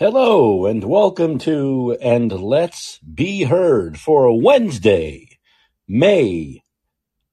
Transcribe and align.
Hello 0.00 0.64
and 0.64 0.82
welcome 0.82 1.36
to 1.40 1.94
And 2.00 2.32
Let's 2.32 2.98
Be 3.00 3.42
Heard 3.42 4.00
for 4.00 4.40
Wednesday, 4.40 5.38
May 5.86 6.62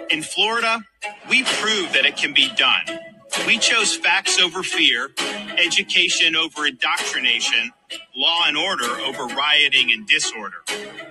In 0.09 0.23
Florida, 0.23 0.81
we 1.29 1.43
prove 1.43 1.93
that 1.93 2.05
it 2.05 2.17
can 2.17 2.33
be 2.33 2.49
done. 2.57 2.99
We 3.47 3.57
chose 3.59 3.95
facts 3.95 4.39
over 4.39 4.63
fear, 4.63 5.11
education 5.57 6.35
over 6.35 6.67
indoctrination, 6.67 7.71
law 8.15 8.43
and 8.47 8.57
order 8.57 8.85
over 9.01 9.25
rioting 9.25 9.91
and 9.91 10.07
disorder. 10.07 10.57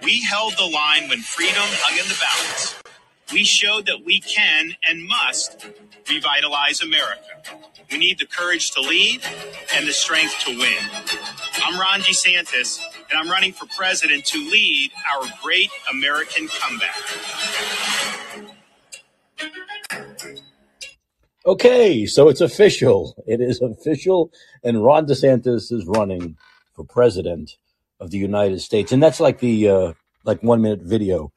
We 0.03 0.23
held 0.23 0.55
the 0.59 0.67
line 0.67 1.09
when 1.09 1.21
freedom 1.21 1.57
hung 1.59 1.99
in 1.99 2.09
the 2.09 2.19
balance. 2.21 2.83
We 3.33 3.45
showed 3.45 3.87
that 3.87 4.05
we 4.05 4.21
can 4.21 4.73
and 4.89 5.07
must 5.07 5.67
revitalize 6.09 6.83
America. 6.83 7.23
We 7.91 7.99
need 7.99 8.19
the 8.19 8.27
courage 8.27 8.73
to 8.73 8.81
lead 8.81 9.23
and 9.75 9.87
the 9.89 9.93
strength 9.93 10.39
to 10.47 10.59
win. 10.59 10.85
I'm 11.65 11.81
Ron 11.81 12.01
DeSantis, 12.01 12.81
and 13.11 13.19
I'm 13.19 13.31
running 13.31 13.53
for 13.53 13.67
president 13.77 14.25
to 14.27 14.39
lead 14.39 14.93
our 15.15 15.25
great 15.43 15.71
American 15.93 16.49
comeback. 16.49 16.97
Okay, 21.49 22.05
so 22.05 22.29
it's 22.29 22.43
official. 22.43 23.15
It 23.27 23.41
is 23.41 23.63
official, 23.63 24.31
and 24.63 24.85
Ron 24.85 25.07
DeSantis 25.07 25.73
is 25.73 25.87
running 25.87 26.37
for 26.75 26.85
president 26.85 27.53
of 27.99 28.11
the 28.11 28.19
United 28.19 28.61
States, 28.61 28.93
and 28.93 29.03
that's 29.03 29.19
like 29.19 29.39
the 29.39 29.67
uh, 29.67 29.93
like 30.25 30.43
one 30.43 30.61
minute 30.61 30.83
video 30.83 31.33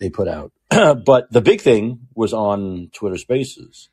they 0.00 0.10
put 0.10 0.28
out. 0.28 0.52
but 0.70 1.32
the 1.32 1.40
big 1.40 1.62
thing 1.62 2.00
was 2.14 2.34
on 2.34 2.90
Twitter 2.92 3.16
Spaces, 3.16 3.88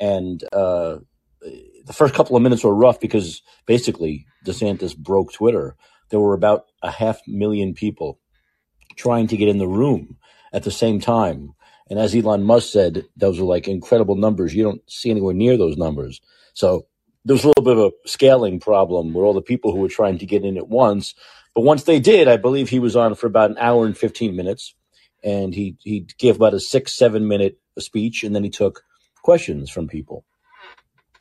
and 0.00 0.42
uh, 0.52 0.96
the 1.40 1.92
first 1.92 2.12
couple 2.12 2.34
of 2.34 2.42
minutes 2.42 2.64
were 2.64 2.74
rough 2.74 2.98
because 2.98 3.42
basically 3.64 4.26
DeSantis 4.44 4.96
broke 4.96 5.32
Twitter. 5.32 5.76
There 6.10 6.18
were 6.18 6.34
about 6.34 6.64
a 6.82 6.90
half 6.90 7.20
million 7.28 7.74
people 7.74 8.18
trying 8.96 9.28
to 9.28 9.36
get 9.36 9.46
in 9.46 9.58
the 9.58 9.68
room 9.68 10.16
at 10.52 10.64
the 10.64 10.72
same 10.72 10.98
time 10.98 11.54
and 11.88 11.98
as 11.98 12.14
Elon 12.14 12.42
Musk 12.42 12.72
said, 12.72 13.04
those 13.16 13.38
are 13.38 13.44
like 13.44 13.68
incredible 13.68 14.16
numbers. 14.16 14.54
You 14.54 14.64
don't 14.64 14.90
see 14.90 15.10
anywhere 15.10 15.34
near 15.34 15.56
those 15.56 15.76
numbers. 15.76 16.20
So 16.54 16.86
there 17.24 17.34
was 17.34 17.44
a 17.44 17.48
little 17.48 17.64
bit 17.64 17.76
of 17.76 17.92
a 17.92 18.08
scaling 18.08 18.60
problem 18.60 19.12
with 19.12 19.24
all 19.24 19.34
the 19.34 19.42
people 19.42 19.72
who 19.72 19.78
were 19.78 19.88
trying 19.88 20.18
to 20.18 20.26
get 20.26 20.44
in 20.44 20.56
at 20.56 20.68
once. 20.68 21.14
But 21.54 21.62
once 21.62 21.84
they 21.84 22.00
did, 22.00 22.28
I 22.28 22.36
believe 22.36 22.68
he 22.68 22.78
was 22.78 22.96
on 22.96 23.14
for 23.14 23.26
about 23.26 23.50
an 23.50 23.58
hour 23.58 23.86
and 23.86 23.96
15 23.96 24.34
minutes. 24.34 24.74
And 25.24 25.54
he, 25.54 25.76
he 25.80 26.06
gave 26.18 26.36
about 26.36 26.54
a 26.54 26.60
six, 26.60 26.94
seven 26.96 27.26
minute 27.28 27.58
speech. 27.78 28.24
And 28.24 28.34
then 28.34 28.44
he 28.44 28.50
took 28.50 28.82
questions 29.22 29.70
from 29.70 29.88
people. 29.88 30.24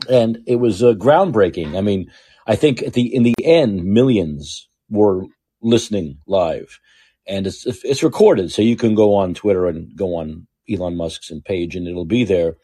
And 0.09 0.39
it 0.45 0.57
was 0.57 0.83
uh, 0.83 0.93
groundbreaking. 0.93 1.77
I 1.77 1.81
mean, 1.81 2.11
I 2.47 2.55
think 2.55 2.83
at 2.83 2.93
the 2.93 3.13
in 3.13 3.23
the 3.23 3.33
end, 3.43 3.83
millions 3.83 4.67
were 4.89 5.25
listening 5.61 6.19
live, 6.27 6.79
and 7.27 7.47
it's 7.47 7.65
it's 7.65 8.03
recorded, 8.03 8.51
so 8.51 8.61
you 8.61 8.75
can 8.75 8.93
go 8.93 9.15
on 9.15 9.33
Twitter 9.33 9.65
and 9.65 9.95
go 9.95 10.15
on 10.15 10.47
Elon 10.69 10.95
Musk's 10.95 11.31
and 11.31 11.43
page, 11.43 11.75
and 11.75 11.87
it'll 11.87 12.05
be 12.05 12.23
there. 12.23 12.55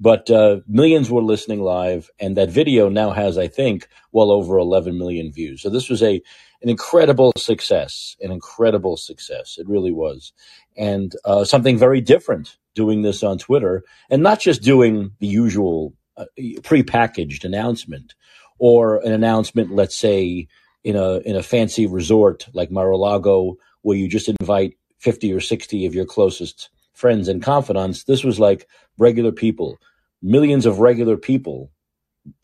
But 0.00 0.30
uh, 0.30 0.60
millions 0.68 1.10
were 1.10 1.22
listening 1.22 1.60
live, 1.60 2.08
and 2.20 2.36
that 2.36 2.50
video 2.50 2.88
now 2.88 3.10
has, 3.10 3.36
I 3.36 3.48
think, 3.48 3.88
well 4.12 4.30
over 4.30 4.56
11 4.56 4.96
million 4.96 5.32
views. 5.32 5.62
So 5.62 5.70
this 5.70 5.88
was 5.88 6.02
a 6.02 6.22
an 6.60 6.68
incredible 6.68 7.32
success, 7.36 8.16
an 8.20 8.32
incredible 8.32 8.96
success. 8.96 9.58
It 9.58 9.68
really 9.68 9.92
was, 9.92 10.32
and 10.76 11.14
uh, 11.24 11.44
something 11.44 11.78
very 11.78 12.00
different 12.00 12.56
doing 12.74 13.02
this 13.02 13.22
on 13.22 13.38
Twitter, 13.38 13.84
and 14.10 14.22
not 14.22 14.40
just 14.40 14.62
doing 14.62 15.12
the 15.18 15.26
usual 15.26 15.94
uh, 16.16 16.26
prepackaged 16.36 17.44
announcement 17.44 18.14
or 18.58 18.98
an 19.04 19.12
announcement, 19.12 19.72
let's 19.72 19.96
say 19.96 20.46
in 20.84 20.96
a 20.96 21.18
in 21.18 21.36
a 21.36 21.42
fancy 21.42 21.86
resort 21.86 22.48
like 22.52 22.70
Mar-a-Lago, 22.70 23.56
where 23.82 23.96
you 23.96 24.08
just 24.08 24.28
invite 24.28 24.76
50 24.98 25.32
or 25.32 25.40
60 25.40 25.86
of 25.86 25.94
your 25.94 26.06
closest 26.06 26.70
friends 26.98 27.28
and 27.28 27.42
confidants. 27.42 28.04
This 28.04 28.24
was 28.24 28.40
like 28.40 28.66
regular 28.98 29.30
people, 29.30 29.78
millions 30.20 30.66
of 30.66 30.80
regular 30.80 31.16
people 31.16 31.70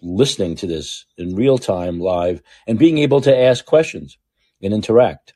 listening 0.01 0.55
to 0.57 0.67
this 0.67 1.05
in 1.19 1.35
real 1.35 1.59
time 1.59 1.99
live 1.99 2.41
and 2.67 2.79
being 2.79 2.99
able 2.99 3.21
to 3.21 3.37
ask 3.37 3.65
questions 3.65 4.17
and 4.63 4.73
interact. 4.73 5.35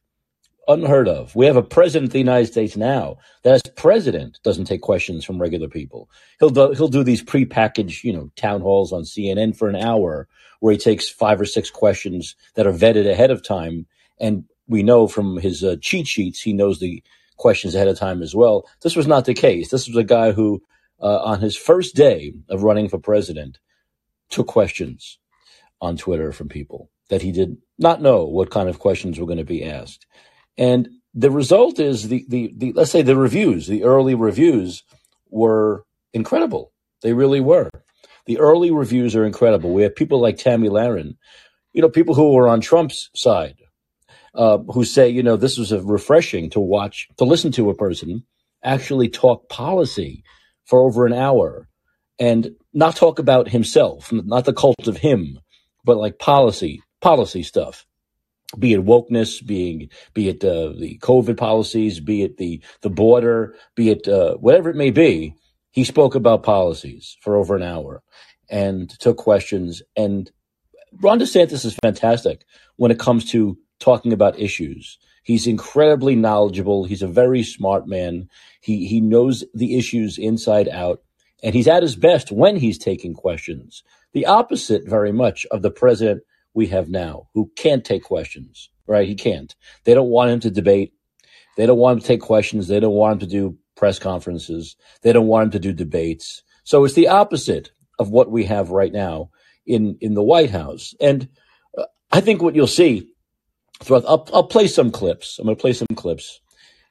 Unheard 0.68 1.08
of. 1.08 1.34
We 1.34 1.46
have 1.46 1.56
a 1.56 1.62
president 1.62 2.10
of 2.10 2.12
the 2.12 2.18
United 2.18 2.46
States 2.46 2.76
now 2.76 3.16
that 3.42 3.54
as 3.54 3.62
president 3.74 4.38
doesn't 4.44 4.66
take 4.66 4.82
questions 4.82 5.24
from 5.24 5.40
regular 5.40 5.68
people. 5.68 6.08
He'll 6.38 6.50
do, 6.50 6.72
he'll 6.72 6.88
do 6.88 7.02
these 7.02 7.24
prepackaged, 7.24 8.04
you 8.04 8.12
know, 8.12 8.30
town 8.36 8.60
halls 8.60 8.92
on 8.92 9.02
CNN 9.02 9.56
for 9.56 9.68
an 9.68 9.76
hour 9.76 10.28
where 10.60 10.72
he 10.72 10.78
takes 10.78 11.08
five 11.08 11.40
or 11.40 11.46
six 11.46 11.70
questions 11.70 12.36
that 12.54 12.66
are 12.66 12.72
vetted 12.72 13.10
ahead 13.10 13.30
of 13.30 13.42
time. 13.42 13.86
And 14.20 14.44
we 14.68 14.82
know 14.82 15.08
from 15.08 15.38
his 15.38 15.64
uh, 15.64 15.76
cheat 15.80 16.06
sheets, 16.06 16.40
he 16.40 16.52
knows 16.52 16.78
the 16.78 17.02
questions 17.38 17.74
ahead 17.74 17.88
of 17.88 17.98
time 17.98 18.22
as 18.22 18.34
well. 18.34 18.68
This 18.82 18.96
was 18.96 19.06
not 19.06 19.24
the 19.24 19.34
case. 19.34 19.70
This 19.70 19.88
was 19.88 19.96
a 19.96 20.04
guy 20.04 20.32
who, 20.32 20.62
uh, 21.00 21.22
on 21.22 21.40
his 21.40 21.56
first 21.56 21.94
day 21.94 22.34
of 22.50 22.62
running 22.62 22.88
for 22.88 22.98
president, 22.98 23.58
took 24.28 24.46
questions 24.46 25.18
on 25.80 25.96
Twitter 25.96 26.32
from 26.32 26.48
people 26.48 26.90
that 27.08 27.22
he 27.22 27.32
did 27.32 27.56
not 27.78 28.02
know 28.02 28.24
what 28.24 28.50
kind 28.50 28.68
of 28.68 28.78
questions 28.78 29.18
were 29.18 29.26
going 29.26 29.38
to 29.38 29.44
be 29.44 29.64
asked. 29.64 30.06
And 30.56 30.88
the 31.14 31.30
result 31.30 31.78
is 31.78 32.08
the, 32.08 32.24
the, 32.28 32.52
the 32.56 32.72
let's 32.72 32.90
say 32.90 33.02
the 33.02 33.16
reviews, 33.16 33.66
the 33.66 33.84
early 33.84 34.14
reviews 34.14 34.82
were 35.30 35.84
incredible. 36.12 36.72
They 37.02 37.12
really 37.12 37.40
were. 37.40 37.70
The 38.26 38.38
early 38.38 38.70
reviews 38.70 39.16
are 39.16 39.24
incredible. 39.24 39.72
We 39.72 39.82
have 39.82 39.96
people 39.96 40.20
like 40.20 40.36
Tomi 40.36 40.68
Lahren, 40.68 41.16
you 41.72 41.80
know, 41.80 41.88
people 41.88 42.14
who 42.14 42.34
were 42.34 42.48
on 42.48 42.60
Trump's 42.60 43.08
side, 43.14 43.56
uh, 44.34 44.58
who 44.58 44.84
say, 44.84 45.08
you 45.08 45.22
know, 45.22 45.36
this 45.36 45.58
was 45.58 45.72
a 45.72 45.82
refreshing 45.82 46.50
to 46.50 46.60
watch, 46.60 47.08
to 47.16 47.24
listen 47.24 47.52
to 47.52 47.70
a 47.70 47.74
person 47.74 48.24
actually 48.62 49.08
talk 49.08 49.48
policy 49.48 50.24
for 50.64 50.80
over 50.80 51.06
an 51.06 51.12
hour 51.12 51.68
and 52.18 52.50
not 52.72 52.96
talk 52.96 53.18
about 53.18 53.48
himself, 53.48 54.12
not 54.12 54.44
the 54.44 54.52
cult 54.52 54.86
of 54.86 54.96
him, 54.96 55.38
but 55.84 55.96
like 55.96 56.18
policy, 56.18 56.82
policy 57.00 57.42
stuff. 57.42 57.86
Be 58.58 58.72
it 58.72 58.84
wokeness, 58.84 59.44
being 59.44 59.90
be 60.14 60.28
it 60.28 60.42
uh, 60.42 60.72
the 60.78 60.98
COVID 61.02 61.36
policies, 61.36 62.00
be 62.00 62.22
it 62.22 62.38
the 62.38 62.62
the 62.80 62.88
border, 62.88 63.54
be 63.74 63.90
it 63.90 64.08
uh, 64.08 64.36
whatever 64.36 64.70
it 64.70 64.76
may 64.76 64.90
be, 64.90 65.34
he 65.70 65.84
spoke 65.84 66.14
about 66.14 66.44
policies 66.44 67.18
for 67.20 67.36
over 67.36 67.56
an 67.56 67.62
hour 67.62 68.02
and 68.48 68.88
took 68.88 69.18
questions. 69.18 69.82
And 69.96 70.30
Ron 71.02 71.20
DeSantis 71.20 71.66
is 71.66 71.76
fantastic 71.82 72.46
when 72.76 72.90
it 72.90 72.98
comes 72.98 73.30
to 73.32 73.58
talking 73.80 74.12
about 74.12 74.38
issues. 74.38 74.98
He's 75.22 75.46
incredibly 75.46 76.16
knowledgeable. 76.16 76.84
He's 76.84 77.02
a 77.02 77.08
very 77.08 77.42
smart 77.42 77.86
man. 77.86 78.28
He 78.60 78.86
he 78.86 79.00
knows 79.00 79.44
the 79.54 79.76
issues 79.76 80.16
inside 80.16 80.68
out, 80.68 81.02
and 81.42 81.54
he's 81.54 81.68
at 81.68 81.82
his 81.82 81.96
best 81.96 82.32
when 82.32 82.56
he's 82.56 82.78
taking 82.78 83.14
questions. 83.14 83.82
The 84.14 84.26
opposite, 84.26 84.88
very 84.88 85.12
much, 85.12 85.46
of 85.50 85.62
the 85.62 85.70
president 85.70 86.22
we 86.54 86.68
have 86.68 86.88
now, 86.88 87.28
who 87.34 87.50
can't 87.56 87.84
take 87.84 88.04
questions. 88.04 88.70
Right? 88.86 89.06
He 89.06 89.14
can't. 89.14 89.54
They 89.84 89.92
don't 89.92 90.08
want 90.08 90.30
him 90.30 90.40
to 90.40 90.50
debate. 90.50 90.94
They 91.58 91.66
don't 91.66 91.76
want 91.76 91.98
him 91.98 92.00
to 92.00 92.06
take 92.06 92.22
questions. 92.22 92.68
They 92.68 92.80
don't 92.80 92.94
want 92.94 93.14
him 93.14 93.28
to 93.28 93.34
do 93.34 93.58
press 93.76 93.98
conferences. 93.98 94.76
They 95.02 95.12
don't 95.12 95.26
want 95.26 95.46
him 95.46 95.50
to 95.50 95.58
do 95.58 95.72
debates. 95.74 96.42
So 96.64 96.84
it's 96.84 96.94
the 96.94 97.08
opposite 97.08 97.70
of 97.98 98.10
what 98.10 98.30
we 98.30 98.44
have 98.44 98.70
right 98.70 98.92
now 98.92 99.30
in 99.66 99.98
in 100.00 100.14
the 100.14 100.22
White 100.22 100.50
House. 100.50 100.94
And 101.00 101.28
uh, 101.76 101.84
I 102.10 102.22
think 102.22 102.40
what 102.40 102.54
you'll 102.54 102.66
see 102.66 103.07
throughout. 103.82 104.04
I'll, 104.06 104.28
I'll 104.32 104.46
play 104.46 104.66
some 104.66 104.90
clips. 104.90 105.38
I'm 105.38 105.46
going 105.46 105.56
to 105.56 105.60
play 105.60 105.72
some 105.72 105.88
clips, 105.94 106.40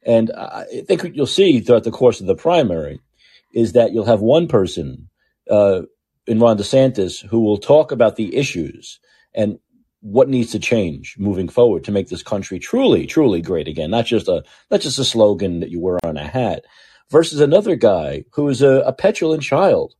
and 0.03 0.31
I 0.31 0.65
think 0.87 1.03
what 1.03 1.15
you'll 1.15 1.25
see 1.25 1.59
throughout 1.59 1.83
the 1.83 1.91
course 1.91 2.21
of 2.21 2.27
the 2.27 2.35
primary 2.35 2.99
is 3.53 3.73
that 3.73 3.91
you'll 3.91 4.05
have 4.05 4.21
one 4.21 4.47
person 4.47 5.09
uh, 5.49 5.81
in 6.25 6.39
Ron 6.39 6.57
DeSantis 6.57 7.25
who 7.25 7.39
will 7.41 7.57
talk 7.57 7.91
about 7.91 8.15
the 8.15 8.35
issues 8.35 8.99
and 9.33 9.59
what 10.01 10.29
needs 10.29 10.51
to 10.51 10.59
change 10.59 11.15
moving 11.17 11.49
forward 11.49 11.83
to 11.83 11.91
make 11.91 12.09
this 12.09 12.23
country 12.23 12.59
truly, 12.59 13.07
truly 13.07 13.41
great 13.41 13.67
again, 13.67 13.91
not 13.91 14.05
just 14.05 14.27
a 14.27 14.43
not 14.69 14.81
just 14.81 14.99
a 14.99 15.03
slogan 15.03 15.59
that 15.59 15.69
you 15.71 15.79
wear 15.79 15.99
on 16.03 16.17
a 16.17 16.27
hat, 16.27 16.65
versus 17.09 17.39
another 17.39 17.75
guy 17.75 18.23
who 18.33 18.47
is 18.49 18.61
a, 18.61 18.81
a 18.81 18.93
petulant 18.93 19.43
child, 19.43 19.95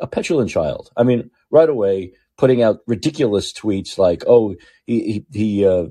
a 0.00 0.06
petulant 0.06 0.50
child. 0.50 0.90
I 0.96 1.02
mean, 1.02 1.30
right 1.50 1.68
away 1.68 2.12
putting 2.38 2.62
out 2.62 2.80
ridiculous 2.86 3.52
tweets 3.52 3.98
like, 3.98 4.24
"Oh, 4.26 4.54
he 4.86 5.24
he, 5.32 5.38
he 5.38 5.66
uh, 5.66 5.86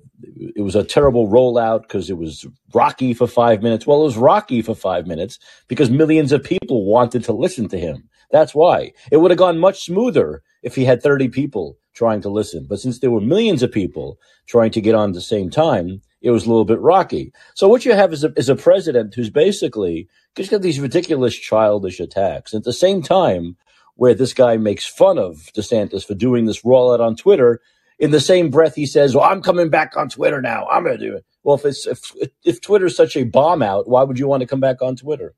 it 0.55 0.61
was 0.61 0.75
a 0.75 0.83
terrible 0.83 1.27
rollout 1.27 1.83
because 1.83 2.09
it 2.09 2.17
was 2.17 2.45
rocky 2.73 3.13
for 3.13 3.27
five 3.27 3.61
minutes." 3.61 3.85
Well, 3.87 4.01
it 4.01 4.05
was 4.05 4.17
rocky 4.17 4.61
for 4.61 4.75
five 4.75 5.07
minutes 5.07 5.39
because 5.67 5.89
millions 5.89 6.31
of 6.31 6.43
people 6.43 6.85
wanted 6.85 7.23
to 7.25 7.33
listen 7.33 7.67
to 7.69 7.79
him. 7.79 8.09
That's 8.31 8.55
why 8.55 8.93
it 9.11 9.17
would 9.17 9.31
have 9.31 9.37
gone 9.37 9.59
much 9.59 9.83
smoother 9.83 10.41
if 10.63 10.75
he 10.75 10.85
had 10.85 11.01
thirty 11.01 11.27
people 11.27 11.77
trying 11.93 12.21
to 12.21 12.29
listen. 12.29 12.65
But 12.69 12.79
since 12.79 12.99
there 12.99 13.11
were 13.11 13.21
millions 13.21 13.63
of 13.63 13.71
people 13.71 14.17
trying 14.47 14.71
to 14.71 14.81
get 14.81 14.95
on 14.95 15.09
at 15.09 15.15
the 15.15 15.21
same 15.21 15.49
time, 15.49 16.01
it 16.21 16.31
was 16.31 16.45
a 16.45 16.49
little 16.49 16.65
bit 16.65 16.79
rocky. 16.79 17.33
So 17.55 17.67
what 17.67 17.85
you 17.85 17.93
have 17.93 18.13
is 18.13 18.23
a, 18.23 18.31
is 18.37 18.49
a 18.49 18.55
president 18.55 19.13
who's 19.13 19.29
basically 19.29 20.07
just 20.35 20.51
got 20.51 20.61
these 20.61 20.79
ridiculous 20.79 21.35
childish 21.35 21.99
attacks. 21.99 22.53
At 22.53 22.63
the 22.63 22.73
same 22.73 23.01
time, 23.01 23.57
where 24.01 24.15
this 24.15 24.33
guy 24.33 24.57
makes 24.57 24.83
fun 24.83 25.19
of 25.19 25.51
DeSantis 25.55 26.03
for 26.03 26.15
doing 26.15 26.45
this 26.45 26.63
rollout 26.63 26.99
on 26.99 27.15
Twitter. 27.15 27.61
In 27.99 28.09
the 28.09 28.19
same 28.19 28.49
breath, 28.49 28.73
he 28.73 28.87
says, 28.87 29.13
"Well, 29.13 29.23
I'm 29.23 29.43
coming 29.43 29.69
back 29.69 29.95
on 29.95 30.09
Twitter 30.09 30.41
now. 30.41 30.65
I'm 30.71 30.83
going 30.83 30.97
to 30.97 31.05
do 31.09 31.15
it." 31.15 31.23
Well, 31.43 31.55
if 31.55 31.65
it's 31.65 31.85
if 31.85 32.11
if 32.43 32.61
Twitter's 32.61 32.95
such 32.95 33.15
a 33.15 33.25
bomb 33.25 33.61
out, 33.61 33.87
why 33.87 34.01
would 34.01 34.17
you 34.17 34.27
want 34.27 34.41
to 34.41 34.47
come 34.47 34.59
back 34.59 34.81
on 34.81 34.95
Twitter? 34.95 35.35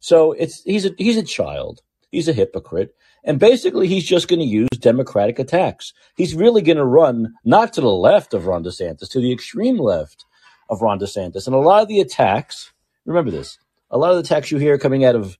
So 0.00 0.32
it's 0.32 0.64
he's 0.64 0.84
a 0.84 0.90
he's 0.98 1.16
a 1.16 1.22
child. 1.22 1.82
He's 2.10 2.26
a 2.26 2.32
hypocrite. 2.32 2.92
And 3.22 3.38
basically, 3.38 3.86
he's 3.86 4.04
just 4.04 4.26
going 4.26 4.40
to 4.40 4.46
use 4.46 4.68
Democratic 4.80 5.38
attacks. 5.38 5.92
He's 6.16 6.34
really 6.34 6.60
going 6.60 6.78
to 6.78 6.84
run 6.84 7.34
not 7.44 7.72
to 7.74 7.80
the 7.80 7.86
left 7.86 8.34
of 8.34 8.48
Ron 8.48 8.64
DeSantis, 8.64 9.10
to 9.10 9.20
the 9.20 9.32
extreme 9.32 9.78
left 9.78 10.24
of 10.68 10.82
Ron 10.82 10.98
DeSantis. 10.98 11.46
And 11.46 11.54
a 11.54 11.60
lot 11.60 11.82
of 11.82 11.88
the 11.88 12.00
attacks, 12.00 12.72
remember 13.04 13.30
this, 13.30 13.58
a 13.92 13.96
lot 13.96 14.10
of 14.10 14.16
the 14.16 14.22
attacks 14.22 14.50
you 14.50 14.58
hear 14.58 14.76
coming 14.76 15.04
out 15.04 15.14
of 15.14 15.38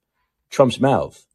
Trump's 0.49 0.79
mouth 0.79 1.27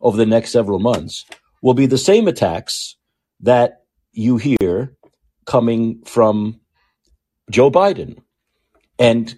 over 0.00 0.16
the 0.16 0.26
next 0.26 0.52
several 0.52 0.78
months 0.78 1.24
will 1.62 1.74
be 1.74 1.86
the 1.86 1.98
same 1.98 2.28
attacks 2.28 2.96
that 3.40 3.82
you 4.12 4.36
hear 4.36 4.96
coming 5.44 6.02
from 6.04 6.60
Joe 7.50 7.70
Biden 7.70 8.18
and 8.98 9.34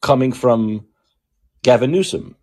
coming 0.00 0.32
from 0.32 0.86
Gavin 1.62 1.92
Newsom. 1.92 2.36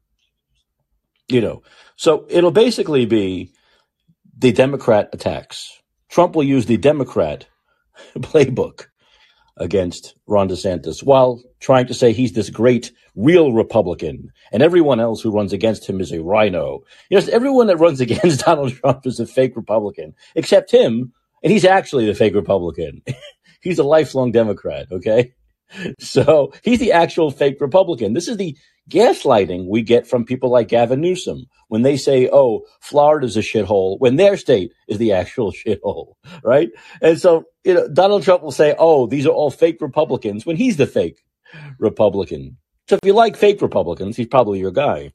You 1.27 1.41
know, 1.41 1.63
so 1.95 2.25
it'll 2.29 2.51
basically 2.51 3.06
be 3.06 3.51
the 4.38 4.51
Democrat 4.51 5.09
attacks. 5.12 5.81
Trump 6.09 6.35
will 6.35 6.44
use 6.44 6.65
the 6.65 6.77
Democrat 6.77 7.47
playbook 8.18 8.85
against 9.57 10.15
Ron 10.27 10.50
DeSantis 10.50 11.04
while 11.04 11.42
trying 11.59 11.88
to 11.88 11.94
say 11.94 12.13
he's 12.13 12.33
this 12.33 12.50
great 12.50 12.92
real 13.15 13.51
Republican 13.51 14.31
and 14.51 14.62
everyone 14.62 15.00
else 15.00 15.21
who 15.21 15.31
runs 15.31 15.54
against 15.54 15.89
him 15.89 16.00
is 16.00 16.12
a 16.12 16.21
rhino. 16.21 16.83
You 17.09 17.19
know, 17.19 17.27
everyone 17.31 17.68
that 17.68 17.77
runs 17.77 18.00
against 18.01 18.45
Donald 18.45 18.74
Trump 18.74 19.06
is 19.06 19.19
a 19.19 19.25
fake 19.25 19.56
Republican, 19.56 20.13
except 20.36 20.71
him, 20.71 21.13
and 21.44 21.51
he's 21.51 21.65
actually 21.65 22.06
the 22.06 22.15
fake 22.15 22.36
Republican. 22.36 23.01
he's 23.62 23.80
a 23.80 23.83
lifelong 23.83 24.31
Democrat, 24.31 24.88
okay? 24.92 25.33
So 26.00 26.54
he's 26.63 26.80
the 26.80 26.94
actual 26.94 27.30
fake 27.30 27.59
Republican. 27.59 28.13
This 28.13 28.30
is 28.30 28.38
the 28.38 28.56
gaslighting 28.89 29.68
we 29.68 29.81
get 29.81 30.07
from 30.07 30.25
people 30.25 30.50
like 30.50 30.69
Gavin 30.69 31.01
Newsom 31.01 31.45
when 31.68 31.81
they 31.81 31.98
say, 31.98 32.30
oh, 32.31 32.62
Florida's 32.80 33.38
a 33.38 33.42
shithole, 33.42 34.00
when 34.00 34.16
their 34.16 34.38
state 34.38 34.72
is 34.88 34.98
the 34.98 35.12
actual 35.12 35.51
shithole, 35.66 36.13
right? 36.44 36.69
And 37.01 37.19
so, 37.19 37.45
you 37.63 37.74
know, 37.74 37.88
Donald 37.88 38.24
Trump 38.24 38.44
will 38.44 38.51
say, 38.51 38.75
oh, 38.78 39.07
these 39.07 39.25
are 39.25 39.31
all 39.31 39.51
fake 39.51 39.81
Republicans 39.81 40.45
when 40.45 40.56
he's 40.56 40.78
the 40.78 40.88
fake 40.88 41.24
Republican. 41.80 42.57
So 42.88 42.95
if 42.95 43.06
you 43.06 43.13
like 43.13 43.36
fake 43.36 43.62
Republicans, 43.62 44.16
he's 44.16 44.28
probably 44.28 44.60
your 44.60 44.72
guy. 44.72 45.12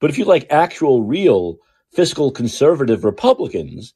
But 0.00 0.10
if 0.10 0.18
you 0.18 0.24
like 0.24 0.46
actual, 0.50 1.04
real, 1.04 1.58
fiscal 1.92 2.32
conservative 2.32 3.04
Republicans, 3.04 3.94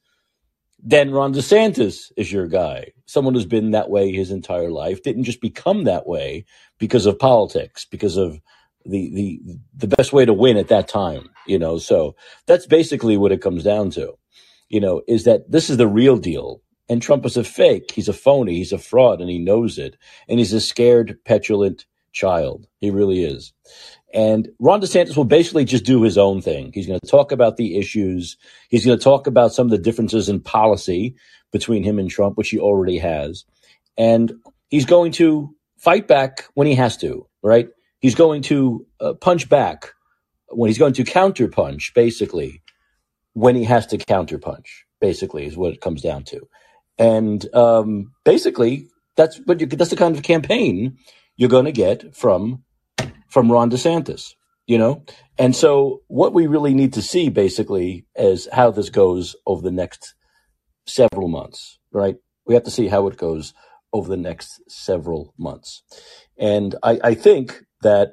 then 0.80 1.10
Ron 1.10 1.34
DeSantis 1.34 2.12
is 2.16 2.32
your 2.32 2.46
guy. 2.46 2.92
Someone 3.06 3.34
who's 3.34 3.46
been 3.46 3.72
that 3.72 3.90
way 3.90 4.12
his 4.12 4.30
entire 4.30 4.70
life, 4.70 5.02
didn't 5.02 5.24
just 5.24 5.40
become 5.40 5.84
that 5.84 6.06
way 6.06 6.44
because 6.78 7.06
of 7.06 7.18
politics, 7.18 7.84
because 7.84 8.16
of 8.16 8.40
the 8.88 9.10
the 9.14 9.86
the 9.86 9.96
best 9.96 10.12
way 10.12 10.24
to 10.24 10.32
win 10.32 10.56
at 10.56 10.68
that 10.68 10.88
time, 10.88 11.28
you 11.46 11.58
know. 11.58 11.78
So 11.78 12.16
that's 12.46 12.66
basically 12.66 13.16
what 13.16 13.32
it 13.32 13.42
comes 13.42 13.64
down 13.64 13.90
to, 13.90 14.14
you 14.68 14.80
know, 14.80 15.02
is 15.06 15.24
that 15.24 15.50
this 15.50 15.70
is 15.70 15.76
the 15.76 15.88
real 15.88 16.16
deal. 16.16 16.62
And 16.90 17.02
Trump 17.02 17.26
is 17.26 17.36
a 17.36 17.44
fake. 17.44 17.92
He's 17.92 18.08
a 18.08 18.14
phony. 18.14 18.54
He's 18.54 18.72
a 18.72 18.78
fraud, 18.78 19.20
and 19.20 19.28
he 19.28 19.38
knows 19.38 19.76
it. 19.76 19.96
And 20.26 20.38
he's 20.38 20.54
a 20.54 20.60
scared, 20.60 21.18
petulant 21.26 21.84
child. 22.12 22.66
He 22.80 22.90
really 22.90 23.22
is. 23.22 23.52
And 24.14 24.48
Ron 24.58 24.80
DeSantis 24.80 25.16
will 25.16 25.24
basically 25.24 25.66
just 25.66 25.84
do 25.84 26.02
his 26.02 26.16
own 26.16 26.40
thing. 26.40 26.70
He's 26.72 26.86
going 26.86 27.00
to 27.00 27.06
talk 27.06 27.30
about 27.30 27.58
the 27.58 27.76
issues. 27.76 28.38
He's 28.70 28.86
going 28.86 28.98
to 28.98 29.04
talk 29.04 29.26
about 29.26 29.52
some 29.52 29.66
of 29.66 29.70
the 29.70 29.78
differences 29.78 30.30
in 30.30 30.40
policy 30.40 31.14
between 31.52 31.82
him 31.82 31.98
and 31.98 32.10
Trump, 32.10 32.38
which 32.38 32.48
he 32.48 32.58
already 32.58 32.98
has. 32.98 33.44
And 33.98 34.32
he's 34.70 34.86
going 34.86 35.12
to 35.12 35.54
fight 35.76 36.08
back 36.08 36.46
when 36.54 36.66
he 36.66 36.74
has 36.74 36.96
to, 36.98 37.26
right? 37.42 37.68
He's 38.00 38.14
going 38.14 38.42
to 38.42 38.86
uh, 39.00 39.14
punch 39.14 39.48
back 39.48 39.92
when 40.50 40.68
he's 40.68 40.78
going 40.78 40.94
to 40.94 41.04
counter 41.04 41.48
punch, 41.48 41.92
basically, 41.94 42.62
when 43.34 43.54
he 43.54 43.64
has 43.64 43.86
to 43.86 43.98
counter 43.98 44.38
punch, 44.38 44.84
basically, 45.00 45.46
is 45.46 45.56
what 45.56 45.72
it 45.72 45.80
comes 45.80 46.02
down 46.02 46.24
to. 46.24 46.48
And 46.98 47.54
um, 47.54 48.12
basically, 48.24 48.88
that's 49.16 49.38
what 49.44 49.60
you, 49.60 49.66
that's 49.66 49.90
the 49.90 49.96
kind 49.96 50.16
of 50.16 50.22
campaign 50.22 50.96
you're 51.36 51.48
going 51.48 51.66
to 51.66 51.72
get 51.72 52.14
from 52.16 52.64
from 53.28 53.52
Ron 53.52 53.70
DeSantis, 53.70 54.32
you 54.66 54.78
know. 54.78 55.04
And 55.38 55.54
so, 55.54 56.02
what 56.08 56.32
we 56.32 56.46
really 56.46 56.74
need 56.74 56.94
to 56.94 57.02
see, 57.02 57.28
basically, 57.28 58.06
is 58.16 58.48
how 58.52 58.70
this 58.70 58.90
goes 58.90 59.36
over 59.46 59.62
the 59.62 59.70
next 59.70 60.14
several 60.86 61.28
months, 61.28 61.78
right? 61.92 62.16
We 62.46 62.54
have 62.54 62.64
to 62.64 62.70
see 62.70 62.88
how 62.88 63.06
it 63.06 63.16
goes 63.16 63.54
over 63.92 64.08
the 64.08 64.16
next 64.16 64.60
several 64.68 65.34
months. 65.38 65.82
And 66.38 66.74
I, 66.82 66.98
I 67.04 67.14
think 67.14 67.64
that 67.82 68.12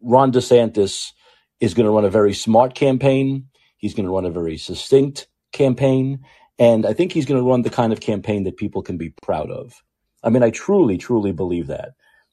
Ron 0.00 0.32
DeSantis 0.32 1.12
is 1.60 1.74
going 1.74 1.86
to 1.86 1.92
run 1.92 2.04
a 2.04 2.10
very 2.10 2.34
smart 2.34 2.74
campaign. 2.74 3.46
He's 3.76 3.94
going 3.94 4.06
to 4.06 4.12
run 4.12 4.26
a 4.26 4.30
very 4.30 4.56
succinct 4.58 5.28
campaign. 5.52 6.24
And 6.58 6.86
I 6.86 6.92
think 6.92 7.12
he's 7.12 7.26
going 7.26 7.40
to 7.40 7.48
run 7.48 7.62
the 7.62 7.70
kind 7.70 7.92
of 7.92 8.00
campaign 8.00 8.44
that 8.44 8.56
people 8.56 8.82
can 8.82 8.96
be 8.96 9.10
proud 9.22 9.50
of. 9.50 9.82
I 10.22 10.30
mean, 10.30 10.42
I 10.42 10.50
truly, 10.50 10.98
truly 10.98 11.32
believe 11.32 11.66
that, 11.66 11.90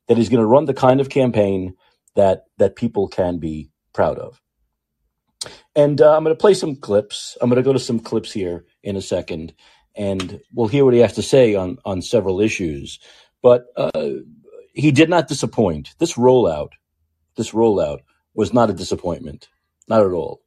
that 0.08 0.18
he's 0.18 0.30
going 0.30 0.42
to 0.42 0.48
run 0.48 0.66
the 0.66 0.74
kind 0.74 1.02
of 1.02 1.10
campaign 1.10 1.76
that, 2.16 2.44
that 2.58 2.76
people 2.76 3.08
can 3.08 3.40
be 3.40 3.70
proud 3.94 4.20
of. 4.20 4.40
And 5.76 6.00
uh, 6.00 6.16
I'm 6.16 6.24
going 6.24 6.36
to 6.36 6.40
play 6.40 6.54
some 6.54 6.76
clips. 6.76 7.38
I'm 7.42 7.50
going 7.50 7.62
to 7.62 7.68
go 7.68 7.74
to 7.74 7.80
some 7.80 8.00
clips 8.00 8.32
here 8.32 8.66
in 8.84 8.96
a 8.96 9.02
second, 9.02 9.54
and 9.96 10.40
we'll 10.54 10.68
hear 10.68 10.86
what 10.86 10.94
he 10.94 11.00
has 11.00 11.14
to 11.14 11.24
say 11.24 11.56
on, 11.56 11.78
on 11.84 12.02
several 12.02 12.42
issues. 12.42 13.00
But 13.42 13.66
uh, 13.76 14.10
he 14.74 14.92
did 14.92 15.10
not 15.10 15.28
disappoint. 15.28 15.96
This 16.00 16.14
rollout, 16.14 16.72
this 17.36 17.52
rollout 17.52 18.00
was 18.34 18.54
not 18.54 18.70
a 18.70 18.74
disappointment, 18.74 19.50
not 19.88 20.02
at 20.02 20.12
all. 20.12 20.42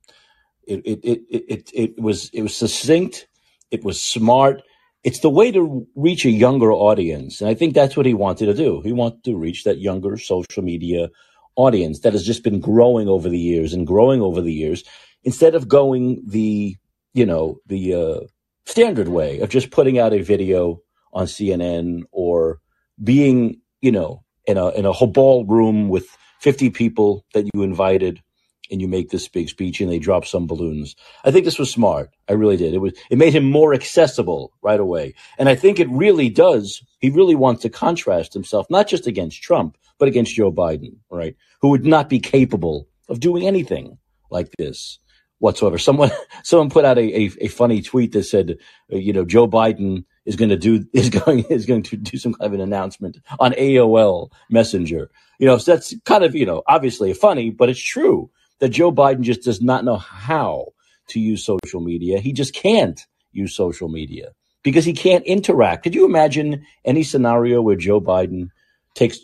It 0.66 0.83
it 0.85 1.00
it 1.04 1.23
it, 1.31 1.71
it 1.75 2.00
was 2.00 2.31
it 2.33 2.43
was 2.43 2.57
succinct. 2.57 3.26
It 3.71 3.85
was 3.85 4.00
smart. 4.00 4.62
It's 5.02 5.21
the 5.21 5.31
way 5.31 5.52
to 5.52 5.87
reach 5.95 6.25
a 6.25 6.31
younger 6.31 6.73
audience, 6.73 7.40
and 7.40 7.50
I 7.50 7.54
think 7.54 7.75
that's 7.75 7.97
what 7.97 8.07
he 8.07 8.14
wanted 8.14 8.47
to 8.47 8.54
do. 8.54 8.81
He 8.83 8.93
wanted 8.93 9.25
to 9.25 9.37
reach 9.37 9.64
that 9.64 9.78
younger 9.78 10.16
social 10.16 10.62
media 10.62 11.11
audience 11.57 12.00
that 12.00 12.14
has 12.14 12.25
just 12.25 12.43
been 12.43 12.61
growing 12.61 13.09
over 13.09 13.28
the 13.28 13.38
years 13.38 13.75
and 13.75 13.87
growing 13.87 14.23
over 14.23 14.40
the 14.40 14.52
years. 14.52 14.85
Instead 15.25 15.54
of 15.54 15.69
going 15.69 16.23
the 16.26 16.76
you 17.12 17.26
know 17.26 17.59
the 17.66 17.95
uh, 17.95 18.21
standard 18.64 19.09
way 19.09 19.40
of 19.40 19.50
just 19.50 19.71
putting 19.71 19.99
out 19.99 20.14
a 20.14 20.23
video 20.23 20.81
on 21.12 21.26
CNN 21.26 22.02
or 22.11 22.61
being 23.02 23.61
you 23.85 23.93
know, 23.93 24.25
in 24.47 24.57
a 24.57 24.69
in 24.71 24.87
a 24.87 24.93
whole 24.93 25.09
ballroom 25.09 25.91
with 25.91 26.07
50 26.41 26.71
people 26.71 27.25
that 27.35 27.45
you 27.53 27.62
invited 27.62 28.23
and 28.71 28.81
you 28.81 28.88
make 28.88 29.11
this 29.11 29.29
big 29.29 29.50
speech 29.50 29.79
and 29.83 29.91
they 29.93 29.99
drop 29.99 30.25
some 30.25 30.47
balloons. 30.47 30.97
I 31.23 31.31
think 31.31 31.45
this 31.45 31.59
was 31.59 31.71
smart. 31.71 32.11
I 32.26 32.33
really 32.33 32.57
did. 32.57 32.73
It 32.73 32.79
was 32.79 32.95
it 33.11 33.19
made 33.19 33.35
him 33.35 33.45
more 33.45 33.75
accessible 33.75 34.53
right 34.62 34.81
away. 34.81 35.14
And 35.38 35.50
I 35.50 35.55
think 35.55 35.79
it 35.79 35.91
really 35.91 36.31
does. 36.31 36.83
He 36.99 37.11
really 37.11 37.35
wants 37.35 37.61
to 37.62 37.69
contrast 37.69 38.33
himself 38.33 38.67
not 38.71 38.88
just 38.88 39.07
against 39.07 39.43
Trump, 39.43 39.76
but 39.99 40.09
against 40.09 40.35
Joe 40.35 40.50
Biden, 40.50 40.97
right? 41.11 41.37
Who 41.61 41.69
would 41.69 41.85
not 41.85 42.09
be 42.09 42.21
capable 42.21 42.88
of 43.11 43.21
doing 43.21 43.47
anything 43.47 43.99
like 44.31 44.50
this 44.57 44.99
whatsoever. 45.45 45.79
Someone 45.79 46.11
someone 46.43 46.71
put 46.71 46.85
out 46.85 46.99
a, 46.99 47.03
a, 47.03 47.31
a 47.43 47.49
funny 47.49 47.83
tweet 47.83 48.13
that 48.13 48.25
said, 48.25 48.57
uh, 48.93 48.97
you 48.97 49.13
know, 49.13 49.25
Joe 49.25 49.47
Biden 49.47 50.05
is 50.25 50.37
going 50.37 50.49
to 50.49 50.57
do 50.57 50.87
is 50.93 51.11
going 51.11 51.45
is 51.51 51.67
going 51.67 51.85
to 51.85 51.97
do 51.97 52.19
some 52.19 52.35
kind 52.35 52.47
of 52.47 52.55
an 52.55 52.61
announcement 52.61 53.19
on 53.39 53.53
AOL 53.53 54.31
Messenger. 54.51 55.11
You 55.39 55.47
know, 55.47 55.59
so 55.59 55.73
that's 55.73 55.95
kind 56.05 56.25
of 56.25 56.35
you 56.35 56.47
know 56.47 56.63
obviously 56.67 57.13
funny, 57.13 57.51
but 57.51 57.69
it's 57.69 57.81
true 57.81 58.31
that 58.61 58.71
Joe 58.71 58.93
Biden 58.93 59.21
just 59.21 59.43
does 59.43 59.61
not 59.61 59.85
know 59.85 59.97
how 59.97 60.69
to 61.09 61.21
use 61.21 61.45
social 61.45 61.81
media. 61.81 62.19
He 62.21 62.33
just 62.33 62.55
can't 62.55 63.01
use 63.33 63.55
social 63.55 63.89
media. 63.89 64.33
because 64.65 64.85
he 64.85 64.95
can't 64.95 65.25
interact. 65.27 65.85
Could 65.85 65.95
you 65.95 66.05
imagine 66.07 66.65
any 66.85 67.05
scenario 67.05 67.61
where 67.63 67.77
Joe 67.77 68.01
Biden 68.01 68.49
takes 68.95 69.19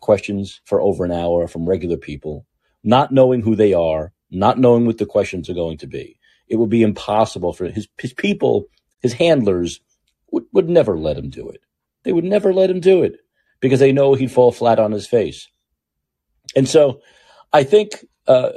questions 0.00 0.60
for 0.64 0.80
over 0.80 1.04
an 1.04 1.12
hour 1.12 1.48
from 1.48 1.68
regular 1.68 1.96
people, 1.96 2.46
not 2.84 3.10
knowing 3.10 3.42
who 3.42 3.56
they 3.56 3.74
are, 3.74 4.12
not 4.34 4.58
knowing 4.58 4.86
what 4.86 4.98
the 4.98 5.06
questions 5.06 5.48
are 5.48 5.54
going 5.54 5.78
to 5.78 5.86
be? 5.86 6.18
It 6.48 6.56
would 6.56 6.70
be 6.70 6.82
impossible 6.82 7.52
for 7.52 7.66
his, 7.66 7.88
his 7.98 8.12
people, 8.12 8.66
his 9.00 9.12
handlers 9.12 9.80
would, 10.30 10.44
would 10.52 10.68
never 10.68 10.98
let 10.98 11.16
him 11.16 11.30
do 11.30 11.48
it. 11.48 11.60
They 12.02 12.12
would 12.12 12.24
never 12.24 12.52
let 12.52 12.70
him 12.70 12.80
do 12.80 13.02
it 13.02 13.20
because 13.60 13.80
they 13.80 13.92
know 13.92 14.14
he'd 14.14 14.32
fall 14.32 14.52
flat 14.52 14.78
on 14.78 14.92
his 14.92 15.06
face. 15.06 15.48
And 16.54 16.68
so 16.68 17.00
I 17.52 17.64
think 17.64 18.04
uh, 18.26 18.50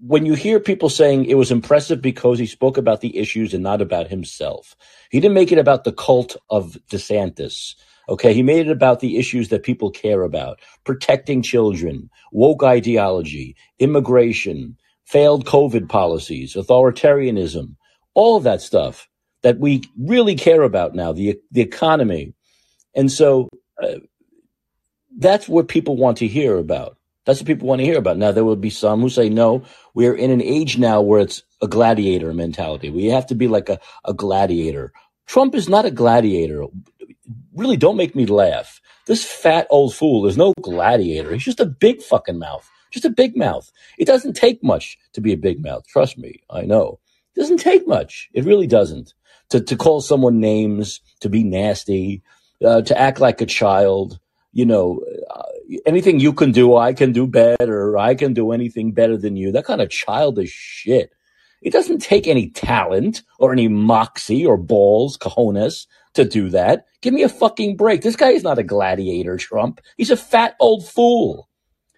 when 0.00 0.26
you 0.26 0.34
hear 0.34 0.58
people 0.58 0.88
saying 0.88 1.26
it 1.26 1.36
was 1.36 1.50
impressive 1.50 2.00
because 2.00 2.38
he 2.38 2.46
spoke 2.46 2.76
about 2.76 3.00
the 3.00 3.16
issues 3.18 3.54
and 3.54 3.62
not 3.62 3.80
about 3.80 4.08
himself, 4.08 4.74
he 5.10 5.20
didn't 5.20 5.34
make 5.34 5.52
it 5.52 5.58
about 5.58 5.84
the 5.84 5.92
cult 5.92 6.36
of 6.48 6.76
DeSantis. 6.90 7.74
Okay, 8.10 8.34
he 8.34 8.42
made 8.42 8.66
it 8.66 8.72
about 8.72 8.98
the 8.98 9.18
issues 9.18 9.48
that 9.48 9.62
people 9.62 9.90
care 9.90 10.22
about 10.24 10.60
protecting 10.84 11.42
children, 11.42 12.10
woke 12.32 12.64
ideology, 12.64 13.56
immigration, 13.78 14.76
failed 15.04 15.46
COVID 15.46 15.88
policies, 15.88 16.54
authoritarianism, 16.54 17.76
all 18.14 18.36
of 18.36 18.42
that 18.42 18.60
stuff 18.60 19.08
that 19.42 19.58
we 19.58 19.82
really 19.96 20.34
care 20.34 20.62
about 20.62 20.94
now, 20.94 21.12
the, 21.12 21.38
the 21.52 21.60
economy. 21.60 22.34
And 22.96 23.10
so 23.10 23.48
uh, 23.82 24.00
that's 25.16 25.48
what 25.48 25.68
people 25.68 25.96
want 25.96 26.18
to 26.18 26.26
hear 26.26 26.56
about. 26.58 26.96
That's 27.26 27.40
what 27.40 27.46
people 27.46 27.68
want 27.68 27.78
to 27.80 27.84
hear 27.84 27.98
about. 27.98 28.16
Now, 28.16 28.32
there 28.32 28.44
will 28.44 28.56
be 28.56 28.70
some 28.70 29.00
who 29.00 29.08
say, 29.08 29.28
no, 29.28 29.62
we're 29.94 30.14
in 30.14 30.30
an 30.30 30.42
age 30.42 30.78
now 30.78 31.00
where 31.00 31.20
it's 31.20 31.42
a 31.62 31.68
gladiator 31.68 32.34
mentality. 32.34 32.90
We 32.90 33.06
have 33.06 33.26
to 33.26 33.34
be 33.34 33.46
like 33.46 33.68
a, 33.68 33.78
a 34.04 34.14
gladiator. 34.14 34.92
Trump 35.26 35.54
is 35.54 35.68
not 35.68 35.84
a 35.84 35.90
gladiator. 35.92 36.64
Really, 37.54 37.76
don't 37.76 37.96
make 37.96 38.14
me 38.14 38.26
laugh. 38.26 38.80
This 39.06 39.24
fat 39.24 39.66
old 39.70 39.94
fool 39.94 40.26
is 40.26 40.36
no 40.36 40.54
gladiator. 40.60 41.32
He's 41.32 41.44
just 41.44 41.60
a 41.60 41.66
big 41.66 42.02
fucking 42.02 42.38
mouth. 42.38 42.68
Just 42.90 43.04
a 43.04 43.10
big 43.10 43.36
mouth. 43.36 43.70
It 43.98 44.06
doesn't 44.06 44.34
take 44.34 44.62
much 44.62 44.98
to 45.12 45.20
be 45.20 45.32
a 45.32 45.36
big 45.36 45.62
mouth. 45.62 45.86
Trust 45.86 46.18
me. 46.18 46.42
I 46.50 46.62
know. 46.62 46.98
It 47.34 47.40
doesn't 47.40 47.58
take 47.58 47.86
much. 47.86 48.28
It 48.32 48.44
really 48.44 48.66
doesn't. 48.66 49.14
To, 49.50 49.60
to 49.60 49.76
call 49.76 50.00
someone 50.00 50.40
names, 50.40 51.00
to 51.20 51.28
be 51.28 51.42
nasty, 51.42 52.22
uh, 52.64 52.82
to 52.82 52.98
act 52.98 53.20
like 53.20 53.40
a 53.40 53.46
child, 53.46 54.18
you 54.52 54.64
know, 54.66 55.00
uh, 55.30 55.42
anything 55.86 56.20
you 56.20 56.32
can 56.32 56.52
do, 56.52 56.76
I 56.76 56.92
can 56.92 57.12
do 57.12 57.26
better. 57.26 57.96
I 57.96 58.14
can 58.14 58.34
do 58.34 58.52
anything 58.52 58.92
better 58.92 59.16
than 59.16 59.36
you. 59.36 59.52
That 59.52 59.64
kind 59.64 59.80
of 59.80 59.90
childish 59.90 60.50
shit. 60.50 61.12
It 61.62 61.72
doesn't 61.72 62.00
take 62.00 62.26
any 62.26 62.50
talent 62.50 63.22
or 63.38 63.52
any 63.52 63.68
moxie 63.68 64.46
or 64.46 64.56
balls, 64.56 65.16
cojones, 65.18 65.86
to 66.14 66.24
do 66.24 66.48
that. 66.50 66.86
Give 67.02 67.14
me 67.14 67.22
a 67.22 67.28
fucking 67.28 67.76
break. 67.76 68.02
This 68.02 68.16
guy 68.16 68.30
is 68.30 68.42
not 68.42 68.58
a 68.58 68.62
gladiator, 68.62 69.36
Trump. 69.36 69.80
He's 69.96 70.10
a 70.10 70.16
fat 70.16 70.56
old 70.58 70.88
fool. 70.88 71.48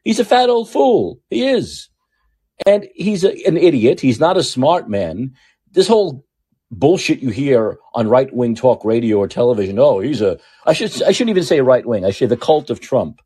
He's 0.05 0.21
a 0.21 0.25
fat 0.25 0.51
old 0.51 0.69
fool. 0.69 1.21
He 1.31 1.47
is. 1.47 1.89
And 2.67 2.89
he's 2.95 3.25
a, 3.25 3.33
an 3.47 3.57
idiot. 3.57 4.01
He's 4.01 4.21
not 4.21 4.37
a 4.37 4.43
smart 4.43 4.89
man. 4.89 5.35
This 5.71 5.89
whole 5.89 6.27
bullshit 6.71 7.21
you 7.21 7.31
hear 7.31 7.79
on 7.95 8.09
right 8.09 8.33
wing 8.35 8.55
talk 8.55 8.85
radio 8.85 9.19
or 9.19 9.29
television. 9.29 9.79
Oh, 9.79 10.01
he's 10.01 10.21
a, 10.21 10.39
I 10.67 10.73
should, 10.73 11.03
I 11.03 11.13
shouldn't 11.13 11.31
even 11.31 11.45
say 11.45 11.61
right 11.61 11.87
wing. 11.87 12.05
I 12.05 12.11
should 12.11 12.31
say 12.31 12.35
the 12.35 12.37
cult 12.37 12.71
of 12.71 12.81
Trump. 12.81 13.21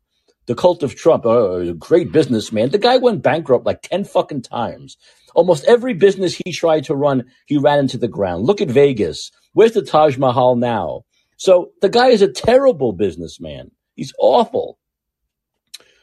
The 0.47 0.55
cult 0.55 0.81
of 0.81 0.95
Trump, 0.95 1.25
oh, 1.25 1.59
a 1.59 1.73
great 1.73 2.11
businessman. 2.11 2.69
The 2.69 2.77
guy 2.77 2.97
went 2.97 3.21
bankrupt 3.21 3.65
like 3.65 3.81
10 3.83 4.05
fucking 4.05 4.43
times. 4.43 4.97
Almost 5.35 5.65
every 5.65 5.93
business 5.93 6.39
he 6.43 6.51
tried 6.51 6.85
to 6.85 6.95
run, 6.95 7.25
he 7.45 7.57
ran 7.57 7.79
into 7.79 7.97
the 7.97 8.07
ground. 8.07 8.45
Look 8.45 8.61
at 8.61 8.69
Vegas. 8.69 9.31
Where's 9.53 9.73
the 9.73 9.81
Taj 9.81 10.17
Mahal 10.17 10.55
now? 10.55 11.03
So 11.35 11.71
the 11.81 11.89
guy 11.89 12.07
is 12.07 12.21
a 12.21 12.31
terrible 12.31 12.93
businessman. 12.93 13.71
He's 13.95 14.13
awful. 14.19 14.79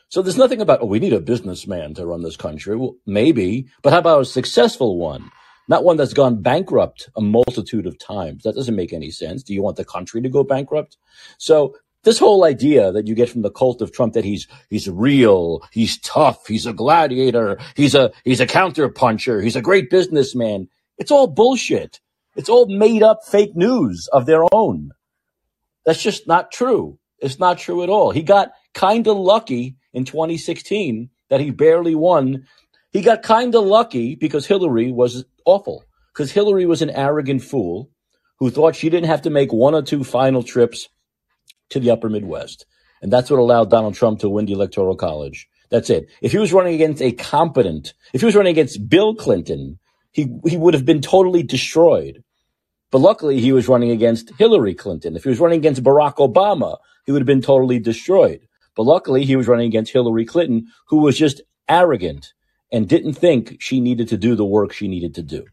So 0.09 0.23
there's 0.23 0.37
nothing 0.37 0.61
about, 0.61 0.83
oh, 0.83 0.87
we 0.87 1.01
need 1.01 1.15
a 1.15 1.21
businessman 1.21 1.95
to 1.95 2.07
run 2.07 2.23
this 2.23 2.37
country. 2.37 2.77
Well, 2.77 2.97
maybe, 3.07 3.67
but 3.83 3.93
how 3.93 3.99
about 3.99 4.21
a 4.21 4.27
successful 4.27 4.99
one? 4.99 5.31
not 5.69 5.85
one 5.85 5.97
that's 5.97 6.13
gone 6.13 6.43
bankrupt 6.43 7.09
a 7.17 7.21
multitude 7.21 7.87
of 7.87 7.99
times. 7.99 8.43
That 8.43 8.55
doesn't 8.55 8.77
make 8.77 8.93
any 8.93 9.11
sense. 9.11 9.43
Do 9.43 9.55
you 9.55 9.63
want 9.63 9.77
the 9.77 9.85
country 9.85 10.21
to 10.21 10.29
go 10.29 10.45
bankrupt? 10.45 10.97
So 11.39 11.75
this 12.05 12.19
whole 12.19 12.45
idea 12.45 12.93
that 12.93 13.07
you 13.07 13.15
get 13.15 13.31
from 13.31 13.43
the 13.43 13.51
cult 13.51 13.83
of 13.83 13.93
Trump 13.93 14.15
that 14.15 14.25
he's 14.25 14.47
he's 14.71 14.89
real, 14.89 15.63
he's 15.73 15.99
tough, 16.01 16.47
he's 16.47 16.67
a 16.67 16.73
gladiator, 16.73 17.59
he's 17.75 17.95
a 17.95 18.13
he's 18.25 18.41
a 18.41 18.47
counter 18.47 18.89
puncher, 18.89 19.41
he's 19.41 19.57
a 19.57 19.63
great 19.63 19.91
businessman. 19.91 20.69
It's 20.99 21.11
all 21.11 21.27
bullshit. 21.27 22.01
It's 22.37 22.49
all 22.49 22.67
made 22.67 23.03
up 23.03 23.25
fake 23.25 23.55
news 23.57 24.09
of 24.13 24.27
their 24.27 24.45
own. 24.53 24.91
That's 25.87 26.03
just 26.03 26.27
not 26.27 26.51
true. 26.51 26.99
It's 27.19 27.39
not 27.39 27.59
true 27.59 27.83
at 27.83 27.89
all. 27.89 28.11
He 28.11 28.23
got 28.23 28.53
kind 28.75 29.07
of 29.07 29.17
lucky 29.17 29.77
in 29.93 30.05
2016 30.05 31.11
that 31.31 31.41
he 31.41 31.51
barely 31.51 31.95
won 31.95 32.47
he 32.95 33.03
got 33.03 33.25
kind 33.25 33.53
of 33.57 33.65
lucky 33.65 34.15
because 34.15 34.47
Hillary 34.47 34.93
was 34.93 35.25
awful. 35.45 35.85
Because 36.13 36.31
Hillary 36.31 36.65
was 36.65 36.81
an 36.81 36.91
arrogant 36.91 37.43
fool 37.43 37.91
who 38.39 38.51
thought 38.51 38.77
she 38.77 38.89
didn't 38.89 39.09
have 39.09 39.23
to 39.23 39.31
make 39.31 39.53
one 39.53 39.75
or 39.75 39.83
two 39.83 40.05
final 40.05 40.45
trips 40.45 40.89
to 41.71 41.81
the 41.81 41.91
upper 41.91 42.09
Midwest. 42.09 42.67
And 43.03 43.13
that's 43.13 43.31
what 43.31 43.39
allowed 43.39 43.71
Donald 43.71 43.95
Trump 43.95 44.21
to 44.21 44.29
win 44.29 44.47
the 44.47 44.53
Electoral 44.53 44.97
College. 44.97 45.49
That's 45.71 45.91
it. 45.91 46.09
If 46.23 46.33
he 46.33 46.39
was 46.39 46.53
running 46.53 46.75
against 46.75 47.03
a 47.03 47.13
competent, 47.13 47.95
if 48.13 48.21
he 48.21 48.27
was 48.27 48.37
running 48.37 48.53
against 48.53 48.89
Bill 48.89 49.15
Clinton, 49.15 49.79
he, 50.13 50.29
he 50.47 50.57
would 50.57 50.75
have 50.75 50.85
been 50.85 51.01
totally 51.01 51.43
destroyed. 51.43 52.23
But 52.91 53.01
luckily, 53.01 53.41
he 53.41 53.53
was 53.53 53.67
running 53.67 53.91
against 53.91 54.31
Hillary 54.39 54.75
Clinton. 54.75 55.17
If 55.17 55.25
he 55.25 55.29
was 55.29 55.41
running 55.41 55.59
against 55.59 55.83
Barack 55.83 56.17
Obama, 56.17 56.79
he 57.05 57.13
would 57.13 57.21
have 57.21 57.27
been 57.27 57.43
totally 57.43 57.81
destroyed. 57.81 58.47
But 58.77 58.85
luckily, 58.85 59.25
he 59.25 59.37
was 59.37 59.49
running 59.49 59.67
against 59.67 59.93
Hillary 59.93 60.25
Clinton, 60.25 60.69
who 60.89 60.99
was 60.99 61.19
just 61.19 61.43
arrogant 61.69 62.33
and 62.71 62.89
didn't 62.89 63.15
think 63.15 63.57
she 63.61 63.81
needed 63.81 64.09
to 64.09 64.17
do 64.17 64.37
the 64.37 64.45
work 64.45 64.73
she 64.73 64.89
needed 64.89 65.15
to 65.17 65.23
do. 65.23 65.45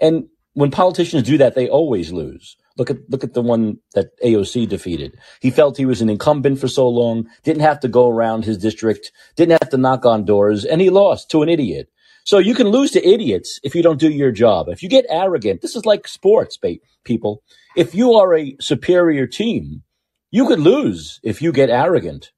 And 0.00 0.26
when 0.54 0.70
politicians 0.70 1.22
do 1.22 1.38
that, 1.38 1.54
they 1.54 1.68
always 1.68 2.12
lose. 2.12 2.56
Look 2.76 2.90
at 2.90 2.98
look 3.08 3.24
at 3.24 3.34
the 3.34 3.42
one 3.42 3.78
that 3.94 4.18
AOC 4.20 4.68
defeated. 4.68 5.18
He 5.40 5.50
felt 5.50 5.76
he 5.76 5.86
was 5.86 6.00
an 6.00 6.08
incumbent 6.08 6.58
for 6.60 6.68
so 6.68 6.88
long, 6.88 7.28
didn't 7.42 7.62
have 7.62 7.80
to 7.80 7.88
go 7.88 8.08
around 8.08 8.44
his 8.44 8.58
district, 8.58 9.12
didn't 9.36 9.60
have 9.60 9.70
to 9.70 9.76
knock 9.76 10.06
on 10.06 10.24
doors, 10.24 10.64
and 10.64 10.80
he 10.80 10.90
lost 10.90 11.30
to 11.30 11.42
an 11.42 11.48
idiot. 11.48 11.88
So 12.24 12.38
you 12.38 12.54
can 12.54 12.68
lose 12.68 12.90
to 12.92 13.06
idiots 13.06 13.58
if 13.62 13.74
you 13.74 13.82
don't 13.82 13.98
do 13.98 14.10
your 14.10 14.30
job. 14.30 14.68
If 14.68 14.82
you 14.82 14.88
get 14.88 15.06
arrogant, 15.08 15.62
this 15.62 15.74
is 15.74 15.84
like 15.84 16.06
sports, 16.06 16.58
people. 17.04 17.42
If 17.76 17.94
you 17.94 18.14
are 18.14 18.34
a 18.34 18.56
superior 18.60 19.26
team, 19.26 19.82
you 20.30 20.46
could 20.46 20.60
lose 20.60 21.18
if 21.22 21.42
you 21.42 21.50
get 21.50 21.70
arrogant. 21.70 22.30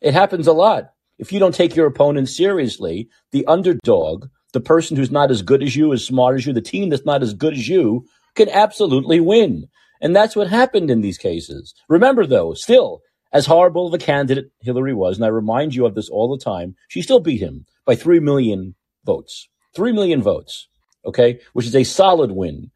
It 0.00 0.14
happens 0.14 0.46
a 0.46 0.52
lot 0.52 0.90
if 1.20 1.32
you 1.32 1.38
don't 1.38 1.54
take 1.54 1.76
your 1.76 1.86
opponent 1.86 2.30
seriously, 2.30 3.10
the 3.30 3.44
underdog, 3.46 4.28
the 4.54 4.60
person 4.60 4.96
who's 4.96 5.10
not 5.10 5.30
as 5.30 5.42
good 5.42 5.62
as 5.62 5.76
you, 5.76 5.92
as 5.92 6.04
smart 6.04 6.36
as 6.36 6.46
you, 6.46 6.54
the 6.54 6.62
team 6.62 6.88
that's 6.88 7.04
not 7.04 7.22
as 7.22 7.34
good 7.34 7.52
as 7.52 7.68
you, 7.68 8.06
can 8.34 8.48
absolutely 8.48 9.20
win. 9.20 9.68
And 10.00 10.16
that's 10.16 10.34
what 10.34 10.48
happened 10.48 10.90
in 10.90 11.00
these 11.00 11.18
cases. 11.18 11.74
Remember, 11.88 12.26
though, 12.26 12.54
still, 12.54 13.02
as 13.32 13.46
horrible 13.46 13.86
of 13.86 13.94
a 13.94 13.98
candidate 13.98 14.50
Hillary 14.60 14.94
was, 14.94 15.16
and 15.16 15.24
I 15.24 15.28
remind 15.28 15.74
you 15.74 15.86
of 15.86 15.94
this 15.94 16.08
all 16.08 16.30
the 16.30 16.42
time, 16.42 16.74
she 16.88 17.02
still 17.02 17.20
beat 17.20 17.40
him 17.40 17.66
by 17.84 17.94
3 17.94 18.20
million 18.20 18.74
votes. 19.04 19.48
3 19.76 19.92
million 19.92 20.22
votes, 20.22 20.68
okay, 21.04 21.40
which 21.52 21.66
is 21.66 21.76
a 21.76 21.84
solid 21.84 22.32
win. 22.32 22.70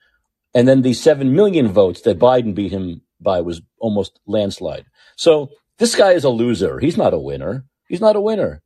And 0.54 0.68
then 0.68 0.82
the 0.82 0.92
7 0.92 1.34
million 1.34 1.68
votes 1.68 2.02
that 2.02 2.18
Biden 2.18 2.54
beat 2.54 2.70
him 2.70 3.02
by 3.20 3.40
was 3.40 3.62
almost 3.78 4.20
landslide. 4.26 4.86
So 5.16 5.50
this 5.78 5.96
guy 5.96 6.12
is 6.12 6.24
a 6.24 6.30
loser. 6.30 6.78
He's 6.78 6.96
not 6.96 7.14
a 7.14 7.18
winner. 7.18 7.64
He's 7.88 8.00
not 8.00 8.16
a 8.16 8.20
winner. 8.20 8.62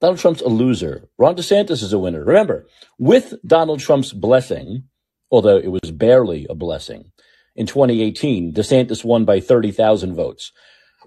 Donald 0.00 0.18
Trump's 0.18 0.40
a 0.40 0.48
loser. 0.48 1.08
Ron 1.18 1.36
DeSantis 1.36 1.82
is 1.82 1.92
a 1.92 1.98
winner. 1.98 2.24
Remember, 2.24 2.66
with 2.98 3.34
Donald 3.46 3.80
Trump's 3.80 4.14
blessing, 4.14 4.84
although 5.30 5.58
it 5.58 5.68
was 5.70 5.90
barely 5.90 6.46
a 6.48 6.54
blessing, 6.54 7.12
in 7.60 7.66
2018, 7.66 8.54
DeSantis 8.54 9.04
won 9.04 9.26
by 9.26 9.38
30,000 9.38 10.14
votes. 10.14 10.50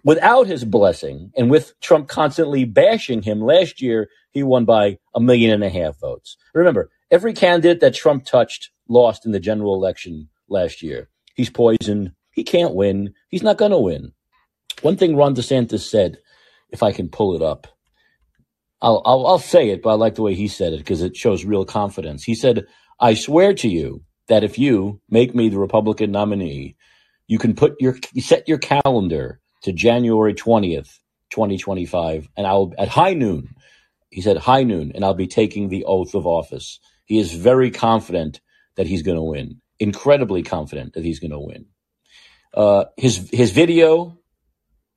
Without 0.03 0.45
his 0.45 0.63
blessing, 0.63 1.31
and 1.35 1.49
with 1.49 1.73
Trump 1.81 2.07
constantly 2.07 2.63
bashing 2.63 3.23
him 3.23 3.41
last 3.41 3.81
year, 3.81 4.07
he 4.29 4.43
won 4.43 4.63
by 4.63 4.99
a 5.15 5.19
million 5.19 5.49
and 5.49 5.63
a 5.63 5.69
half 5.69 5.99
votes. 5.99 6.37
Remember, 6.53 6.91
every 7.09 7.33
candidate 7.33 7.79
that 7.79 7.95
Trump 7.95 8.25
touched 8.25 8.69
lost 8.87 9.25
in 9.25 9.31
the 9.31 9.39
general 9.39 9.73
election 9.73 10.29
last 10.47 10.83
year. 10.83 11.09
He's 11.33 11.49
poisoned. 11.49 12.11
He 12.29 12.43
can't 12.43 12.75
win. 12.75 13.15
He's 13.29 13.41
not 13.41 13.57
going 13.57 13.71
to 13.71 13.79
win. 13.79 14.11
One 14.83 14.95
thing 14.95 15.15
Ron 15.15 15.33
DeSantis 15.33 15.89
said 15.89 16.19
if 16.69 16.83
I 16.83 16.91
can 16.91 17.09
pull 17.09 17.35
it 17.35 17.41
up. 17.41 17.65
I'll, 18.79 19.01
I'll, 19.05 19.25
I'll 19.25 19.39
say 19.39 19.69
it, 19.69 19.81
but 19.81 19.89
I 19.89 19.93
like 19.93 20.13
the 20.13 20.21
way 20.21 20.35
he 20.35 20.47
said 20.47 20.73
it 20.73 20.77
because 20.79 21.01
it 21.01 21.17
shows 21.17 21.45
real 21.45 21.65
confidence. 21.65 22.23
He 22.23 22.35
said, 22.35 22.67
I 22.99 23.15
swear 23.15 23.55
to 23.55 23.67
you 23.67 24.03
that 24.27 24.43
if 24.43 24.57
you 24.57 25.01
make 25.09 25.35
me 25.35 25.49
the 25.49 25.59
Republican 25.59 26.11
nominee, 26.11 26.75
you 27.27 27.37
can 27.37 27.55
put 27.55 27.79
your, 27.79 27.97
set 28.19 28.47
your 28.47 28.57
calendar 28.57 29.39
to 29.63 29.71
January 29.71 30.33
20th, 30.33 30.99
2025, 31.31 32.29
and 32.35 32.47
I'll, 32.47 32.73
at 32.77 32.87
high 32.87 33.13
noon, 33.13 33.55
he 34.09 34.21
said 34.21 34.37
high 34.37 34.63
noon, 34.63 34.91
and 34.93 35.03
I'll 35.03 35.13
be 35.13 35.27
taking 35.27 35.69
the 35.69 35.85
oath 35.85 36.13
of 36.13 36.27
office. 36.27 36.79
He 37.05 37.17
is 37.17 37.33
very 37.33 37.71
confident 37.71 38.41
that 38.75 38.87
he's 38.87 39.01
going 39.01 39.17
to 39.17 39.23
win, 39.23 39.61
incredibly 39.79 40.43
confident 40.43 40.93
that 40.93 41.03
he's 41.03 41.19
going 41.19 41.31
to 41.31 41.39
win. 41.39 41.65
Uh, 42.53 42.85
his 42.97 43.29
his 43.31 43.49
video 43.49 44.19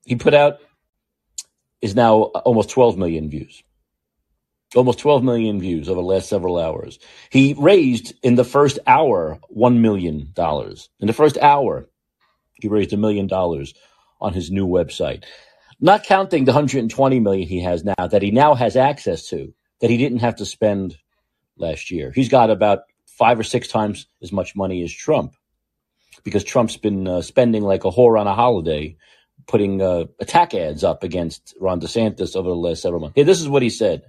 he 0.05 0.15
put 0.15 0.33
out 0.33 0.59
is 1.81 1.95
now 1.95 2.21
almost 2.21 2.69
12 2.69 2.97
million 2.97 3.29
views. 3.29 3.63
Almost 4.75 4.99
12 4.99 5.23
million 5.23 5.59
views 5.59 5.87
over 5.87 6.01
the 6.01 6.07
last 6.07 6.29
several 6.29 6.57
hours. 6.59 6.99
He 7.29 7.55
raised 7.57 8.13
in 8.21 8.35
the 8.35 8.43
first 8.43 8.79
hour 8.85 9.39
$1 9.55 9.77
million. 9.79 10.33
In 10.99 11.07
the 11.07 11.13
first 11.13 11.37
hour, 11.37 11.87
he 12.61 12.67
raised 12.67 12.93
a 12.93 12.97
million 12.97 13.27
dollars 13.27 13.73
on 14.19 14.33
his 14.33 14.51
new 14.51 14.67
website. 14.67 15.23
Not 15.79 16.03
counting 16.03 16.45
the 16.45 16.51
120 16.51 17.19
million 17.19 17.47
he 17.47 17.61
has 17.61 17.83
now 17.83 18.07
that 18.07 18.21
he 18.21 18.31
now 18.31 18.55
has 18.55 18.75
access 18.75 19.27
to 19.29 19.53
that 19.79 19.89
he 19.89 19.97
didn't 19.97 20.19
have 20.19 20.37
to 20.37 20.45
spend 20.45 20.97
last 21.57 21.91
year. 21.91 22.11
He's 22.13 22.29
got 22.29 22.49
about 22.49 22.79
five 23.05 23.39
or 23.39 23.43
six 23.43 23.67
times 23.67 24.07
as 24.21 24.31
much 24.31 24.55
money 24.55 24.83
as 24.83 24.91
Trump 24.91 25.35
because 26.23 26.43
Trump's 26.43 26.77
been 26.77 27.07
uh, 27.07 27.21
spending 27.21 27.63
like 27.63 27.85
a 27.85 27.91
whore 27.91 28.19
on 28.19 28.27
a 28.27 28.33
holiday, 28.33 28.97
putting 29.47 29.81
uh, 29.81 30.05
attack 30.19 30.53
ads 30.53 30.83
up 30.83 31.03
against 31.03 31.55
Ron 31.59 31.79
DeSantis 31.79 32.35
over 32.35 32.49
the 32.49 32.55
last 32.55 32.81
several 32.81 33.01
months. 33.01 33.13
Hey, 33.15 33.23
this 33.23 33.39
is 33.39 33.47
what 33.47 33.61
he 33.61 33.69
said. 33.69 34.03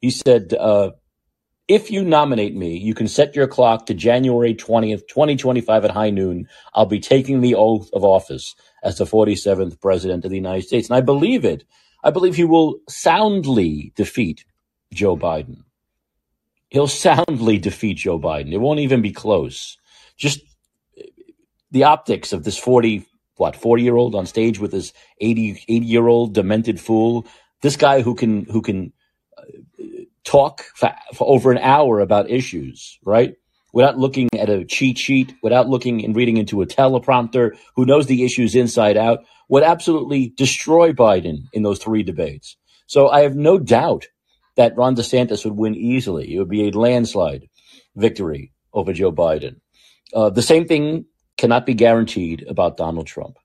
He 0.00 0.10
said, 0.10 0.54
uh, 0.58 0.92
if 1.68 1.90
you 1.90 2.02
nominate 2.02 2.56
me, 2.56 2.76
you 2.76 2.94
can 2.94 3.06
set 3.06 3.36
your 3.36 3.46
clock 3.46 3.86
to 3.86 3.94
January 3.94 4.54
20th, 4.54 5.06
2025 5.06 5.84
at 5.84 5.92
high 5.92 6.10
noon. 6.10 6.48
I'll 6.74 6.86
be 6.86 6.98
taking 6.98 7.40
the 7.40 7.54
oath 7.54 7.88
of 7.92 8.02
office 8.02 8.56
as 8.82 8.98
the 8.98 9.04
47th 9.04 9.80
president 9.80 10.24
of 10.24 10.30
the 10.30 10.36
United 10.36 10.66
States. 10.66 10.88
And 10.88 10.96
I 10.96 11.00
believe 11.00 11.44
it. 11.44 11.64
I 12.02 12.10
believe 12.10 12.34
he 12.34 12.44
will 12.44 12.80
soundly 12.88 13.92
defeat 13.94 14.44
Joe 14.92 15.16
Biden. 15.16 15.58
He'll 16.70 16.88
soundly 16.88 17.58
defeat 17.58 17.98
Joe 17.98 18.18
Biden. 18.18 18.52
It 18.52 18.58
won't 18.58 18.80
even 18.80 19.02
be 19.02 19.12
close. 19.12 19.78
Just 20.16 20.40
the 21.70 21.84
optics 21.84 22.32
of 22.32 22.42
this 22.42 22.58
40, 22.58 23.06
what, 23.36 23.54
40 23.54 23.82
year 23.82 23.94
old 23.96 24.16
on 24.16 24.26
stage 24.26 24.58
with 24.58 24.72
this 24.72 24.92
80, 25.20 25.64
80 25.68 25.86
year 25.86 26.08
old 26.08 26.34
demented 26.34 26.80
fool. 26.80 27.26
This 27.62 27.76
guy 27.76 28.02
who 28.02 28.16
can, 28.16 28.44
who 28.46 28.60
can 28.62 28.86
uh, 28.86 28.99
talk 30.24 30.64
for, 30.74 30.92
for 31.14 31.26
over 31.28 31.50
an 31.50 31.58
hour 31.58 32.00
about 32.00 32.30
issues, 32.30 32.98
right? 33.04 33.34
Without 33.72 33.98
looking 33.98 34.28
at 34.36 34.48
a 34.48 34.64
cheat 34.64 34.98
sheet, 34.98 35.32
without 35.42 35.68
looking 35.68 36.04
and 36.04 36.16
reading 36.16 36.36
into 36.36 36.62
a 36.62 36.66
teleprompter, 36.66 37.56
who 37.76 37.86
knows 37.86 38.06
the 38.06 38.24
issues 38.24 38.54
inside 38.54 38.96
out, 38.96 39.20
would 39.48 39.62
absolutely 39.62 40.32
destroy 40.36 40.92
Biden 40.92 41.44
in 41.52 41.62
those 41.62 41.78
three 41.78 42.02
debates. 42.02 42.56
So 42.86 43.08
I 43.08 43.20
have 43.20 43.36
no 43.36 43.58
doubt 43.58 44.06
that 44.56 44.76
Ron 44.76 44.96
DeSantis 44.96 45.44
would 45.44 45.56
win 45.56 45.74
easily. 45.74 46.34
It 46.34 46.38
would 46.38 46.48
be 46.48 46.68
a 46.68 46.72
landslide 46.72 47.48
victory 47.96 48.52
over 48.72 48.92
Joe 48.92 49.12
Biden. 49.12 49.60
Uh, 50.12 50.30
the 50.30 50.42
same 50.42 50.66
thing 50.66 51.04
cannot 51.36 51.66
be 51.66 51.74
guaranteed 51.74 52.44
about 52.48 52.76
Donald 52.76 53.06
Trump. 53.06 53.36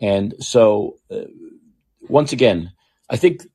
And 0.00 0.34
so, 0.40 0.96
uh, 1.10 1.26
once 2.08 2.32
again, 2.32 2.72
I 3.08 3.16
think 3.16 3.46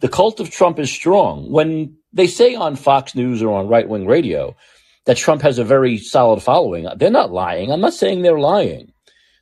the 0.00 0.08
cult 0.08 0.40
of 0.40 0.50
Trump 0.50 0.78
is 0.78 0.90
strong. 0.90 1.50
When 1.50 1.96
they 2.12 2.26
say 2.26 2.54
on 2.54 2.76
Fox 2.76 3.14
News 3.14 3.42
or 3.42 3.56
on 3.56 3.68
right 3.68 3.88
wing 3.88 4.06
radio 4.06 4.56
that 5.04 5.16
Trump 5.16 5.42
has 5.42 5.58
a 5.58 5.64
very 5.64 5.98
solid 5.98 6.42
following, 6.42 6.88
they're 6.96 7.10
not 7.10 7.32
lying. 7.32 7.70
I'm 7.72 7.80
not 7.80 7.94
saying 7.94 8.22
they're 8.22 8.38
lying. 8.38 8.92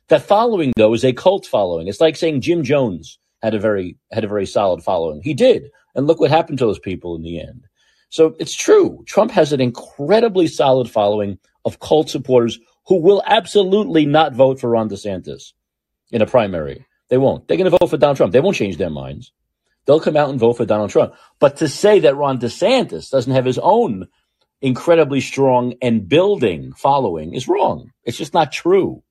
That 0.09 0.21
following, 0.21 0.71
though, 0.75 0.93
is 0.93 1.03
a 1.03 1.13
cult 1.13 1.45
following. 1.45 1.87
It's 1.87 2.01
like 2.01 2.15
saying 2.15 2.41
Jim 2.41 2.63
Jones 2.63 3.17
had 3.41 3.53
a 3.53 3.59
very 3.59 3.97
had 4.11 4.23
a 4.23 4.27
very 4.27 4.45
solid 4.45 4.83
following. 4.83 5.21
He 5.23 5.33
did, 5.33 5.69
and 5.95 6.07
look 6.07 6.19
what 6.19 6.31
happened 6.31 6.59
to 6.59 6.65
those 6.65 6.79
people 6.79 7.15
in 7.15 7.23
the 7.23 7.39
end. 7.39 7.65
So 8.09 8.35
it's 8.39 8.55
true. 8.55 9.03
Trump 9.07 9.31
has 9.31 9.51
an 9.51 9.61
incredibly 9.61 10.47
solid 10.47 10.89
following 10.89 11.39
of 11.65 11.79
cult 11.79 12.09
supporters 12.09 12.59
who 12.87 13.01
will 13.01 13.23
absolutely 13.25 14.05
not 14.05 14.33
vote 14.33 14.59
for 14.59 14.69
Ron 14.69 14.89
DeSantis 14.89 15.53
in 16.11 16.21
a 16.21 16.27
primary. 16.27 16.85
They 17.09 17.17
won't. 17.17 17.47
They're 17.47 17.57
going 17.57 17.69
to 17.69 17.77
vote 17.77 17.89
for 17.89 17.97
Donald 17.97 18.17
Trump. 18.17 18.31
They 18.31 18.39
won't 18.39 18.55
change 18.55 18.77
their 18.77 18.89
minds. 18.89 19.31
They'll 19.85 19.99
come 19.99 20.17
out 20.17 20.29
and 20.29 20.39
vote 20.39 20.53
for 20.53 20.65
Donald 20.65 20.89
Trump. 20.89 21.13
But 21.39 21.57
to 21.57 21.67
say 21.67 21.99
that 21.99 22.15
Ron 22.15 22.39
DeSantis 22.39 23.09
doesn't 23.09 23.33
have 23.33 23.45
his 23.45 23.59
own 23.59 24.07
incredibly 24.61 25.21
strong 25.21 25.75
and 25.81 26.07
building 26.07 26.73
following 26.73 27.33
is 27.33 27.47
wrong. 27.47 27.91
It's 28.03 28.17
just 28.17 28.33
not 28.33 28.51
true. 28.51 29.03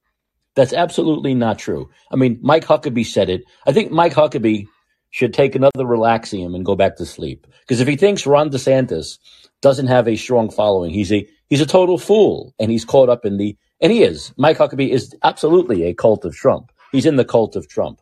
That's 0.57 0.73
absolutely 0.73 1.35
not 1.35 1.59
true. 1.59 1.91
I 2.11 2.17
mean, 2.17 2.39
Mike 2.43 2.65
Huckabee 2.65 3.07
said 3.07 3.29
it. 3.29 3.43
I 3.67 3.73
think 3.73 3.91
Mike 3.91 4.15
Huckabee 4.15 4.67
should 5.11 5.33
take 5.35 5.55
another 5.55 5.85
Relaxium 5.85 6.55
and 6.55 6.65
go 6.65 6.75
back 6.75 6.97
to 6.97 7.07
sleep. 7.07 7.47
Because 7.61 7.81
if 7.81 7.89
he 7.89 7.97
thinks 7.97 8.27
Ron 8.27 8.51
DeSantis 8.51 9.19
doesn't 9.63 9.87
have 9.87 10.09
a 10.09 10.17
strong 10.17 10.51
following, 10.51 10.93
he's 10.93 11.13
a 11.13 11.27
he's 11.49 11.61
a 11.61 11.67
total 11.67 11.99
fool, 11.99 12.53
and 12.59 12.71
he's 12.71 12.85
caught 12.85 13.09
up 13.09 13.25
in 13.25 13.37
the 13.37 13.57
and 13.81 13.93
he 13.93 14.03
is. 14.03 14.33
Mike 14.37 14.59
Huckabee 14.59 14.91
is 14.91 15.15
absolutely 15.23 15.85
a 15.85 15.95
cult 15.95 16.25
of 16.25 16.35
Trump. 16.35 16.73
He's 16.91 17.07
in 17.07 17.17
the 17.17 17.25
cult 17.25 17.55
of 17.55 17.69
Trump. 17.69 18.01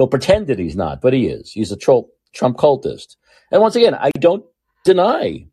He'll 0.00 0.08
pretend 0.08 0.48
that 0.48 0.58
he's 0.58 0.76
not, 0.76 1.02
but 1.02 1.12
he 1.12 1.28
is. 1.28 1.52
He's 1.52 1.72
a 1.72 1.78
Trump 1.78 2.08
cultist. 2.34 3.16
And 3.52 3.62
once 3.62 3.76
again, 3.76 3.94
I 3.94 4.10
don't 4.20 4.46
deny 4.84 5.46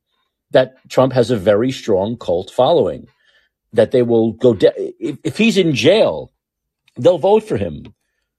that 0.51 0.75
Trump 0.89 1.13
has 1.13 1.31
a 1.31 1.37
very 1.37 1.71
strong 1.71 2.17
cult 2.17 2.51
following. 2.51 3.07
That 3.73 3.91
they 3.91 4.03
will 4.03 4.33
go 4.33 4.55
de- 4.55 4.93
if, 4.99 5.19
if 5.25 5.37
he's 5.37 5.57
in 5.57 5.75
jail, 5.75 6.33
they'll 6.97 7.19
vote 7.19 7.43
for 7.43 7.57
him 7.57 7.85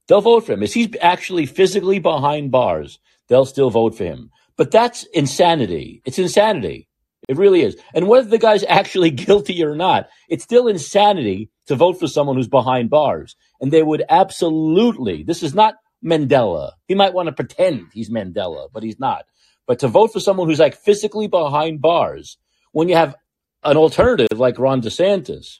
They'll 0.09 0.21
vote 0.21 0.45
for 0.45 0.53
him. 0.53 0.63
If 0.63 0.75
he's 0.75 0.89
actually 1.01 1.47
physically 1.47 1.99
behind 1.99 2.51
bars, 2.51 2.99
they'll 3.29 3.45
still 3.45 3.71
vote 3.71 3.97
for 3.97 4.05
him. 4.05 4.31
But 4.57 4.71
that's 4.71 5.05
insanity. 5.13 6.03
It's 6.05 6.19
insanity. 6.19 6.89
It 7.29 7.37
really 7.37 7.63
is. 7.63 7.77
And 7.95 8.07
whether 8.07 8.29
the 8.29 8.39
guy's 8.39 8.63
actually 8.69 9.11
guilty 9.11 9.63
or 9.65 9.75
not, 9.75 10.09
it's 10.29 10.45
still 10.45 10.67
insanity 10.69 11.51
to 11.67 11.75
vote 11.75 11.99
for 11.99 12.07
someone 12.07 12.37
who's 12.37 12.49
behind 12.49 12.91
bars. 12.91 13.35
And 13.61 13.73
they 13.73 13.83
would 13.83 14.03
absolutely, 14.09 15.23
this 15.23 15.43
is 15.43 15.55
not 15.55 15.75
Mandela. 16.03 16.71
He 16.87 16.95
might 16.95 17.13
want 17.13 17.27
to 17.27 17.33
pretend 17.33 17.87
he's 17.93 18.09
Mandela, 18.09 18.69
but 18.71 18.83
he's 18.83 18.99
not. 18.99 19.25
But 19.67 19.79
to 19.79 19.87
vote 19.87 20.13
for 20.13 20.19
someone 20.19 20.47
who's 20.47 20.59
like 20.59 20.75
physically 20.75 21.27
behind 21.27 21.81
bars, 21.81 22.37
when 22.71 22.89
you 22.89 22.95
have 22.95 23.15
an 23.63 23.77
alternative 23.77 24.39
like 24.39 24.57
Ron 24.59 24.81
DeSantis, 24.81 25.59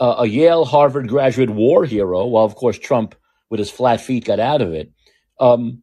uh, 0.00 0.16
a 0.18 0.26
Yale 0.26 0.64
Harvard 0.64 1.08
graduate 1.08 1.50
war 1.50 1.84
hero, 1.84 2.26
while 2.26 2.44
of 2.44 2.54
course 2.54 2.78
Trump 2.78 3.14
with 3.50 3.58
his 3.58 3.70
flat 3.70 4.00
feet 4.00 4.24
got 4.24 4.38
out 4.38 4.62
of 4.62 4.72
it, 4.72 4.92
um, 5.40 5.82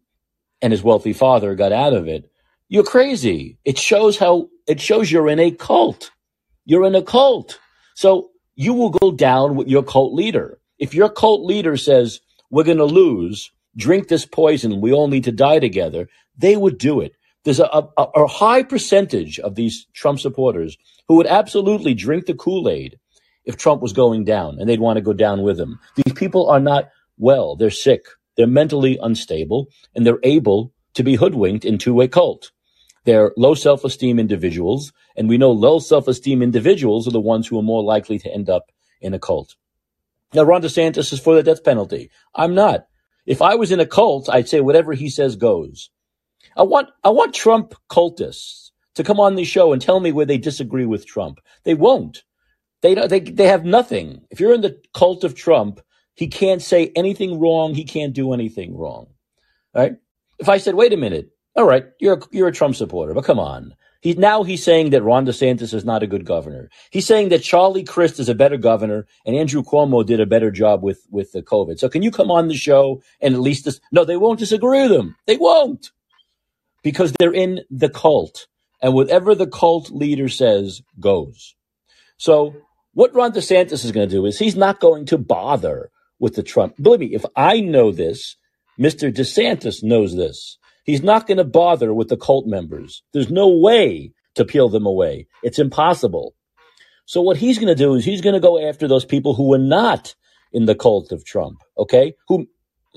and 0.61 0.71
his 0.71 0.83
wealthy 0.83 1.13
father 1.13 1.55
got 1.55 1.71
out 1.71 1.93
of 1.93 2.07
it. 2.07 2.29
You're 2.69 2.83
crazy. 2.83 3.57
It 3.65 3.77
shows 3.77 4.17
how 4.17 4.49
it 4.67 4.79
shows 4.79 5.11
you're 5.11 5.29
in 5.29 5.39
a 5.39 5.51
cult. 5.51 6.11
You're 6.65 6.85
in 6.85 6.95
a 6.95 7.01
cult. 7.01 7.59
So 7.95 8.29
you 8.55 8.73
will 8.73 8.89
go 8.89 9.11
down 9.11 9.55
with 9.55 9.67
your 9.67 9.83
cult 9.83 10.13
leader. 10.13 10.59
If 10.79 10.93
your 10.93 11.09
cult 11.09 11.45
leader 11.45 11.77
says, 11.77 12.21
we're 12.49 12.63
going 12.63 12.77
to 12.77 12.85
lose, 12.85 13.51
drink 13.77 14.07
this 14.07 14.25
poison, 14.25 14.81
we 14.81 14.93
all 14.93 15.07
need 15.07 15.23
to 15.25 15.31
die 15.31 15.59
together, 15.59 16.07
they 16.37 16.57
would 16.57 16.77
do 16.77 17.01
it. 17.01 17.15
There's 17.43 17.59
a, 17.59 17.65
a, 17.65 18.03
a 18.03 18.27
high 18.27 18.63
percentage 18.63 19.39
of 19.39 19.55
these 19.55 19.87
Trump 19.93 20.19
supporters 20.19 20.77
who 21.07 21.15
would 21.15 21.27
absolutely 21.27 21.93
drink 21.93 22.25
the 22.25 22.33
Kool 22.33 22.69
Aid 22.69 22.97
if 23.45 23.57
Trump 23.57 23.81
was 23.81 23.93
going 23.93 24.23
down 24.23 24.57
and 24.59 24.67
they'd 24.67 24.79
want 24.79 24.97
to 24.97 25.01
go 25.01 25.13
down 25.13 25.43
with 25.43 25.59
him. 25.59 25.79
These 25.95 26.13
people 26.13 26.49
are 26.49 26.59
not 26.59 26.89
well. 27.17 27.55
They're 27.55 27.69
sick. 27.69 28.05
They're 28.35 28.47
mentally 28.47 28.97
unstable 29.01 29.67
and 29.93 30.05
they're 30.05 30.19
able 30.23 30.73
to 30.95 31.03
be 31.03 31.15
hoodwinked 31.15 31.65
into 31.65 32.01
a 32.01 32.07
cult. 32.07 32.51
They're 33.05 33.31
low 33.37 33.53
self-esteem 33.53 34.19
individuals. 34.19 34.91
And 35.15 35.29
we 35.29 35.37
know 35.37 35.51
low 35.51 35.79
self-esteem 35.79 36.41
individuals 36.41 37.07
are 37.07 37.11
the 37.11 37.21
ones 37.21 37.47
who 37.47 37.57
are 37.59 37.63
more 37.63 37.83
likely 37.83 38.17
to 38.19 38.33
end 38.33 38.49
up 38.49 38.71
in 38.99 39.13
a 39.13 39.19
cult. 39.19 39.55
Now, 40.33 40.43
Ron 40.43 40.63
DeSantis 40.63 41.13
is 41.13 41.19
for 41.19 41.35
the 41.35 41.43
death 41.43 41.63
penalty. 41.63 42.09
I'm 42.33 42.55
not. 42.55 42.87
If 43.25 43.41
I 43.41 43.55
was 43.55 43.71
in 43.71 43.79
a 43.79 43.85
cult, 43.85 44.29
I'd 44.29 44.49
say 44.49 44.61
whatever 44.61 44.93
he 44.93 45.09
says 45.09 45.35
goes. 45.35 45.89
I 46.55 46.63
want, 46.63 46.89
I 47.03 47.09
want 47.09 47.33
Trump 47.33 47.73
cultists 47.89 48.71
to 48.95 49.03
come 49.03 49.19
on 49.19 49.35
the 49.35 49.43
show 49.43 49.73
and 49.73 49.81
tell 49.81 49.99
me 49.99 50.11
where 50.11 50.25
they 50.25 50.37
disagree 50.37 50.85
with 50.85 51.05
Trump. 51.05 51.39
They 51.63 51.73
won't. 51.73 52.23
They, 52.81 52.93
they, 52.95 53.19
they 53.19 53.47
have 53.47 53.65
nothing. 53.65 54.21
If 54.29 54.39
you're 54.39 54.53
in 54.53 54.61
the 54.61 54.79
cult 54.93 55.23
of 55.23 55.35
Trump, 55.35 55.81
he 56.13 56.27
can't 56.27 56.61
say 56.61 56.91
anything 56.95 57.39
wrong. 57.39 57.73
He 57.73 57.83
can't 57.83 58.13
do 58.13 58.33
anything 58.33 58.77
wrong. 58.77 59.07
Right? 59.73 59.95
If 60.39 60.49
I 60.49 60.57
said, 60.57 60.75
wait 60.75 60.93
a 60.93 60.97
minute, 60.97 61.29
all 61.55 61.65
right, 61.65 61.85
you're 61.99 62.21
you're 62.31 62.49
a 62.49 62.53
Trump 62.53 62.75
supporter, 62.75 63.13
but 63.13 63.23
come 63.23 63.39
on. 63.39 63.75
He, 64.05 64.13
now 64.13 64.43
he's 64.43 64.63
saying 64.63 64.91
that 64.91 65.01
Ron 65.01 65.25
DeSantis 65.25 65.73
is 65.73 65.83
not 65.83 66.03
a 66.03 66.07
good 66.07 66.25
governor. 66.25 66.69
He's 66.91 67.07
saying 67.07 67.29
that 67.29 67.41
Charlie 67.41 67.83
Crist 67.83 68.19
is 68.19 68.29
a 68.29 68.35
better 68.35 68.55
governor 68.55 69.07
and 69.25 69.35
Andrew 69.35 69.63
Cuomo 69.63 70.05
did 70.05 70.19
a 70.19 70.27
better 70.27 70.51
job 70.51 70.83
with, 70.83 71.07
with 71.09 71.31
the 71.31 71.41
COVID. 71.41 71.79
So 71.79 71.89
can 71.89 72.03
you 72.03 72.11
come 72.11 72.29
on 72.29 72.47
the 72.47 72.53
show 72.53 73.01
and 73.19 73.33
at 73.33 73.41
least 73.41 73.65
this? 73.65 73.81
No, 73.91 74.05
they 74.05 74.15
won't 74.15 74.37
disagree 74.37 74.83
with 74.83 74.91
him. 74.91 75.15
They 75.25 75.37
won't 75.37 75.89
because 76.83 77.13
they're 77.13 77.33
in 77.33 77.61
the 77.71 77.89
cult 77.89 78.45
and 78.79 78.93
whatever 78.93 79.33
the 79.33 79.47
cult 79.47 79.89
leader 79.89 80.29
says 80.29 80.83
goes. 80.99 81.55
So 82.17 82.53
what 82.93 83.15
Ron 83.15 83.31
DeSantis 83.31 83.83
is 83.83 83.91
going 83.91 84.07
to 84.07 84.15
do 84.15 84.27
is 84.27 84.37
he's 84.37 84.55
not 84.55 84.79
going 84.79 85.07
to 85.07 85.17
bother 85.17 85.89
with 86.19 86.35
the 86.35 86.43
Trump. 86.43 86.75
Believe 86.79 86.99
me, 86.99 87.15
if 87.15 87.25
I 87.35 87.59
know 87.59 87.91
this, 87.91 88.35
Mr. 88.79 89.11
DeSantis 89.11 89.81
knows 89.81 90.15
this. 90.15 90.59
He's 90.85 91.03
not 91.03 91.27
going 91.27 91.37
to 91.37 91.43
bother 91.43 91.93
with 91.93 92.09
the 92.09 92.17
cult 92.17 92.45
members. 92.45 93.03
There's 93.11 93.29
no 93.29 93.49
way 93.49 94.13
to 94.35 94.45
peel 94.45 94.69
them 94.69 94.85
away. 94.85 95.27
It's 95.43 95.59
impossible. 95.59 96.35
So 97.05 97.21
what 97.21 97.37
he's 97.37 97.57
going 97.57 97.75
to 97.75 97.75
do 97.75 97.95
is 97.95 98.05
he's 98.05 98.21
going 98.21 98.33
to 98.33 98.39
go 98.39 98.69
after 98.69 98.87
those 98.87 99.05
people 99.05 99.33
who 99.33 99.53
are 99.53 99.59
not 99.59 100.15
in 100.53 100.65
the 100.65 100.75
cult 100.75 101.11
of 101.11 101.25
Trump, 101.25 101.57
okay, 101.77 102.13
who 102.27 102.47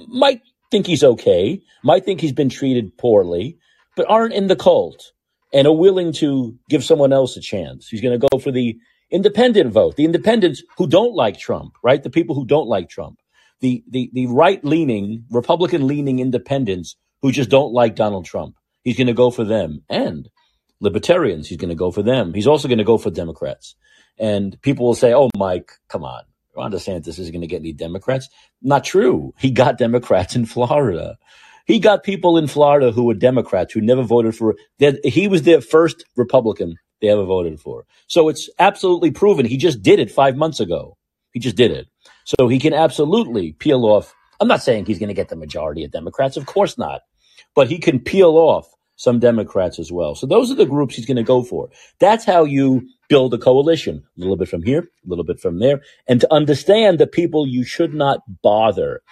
might 0.07 0.43
think 0.71 0.87
he's 0.87 1.03
okay, 1.03 1.61
might 1.83 2.05
think 2.05 2.21
he's 2.21 2.33
been 2.33 2.49
treated 2.49 2.97
poorly, 2.99 3.59
but 3.97 4.09
aren't 4.09 4.35
in 4.35 4.47
the 4.47 4.57
cult 4.57 5.13
and 5.53 5.67
are 5.67 5.77
willing 5.77 6.13
to 6.13 6.59
give 6.69 6.85
someone 6.85 7.13
else 7.13 7.37
a 7.37 7.41
chance. 7.41 7.89
He's 7.89 8.01
going 8.01 8.19
to 8.19 8.29
go 8.31 8.39
for 8.39 8.51
the 8.51 8.79
independent 9.11 9.73
vote, 9.73 9.97
the 9.97 10.05
independents 10.05 10.63
who 10.77 10.87
don't 10.87 11.15
like 11.15 11.39
Trump, 11.39 11.75
right? 11.83 12.03
The 12.03 12.11
people 12.11 12.35
who 12.35 12.45
don't 12.45 12.69
like 12.69 12.89
Trump, 12.89 13.19
the 13.61 13.83
the 13.91 14.11
the 14.13 14.27
right 14.27 14.63
leaning, 14.65 15.25
Republican 15.31 15.87
leaning 15.87 16.19
independents 16.19 16.97
who 17.23 17.33
just 17.33 17.51
don't 17.51 17.73
like 17.73 17.97
Donald 17.97 18.25
Trump. 18.25 18.57
He's 18.83 18.97
going 18.97 19.09
to 19.09 19.15
go 19.15 19.31
for 19.31 19.45
them 19.45 19.83
and 19.89 20.29
libertarians. 20.81 21.49
He's 21.49 21.59
going 21.59 21.71
to 21.71 21.75
go 21.75 21.91
for 21.91 22.03
them. 22.03 22.35
He's 22.35 22.47
also 22.47 22.69
going 22.69 22.79
to 22.79 22.85
go 22.85 22.99
for 22.99 23.11
Democrats. 23.11 23.75
And 24.19 24.61
people 24.63 24.87
will 24.87 24.95
say, 24.95 25.13
"Oh, 25.15 25.31
Mike, 25.37 25.73
come 25.89 26.05
on." 26.05 26.23
Ron 26.57 26.73
DeSantis 26.73 27.19
isn't 27.21 27.31
going 27.31 27.43
to 27.43 27.47
get 27.47 27.61
any 27.61 27.73
Democrats. 27.73 28.29
Not 28.63 28.85
true. 28.85 29.33
He 29.39 29.51
got 29.51 29.79
Democrats 29.79 30.35
in 30.35 30.45
Florida. 30.47 31.17
He 31.67 31.79
got 31.79 32.03
people 32.03 32.37
in 32.39 32.49
Florida 32.49 32.91
who 32.91 33.05
were 33.05 33.15
Democrats 33.15 33.73
who 33.73 33.81
never 33.81 34.03
voted 34.03 34.35
for. 34.35 34.57
He 35.05 35.29
was 35.29 35.43
their 35.43 35.61
first 35.61 36.05
Republican 36.17 36.77
they 37.01 37.09
ever 37.09 37.25
voted 37.25 37.61
for. 37.61 37.85
So 38.09 38.29
it's 38.29 38.49
absolutely 38.59 39.13
proven. 39.13 39.47
He 39.47 39.57
just 39.57 39.83
did 39.83 40.01
it 40.01 40.11
five 40.11 40.35
months 40.35 40.59
ago. 40.59 40.97
He 41.33 41.39
just 41.39 41.57
did 41.57 41.71
it. 41.71 41.87
So 42.25 42.49
he 42.49 42.59
can 42.59 42.73
absolutely 42.73 43.53
peel 43.53 43.85
off. 43.85 44.15
I'm 44.41 44.49
not 44.49 44.63
saying 44.63 44.87
he's 44.87 44.99
going 44.99 45.09
to 45.09 45.15
get 45.15 45.29
the 45.29 45.37
majority 45.37 45.85
of 45.85 45.93
Democrats. 45.93 46.37
Of 46.37 46.47
course 46.47 46.79
not. 46.79 47.03
But 47.59 47.69
he 47.69 47.79
can 47.79 47.99
peel 47.99 48.37
off 48.37 48.73
some 48.95 49.19
Democrats 49.19 49.81
as 49.81 49.91
well. 49.91 50.15
So 50.15 50.29
those 50.29 50.49
are 50.53 50.55
the 50.55 50.65
groups 50.65 50.95
he's 50.95 51.07
going 51.07 51.17
to 51.17 51.25
go 51.25 51.43
for. 51.43 51.71
That's 51.99 52.25
how 52.25 52.45
you 52.45 52.89
build 53.09 53.35
a 53.35 53.39
coalition. 53.39 54.05
A 54.17 54.21
little 54.21 54.37
bit 54.37 54.49
from 54.49 54.63
here, 54.63 54.83
a 54.83 55.09
little 55.09 55.25
bit 55.25 55.41
from 55.41 55.59
there. 55.59 55.81
And 56.07 56.21
to 56.21 56.33
understand 56.33 57.01
the 57.01 57.09
people 57.09 57.49
you 57.49 57.65
should 57.65 57.95
not 57.95 58.21
bother. 58.43 59.03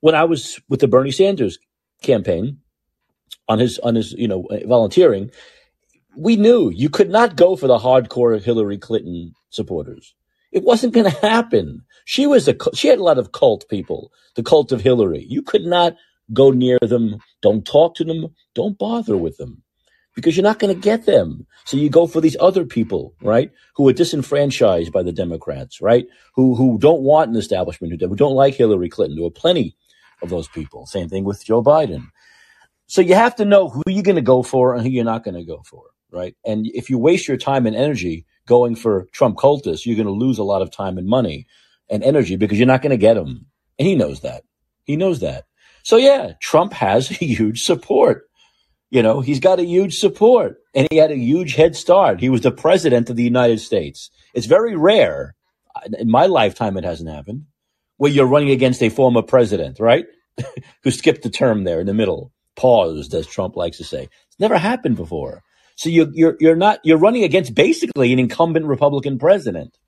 When 0.00 0.14
I 0.14 0.24
was 0.24 0.58
with 0.70 0.80
the 0.80 0.88
Bernie 0.88 1.10
Sanders 1.10 1.58
campaign 2.02 2.60
on 3.46 3.58
his, 3.58 3.78
on 3.80 3.94
his, 3.94 4.12
you 4.12 4.26
know, 4.26 4.48
volunteering, 4.64 5.30
we 6.16 6.36
knew 6.36 6.70
you 6.70 6.88
could 6.88 7.10
not 7.10 7.36
go 7.36 7.56
for 7.56 7.66
the 7.66 7.76
hardcore 7.76 8.42
Hillary 8.42 8.78
Clinton 8.78 9.34
supporters. 9.50 10.14
It 10.50 10.64
wasn't 10.64 10.94
going 10.94 11.10
to 11.10 11.20
happen. 11.20 11.82
She 12.06 12.26
was 12.26 12.48
a, 12.48 12.56
she 12.72 12.88
had 12.88 13.00
a 13.00 13.04
lot 13.04 13.18
of 13.18 13.32
cult 13.32 13.68
people, 13.68 14.10
the 14.34 14.42
cult 14.42 14.72
of 14.72 14.80
Hillary. 14.80 15.26
You 15.28 15.42
could 15.42 15.66
not 15.66 15.94
go 16.32 16.50
near 16.50 16.78
them. 16.80 17.18
Don't 17.40 17.64
talk 17.64 17.94
to 17.96 18.04
them. 18.04 18.34
Don't 18.54 18.78
bother 18.78 19.16
with 19.16 19.36
them 19.36 19.62
because 20.14 20.36
you're 20.36 20.44
not 20.44 20.58
going 20.58 20.74
to 20.74 20.80
get 20.80 21.06
them. 21.06 21.46
So 21.64 21.76
you 21.76 21.88
go 21.88 22.06
for 22.06 22.20
these 22.20 22.36
other 22.40 22.64
people, 22.64 23.14
right? 23.22 23.50
Who 23.76 23.88
are 23.88 23.92
disenfranchised 23.92 24.92
by 24.92 25.02
the 25.02 25.12
Democrats, 25.12 25.80
right? 25.80 26.06
Who, 26.34 26.54
who 26.54 26.78
don't 26.78 27.02
want 27.02 27.30
an 27.30 27.36
establishment, 27.36 28.00
who 28.00 28.16
don't 28.16 28.34
like 28.34 28.54
Hillary 28.54 28.88
Clinton. 28.88 29.16
There 29.16 29.26
are 29.26 29.30
plenty 29.30 29.76
of 30.20 30.28
those 30.28 30.48
people. 30.48 30.86
Same 30.86 31.08
thing 31.08 31.24
with 31.24 31.44
Joe 31.44 31.62
Biden. 31.62 32.08
So 32.86 33.00
you 33.00 33.14
have 33.14 33.36
to 33.36 33.44
know 33.44 33.68
who 33.68 33.82
you're 33.86 34.02
going 34.02 34.16
to 34.16 34.22
go 34.22 34.42
for 34.42 34.74
and 34.74 34.82
who 34.82 34.90
you're 34.90 35.04
not 35.04 35.24
going 35.24 35.36
to 35.36 35.44
go 35.44 35.62
for 35.64 35.84
right? 36.12 36.36
And 36.44 36.66
if 36.66 36.90
you 36.90 36.98
waste 36.98 37.26
your 37.26 37.36
time 37.36 37.66
and 37.66 37.74
energy 37.74 38.26
going 38.46 38.76
for 38.76 39.06
Trump 39.12 39.36
cultists, 39.36 39.84
you're 39.84 39.96
going 39.96 40.06
to 40.06 40.12
lose 40.12 40.38
a 40.38 40.44
lot 40.44 40.62
of 40.62 40.70
time 40.70 40.98
and 40.98 41.08
money 41.08 41.46
and 41.90 42.04
energy 42.04 42.36
because 42.36 42.58
you're 42.58 42.66
not 42.66 42.82
going 42.82 42.90
to 42.90 42.96
get 42.96 43.14
them. 43.14 43.46
And 43.78 43.88
he 43.88 43.96
knows 43.96 44.20
that. 44.20 44.44
He 44.84 44.96
knows 44.96 45.20
that. 45.20 45.44
So 45.82 45.96
yeah, 45.96 46.32
Trump 46.40 46.72
has 46.74 47.10
a 47.10 47.14
huge 47.14 47.62
support. 47.62 48.24
You 48.90 49.02
know, 49.02 49.20
he's 49.20 49.40
got 49.40 49.58
a 49.58 49.64
huge 49.64 49.98
support 49.98 50.58
and 50.74 50.86
he 50.90 50.98
had 50.98 51.10
a 51.10 51.16
huge 51.16 51.54
head 51.54 51.74
start. 51.76 52.20
He 52.20 52.28
was 52.28 52.42
the 52.42 52.50
president 52.50 53.08
of 53.08 53.16
the 53.16 53.24
United 53.24 53.60
States. 53.60 54.10
It's 54.34 54.46
very 54.46 54.76
rare. 54.76 55.34
In 55.98 56.10
my 56.10 56.26
lifetime, 56.26 56.76
it 56.76 56.84
hasn't 56.84 57.08
happened 57.08 57.46
where 58.02 58.10
you're 58.10 58.26
running 58.26 58.50
against 58.50 58.82
a 58.82 58.88
former 58.88 59.22
president, 59.22 59.78
right? 59.78 60.06
Who 60.82 60.90
skipped 60.90 61.22
the 61.22 61.30
term 61.30 61.62
there 61.62 61.78
in 61.78 61.86
the 61.86 61.94
middle, 61.94 62.32
paused, 62.56 63.14
as 63.14 63.28
Trump 63.28 63.54
likes 63.54 63.76
to 63.76 63.84
say. 63.84 64.08
It's 64.26 64.40
never 64.40 64.58
happened 64.58 64.96
before. 64.96 65.44
So 65.76 65.88
you, 65.88 66.10
you're 66.12 66.36
you're 66.40 66.56
not 66.56 66.80
you're 66.82 66.98
running 66.98 67.22
against 67.22 67.54
basically 67.54 68.12
an 68.12 68.18
incumbent 68.18 68.66
Republican 68.66 69.20
president, 69.20 69.78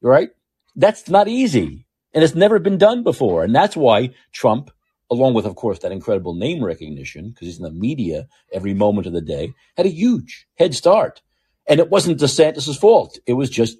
right? 0.00 0.30
That's 0.76 1.08
not 1.08 1.26
easy, 1.26 1.84
and 2.14 2.22
it's 2.22 2.36
never 2.36 2.60
been 2.60 2.78
done 2.78 3.02
before, 3.02 3.42
and 3.42 3.52
that's 3.52 3.76
why 3.76 4.10
Trump, 4.32 4.70
along 5.12 5.34
with 5.34 5.44
of 5.44 5.56
course 5.56 5.78
that 5.80 5.92
incredible 5.92 6.34
name 6.34 6.64
recognition, 6.64 7.28
because 7.28 7.46
he's 7.48 7.58
in 7.58 7.64
the 7.64 7.70
media 7.70 8.26
every 8.52 8.74
moment 8.74 9.06
of 9.06 9.12
the 9.12 9.20
day, 9.20 9.52
had 9.76 9.86
a 9.86 9.90
huge 9.90 10.46
head 10.56 10.74
start, 10.74 11.20
and 11.68 11.78
it 11.78 11.90
wasn't 11.90 12.18
DeSantis's 12.18 12.76
fault. 12.76 13.18
It 13.26 13.34
was 13.34 13.50
just 13.50 13.76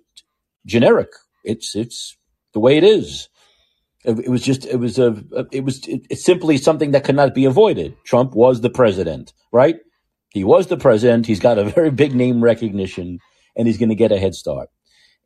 generic. 0.66 1.09
It's 1.45 1.75
it's 1.75 2.16
the 2.53 2.61
way 2.61 2.77
it 2.77 2.85
is. 2.85 3.29
It, 4.05 4.29
was 4.29 4.42
just 4.42 4.66
it 4.66 4.77
was 4.77 4.99
a 4.99 5.25
it 5.53 5.64
was 5.64 5.87
it, 5.87 6.07
it's 6.11 6.25
simply 6.25 6.59
something 6.59 6.90
that 6.90 7.05
could 7.05 7.14
not 7.14 7.35
be 7.35 7.45
avoided. 7.45 7.97
Trump 8.05 8.35
was 8.35 8.61
the 8.61 8.71
president, 8.71 9.33
right? 9.53 9.77
He 10.31 10.45
was 10.45 10.66
the 10.66 10.77
president. 10.77 11.27
He's 11.27 11.40
got 11.40 11.59
a 11.59 11.64
very 11.77 11.90
big 11.90 12.14
name 12.14 12.42
recognition, 12.42 13.18
and 13.57 13.66
he's 13.66 13.79
going 13.79 13.90
to 13.90 13.95
get 13.95 14.12
a 14.12 14.18
head 14.18 14.35
start. 14.35 14.68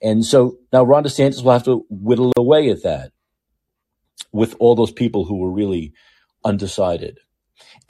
And 0.03 0.25
so 0.25 0.59
now 0.73 0.85
Ron 0.85 1.05
DeSantis 1.05 1.43
will 1.43 1.53
have 1.53 1.65
to 1.65 1.87
whittle 1.89 2.33
away 2.37 2.69
at 2.69 2.83
that 2.83 3.13
with 4.33 4.57
all 4.61 4.75
those 4.75 4.93
people 4.93 5.25
who 5.25 5.39
were 5.39 5.51
really 5.53 5.93
undecided. 6.45 7.19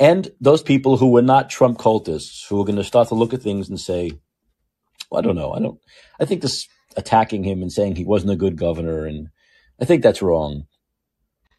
And 0.01 0.31
those 0.41 0.63
people 0.63 0.97
who 0.97 1.11
were 1.13 1.23
not 1.23 1.51
Trump 1.51 1.79
cultists, 1.79 2.49
who 2.49 2.57
were 2.57 2.65
going 2.65 2.77
to 2.77 2.85
start 2.85 3.09
to 3.09 3.15
look 3.15 3.35
at 3.35 3.43
things 3.43 3.69
and 3.69 3.81
say, 3.81 4.13
well, 5.11 5.21
I 5.21 5.23
don't 5.23 5.37
know. 5.37 5.53
I 5.53 5.61
don't, 5.61 5.81
I 6.21 6.25
think 6.27 6.43
this 6.43 6.69
attacking 6.97 7.45
him 7.45 7.63
and 7.63 7.73
saying 7.73 7.97
he 7.97 8.05
wasn't 8.05 8.33
a 8.33 8.37
good 8.37 8.57
governor. 8.57 9.07
And 9.07 9.29
I 9.81 9.85
think 9.87 10.03
that's 10.03 10.23
wrong 10.23 10.63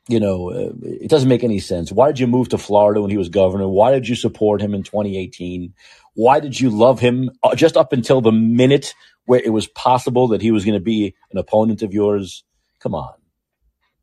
you 0.08 0.19
know, 0.19 0.51
uh, 0.51 0.71
it 0.84 1.10
doesn't 1.10 1.30
make 1.30 1.43
any 1.43 1.60
sense. 1.60 1.91
Why 1.91 2.08
did 2.08 2.19
you 2.19 2.27
move 2.27 2.49
to 2.51 2.60
Florida 2.60 3.01
when 3.01 3.12
he 3.12 3.17
was 3.17 3.30
governor? 3.30 3.67
Why 3.67 3.91
did 3.91 4.08
you 4.08 4.15
support 4.15 4.62
him 4.62 4.75
in 4.75 4.84
2018? 4.84 5.73
Why 6.15 6.39
did 6.39 6.60
you 6.60 6.69
love 6.69 6.99
him 6.99 7.32
uh, 7.43 7.56
just 7.56 7.77
up 7.77 7.93
until 7.93 8.21
the 8.21 8.32
minute 8.32 8.93
where 9.25 9.41
it 9.41 9.51
was 9.51 9.67
possible 9.67 10.30
that 10.30 10.43
he 10.43 10.51
was 10.51 10.65
going 10.65 10.77
to 10.80 10.84
be 10.84 11.15
an 11.32 11.39
opponent 11.39 11.82
of 11.84 11.93
yours? 11.93 12.45
Come 12.82 12.95
on, 12.95 13.15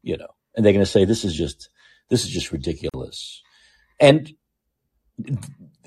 you 0.03 0.18
know. 0.18 0.34
And 0.57 0.64
they're 0.64 0.73
going 0.73 0.85
to 0.85 0.90
say 0.90 1.05
this 1.05 1.25
is 1.25 1.35
just 1.35 1.69
this 2.11 2.25
is 2.25 2.31
just 2.31 2.53
ridiculous. 2.53 3.43
And 4.01 4.35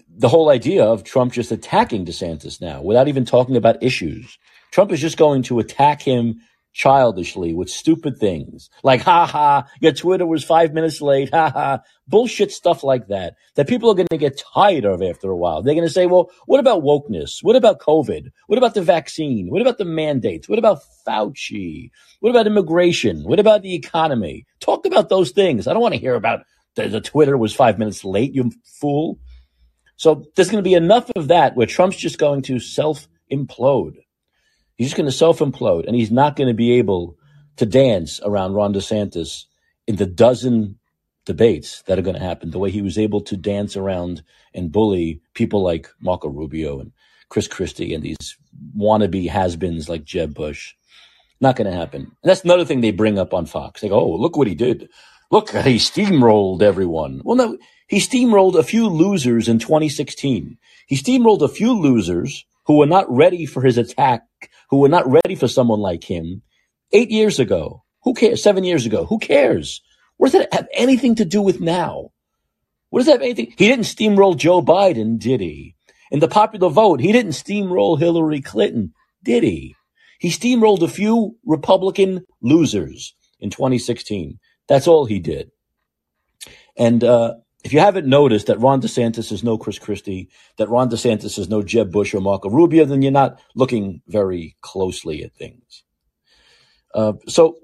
the 0.10 0.30
whole 0.30 0.49
idea 0.49 0.84
of 0.84 1.03
Trump 1.03 1.34
just 1.34 1.51
attacking 1.51 2.06
DeSantis 2.06 2.60
now 2.60 2.82
without 2.82 3.08
even 3.08 3.25
talking 3.25 3.56
about 3.56 3.82
issues. 3.84 4.38
Trump 4.71 4.91
is 4.91 4.99
just 4.99 5.17
going 5.17 5.43
to 5.43 5.60
attack 5.60 6.01
him 6.01 6.41
childishly 6.77 7.55
with 7.55 7.71
stupid 7.71 8.19
things 8.19 8.69
like, 8.83 9.01
ha 9.01 9.25
ha, 9.25 9.65
your 9.81 9.91
Twitter 9.91 10.27
was 10.27 10.43
five 10.43 10.75
minutes 10.75 11.01
late, 11.01 11.33
ha 11.33 11.49
ha, 11.49 11.79
bullshit 12.07 12.51
stuff 12.51 12.83
like 12.83 13.07
that, 13.07 13.35
that 13.55 13.67
people 13.67 13.89
are 13.89 13.95
going 13.95 14.07
to 14.11 14.17
get 14.17 14.41
tired 14.53 14.85
of 14.85 15.01
after 15.01 15.27
a 15.31 15.35
while. 15.35 15.63
They're 15.63 15.73
going 15.73 15.87
to 15.87 15.93
say, 15.93 16.05
well, 16.05 16.29
what 16.45 16.59
about 16.59 16.83
wokeness? 16.83 17.43
What 17.43 17.55
about 17.55 17.79
COVID? 17.79 18.29
What 18.45 18.59
about 18.59 18.75
the 18.75 18.83
vaccine? 18.83 19.49
What 19.49 19.61
about 19.61 19.79
the 19.79 19.85
mandates? 19.85 20.47
What 20.47 20.59
about 20.59 20.83
Fauci? 21.05 21.89
What 22.19 22.29
about 22.29 22.45
immigration? 22.45 23.23
What 23.23 23.39
about 23.39 23.63
the 23.63 23.73
economy? 23.73 24.45
Talk 24.59 24.85
about 24.85 25.09
those 25.09 25.31
things. 25.31 25.67
I 25.67 25.73
don't 25.73 25.81
want 25.81 25.95
to 25.95 25.99
hear 25.99 26.13
about 26.13 26.41
the, 26.75 26.87
the 26.87 27.01
Twitter 27.01 27.37
was 27.37 27.55
five 27.55 27.79
minutes 27.79 28.05
late, 28.05 28.35
you 28.35 28.51
fool. 28.63 29.17
So 29.95 30.25
there's 30.35 30.51
going 30.51 30.63
to 30.63 30.69
be 30.69 30.75
enough 30.75 31.09
of 31.15 31.29
that 31.29 31.55
where 31.55 31.65
Trump's 31.65 31.97
just 31.97 32.19
going 32.19 32.43
to 32.43 32.59
self 32.59 33.07
implode. 33.31 33.95
He's 34.77 34.87
just 34.87 34.97
going 34.97 35.09
to 35.09 35.11
self 35.11 35.39
implode, 35.39 35.87
and 35.87 35.95
he's 35.95 36.11
not 36.11 36.35
going 36.35 36.47
to 36.47 36.53
be 36.53 36.73
able 36.73 37.17
to 37.57 37.65
dance 37.65 38.19
around 38.23 38.53
Ron 38.53 38.73
DeSantis 38.73 39.45
in 39.87 39.95
the 39.95 40.05
dozen 40.05 40.77
debates 41.25 41.81
that 41.83 41.97
are 41.97 42.03
going 42.03 42.15
to 42.15 42.23
happen. 42.23 42.51
The 42.51 42.59
way 42.59 42.71
he 42.71 42.83
was 42.83 42.97
able 42.97 43.21
to 43.21 43.35
dance 43.35 43.75
around 43.75 44.23
and 44.53 44.71
bully 44.71 45.21
people 45.33 45.63
like 45.63 45.89
Marco 45.99 46.29
Rubio 46.29 46.79
and 46.79 46.91
Chris 47.29 47.47
Christie 47.47 47.93
and 47.93 48.03
these 48.03 48.37
wannabe 48.77 49.27
has-beens 49.27 49.89
like 49.89 50.05
Jeb 50.05 50.33
Bush. 50.33 50.75
Not 51.41 51.55
going 51.55 51.69
to 51.69 51.75
happen. 51.77 52.01
And 52.01 52.29
that's 52.29 52.43
another 52.43 52.65
thing 52.65 52.81
they 52.81 52.91
bring 52.91 53.19
up 53.19 53.33
on 53.33 53.45
Fox. 53.45 53.81
They 53.81 53.89
go, 53.89 53.99
"Oh, 53.99 54.15
look 54.15 54.37
what 54.37 54.47
he 54.47 54.55
did! 54.55 54.89
Look, 55.31 55.49
he 55.51 55.77
steamrolled 55.77 56.61
everyone." 56.61 57.21
Well, 57.23 57.35
no, 57.35 57.57
he 57.87 57.97
steamrolled 57.97 58.55
a 58.55 58.63
few 58.63 58.87
losers 58.87 59.47
in 59.47 59.59
2016. 59.59 60.57
He 60.87 60.95
steamrolled 60.95 61.41
a 61.41 61.47
few 61.49 61.73
losers 61.73 62.45
who 62.65 62.77
were 62.77 62.85
not 62.85 63.09
ready 63.09 63.45
for 63.45 63.61
his 63.63 63.77
attack 63.77 64.26
who 64.69 64.78
were 64.78 64.89
not 64.89 65.10
ready 65.10 65.36
for 65.36 65.47
someone 65.47 65.80
like 65.80 66.04
him 66.04 66.41
eight 66.91 67.12
years 67.12 67.39
ago. 67.39 67.84
Who 68.04 68.13
cares? 68.13 68.41
Seven 68.41 68.63
years 68.63 68.86
ago. 68.86 69.06
Who 69.06 69.19
cares? 69.19 69.82
What 70.17 70.32
does 70.32 70.41
that 70.41 70.54
have 70.54 70.67
anything 70.73 71.15
to 71.15 71.26
do 71.26 71.41
with 71.41 71.62
now? 71.62 72.12
What 72.89 73.00
does 73.00 73.08
that 73.08 73.13
have 73.13 73.21
anything? 73.21 73.54
He 73.58 73.67
didn't 73.67 73.86
steamroll 73.86 74.38
Joe 74.38 74.62
Biden, 74.62 75.19
did 75.19 75.41
he? 75.41 75.76
In 76.10 76.19
the 76.19 76.28
popular 76.28 76.69
vote, 76.69 77.02
he 77.02 77.12
didn't 77.12 77.32
steamroll 77.32 78.00
Hillary 78.00 78.41
Clinton, 78.41 78.93
did 79.23 79.43
he? 79.43 79.76
He 80.19 80.30
steamrolled 80.30 80.82
a 80.82 80.88
few 80.88 81.38
Republican 81.45 82.26
losers 82.41 83.13
in 83.39 83.50
2016. 83.50 84.39
That's 84.67 84.88
all 84.88 85.06
he 85.06 85.19
did. 85.19 85.52
And 86.78 87.04
uh, 87.04 87.36
if 87.63 87.74
you 87.74 87.80
haven't 87.80 88.08
noticed 88.08 88.48
that 88.48 88.60
Ron 88.60 88.82
DeSantis 88.82 89.32
is 89.32 89.43
no 89.43 89.58
Chris 89.58 89.80
Christie, 89.80 90.30
that 90.58 90.70
Ron 90.70 90.89
DeSantis 90.89 91.38
is 91.38 91.50
no 91.50 91.63
Jeb 91.63 91.91
Bush 91.91 92.13
or 92.13 92.22
Marco 92.22 92.50
Rubio, 92.50 92.86
then 92.86 93.02
you're 93.02 93.12
not 93.12 93.39
looking 93.56 94.02
very 94.08 94.56
closely 94.62 95.24
at 95.24 95.36
things. 95.36 95.84
Uh, 96.93 97.13
so 97.28 97.58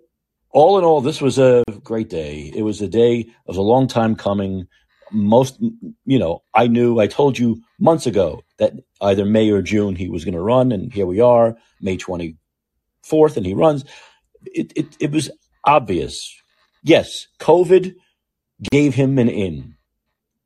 all 0.49 0.77
in 0.77 0.83
all, 0.83 1.01
this 1.01 1.21
was 1.21 1.37
a 1.39 1.63
great 1.83 2.09
day. 2.09 2.51
It 2.55 2.63
was 2.63 2.81
a 2.81 2.87
day, 2.87 3.19
it 3.19 3.27
was 3.47 3.57
a 3.57 3.61
long 3.61 3.87
time 3.87 4.15
coming. 4.15 4.67
Most, 5.11 5.59
you 6.05 6.17
know, 6.19 6.43
I 6.53 6.67
knew, 6.67 6.99
I 6.99 7.07
told 7.07 7.37
you 7.37 7.61
months 7.79 8.07
ago 8.07 8.43
that 8.57 8.73
either 9.01 9.25
May 9.25 9.51
or 9.51 9.61
June 9.61 9.95
he 9.95 10.09
was 10.09 10.25
going 10.25 10.33
to 10.33 10.41
run, 10.41 10.71
and 10.71 10.91
here 10.91 11.05
we 11.05 11.21
are, 11.21 11.55
May 11.81 11.97
24th, 11.97 13.37
and 13.37 13.45
he 13.45 13.53
runs. 13.53 13.85
It, 14.45 14.73
it, 14.75 14.97
it 14.99 15.11
was 15.11 15.29
obvious. 15.65 16.33
Yes, 16.83 17.27
COVID 17.39 17.95
gave 18.71 18.95
him 18.95 19.19
an 19.19 19.29
in. 19.29 19.75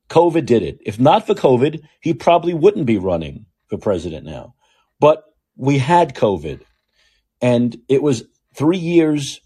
COVID 0.08 0.46
did 0.46 0.62
it. 0.62 0.78
If 0.84 0.98
not 0.98 1.26
for 1.26 1.34
COVID, 1.34 1.82
he 2.00 2.14
probably 2.14 2.54
wouldn't 2.54 2.86
be 2.86 2.98
running 2.98 3.46
for 3.66 3.78
president 3.78 4.24
now. 4.24 4.54
But 5.00 5.24
we 5.56 5.78
had 5.78 6.14
COVID, 6.14 6.62
and 7.40 7.76
it 7.88 8.02
was 8.02 8.24
three 8.54 8.78
years 8.78 9.40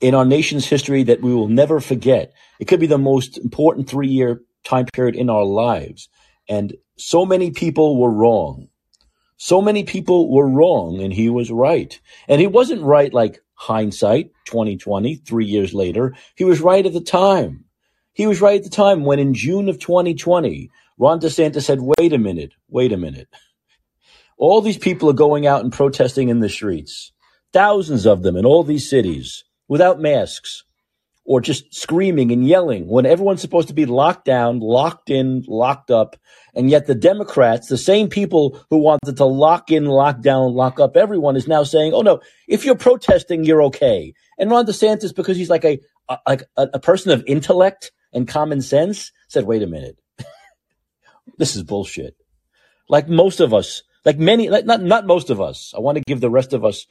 in 0.00 0.14
our 0.14 0.24
nation's 0.24 0.66
history 0.66 1.02
that 1.04 1.22
we 1.22 1.34
will 1.34 1.48
never 1.48 1.80
forget. 1.80 2.32
It 2.58 2.66
could 2.66 2.80
be 2.80 2.86
the 2.86 2.98
most 2.98 3.38
important 3.38 3.88
three 3.88 4.08
year 4.08 4.42
time 4.64 4.86
period 4.92 5.14
in 5.14 5.30
our 5.30 5.44
lives. 5.44 6.08
And 6.48 6.74
so 6.96 7.24
many 7.24 7.50
people 7.50 8.00
were 8.00 8.10
wrong. 8.10 8.68
So 9.36 9.62
many 9.62 9.84
people 9.84 10.30
were 10.30 10.48
wrong, 10.48 11.00
and 11.00 11.12
he 11.12 11.30
was 11.30 11.50
right. 11.50 11.98
And 12.28 12.40
he 12.40 12.46
wasn't 12.46 12.82
right 12.82 13.12
like 13.12 13.40
hindsight, 13.54 14.32
2020, 14.46 15.16
three 15.16 15.46
years 15.46 15.72
later. 15.72 16.14
He 16.34 16.44
was 16.44 16.60
right 16.60 16.84
at 16.84 16.92
the 16.92 17.00
time. 17.00 17.64
He 18.12 18.26
was 18.26 18.40
right 18.40 18.58
at 18.58 18.64
the 18.64 18.70
time 18.70 19.04
when 19.04 19.18
in 19.18 19.34
June 19.34 19.68
of 19.68 19.78
2020, 19.78 20.70
Ron 20.98 21.20
DeSantis 21.20 21.62
said, 21.62 21.78
wait 21.80 22.12
a 22.12 22.18
minute, 22.18 22.52
wait 22.68 22.92
a 22.92 22.96
minute. 22.96 23.28
All 24.36 24.60
these 24.60 24.78
people 24.78 25.08
are 25.10 25.14
going 25.14 25.46
out 25.46 25.62
and 25.62 25.72
protesting 25.72 26.28
in 26.28 26.40
the 26.40 26.48
streets, 26.48 27.12
thousands 27.52 28.06
of 28.06 28.22
them 28.22 28.36
in 28.36 28.44
all 28.44 28.64
these 28.64 28.88
cities 28.88 29.44
without 29.68 30.00
masks 30.00 30.64
or 31.24 31.40
just 31.40 31.72
screaming 31.72 32.32
and 32.32 32.46
yelling 32.46 32.88
when 32.88 33.06
everyone's 33.06 33.40
supposed 33.40 33.68
to 33.68 33.74
be 33.74 33.86
locked 33.86 34.24
down, 34.24 34.58
locked 34.58 35.10
in, 35.10 35.44
locked 35.46 35.90
up. 35.90 36.16
And 36.54 36.68
yet 36.68 36.86
the 36.86 36.94
Democrats, 36.94 37.68
the 37.68 37.78
same 37.78 38.08
people 38.08 38.60
who 38.70 38.78
wanted 38.78 39.16
to 39.16 39.24
lock 39.24 39.70
in, 39.70 39.84
lock 39.84 40.22
down, 40.22 40.54
lock 40.54 40.80
up 40.80 40.96
everyone 40.96 41.36
is 41.36 41.46
now 41.46 41.62
saying, 41.62 41.92
oh 41.94 42.02
no, 42.02 42.20
if 42.48 42.64
you're 42.64 42.74
protesting, 42.74 43.44
you're 43.44 43.62
okay. 43.64 44.12
And 44.38 44.50
Ron 44.50 44.66
DeSantis, 44.66 45.14
because 45.14 45.36
he's 45.36 45.50
like 45.50 45.64
a, 45.64 45.78
a 46.08 46.40
a 46.56 46.80
person 46.80 47.12
of 47.12 47.22
intellect 47.26 47.92
and 48.12 48.28
common 48.28 48.60
sense, 48.60 49.12
said, 49.28 49.44
wait 49.44 49.62
a 49.62 49.66
minute. 49.66 49.98
this 51.38 51.56
is 51.56 51.62
bullshit. 51.62 52.16
Like 52.88 53.08
most 53.08 53.40
of 53.40 53.54
us, 53.54 53.82
like 54.04 54.18
many, 54.18 54.48
like 54.50 54.66
not, 54.66 54.82
not 54.82 55.06
most 55.06 55.30
of 55.30 55.40
us. 55.40 55.72
I 55.76 55.80
want 55.80 55.98
to 55.98 56.04
give 56.06 56.20
the 56.20 56.30
rest 56.30 56.52
of 56.52 56.64
us 56.64 56.86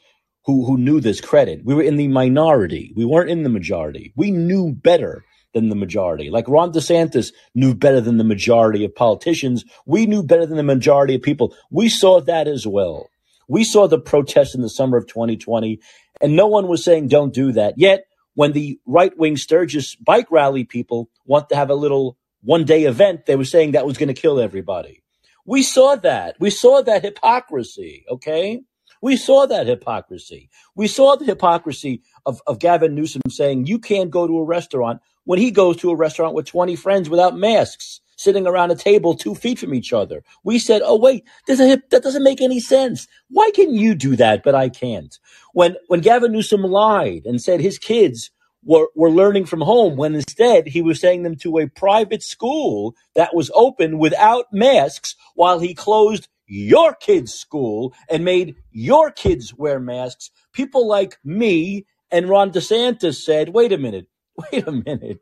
who, 0.45 0.65
who 0.65 0.77
knew 0.77 0.99
this 0.99 1.21
credit. 1.21 1.61
We 1.65 1.75
were 1.75 1.83
in 1.83 1.97
the 1.97 2.07
minority. 2.07 2.93
We 2.95 3.05
weren't 3.05 3.29
in 3.29 3.43
the 3.43 3.49
majority. 3.49 4.13
We 4.15 4.31
knew 4.31 4.73
better 4.73 5.23
than 5.53 5.69
the 5.69 5.75
majority. 5.75 6.29
Like 6.29 6.47
Ron 6.47 6.71
DeSantis 6.71 7.33
knew 7.55 7.73
better 7.73 8.01
than 8.01 8.17
the 8.17 8.23
majority 8.23 8.85
of 8.85 8.95
politicians. 8.95 9.65
We 9.85 10.05
knew 10.05 10.23
better 10.23 10.45
than 10.45 10.57
the 10.57 10.63
majority 10.63 11.15
of 11.15 11.21
people. 11.21 11.55
We 11.71 11.89
saw 11.89 12.21
that 12.21 12.47
as 12.47 12.67
well. 12.67 13.09
We 13.47 13.63
saw 13.63 13.87
the 13.87 13.99
protests 13.99 14.53
in 14.53 14.61
the 14.61 14.69
summer 14.69 14.97
of 14.97 15.07
2020, 15.07 15.79
and 16.21 16.35
no 16.35 16.47
one 16.47 16.67
was 16.67 16.83
saying 16.83 17.07
don't 17.07 17.33
do 17.33 17.51
that. 17.53 17.73
Yet, 17.77 18.03
when 18.39 18.53
the 18.53 18.79
right 18.85 19.11
wing 19.17 19.35
Sturgis 19.35 19.95
bike 19.95 20.31
rally 20.31 20.63
people 20.63 21.09
want 21.25 21.49
to 21.49 21.57
have 21.57 21.69
a 21.69 21.75
little 21.75 22.17
one 22.41 22.63
day 22.63 22.85
event, 22.85 23.25
they 23.25 23.35
were 23.35 23.43
saying 23.43 23.71
that 23.71 23.85
was 23.85 23.97
going 23.97 24.07
to 24.07 24.13
kill 24.13 24.39
everybody. 24.39 25.03
We 25.45 25.61
saw 25.61 25.97
that. 25.97 26.37
We 26.39 26.49
saw 26.49 26.81
that 26.83 27.03
hypocrisy, 27.03 28.05
okay? 28.09 28.61
We 29.01 29.17
saw 29.17 29.45
that 29.47 29.67
hypocrisy. 29.67 30.49
We 30.73 30.87
saw 30.87 31.17
the 31.17 31.25
hypocrisy 31.25 32.01
of, 32.25 32.41
of 32.47 32.59
Gavin 32.59 32.95
Newsom 32.95 33.23
saying 33.27 33.67
you 33.67 33.77
can't 33.77 34.09
go 34.09 34.25
to 34.25 34.37
a 34.37 34.45
restaurant 34.45 35.01
when 35.25 35.39
he 35.39 35.51
goes 35.51 35.75
to 35.77 35.91
a 35.91 35.95
restaurant 35.97 36.33
with 36.33 36.45
20 36.45 36.77
friends 36.77 37.09
without 37.09 37.35
masks, 37.35 37.99
sitting 38.19 38.45
around 38.45 38.69
a 38.69 38.75
table 38.75 39.15
two 39.15 39.33
feet 39.33 39.57
from 39.57 39.73
each 39.73 39.93
other. 39.93 40.21
We 40.43 40.59
said, 40.59 40.81
oh, 40.83 40.97
wait, 40.97 41.23
there's 41.47 41.61
a 41.61 41.67
hip, 41.67 41.89
that 41.89 42.03
doesn't 42.03 42.23
make 42.23 42.41
any 42.41 42.59
sense. 42.59 43.07
Why 43.29 43.49
can 43.55 43.73
you 43.73 43.95
do 43.95 44.17
that, 44.17 44.43
but 44.43 44.53
I 44.53 44.67
can't? 44.67 45.17
When, 45.53 45.77
when 45.87 46.01
Gavin 46.01 46.33
Newsom 46.33 46.63
lied 46.63 47.25
and 47.25 47.41
said 47.41 47.61
his 47.61 47.79
kids 47.79 48.29
were, 48.61 48.89
were 48.93 49.09
learning 49.09 49.45
from 49.45 49.61
home 49.61 49.95
when 49.95 50.15
instead 50.15 50.67
he 50.67 50.81
was 50.81 50.99
sending 50.99 51.23
them 51.23 51.37
to 51.37 51.59
a 51.59 51.69
private 51.69 52.21
school 52.21 52.93
that 53.15 53.33
was 53.33 53.49
open 53.55 53.99
without 53.99 54.47
masks 54.51 55.15
while 55.35 55.59
he 55.59 55.73
closed 55.73 56.27
your 56.45 56.95
kids' 56.95 57.33
school 57.33 57.93
and 58.09 58.25
made 58.25 58.55
your 58.71 59.11
kids 59.11 59.53
wear 59.53 59.79
masks, 59.79 60.29
people 60.51 60.85
like 60.85 61.17
me 61.23 61.85
and 62.11 62.27
Ron 62.27 62.51
DeSantis 62.51 63.23
said, 63.23 63.49
wait 63.49 63.71
a 63.71 63.77
minute, 63.77 64.07
wait 64.51 64.67
a 64.67 64.73
minute. 64.73 65.19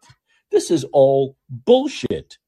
This 0.50 0.72
is 0.72 0.84
all 0.94 1.38
bullshit. 1.48 2.40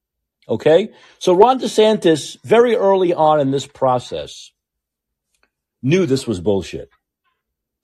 Okay? 0.50 0.90
So 1.20 1.32
Ron 1.32 1.60
DeSantis, 1.60 2.36
very 2.44 2.74
early 2.74 3.14
on 3.14 3.40
in 3.40 3.52
this 3.52 3.66
process, 3.66 4.50
knew 5.80 6.04
this 6.04 6.26
was 6.26 6.40
bullshit. 6.40 6.90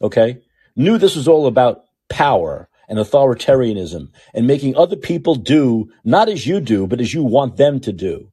Okay? 0.02 0.40
Knew 0.74 0.98
this 0.98 1.16
was 1.16 1.28
all 1.28 1.46
about 1.46 1.84
power 2.08 2.68
and 2.88 2.98
authoritarianism 2.98 4.10
and 4.34 4.46
making 4.46 4.76
other 4.76 4.96
people 4.96 5.36
do 5.36 5.90
not 6.04 6.28
as 6.28 6.46
you 6.46 6.60
do, 6.60 6.86
but 6.86 7.00
as 7.00 7.14
you 7.14 7.22
want 7.22 7.56
them 7.56 7.80
to 7.80 7.92
do. 7.92 8.32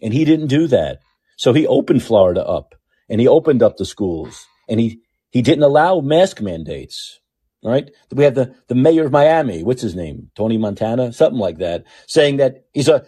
And 0.00 0.14
he 0.14 0.24
didn't 0.24 0.48
do 0.48 0.66
that. 0.68 1.00
So 1.36 1.52
he 1.52 1.66
opened 1.66 2.02
Florida 2.02 2.46
up 2.46 2.74
and 3.08 3.20
he 3.20 3.28
opened 3.28 3.62
up 3.62 3.76
the 3.76 3.84
schools 3.84 4.46
and 4.68 4.78
he, 4.78 5.00
he 5.30 5.42
didn't 5.42 5.64
allow 5.64 6.00
mask 6.00 6.40
mandates. 6.40 7.20
Right? 7.64 7.90
We 8.12 8.24
have 8.24 8.34
the, 8.34 8.54
the 8.68 8.74
mayor 8.74 9.06
of 9.06 9.12
Miami, 9.12 9.62
what's 9.62 9.80
his 9.80 9.94
name? 9.94 10.30
Tony 10.34 10.58
Montana, 10.58 11.14
something 11.14 11.38
like 11.38 11.58
that, 11.58 11.84
saying 12.06 12.36
that 12.36 12.66
he's 12.74 12.88
a 12.88 13.06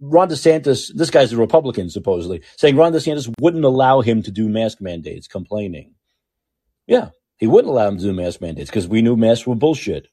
Ron 0.00 0.28
DeSantis, 0.28 0.92
this 0.94 1.10
guy's 1.10 1.32
a 1.32 1.36
Republican 1.36 1.90
supposedly, 1.90 2.42
saying 2.56 2.76
Ron 2.76 2.92
DeSantis 2.92 3.32
wouldn't 3.40 3.64
allow 3.64 4.02
him 4.02 4.22
to 4.22 4.30
do 4.30 4.48
mask 4.48 4.80
mandates, 4.80 5.26
complaining. 5.26 5.94
Yeah, 6.86 7.10
he 7.36 7.48
wouldn't 7.48 7.70
allow 7.70 7.88
him 7.88 7.98
to 7.98 8.04
do 8.04 8.12
mask 8.12 8.40
mandates 8.40 8.70
because 8.70 8.86
we 8.86 9.02
knew 9.02 9.16
masks 9.16 9.44
were 9.44 9.56
bullshit. 9.56 10.06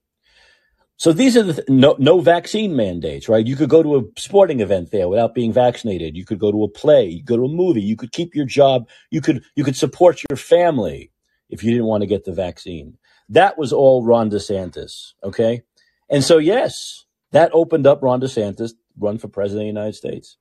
So 0.97 1.11
these 1.11 1.35
are 1.35 1.43
the 1.43 1.53
th- 1.53 1.69
no, 1.69 1.95
no 1.99 2.19
vaccine 2.19 2.75
mandates, 2.75 3.27
right? 3.27 3.45
You 3.45 3.55
could 3.55 3.69
go 3.69 3.83
to 3.83 3.97
a 3.97 4.19
sporting 4.19 4.59
event 4.59 4.91
there 4.91 5.07
without 5.07 5.33
being 5.33 5.51
vaccinated. 5.51 6.15
You 6.15 6.25
could 6.25 6.39
go 6.39 6.51
to 6.51 6.63
a 6.63 6.69
play, 6.69 7.05
you 7.05 7.23
go 7.23 7.37
to 7.37 7.45
a 7.45 7.49
movie, 7.49 7.81
you 7.81 7.95
could 7.95 8.11
keep 8.11 8.35
your 8.35 8.45
job, 8.45 8.87
you 9.11 9.21
could 9.21 9.43
you 9.55 9.63
could 9.63 9.75
support 9.75 10.21
your 10.29 10.37
family 10.37 11.11
if 11.49 11.63
you 11.63 11.71
didn't 11.71 11.87
want 11.87 12.01
to 12.01 12.07
get 12.07 12.25
the 12.25 12.33
vaccine. 12.33 12.97
That 13.29 13.57
was 13.57 13.73
all 13.73 14.03
Ron 14.03 14.29
DeSantis, 14.29 15.13
okay? 15.23 15.63
And 16.09 16.23
so 16.23 16.37
yes, 16.37 17.05
that 17.31 17.51
opened 17.53 17.87
up 17.87 18.03
Ron 18.03 18.21
DeSantis 18.21 18.73
run 18.97 19.17
for 19.17 19.27
president 19.27 19.61
of 19.61 19.73
the 19.73 19.79
United 19.79 19.95
States 19.95 20.37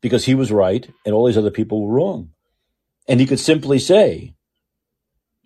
because 0.00 0.24
he 0.24 0.34
was 0.34 0.52
right 0.52 0.88
and 1.04 1.14
all 1.14 1.26
these 1.26 1.38
other 1.38 1.50
people 1.50 1.84
were 1.84 1.94
wrong. 1.94 2.30
And 3.08 3.20
he 3.20 3.26
could 3.26 3.40
simply 3.40 3.78
say, 3.78 4.34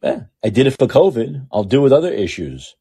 I 0.03 0.51
did 0.51 0.67
it 0.67 0.79
for 0.79 0.87
COVID. 0.87 1.49
I'll 1.53 1.65
do 1.65 1.81
it 1.81 1.85
with 1.85 1.93
other 1.93 2.13
issues. 2.13 2.77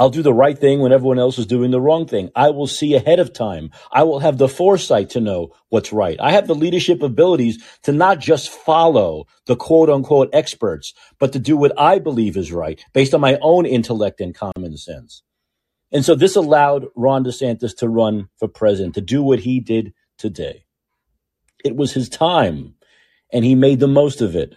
I'll 0.00 0.10
do 0.10 0.22
the 0.22 0.34
right 0.34 0.58
thing 0.58 0.80
when 0.80 0.92
everyone 0.92 1.18
else 1.18 1.38
is 1.38 1.46
doing 1.46 1.72
the 1.72 1.80
wrong 1.80 2.06
thing. 2.06 2.30
I 2.34 2.50
will 2.50 2.66
see 2.66 2.94
ahead 2.94 3.20
of 3.20 3.34
time. 3.34 3.70
I 3.92 4.04
will 4.04 4.20
have 4.20 4.38
the 4.38 4.48
foresight 4.48 5.10
to 5.10 5.20
know 5.20 5.52
what's 5.68 5.92
right. 5.92 6.18
I 6.20 6.32
have 6.32 6.48
the 6.48 6.56
leadership 6.56 7.02
abilities 7.02 7.62
to 7.82 7.92
not 7.92 8.18
just 8.18 8.50
follow 8.50 9.26
the 9.46 9.56
quote 9.56 9.90
unquote 9.90 10.30
experts, 10.32 10.94
but 11.20 11.34
to 11.34 11.38
do 11.38 11.54
what 11.54 11.78
I 11.78 12.00
believe 12.00 12.38
is 12.38 12.50
right 12.50 12.82
based 12.94 13.14
on 13.14 13.20
my 13.20 13.38
own 13.42 13.66
intellect 13.66 14.22
and 14.22 14.34
common 14.34 14.78
sense. 14.78 15.22
And 15.92 16.04
so 16.04 16.14
this 16.14 16.34
allowed 16.34 16.86
Ron 16.96 17.24
DeSantis 17.24 17.76
to 17.78 17.88
run 17.88 18.30
for 18.38 18.48
president, 18.48 18.94
to 18.94 19.02
do 19.02 19.22
what 19.22 19.40
he 19.40 19.60
did 19.60 19.92
today. 20.18 20.64
It 21.62 21.76
was 21.76 21.92
his 21.92 22.08
time 22.08 22.76
and 23.32 23.44
he 23.44 23.54
made 23.54 23.80
the 23.80 23.88
most 23.88 24.22
of 24.22 24.34
it. 24.34 24.54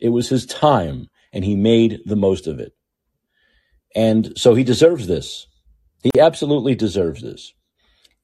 It 0.00 0.10
was 0.10 0.28
his 0.28 0.46
time 0.46 1.08
and 1.32 1.44
he 1.44 1.56
made 1.56 2.02
the 2.06 2.16
most 2.16 2.46
of 2.46 2.60
it. 2.60 2.72
And 3.94 4.32
so 4.36 4.54
he 4.54 4.64
deserves 4.64 5.06
this. 5.06 5.46
He 6.02 6.20
absolutely 6.20 6.74
deserves 6.74 7.22
this. 7.22 7.54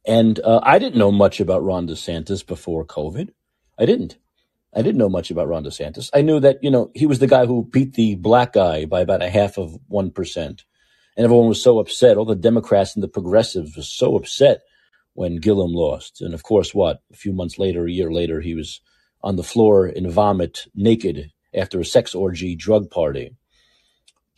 And 0.06 0.40
uh, 0.40 0.60
I 0.62 0.78
didn't 0.78 0.98
know 0.98 1.12
much 1.12 1.40
about 1.40 1.62
Ron 1.62 1.86
DeSantis 1.86 2.46
before 2.46 2.84
COVID. 2.84 3.30
I 3.78 3.86
didn't. 3.86 4.18
I 4.74 4.82
didn't 4.82 4.98
know 4.98 5.08
much 5.08 5.30
about 5.30 5.48
Ron 5.48 5.64
DeSantis. 5.64 6.10
I 6.14 6.22
knew 6.22 6.40
that, 6.40 6.62
you 6.62 6.70
know, 6.70 6.90
he 6.94 7.06
was 7.06 7.18
the 7.18 7.26
guy 7.26 7.46
who 7.46 7.64
beat 7.64 7.94
the 7.94 8.14
black 8.14 8.52
guy 8.52 8.84
by 8.84 9.00
about 9.00 9.22
a 9.22 9.30
half 9.30 9.58
of 9.58 9.78
1%. 9.90 10.36
And 10.36 11.24
everyone 11.24 11.48
was 11.48 11.62
so 11.62 11.78
upset. 11.78 12.16
All 12.16 12.24
the 12.24 12.36
Democrats 12.36 12.94
and 12.94 13.02
the 13.02 13.08
progressives 13.08 13.76
were 13.76 13.82
so 13.82 14.16
upset 14.16 14.60
when 15.14 15.36
Gillum 15.36 15.72
lost. 15.72 16.20
And 16.20 16.34
of 16.34 16.42
course, 16.42 16.72
what? 16.72 17.02
A 17.12 17.16
few 17.16 17.32
months 17.32 17.58
later, 17.58 17.86
a 17.86 17.90
year 17.90 18.12
later, 18.12 18.40
he 18.40 18.54
was 18.54 18.80
on 19.22 19.36
the 19.36 19.42
floor 19.42 19.86
in 19.86 20.08
vomit, 20.10 20.66
naked, 20.74 21.30
after 21.52 21.80
a 21.80 21.84
sex 21.84 22.14
orgy 22.14 22.54
drug 22.54 22.90
party. 22.90 23.36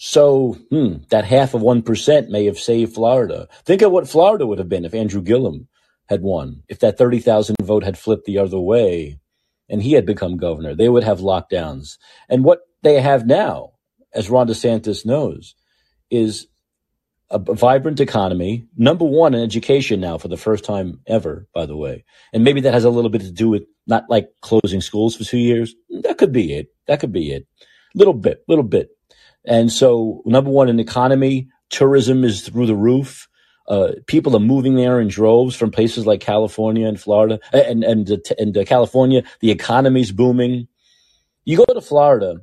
So 0.04 0.54
hmm, 0.68 0.94
that 1.10 1.24
half 1.24 1.54
of 1.54 1.62
1% 1.62 2.28
may 2.28 2.46
have 2.46 2.58
saved 2.58 2.92
Florida. 2.92 3.46
Think 3.64 3.82
of 3.82 3.92
what 3.92 4.08
Florida 4.08 4.44
would 4.44 4.58
have 4.58 4.68
been 4.68 4.84
if 4.84 4.94
Andrew 4.94 5.22
Gillum 5.22 5.68
had 6.08 6.22
won, 6.22 6.64
if 6.68 6.80
that 6.80 6.98
30,000 6.98 7.54
vote 7.62 7.84
had 7.84 7.96
flipped 7.96 8.24
the 8.24 8.38
other 8.38 8.58
way 8.58 9.20
and 9.68 9.80
he 9.80 9.92
had 9.92 10.04
become 10.04 10.38
governor. 10.38 10.74
They 10.74 10.88
would 10.88 11.04
have 11.04 11.20
lockdowns. 11.20 11.98
And 12.28 12.42
what 12.42 12.62
they 12.82 13.00
have 13.00 13.26
now, 13.26 13.74
as 14.12 14.28
Ron 14.28 14.48
DeSantis 14.48 15.06
knows, 15.06 15.54
is 16.10 16.48
a 17.30 17.38
vibrant 17.38 18.00
economy, 18.00 18.66
number 18.76 19.04
one 19.04 19.34
in 19.34 19.40
education 19.44 20.00
now 20.00 20.18
for 20.18 20.26
the 20.26 20.36
first 20.36 20.64
time 20.64 20.98
ever, 21.06 21.46
by 21.54 21.64
the 21.64 21.76
way. 21.76 22.04
And 22.32 22.42
maybe 22.42 22.60
that 22.62 22.74
has 22.74 22.82
a 22.82 22.90
little 22.90 23.08
bit 23.08 23.20
to 23.20 23.30
do 23.30 23.48
with 23.48 23.62
not 23.86 24.10
like 24.10 24.30
closing 24.40 24.80
schools 24.80 25.14
for 25.14 25.22
two 25.22 25.38
years. 25.38 25.76
That 26.02 26.18
could 26.18 26.32
be 26.32 26.54
it. 26.54 26.74
That 26.88 26.98
could 26.98 27.12
be 27.12 27.30
it. 27.30 27.46
Little 27.94 28.14
bit, 28.14 28.42
little 28.48 28.64
bit. 28.64 28.88
And 29.44 29.72
so 29.72 30.22
number 30.24 30.50
one 30.50 30.68
in 30.68 30.78
economy, 30.81 31.48
tourism 31.70 32.24
is 32.24 32.42
through 32.42 32.66
the 32.66 32.76
roof. 32.76 33.28
Uh, 33.68 33.92
people 34.07 34.37
are 34.37 34.40
moving 34.40 34.74
there 34.74 35.00
in 35.00 35.09
droves 35.09 35.55
from 35.55 35.70
places 35.70 36.07
like 36.07 36.20
California 36.20 36.87
and 36.87 37.00
Florida 37.00 37.38
and, 37.52 37.85
and, 37.85 38.09
and, 38.38 38.57
uh, 38.57 38.64
California. 38.64 39.22
The 39.40 39.50
economy's 39.50 40.12
booming. 40.12 40.68
You 41.44 41.59
go 41.59 41.74
to 41.74 41.81
Florida 41.81 42.38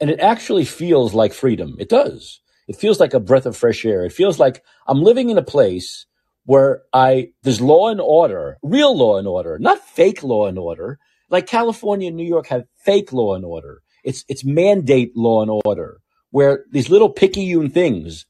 and 0.00 0.10
it 0.10 0.20
actually 0.20 0.64
feels 0.64 1.12
like 1.12 1.32
freedom. 1.32 1.76
It 1.78 1.88
does 1.88 2.40
it 2.66 2.76
feels 2.76 3.00
like 3.00 3.14
a 3.14 3.20
breath 3.20 3.46
of 3.46 3.56
fresh 3.56 3.84
air. 3.84 4.04
It 4.04 4.12
feels 4.12 4.38
like 4.38 4.62
I'm 4.86 5.02
living 5.02 5.30
in 5.30 5.38
a 5.38 5.42
place 5.42 6.06
where 6.44 6.82
I 6.92 7.30
there's 7.42 7.60
law 7.60 7.88
and 7.88 8.00
order, 8.00 8.58
real 8.62 8.96
law 8.96 9.18
and 9.18 9.28
order, 9.28 9.58
not 9.58 9.80
fake 9.80 10.22
law 10.22 10.46
and 10.46 10.58
order. 10.58 10.98
Like 11.30 11.46
California 11.46 12.08
and 12.08 12.16
New 12.16 12.26
York 12.26 12.46
have 12.48 12.64
fake 12.76 13.12
law 13.12 13.34
and 13.34 13.44
order. 13.44 13.82
It's 14.02 14.24
it's 14.28 14.44
mandate 14.44 15.16
law 15.16 15.42
and 15.42 15.60
order 15.64 16.00
where 16.34 16.64
these 16.72 16.90
little 16.90 17.10
picayune 17.10 17.70
things, 17.70 18.26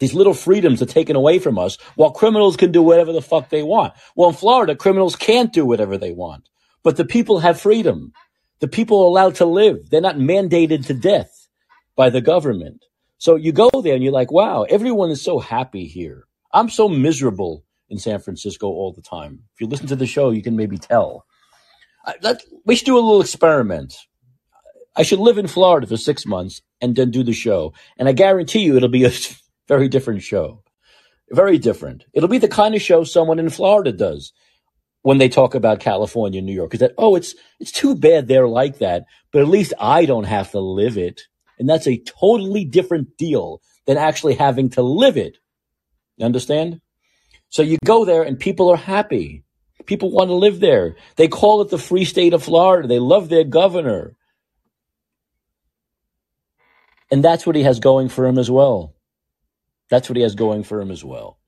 these 0.00 0.12
little 0.12 0.34
freedoms 0.34 0.82
are 0.82 0.86
taken 0.86 1.14
away 1.14 1.38
from 1.38 1.56
us 1.56 1.78
while 1.94 2.10
criminals 2.10 2.56
can 2.56 2.72
do 2.72 2.82
whatever 2.82 3.12
the 3.12 3.22
fuck 3.22 3.48
they 3.48 3.62
want. 3.62 3.92
Well, 4.16 4.30
in 4.30 4.34
Florida, 4.34 4.74
criminals 4.74 5.14
can't 5.14 5.52
do 5.52 5.64
whatever 5.64 5.96
they 5.96 6.10
want, 6.10 6.48
but 6.82 6.96
the 6.96 7.04
people 7.04 7.38
have 7.38 7.60
freedom. 7.60 8.12
The 8.58 8.66
people 8.66 9.00
are 9.00 9.06
allowed 9.06 9.36
to 9.36 9.44
live. 9.44 9.88
They're 9.88 10.00
not 10.00 10.16
mandated 10.16 10.86
to 10.86 10.94
death 10.94 11.46
by 11.94 12.10
the 12.10 12.20
government. 12.20 12.84
So 13.18 13.36
you 13.36 13.52
go 13.52 13.70
there 13.70 13.94
and 13.94 14.02
you're 14.02 14.12
like, 14.12 14.32
wow, 14.32 14.64
everyone 14.64 15.10
is 15.10 15.22
so 15.22 15.38
happy 15.38 15.86
here. 15.86 16.24
I'm 16.52 16.68
so 16.68 16.88
miserable 16.88 17.64
in 17.88 17.98
San 17.98 18.18
Francisco 18.18 18.66
all 18.66 18.92
the 18.92 19.00
time. 19.00 19.44
If 19.54 19.60
you 19.60 19.68
listen 19.68 19.86
to 19.86 19.96
the 19.96 20.06
show, 20.06 20.30
you 20.30 20.42
can 20.42 20.56
maybe 20.56 20.76
tell. 20.76 21.24
Let, 22.20 22.42
we 22.64 22.74
should 22.74 22.86
do 22.86 22.98
a 22.98 23.06
little 23.06 23.20
experiment. 23.20 23.94
I 24.98 25.02
should 25.02 25.20
live 25.20 25.38
in 25.38 25.46
Florida 25.46 25.86
for 25.86 25.96
six 25.96 26.26
months 26.26 26.60
and 26.80 26.96
then 26.96 27.12
do 27.12 27.22
the 27.22 27.32
show. 27.32 27.72
And 27.96 28.08
I 28.08 28.12
guarantee 28.12 28.60
you 28.60 28.76
it'll 28.76 28.88
be 28.88 29.04
a 29.04 29.12
very 29.68 29.88
different 29.88 30.22
show. 30.22 30.64
Very 31.30 31.56
different. 31.56 32.04
It'll 32.12 32.28
be 32.28 32.38
the 32.38 32.48
kind 32.48 32.74
of 32.74 32.82
show 32.82 33.04
someone 33.04 33.38
in 33.38 33.48
Florida 33.48 33.92
does 33.92 34.32
when 35.02 35.18
they 35.18 35.28
talk 35.28 35.54
about 35.54 35.78
California, 35.78 36.38
and 36.38 36.46
New 36.46 36.52
York. 36.52 36.74
Is 36.74 36.80
that, 36.80 36.94
oh, 36.98 37.14
it's, 37.14 37.36
it's 37.60 37.70
too 37.70 37.94
bad 37.94 38.26
they're 38.26 38.48
like 38.48 38.78
that, 38.78 39.04
but 39.32 39.40
at 39.40 39.48
least 39.48 39.72
I 39.78 40.04
don't 40.04 40.24
have 40.24 40.50
to 40.50 40.60
live 40.60 40.98
it. 40.98 41.22
And 41.60 41.68
that's 41.68 41.86
a 41.86 42.02
totally 42.02 42.64
different 42.64 43.16
deal 43.16 43.62
than 43.86 43.96
actually 43.96 44.34
having 44.34 44.70
to 44.70 44.82
live 44.82 45.16
it. 45.16 45.38
You 46.16 46.26
understand? 46.26 46.80
So 47.50 47.62
you 47.62 47.78
go 47.84 48.04
there 48.04 48.24
and 48.24 48.38
people 48.38 48.68
are 48.70 48.76
happy. 48.76 49.44
People 49.86 50.10
want 50.10 50.28
to 50.28 50.34
live 50.34 50.58
there. 50.58 50.96
They 51.16 51.28
call 51.28 51.62
it 51.62 51.70
the 51.70 51.78
free 51.78 52.04
state 52.04 52.34
of 52.34 52.42
Florida. 52.42 52.88
They 52.88 52.98
love 52.98 53.28
their 53.28 53.44
governor. 53.44 54.16
And 57.10 57.24
that's 57.24 57.46
what 57.46 57.56
he 57.56 57.62
has 57.62 57.80
going 57.80 58.08
for 58.08 58.26
him 58.26 58.38
as 58.38 58.50
well. 58.50 58.94
That's 59.90 60.08
what 60.08 60.16
he 60.16 60.22
has 60.22 60.34
going 60.34 60.64
for 60.64 60.80
him 60.80 60.90
as 60.90 61.04
well. 61.04 61.38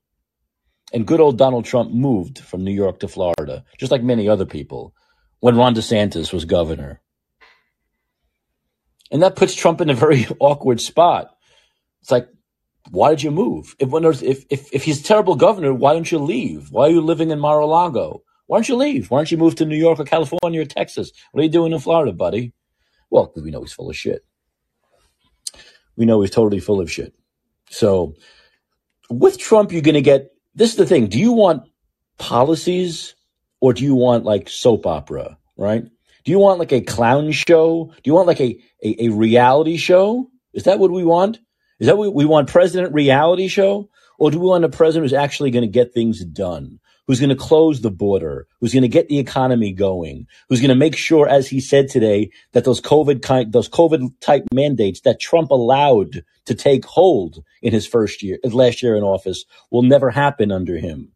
And 0.93 1.07
good 1.07 1.19
old 1.21 1.37
Donald 1.37 1.65
Trump 1.65 1.91
moved 1.91 2.39
from 2.39 2.63
New 2.63 2.73
York 2.73 2.99
to 2.99 3.07
Florida, 3.07 3.63
just 3.77 3.91
like 3.91 4.03
many 4.03 4.27
other 4.27 4.45
people, 4.45 4.93
when 5.39 5.55
Ron 5.55 5.75
DeSantis 5.75 6.33
was 6.33 6.45
governor. 6.45 7.01
And 9.11 9.21
that 9.23 9.35
puts 9.35 9.55
Trump 9.55 9.81
in 9.81 9.89
a 9.89 9.93
very 9.95 10.27
awkward 10.39 10.81
spot. 10.81 11.35
It's 12.01 12.11
like, 12.11 12.27
why 12.89 13.11
did 13.11 13.23
you 13.23 13.31
move? 13.31 13.75
If, 13.79 13.89
if, 14.23 14.45
if, 14.49 14.73
if 14.73 14.83
he's 14.83 15.01
a 15.01 15.03
terrible 15.03 15.35
governor, 15.35 15.73
why 15.73 15.93
don't 15.93 16.11
you 16.11 16.19
leave? 16.19 16.71
Why 16.71 16.87
are 16.87 16.91
you 16.91 17.01
living 17.01 17.31
in 17.31 17.39
Mar-a-Lago? 17.39 18.23
Why 18.47 18.57
don't 18.57 18.69
you 18.69 18.75
leave? 18.75 19.11
Why 19.11 19.19
don't 19.19 19.31
you 19.31 19.37
move 19.37 19.55
to 19.55 19.65
New 19.65 19.77
York 19.77 19.99
or 19.99 20.05
California 20.05 20.61
or 20.61 20.65
Texas? 20.65 21.11
What 21.31 21.41
are 21.41 21.43
you 21.43 21.49
doing 21.51 21.73
in 21.73 21.79
Florida, 21.79 22.11
buddy? 22.11 22.53
Well, 23.09 23.31
we 23.35 23.51
know 23.51 23.61
he's 23.61 23.73
full 23.73 23.89
of 23.89 23.95
shit. 23.95 24.25
We 25.95 26.05
know 26.05 26.21
he's 26.21 26.31
totally 26.31 26.59
full 26.59 26.79
of 26.79 26.91
shit. 26.91 27.13
So 27.69 28.15
with 29.09 29.37
Trump, 29.37 29.71
you're 29.71 29.81
going 29.81 29.95
to 29.95 30.01
get 30.01 30.31
this 30.55 30.71
is 30.71 30.77
the 30.77 30.85
thing. 30.85 31.07
Do 31.07 31.19
you 31.19 31.31
want 31.31 31.63
policies 32.17 33.15
or 33.59 33.73
do 33.73 33.83
you 33.83 33.95
want 33.95 34.25
like 34.25 34.49
soap 34.49 34.85
opera, 34.85 35.37
right? 35.57 35.83
Do 36.23 36.31
you 36.31 36.39
want 36.39 36.59
like 36.59 36.71
a 36.71 36.81
clown 36.81 37.31
show? 37.31 37.85
Do 37.85 38.01
you 38.03 38.13
want 38.13 38.27
like 38.27 38.41
a, 38.41 38.59
a, 38.83 39.05
a 39.05 39.09
reality 39.09 39.77
show? 39.77 40.29
Is 40.53 40.63
that 40.63 40.79
what 40.79 40.91
we 40.91 41.03
want? 41.03 41.39
Is 41.79 41.87
that 41.87 41.97
what 41.97 42.13
we 42.13 42.25
want 42.25 42.49
president 42.49 42.93
reality 42.93 43.47
show? 43.47 43.89
Or 44.19 44.29
do 44.29 44.39
we 44.39 44.45
want 44.45 44.65
a 44.65 44.69
president 44.69 45.05
who's 45.05 45.17
actually 45.17 45.49
going 45.49 45.63
to 45.63 45.67
get 45.67 45.93
things 45.93 46.23
done? 46.23 46.79
Who's 47.11 47.19
going 47.19 47.29
to 47.29 47.35
close 47.35 47.81
the 47.81 47.91
border? 47.91 48.47
Who's 48.61 48.71
going 48.71 48.83
to 48.83 48.87
get 48.87 49.09
the 49.09 49.19
economy 49.19 49.73
going? 49.73 50.27
Who's 50.47 50.61
going 50.61 50.69
to 50.69 50.75
make 50.75 50.95
sure, 50.95 51.27
as 51.27 51.49
he 51.49 51.59
said 51.59 51.89
today, 51.89 52.31
that 52.53 52.63
those 52.63 52.79
COVID 52.79 53.21
kind, 53.21 53.51
those 53.51 53.67
COVID 53.67 54.13
type 54.21 54.45
mandates 54.53 55.01
that 55.01 55.19
Trump 55.19 55.51
allowed 55.51 56.23
to 56.45 56.55
take 56.55 56.85
hold 56.85 57.43
in 57.61 57.73
his 57.73 57.85
first 57.85 58.23
year, 58.23 58.39
last 58.45 58.81
year 58.81 58.95
in 58.95 59.03
office 59.03 59.43
will 59.71 59.81
never 59.81 60.09
happen 60.09 60.53
under 60.53 60.77
him. 60.77 61.11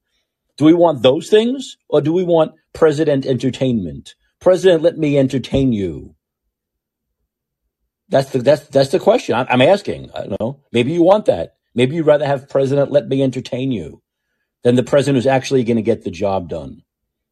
Do 0.58 0.66
we 0.66 0.74
want 0.74 1.02
those 1.02 1.30
things 1.30 1.78
or 1.88 2.02
do 2.02 2.12
we 2.12 2.26
want 2.26 2.56
president 2.74 3.26
entertainment? 3.26 4.16
President, 4.42 4.84
let 4.84 4.98
me 4.98 5.18
entertain 5.18 5.72
you. 5.72 6.14
That's 8.10 8.32
the 8.32 8.40
that's 8.40 8.68
that's 8.68 8.92
the 8.92 9.00
question 9.00 9.36
I'm, 9.36 9.48
I'm 9.50 9.62
asking. 9.62 10.12
I 10.14 10.28
know. 10.42 10.60
Maybe 10.74 10.92
you 10.92 11.04
want 11.04 11.28
that. 11.28 11.56
Maybe 11.74 11.96
you'd 11.96 12.06
rather 12.06 12.26
have 12.26 12.50
President 12.50 12.92
let 12.92 13.08
me 13.08 13.24
entertain 13.24 13.72
you 13.72 14.02
than 14.65 14.75
the 14.75 14.84
president 14.84 15.17
who's 15.17 15.28
actually 15.28 15.63
going 15.63 15.78
to 15.78 15.84
get 15.84 16.04
the 16.04 16.12
job 16.12 16.49
done, 16.49 16.82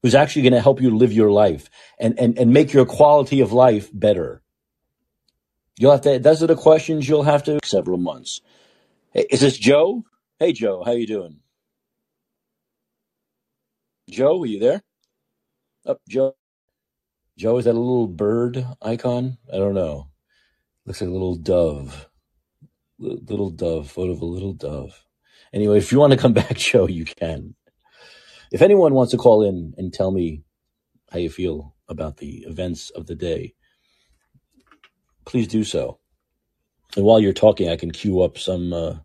who's 0.03 0.13
actually 0.13 0.43
going 0.43 0.53
to 0.53 0.61
help 0.61 0.79
you 0.79 0.95
live 0.95 1.11
your 1.11 1.31
life 1.31 1.67
and, 1.99 2.17
and, 2.19 2.37
and 2.37 2.53
make 2.53 2.71
your 2.71 2.85
quality 2.85 3.41
of 3.41 3.51
life 3.51 3.89
better. 3.91 4.43
You'll 5.79 5.93
have 5.93 6.01
to. 6.01 6.19
Those 6.19 6.43
are 6.43 6.47
the 6.47 6.55
questions 6.55 7.09
you'll 7.09 7.23
have 7.23 7.43
to 7.45 7.59
several 7.65 7.97
months. 7.97 8.41
Hey, 9.13 9.25
is 9.31 9.41
this 9.41 9.57
Joe? 9.57 10.03
Hey, 10.37 10.53
Joe, 10.53 10.83
how 10.85 10.91
you 10.91 11.07
doing? 11.07 11.39
Joe, 14.11 14.43
are 14.43 14.45
you 14.45 14.59
there? 14.59 14.83
Up, 15.87 15.97
oh, 15.97 16.01
Joe. 16.07 16.35
Joe, 17.35 17.57
is 17.57 17.65
that 17.65 17.71
a 17.71 17.79
little 17.79 18.07
bird 18.07 18.63
icon? 18.79 19.39
I 19.51 19.57
don't 19.57 19.73
know. 19.73 20.09
Looks 20.85 21.01
like 21.01 21.09
a 21.09 21.13
little 21.13 21.35
dove. 21.35 22.09
Little 22.99 23.49
dove, 23.49 23.89
photo 23.89 24.11
of 24.11 24.21
a 24.21 24.25
little 24.25 24.53
dove. 24.53 25.03
Anyway, 25.53 25.77
if 25.77 25.91
you 25.91 25.99
want 25.99 26.11
to 26.13 26.19
come 26.19 26.33
back, 26.43 26.55
Joe, 26.57 26.87
you 26.87 27.05
can. 27.05 27.55
If 28.51 28.61
anyone 28.61 28.93
wants 28.93 29.11
to 29.11 29.17
call 29.17 29.43
in 29.43 29.73
and 29.77 29.93
tell 29.93 30.11
me 30.11 30.43
how 31.11 31.19
you 31.19 31.29
feel 31.29 31.75
about 31.89 32.17
the 32.17 32.39
events 32.47 32.89
of 32.91 33.07
the 33.07 33.15
day, 33.15 33.55
please 35.25 35.47
do 35.47 35.63
so. 35.63 35.99
And 36.95 37.05
while 37.05 37.19
you're 37.19 37.33
talking, 37.33 37.69
I 37.69 37.75
can 37.77 37.91
queue 37.91 38.21
up 38.21 38.37
some 38.37 38.73
uh, 38.73 38.95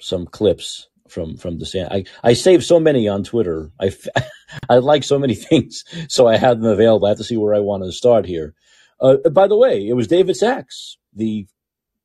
some 0.00 0.26
clips 0.26 0.88
from 1.08 1.36
from 1.36 1.58
the 1.58 1.66
sand. 1.66 1.88
I 1.92 2.04
I 2.22 2.34
save 2.34 2.64
so 2.64 2.80
many 2.80 3.08
on 3.08 3.24
Twitter. 3.24 3.72
I 3.80 3.92
I 4.70 4.78
like 4.78 5.04
so 5.04 5.18
many 5.18 5.34
things, 5.50 5.84
so 6.08 6.26
I 6.28 6.36
have 6.36 6.60
them 6.60 6.70
available. 6.72 7.06
I 7.06 7.10
have 7.10 7.18
to 7.18 7.24
see 7.24 7.36
where 7.36 7.54
I 7.54 7.60
want 7.60 7.84
to 7.84 7.92
start 7.92 8.26
here. 8.26 8.54
Uh, 9.00 9.16
by 9.32 9.48
the 9.48 9.56
way, 9.56 9.88
it 9.88 9.94
was 9.94 10.08
David 10.08 10.36
Sacks, 10.36 10.98
the 11.14 11.46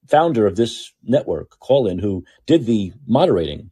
founder 0.08 0.47
of 0.47 0.56
this 0.56 0.93
network, 1.04 1.60
Callin, 1.60 1.99
who 1.99 2.25
did 2.47 2.65
the 2.65 2.93
moderating. 3.08 3.71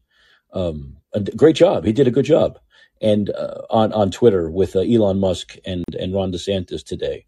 Um, 0.57 0.97
a 1.13 1.19
great 1.21 1.55
job. 1.55 1.85
He 1.85 1.93
did 1.93 2.07
a 2.07 2.11
good 2.11 2.25
job, 2.25 2.59
and 3.01 3.29
uh, 3.29 3.61
on 3.69 3.93
on 3.93 4.11
Twitter 4.11 4.49
with 4.49 4.75
uh, 4.75 4.79
Elon 4.79 5.19
Musk 5.19 5.55
and 5.65 5.83
and 5.99 6.13
Ron 6.13 6.31
DeSantis 6.31 6.83
today. 6.83 7.25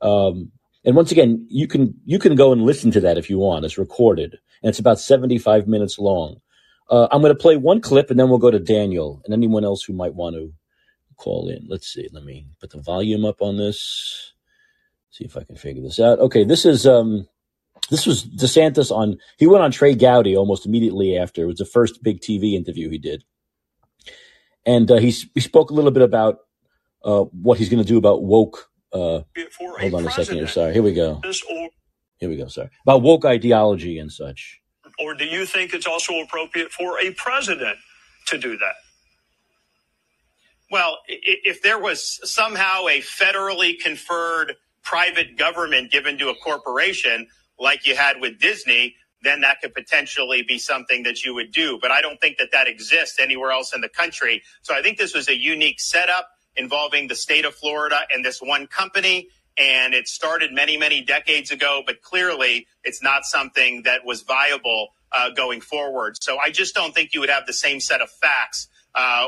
Um, 0.00 0.52
and 0.84 0.96
once 0.96 1.12
again, 1.12 1.46
you 1.48 1.68
can 1.68 1.94
you 2.04 2.18
can 2.18 2.34
go 2.34 2.52
and 2.52 2.62
listen 2.62 2.90
to 2.92 3.00
that 3.00 3.18
if 3.18 3.30
you 3.30 3.38
want. 3.38 3.64
It's 3.64 3.78
recorded, 3.78 4.38
and 4.62 4.70
it's 4.70 4.78
about 4.78 4.98
seventy 4.98 5.38
five 5.38 5.66
minutes 5.68 5.98
long. 5.98 6.40
Uh, 6.90 7.08
I'm 7.10 7.22
going 7.22 7.34
to 7.34 7.38
play 7.40 7.56
one 7.56 7.80
clip 7.80 8.10
and 8.10 8.20
then 8.20 8.28
we'll 8.28 8.38
go 8.38 8.50
to 8.50 8.58
Daniel 8.58 9.22
and 9.24 9.32
anyone 9.32 9.64
else 9.64 9.82
who 9.82 9.94
might 9.94 10.14
want 10.14 10.36
to 10.36 10.52
call 11.16 11.48
in. 11.48 11.66
Let's 11.66 11.86
see. 11.86 12.08
Let 12.12 12.24
me 12.24 12.46
put 12.60 12.70
the 12.70 12.82
volume 12.82 13.24
up 13.24 13.40
on 13.40 13.56
this. 13.56 14.34
See 15.10 15.24
if 15.24 15.36
I 15.36 15.44
can 15.44 15.56
figure 15.56 15.82
this 15.82 16.00
out. 16.00 16.18
Okay, 16.18 16.44
this 16.44 16.66
is 16.66 16.86
um, 16.86 17.28
this 17.92 18.06
was 18.06 18.24
DeSantis 18.24 18.90
on. 18.90 19.18
He 19.38 19.46
went 19.46 19.62
on 19.62 19.70
Trey 19.70 19.94
Gowdy 19.94 20.34
almost 20.34 20.64
immediately 20.64 21.14
after. 21.16 21.42
It 21.42 21.46
was 21.46 21.58
the 21.58 21.66
first 21.66 22.02
big 22.02 22.20
TV 22.20 22.54
interview 22.54 22.88
he 22.88 22.96
did, 22.96 23.22
and 24.64 24.90
uh, 24.90 24.96
he 24.96 25.10
he 25.34 25.40
spoke 25.40 25.70
a 25.70 25.74
little 25.74 25.90
bit 25.90 26.02
about 26.02 26.38
uh, 27.04 27.24
what 27.24 27.58
he's 27.58 27.68
going 27.68 27.82
to 27.82 27.88
do 27.88 27.98
about 27.98 28.22
woke. 28.22 28.70
Uh, 28.94 29.20
hold 29.78 29.94
on 29.94 30.06
a 30.06 30.10
second 30.10 30.36
here. 30.36 30.48
Sorry. 30.48 30.72
Here 30.72 30.82
we 30.82 30.94
go. 30.94 31.20
Here 32.16 32.30
we 32.30 32.36
go. 32.36 32.48
Sorry 32.48 32.70
about 32.82 33.02
woke 33.02 33.26
ideology 33.26 33.98
and 33.98 34.10
such. 34.10 34.60
Or 34.98 35.14
do 35.14 35.26
you 35.26 35.44
think 35.44 35.74
it's 35.74 35.86
also 35.86 36.14
appropriate 36.20 36.72
for 36.72 36.98
a 36.98 37.10
president 37.12 37.76
to 38.28 38.38
do 38.38 38.56
that? 38.56 38.74
Well, 40.70 40.98
if 41.08 41.60
there 41.60 41.78
was 41.78 42.20
somehow 42.24 42.86
a 42.86 43.00
federally 43.00 43.78
conferred 43.78 44.54
private 44.82 45.36
government 45.36 45.92
given 45.92 46.16
to 46.18 46.30
a 46.30 46.34
corporation 46.36 47.28
like 47.62 47.86
you 47.86 47.94
had 47.96 48.20
with 48.20 48.38
Disney, 48.40 48.96
then 49.22 49.40
that 49.42 49.60
could 49.60 49.72
potentially 49.72 50.42
be 50.42 50.58
something 50.58 51.04
that 51.04 51.24
you 51.24 51.32
would 51.34 51.52
do. 51.52 51.78
But 51.80 51.92
I 51.92 52.02
don't 52.02 52.20
think 52.20 52.38
that 52.38 52.50
that 52.50 52.66
exists 52.66 53.18
anywhere 53.20 53.52
else 53.52 53.72
in 53.72 53.80
the 53.80 53.88
country. 53.88 54.42
So 54.62 54.74
I 54.74 54.82
think 54.82 54.98
this 54.98 55.14
was 55.14 55.28
a 55.28 55.38
unique 55.38 55.80
setup 55.80 56.28
involving 56.56 57.08
the 57.08 57.14
state 57.14 57.44
of 57.44 57.54
Florida 57.54 58.00
and 58.12 58.24
this 58.24 58.40
one 58.42 58.66
company. 58.66 59.28
And 59.56 59.94
it 59.94 60.08
started 60.08 60.52
many, 60.52 60.76
many 60.76 61.02
decades 61.02 61.50
ago, 61.50 61.82
but 61.86 62.02
clearly 62.02 62.66
it's 62.84 63.02
not 63.02 63.24
something 63.24 63.82
that 63.84 64.04
was 64.04 64.22
viable 64.22 64.88
uh, 65.12 65.30
going 65.30 65.60
forward. 65.60 66.16
So 66.20 66.38
I 66.38 66.50
just 66.50 66.74
don't 66.74 66.94
think 66.94 67.14
you 67.14 67.20
would 67.20 67.30
have 67.30 67.46
the 67.46 67.52
same 67.52 67.78
set 67.78 68.00
of 68.00 68.10
facts, 68.10 68.68
uh, 68.94 69.26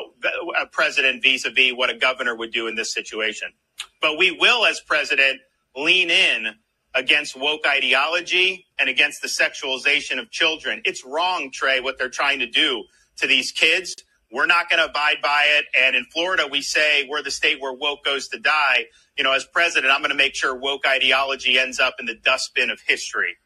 a 0.60 0.66
president 0.66 1.22
vis 1.22 1.44
a 1.44 1.50
vis 1.50 1.72
what 1.72 1.90
a 1.90 1.96
governor 1.96 2.34
would 2.34 2.52
do 2.52 2.66
in 2.66 2.74
this 2.74 2.92
situation. 2.92 3.52
But 4.00 4.18
we 4.18 4.30
will, 4.32 4.64
as 4.64 4.80
president, 4.80 5.40
lean 5.76 6.10
in 6.10 6.54
against 6.94 7.36
woke 7.36 7.66
ideology 7.66 8.66
and 8.78 8.88
against 8.88 9.22
the 9.22 9.28
sexualization 9.28 10.18
of 10.18 10.30
children. 10.30 10.80
It's 10.84 11.04
wrong, 11.04 11.50
Trey, 11.52 11.80
what 11.80 11.98
they're 11.98 12.08
trying 12.08 12.38
to 12.40 12.46
do 12.46 12.84
to 13.16 13.26
these 13.26 13.52
kids. 13.52 13.94
We're 14.32 14.46
not 14.46 14.68
going 14.68 14.80
to 14.80 14.86
abide 14.88 15.18
by 15.22 15.44
it. 15.58 15.66
And 15.78 15.94
in 15.94 16.04
Florida, 16.06 16.48
we 16.50 16.60
say 16.60 17.06
we're 17.08 17.22
the 17.22 17.30
state 17.30 17.60
where 17.60 17.72
woke 17.72 18.04
goes 18.04 18.28
to 18.28 18.38
die. 18.38 18.86
You 19.16 19.24
know, 19.24 19.32
as 19.32 19.44
president, 19.44 19.92
I'm 19.92 20.00
going 20.00 20.10
to 20.10 20.16
make 20.16 20.34
sure 20.34 20.54
woke 20.56 20.86
ideology 20.86 21.58
ends 21.58 21.78
up 21.78 21.96
in 22.00 22.06
the 22.06 22.16
dustbin 22.16 22.70
of 22.70 22.80
history. 22.86 23.36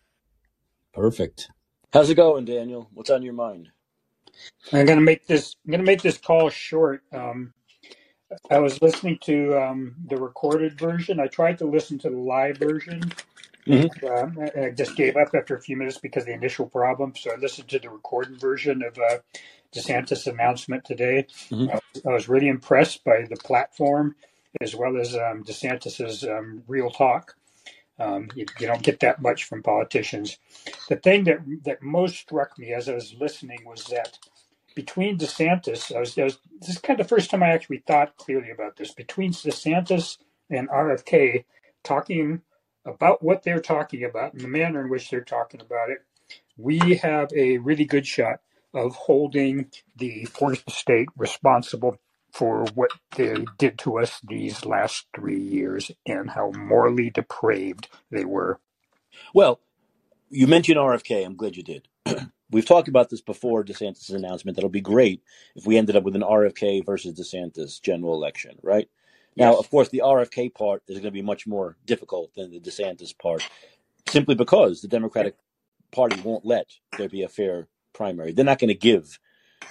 Perfect. 0.94 1.50
How's 1.92 2.10
it 2.10 2.14
going, 2.14 2.44
Daniel? 2.44 2.88
What's 2.94 3.10
on 3.10 3.22
your 3.22 3.34
mind? 3.34 3.68
I'm 4.72 4.86
going 4.86 4.98
to 4.98 5.04
make 5.04 5.26
this. 5.26 5.56
I'm 5.64 5.72
going 5.72 5.80
to 5.80 5.86
make 5.86 6.02
this 6.02 6.18
call 6.18 6.48
short. 6.48 7.02
Um, 7.12 7.52
I 8.50 8.58
was 8.58 8.80
listening 8.82 9.18
to 9.22 9.56
um, 9.56 9.94
the 10.06 10.16
recorded 10.16 10.78
version. 10.78 11.18
I 11.18 11.26
tried 11.28 11.58
to 11.58 11.66
listen 11.66 11.98
to 12.00 12.10
the 12.10 12.18
live 12.18 12.58
version, 12.58 13.00
Mm-hmm. 13.68 14.60
Uh, 14.60 14.66
I 14.66 14.70
just 14.70 14.96
gave 14.96 15.16
up 15.16 15.28
after 15.34 15.54
a 15.54 15.60
few 15.60 15.76
minutes 15.76 15.98
because 15.98 16.22
of 16.22 16.28
the 16.28 16.34
initial 16.34 16.66
problem. 16.66 17.14
So 17.16 17.30
I 17.32 17.36
listened 17.36 17.68
to 17.68 17.78
the 17.78 17.90
recorded 17.90 18.40
version 18.40 18.82
of 18.82 18.98
uh, 18.98 19.18
DeSantis' 19.74 20.26
announcement 20.26 20.84
today. 20.84 21.26
Mm-hmm. 21.50 21.76
I, 22.08 22.12
was 22.12 22.28
really 22.28 22.48
impressed 22.48 23.04
by 23.04 23.26
the 23.28 23.36
platform 23.36 24.16
as 24.60 24.74
well 24.74 24.96
as 24.96 25.14
um, 25.14 25.44
DeSantis's 25.44 26.24
um, 26.24 26.62
real 26.66 26.90
talk. 26.90 27.36
Um, 27.98 28.28
you, 28.34 28.46
you, 28.60 28.66
don't 28.66 28.82
get 28.82 29.00
that 29.00 29.20
much 29.20 29.44
from 29.44 29.62
politicians. 29.62 30.38
The 30.88 30.96
thing 30.96 31.24
that 31.24 31.40
that 31.64 31.82
most 31.82 32.16
struck 32.16 32.56
me 32.56 32.72
as 32.72 32.88
I 32.88 32.94
was 32.94 33.14
listening 33.18 33.58
was 33.66 33.84
that 33.86 34.18
between 34.76 35.18
DeSantis, 35.18 35.94
I 35.94 35.98
was, 35.98 36.16
I 36.16 36.24
was 36.24 36.38
this 36.60 36.70
is 36.70 36.78
kind 36.78 37.00
of 37.00 37.04
the 37.06 37.08
first 37.08 37.28
time 37.28 37.42
I 37.42 37.48
actually 37.48 37.82
thought 37.86 38.16
clearly 38.16 38.50
about 38.50 38.76
this. 38.76 38.94
Between 38.94 39.32
DeSantis 39.32 40.18
and 40.48 40.68
RFK 40.68 41.44
talking 41.82 42.42
about 42.88 43.22
what 43.24 43.44
they're 43.44 43.60
talking 43.60 44.04
about 44.04 44.34
and 44.34 44.42
the 44.42 44.48
manner 44.48 44.82
in 44.82 44.90
which 44.90 45.10
they're 45.10 45.22
talking 45.22 45.60
about 45.62 45.90
it, 45.90 45.98
we 46.56 46.96
have 46.96 47.30
a 47.34 47.58
really 47.58 47.86
good 47.86 48.06
shot 48.06 48.40
of 48.74 48.94
holding 48.96 49.66
the 49.96 50.26
fourth 50.26 50.64
estate 50.68 51.08
responsible 51.16 51.98
for 52.32 52.66
what 52.74 52.92
they 53.16 53.44
did 53.58 53.78
to 53.80 53.98
us 53.98 54.20
these 54.28 54.64
last 54.66 55.06
three 55.16 55.40
years 55.40 55.90
and 56.06 56.30
how 56.30 56.52
morally 56.52 57.10
depraved 57.10 57.88
they 58.10 58.24
were. 58.24 58.60
Well, 59.34 59.60
you 60.30 60.46
mentioned 60.46 60.78
RFK. 60.78 61.24
I'm 61.24 61.36
glad 61.36 61.56
you 61.56 61.62
did. 61.62 61.88
We've 62.50 62.66
talked 62.66 62.88
about 62.88 63.10
this 63.10 63.20
before 63.20 63.64
DeSantis' 63.64 64.14
announcement. 64.14 64.56
That'll 64.56 64.70
be 64.70 64.80
great 64.80 65.22
if 65.56 65.66
we 65.66 65.76
ended 65.76 65.96
up 65.96 66.04
with 66.04 66.16
an 66.16 66.22
RFK 66.22 66.84
versus 66.86 67.18
DeSantis 67.18 67.80
general 67.82 68.14
election, 68.14 68.58
right? 68.62 68.88
Now, 69.38 69.52
Yes. 69.52 69.60
of 69.60 69.70
course, 69.70 69.90
the 69.90 70.02
RFK 70.04 70.54
part 70.54 70.84
is 70.88 70.96
going 70.96 71.04
to 71.06 71.12
be 71.12 71.22
much 71.22 71.46
more 71.46 71.76
difficult 71.86 72.34
than 72.36 72.52
the 72.52 72.60
DeSantis 72.60 73.18
part, 73.18 73.44
simply 74.08 74.36
because 74.36 74.82
the 74.82 74.88
Democratic 74.88 75.36
Party 75.92 76.20
won't 76.22 76.46
let 76.46 76.68
there 76.98 77.08
be 77.10 77.22
a 77.24 77.28
fair 77.30 77.68
primary. 77.94 78.32
They're 78.32 78.44
not 78.46 78.60
going 78.60 78.68
to 78.68 78.74
give 78.74 79.20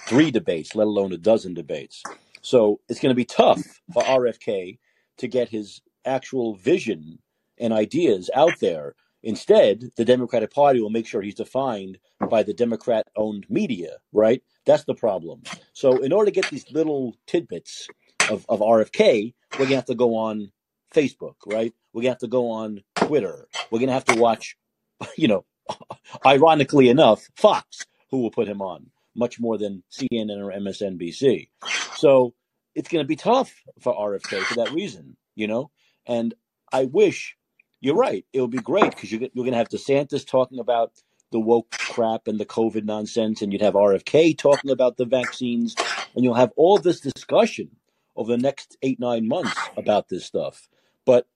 three 0.08 0.30
debates, 0.32 0.74
let 0.74 0.86
alone 0.88 1.12
a 1.12 1.18
dozen 1.18 1.54
debates. 1.54 2.02
So 2.42 2.80
it's 2.88 3.00
going 3.00 3.10
to 3.12 3.16
be 3.16 3.26
tough 3.26 3.82
for 3.92 4.04
RFK 4.04 4.78
to 5.18 5.28
get 5.28 5.50
his 5.50 5.82
actual 6.04 6.56
vision 6.56 7.20
and 7.58 7.72
ideas 7.72 8.30
out 8.34 8.60
there. 8.60 8.96
Instead, 9.22 9.90
the 9.96 10.04
Democratic 10.06 10.52
Party 10.52 10.80
will 10.80 10.90
make 10.90 11.06
sure 11.06 11.22
he's 11.22 11.34
defined 11.36 11.98
by 12.30 12.42
the 12.44 12.54
Democrat 12.54 13.06
owned 13.16 13.46
media, 13.50 13.98
right? 14.12 14.42
That's 14.66 14.84
the 14.84 14.94
problem. 14.94 15.42
So, 15.74 15.98
in 16.02 16.12
order 16.12 16.30
to 16.30 16.34
get 16.40 16.50
these 16.50 16.70
little 16.72 17.16
tidbits 17.26 17.88
of, 18.28 18.44
of 18.48 18.60
RFK, 18.60 19.34
we're 19.58 19.64
gonna 19.64 19.76
have 19.76 19.86
to 19.86 19.94
go 19.94 20.16
on 20.16 20.52
Facebook, 20.94 21.34
right? 21.46 21.72
We're 21.92 22.02
gonna 22.02 22.10
have 22.10 22.18
to 22.18 22.28
go 22.28 22.50
on 22.50 22.82
Twitter. 22.94 23.48
We're 23.70 23.80
gonna 23.80 23.92
have 23.92 24.04
to 24.06 24.16
watch, 24.20 24.56
you 25.16 25.28
know, 25.28 25.44
ironically 26.26 26.88
enough, 26.88 27.28
Fox, 27.36 27.86
who 28.10 28.18
will 28.22 28.30
put 28.30 28.48
him 28.48 28.62
on 28.62 28.90
much 29.14 29.40
more 29.40 29.58
than 29.58 29.82
CNN 29.90 30.38
or 30.38 30.52
MSNBC. 30.52 31.48
So 31.96 32.34
it's 32.74 32.88
gonna 32.88 33.04
be 33.04 33.16
tough 33.16 33.54
for 33.80 33.94
RFK 33.94 34.42
for 34.42 34.54
that 34.56 34.72
reason, 34.72 35.16
you 35.34 35.46
know. 35.46 35.70
And 36.06 36.34
I 36.72 36.84
wish 36.84 37.36
you're 37.80 37.96
right. 37.96 38.24
It 38.32 38.40
would 38.40 38.50
be 38.50 38.58
great 38.58 38.90
because 38.90 39.10
you're, 39.10 39.28
you're 39.32 39.44
gonna 39.44 39.56
have 39.56 39.68
DeSantis 39.68 40.26
talking 40.26 40.58
about 40.58 40.92
the 41.30 41.40
woke 41.40 41.70
crap 41.70 42.26
and 42.26 42.40
the 42.40 42.46
COVID 42.46 42.84
nonsense, 42.84 43.42
and 43.42 43.52
you'd 43.52 43.62
have 43.62 43.74
RFK 43.74 44.38
talking 44.38 44.70
about 44.70 44.96
the 44.96 45.04
vaccines, 45.04 45.74
and 46.14 46.24
you'll 46.24 46.34
have 46.34 46.52
all 46.56 46.78
this 46.78 47.00
discussion 47.00 47.70
over 48.18 48.32
the 48.32 48.42
next 48.42 48.76
eight, 48.82 48.98
nine 48.98 49.28
months 49.28 49.56
about 49.76 50.08
this 50.08 50.26
stuff. 50.26 50.68
But 51.06 51.26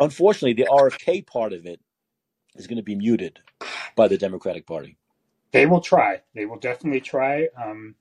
unfortunately, 0.00 0.52
the 0.52 0.68
RFK 0.68 1.24
part 1.26 1.52
of 1.52 1.64
it 1.64 1.80
is 2.56 2.66
going 2.66 2.76
to 2.76 2.82
be 2.82 2.96
muted 2.96 3.38
by 3.96 4.08
the 4.08 4.18
Democratic 4.18 4.66
Party. 4.66 4.98
They 5.52 5.66
will 5.66 5.80
try. 5.80 6.22
They 6.34 6.44
will 6.44 6.58
definitely 6.58 7.00
try. 7.00 7.48
Um, 7.56 7.94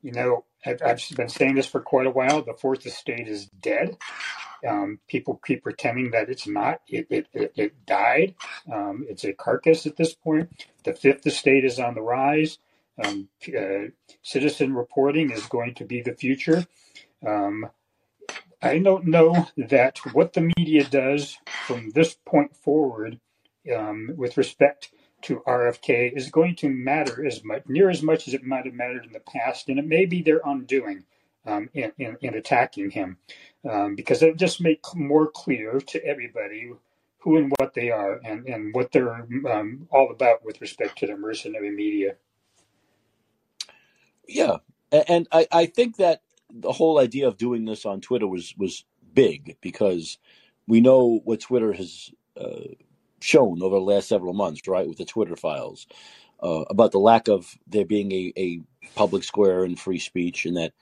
you 0.00 0.12
know, 0.12 0.44
I've, 0.64 0.80
I've, 0.80 1.02
been 1.16 1.28
saying 1.28 1.56
this 1.56 1.66
for 1.66 1.80
quite 1.80 2.06
a 2.06 2.10
while. 2.10 2.42
The 2.42 2.54
fourth 2.54 2.86
estate 2.86 3.26
is 3.26 3.46
dead. 3.46 3.96
Um, 4.66 5.00
people 5.08 5.40
keep 5.44 5.64
pretending 5.64 6.12
that 6.12 6.30
it's 6.30 6.46
not. 6.46 6.82
It, 6.86 7.08
it, 7.10 7.26
it, 7.32 7.52
it 7.56 7.86
died. 7.86 8.36
Um, 8.72 9.06
it's 9.08 9.24
a 9.24 9.32
carcass 9.32 9.86
at 9.86 9.96
this 9.96 10.14
point. 10.14 10.66
The 10.84 10.94
fifth 10.94 11.26
estate 11.26 11.64
is 11.64 11.80
on 11.80 11.94
the 11.94 12.02
rise. 12.02 12.58
Um, 13.02 13.28
uh, 13.48 13.88
citizen 14.22 14.74
reporting 14.74 15.30
is 15.32 15.46
going 15.46 15.74
to 15.76 15.84
be 15.84 16.02
the 16.02 16.14
future. 16.14 16.66
Um, 17.26 17.68
I 18.62 18.78
don't 18.78 19.06
know 19.06 19.46
that 19.56 19.98
what 20.12 20.34
the 20.34 20.52
media 20.56 20.84
does 20.84 21.38
from 21.66 21.90
this 21.90 22.16
point 22.26 22.54
forward 22.54 23.18
um, 23.74 24.10
with 24.16 24.36
respect 24.36 24.90
to 25.22 25.42
RFK 25.46 26.16
is 26.16 26.30
going 26.30 26.56
to 26.56 26.68
matter 26.68 27.26
as 27.26 27.44
much, 27.44 27.62
near 27.68 27.90
as 27.90 28.02
much 28.02 28.28
as 28.28 28.34
it 28.34 28.44
might 28.44 28.64
have 28.64 28.74
mattered 28.74 29.04
in 29.04 29.12
the 29.12 29.20
past, 29.20 29.68
and 29.68 29.78
it 29.78 29.86
may 29.86 30.06
be 30.06 30.22
their 30.22 30.40
undoing 30.44 31.04
um, 31.46 31.70
in, 31.74 31.92
in, 31.98 32.16
in, 32.20 32.34
attacking 32.34 32.90
him, 32.90 33.16
um, 33.68 33.94
because 33.94 34.22
it 34.22 34.36
just 34.36 34.60
make 34.60 34.80
more 34.94 35.30
clear 35.30 35.80
to 35.80 36.04
everybody 36.04 36.72
who 37.18 37.36
and 37.36 37.52
what 37.58 37.74
they 37.74 37.90
are 37.90 38.20
and, 38.24 38.46
and 38.46 38.74
what 38.74 38.92
they're 38.92 39.26
um, 39.50 39.86
all 39.90 40.10
about 40.10 40.44
with 40.44 40.60
respect 40.60 40.98
to 40.98 41.06
the 41.06 41.16
mercenary 41.16 41.70
media. 41.70 42.16
Yeah, 44.26 44.56
and 44.92 45.26
I, 45.32 45.46
I 45.50 45.66
think 45.66 45.96
that 45.96 46.22
the 46.52 46.72
whole 46.72 46.98
idea 46.98 47.28
of 47.28 47.36
doing 47.36 47.64
this 47.64 47.84
on 47.84 48.00
Twitter 48.00 48.26
was 48.26 48.54
was 48.56 48.84
big 49.12 49.56
because 49.60 50.18
we 50.66 50.80
know 50.80 51.20
what 51.24 51.40
Twitter 51.40 51.72
has 51.72 52.10
uh, 52.36 52.74
shown 53.20 53.62
over 53.62 53.76
the 53.76 53.82
last 53.82 54.08
several 54.08 54.34
months, 54.34 54.66
right, 54.66 54.88
with 54.88 54.98
the 54.98 55.04
Twitter 55.04 55.36
files 55.36 55.86
uh, 56.42 56.64
about 56.70 56.92
the 56.92 56.98
lack 56.98 57.28
of 57.28 57.56
there 57.66 57.84
being 57.84 58.12
a, 58.12 58.32
a 58.36 58.60
public 58.94 59.24
square 59.24 59.64
and 59.64 59.78
free 59.78 59.98
speech, 59.98 60.46
and 60.46 60.56
that 60.56 60.72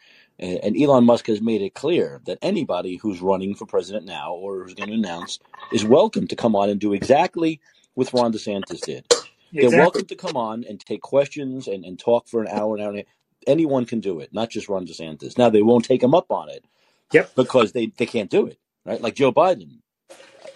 and 0.40 0.80
Elon 0.80 1.04
Musk 1.04 1.26
has 1.26 1.40
made 1.40 1.62
it 1.62 1.74
clear 1.74 2.20
that 2.26 2.38
anybody 2.42 2.94
who's 2.94 3.20
running 3.20 3.56
for 3.56 3.66
president 3.66 4.06
now 4.06 4.32
or 4.34 4.62
who's 4.62 4.74
going 4.74 4.90
to 4.90 4.94
announce 4.94 5.40
is 5.72 5.84
welcome 5.84 6.28
to 6.28 6.36
come 6.36 6.54
on 6.54 6.70
and 6.70 6.78
do 6.78 6.92
exactly 6.92 7.60
what 7.94 8.12
Ron 8.12 8.32
DeSantis 8.32 8.80
did. 8.82 9.04
Exactly. 9.10 9.28
They're 9.52 9.80
welcome 9.80 10.04
to 10.04 10.14
come 10.14 10.36
on 10.36 10.64
and 10.68 10.78
take 10.78 11.00
questions 11.00 11.66
and, 11.66 11.84
and 11.84 11.98
talk 11.98 12.28
for 12.28 12.40
an 12.40 12.46
hour, 12.48 12.76
an 12.76 12.82
hour 12.82 12.90
and 12.90 12.98
a 12.98 13.00
half 13.00 13.06
anyone 13.46 13.84
can 13.84 14.00
do 14.00 14.20
it, 14.20 14.32
not 14.32 14.50
just 14.50 14.68
Ron 14.68 14.86
DeSantis. 14.86 15.38
Now 15.38 15.50
they 15.50 15.62
won't 15.62 15.84
take 15.84 16.02
him 16.02 16.14
up 16.14 16.30
on 16.30 16.48
it, 16.48 16.64
yep, 17.12 17.34
because 17.34 17.72
they 17.72 17.92
they 17.96 18.06
can't 18.06 18.30
do 18.30 18.46
it, 18.46 18.58
right? 18.84 19.00
Like 19.00 19.14
Joe 19.14 19.32
Biden. 19.32 19.78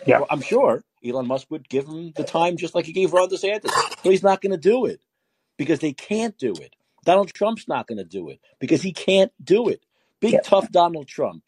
Yeah, 0.06 0.18
well, 0.18 0.26
I'm 0.30 0.40
sure 0.40 0.82
Elon 1.04 1.26
Musk 1.26 1.50
would 1.50 1.68
give 1.68 1.86
him 1.86 2.12
the 2.16 2.24
time 2.24 2.56
just 2.56 2.74
like 2.74 2.84
he 2.84 2.92
gave 2.92 3.12
Ron 3.12 3.28
DeSantis, 3.28 3.70
but 4.02 4.10
he's 4.10 4.22
not 4.22 4.40
going 4.40 4.52
to 4.52 4.58
do 4.58 4.86
it 4.86 5.00
because 5.56 5.80
they 5.80 5.92
can't 5.92 6.36
do 6.38 6.52
it. 6.52 6.74
Donald 7.04 7.32
Trump's 7.32 7.68
not 7.68 7.86
going 7.86 7.98
to 7.98 8.04
do 8.04 8.28
it 8.28 8.40
because 8.58 8.82
he 8.82 8.92
can't 8.92 9.32
do 9.42 9.68
it. 9.68 9.84
Big 10.20 10.32
yep. 10.32 10.44
tough 10.44 10.70
Donald 10.70 11.08
Trump 11.08 11.42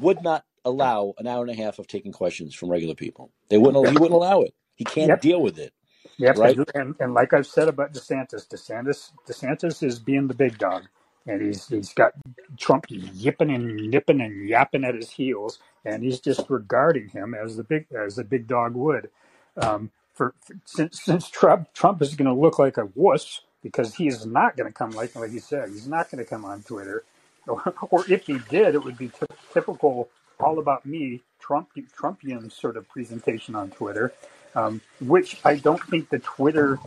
would 0.00 0.22
not 0.22 0.44
allow 0.64 1.14
an 1.18 1.26
hour 1.26 1.42
and 1.42 1.50
a 1.50 1.54
half 1.54 1.78
of 1.78 1.86
taking 1.86 2.12
questions 2.12 2.54
from 2.54 2.70
regular 2.70 2.94
people. 2.94 3.30
They 3.48 3.58
wouldn't. 3.58 3.86
He 3.86 3.92
wouldn't 3.92 4.12
allow 4.12 4.40
it. 4.42 4.54
He 4.74 4.84
can't 4.84 5.08
yep. 5.08 5.20
deal 5.20 5.42
with 5.42 5.58
it. 5.58 5.72
Yep, 6.18 6.36
right. 6.38 6.58
And, 6.74 6.96
and 7.00 7.14
like 7.14 7.34
I've 7.34 7.46
said 7.46 7.68
about 7.68 7.94
DeSantis, 7.94 8.48
DeSantis 8.48 9.12
DeSantis 9.28 9.84
is 9.84 10.00
being 10.00 10.28
the 10.28 10.34
big 10.34 10.58
dog, 10.58 10.84
and 11.26 11.42
he's 11.42 11.68
he's 11.68 11.94
got 11.94 12.14
Trump 12.58 12.86
yipping 12.90 13.50
and 13.52 13.76
nipping 13.90 14.22
and 14.22 14.48
yapping 14.48 14.84
at 14.84 14.96
his 14.96 15.10
heels, 15.10 15.60
and 15.84 16.04
he's 16.04 16.20
just 16.20 16.50
regarding 16.50 17.10
him 17.10 17.34
as 17.34 17.58
the 17.58 17.64
big 17.64 17.86
as 17.92 18.16
the 18.16 18.24
big 18.24 18.48
dog 18.48 18.74
would. 18.76 19.10
Um, 19.58 19.92
for, 20.14 20.34
for 20.42 20.56
since 20.64 21.02
since 21.02 21.30
Trump 21.30 21.74
Trump 21.74 22.02
is 22.02 22.16
going 22.16 22.28
to 22.34 22.40
look 22.40 22.58
like 22.60 22.78
a 22.78 22.88
wuss 22.96 23.42
because 23.62 23.94
he 23.96 24.08
is 24.08 24.26
not 24.26 24.56
going 24.56 24.68
to 24.70 24.74
come 24.74 24.92
like 24.92 25.16
like 25.16 25.32
you 25.32 25.40
said 25.40 25.70
he's 25.70 25.88
not 25.88 26.10
going 26.10 26.24
to 26.24 26.30
come 26.30 26.46
on 26.46 26.62
Twitter, 26.62 27.04
or, 27.48 27.74
or 27.90 28.04
if 28.10 28.26
he 28.26 28.38
did, 28.50 28.74
it 28.74 28.84
would 28.84 28.98
be 28.98 29.08
t- 29.10 29.26
typical 29.52 30.08
all 30.40 30.60
about 30.60 30.86
me 30.86 31.22
Trump 31.40 31.70
Trumpian 31.98 32.52
sort 32.52 32.76
of 32.78 32.88
presentation 32.88 33.54
on 33.56 33.70
Twitter, 33.70 34.14
um, 34.58 34.80
which 35.00 35.40
I 35.44 35.56
don't 35.56 35.82
think 35.84 36.10
the 36.10 36.18
Twitter 36.18 36.78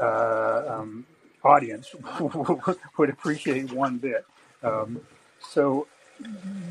uh, 0.00 0.62
um, 0.68 1.06
audience 1.44 1.94
would 2.98 3.10
appreciate 3.10 3.72
one 3.72 3.98
bit. 3.98 4.24
Um, 4.62 5.00
so 5.40 5.86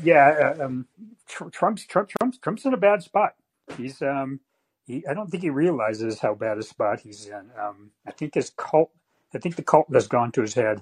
yeah, 0.02 0.54
uh, 0.58 0.64
um, 0.66 0.86
Tr- 1.28 1.48
Trump's 1.48 1.86
Trump, 1.86 2.10
Trump's 2.20 2.38
Trump's 2.38 2.64
in 2.64 2.74
a 2.74 2.78
bad 2.78 3.02
spot. 3.02 3.34
He's 3.76 4.02
um, 4.02 4.40
he, 4.86 5.06
I 5.08 5.14
don't 5.14 5.30
think 5.30 5.42
he 5.42 5.50
realizes 5.50 6.20
how 6.20 6.34
bad 6.34 6.58
a 6.58 6.62
spot 6.62 7.00
he's 7.00 7.26
in. 7.26 7.50
Um, 7.58 7.90
I 8.06 8.10
think 8.10 8.34
his 8.34 8.50
cult, 8.56 8.90
I 9.34 9.38
think 9.38 9.56
the 9.56 9.62
cult 9.62 9.86
has 9.94 10.06
gone 10.08 10.32
to 10.32 10.42
his 10.42 10.54
head. 10.54 10.80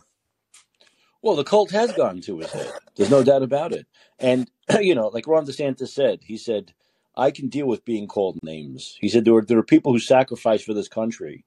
Well, 1.23 1.37
the 1.37 1.45
cult 1.45 1.71
has 1.71 1.93
gone 1.93 2.21
to 2.23 2.39
his 2.39 2.51
head. 2.51 2.73
There's 2.97 3.11
no 3.11 3.23
doubt 3.23 3.43
about 3.43 3.73
it. 3.73 3.87
And 4.19 4.51
you 4.81 4.95
know, 4.95 5.09
like 5.09 5.29
Ron 5.29 5.47
DeSantis 5.47 5.89
said, 5.89 6.21
he 6.25 6.37
said, 6.37 6.73
"I 7.17 7.31
can 7.31 7.49
deal 7.49 7.67
with 7.67 7.85
being 7.85 8.07
called 8.07 8.39
names." 8.43 8.97
He 9.01 9.09
said 9.09 9.25
there 9.25 9.35
are 9.35 9.45
there 9.45 9.59
are 9.59 9.65
people 9.65 9.93
who 9.93 9.99
sacrificed 9.99 10.65
for 10.65 10.75
this 10.75 10.89
country, 10.89 11.45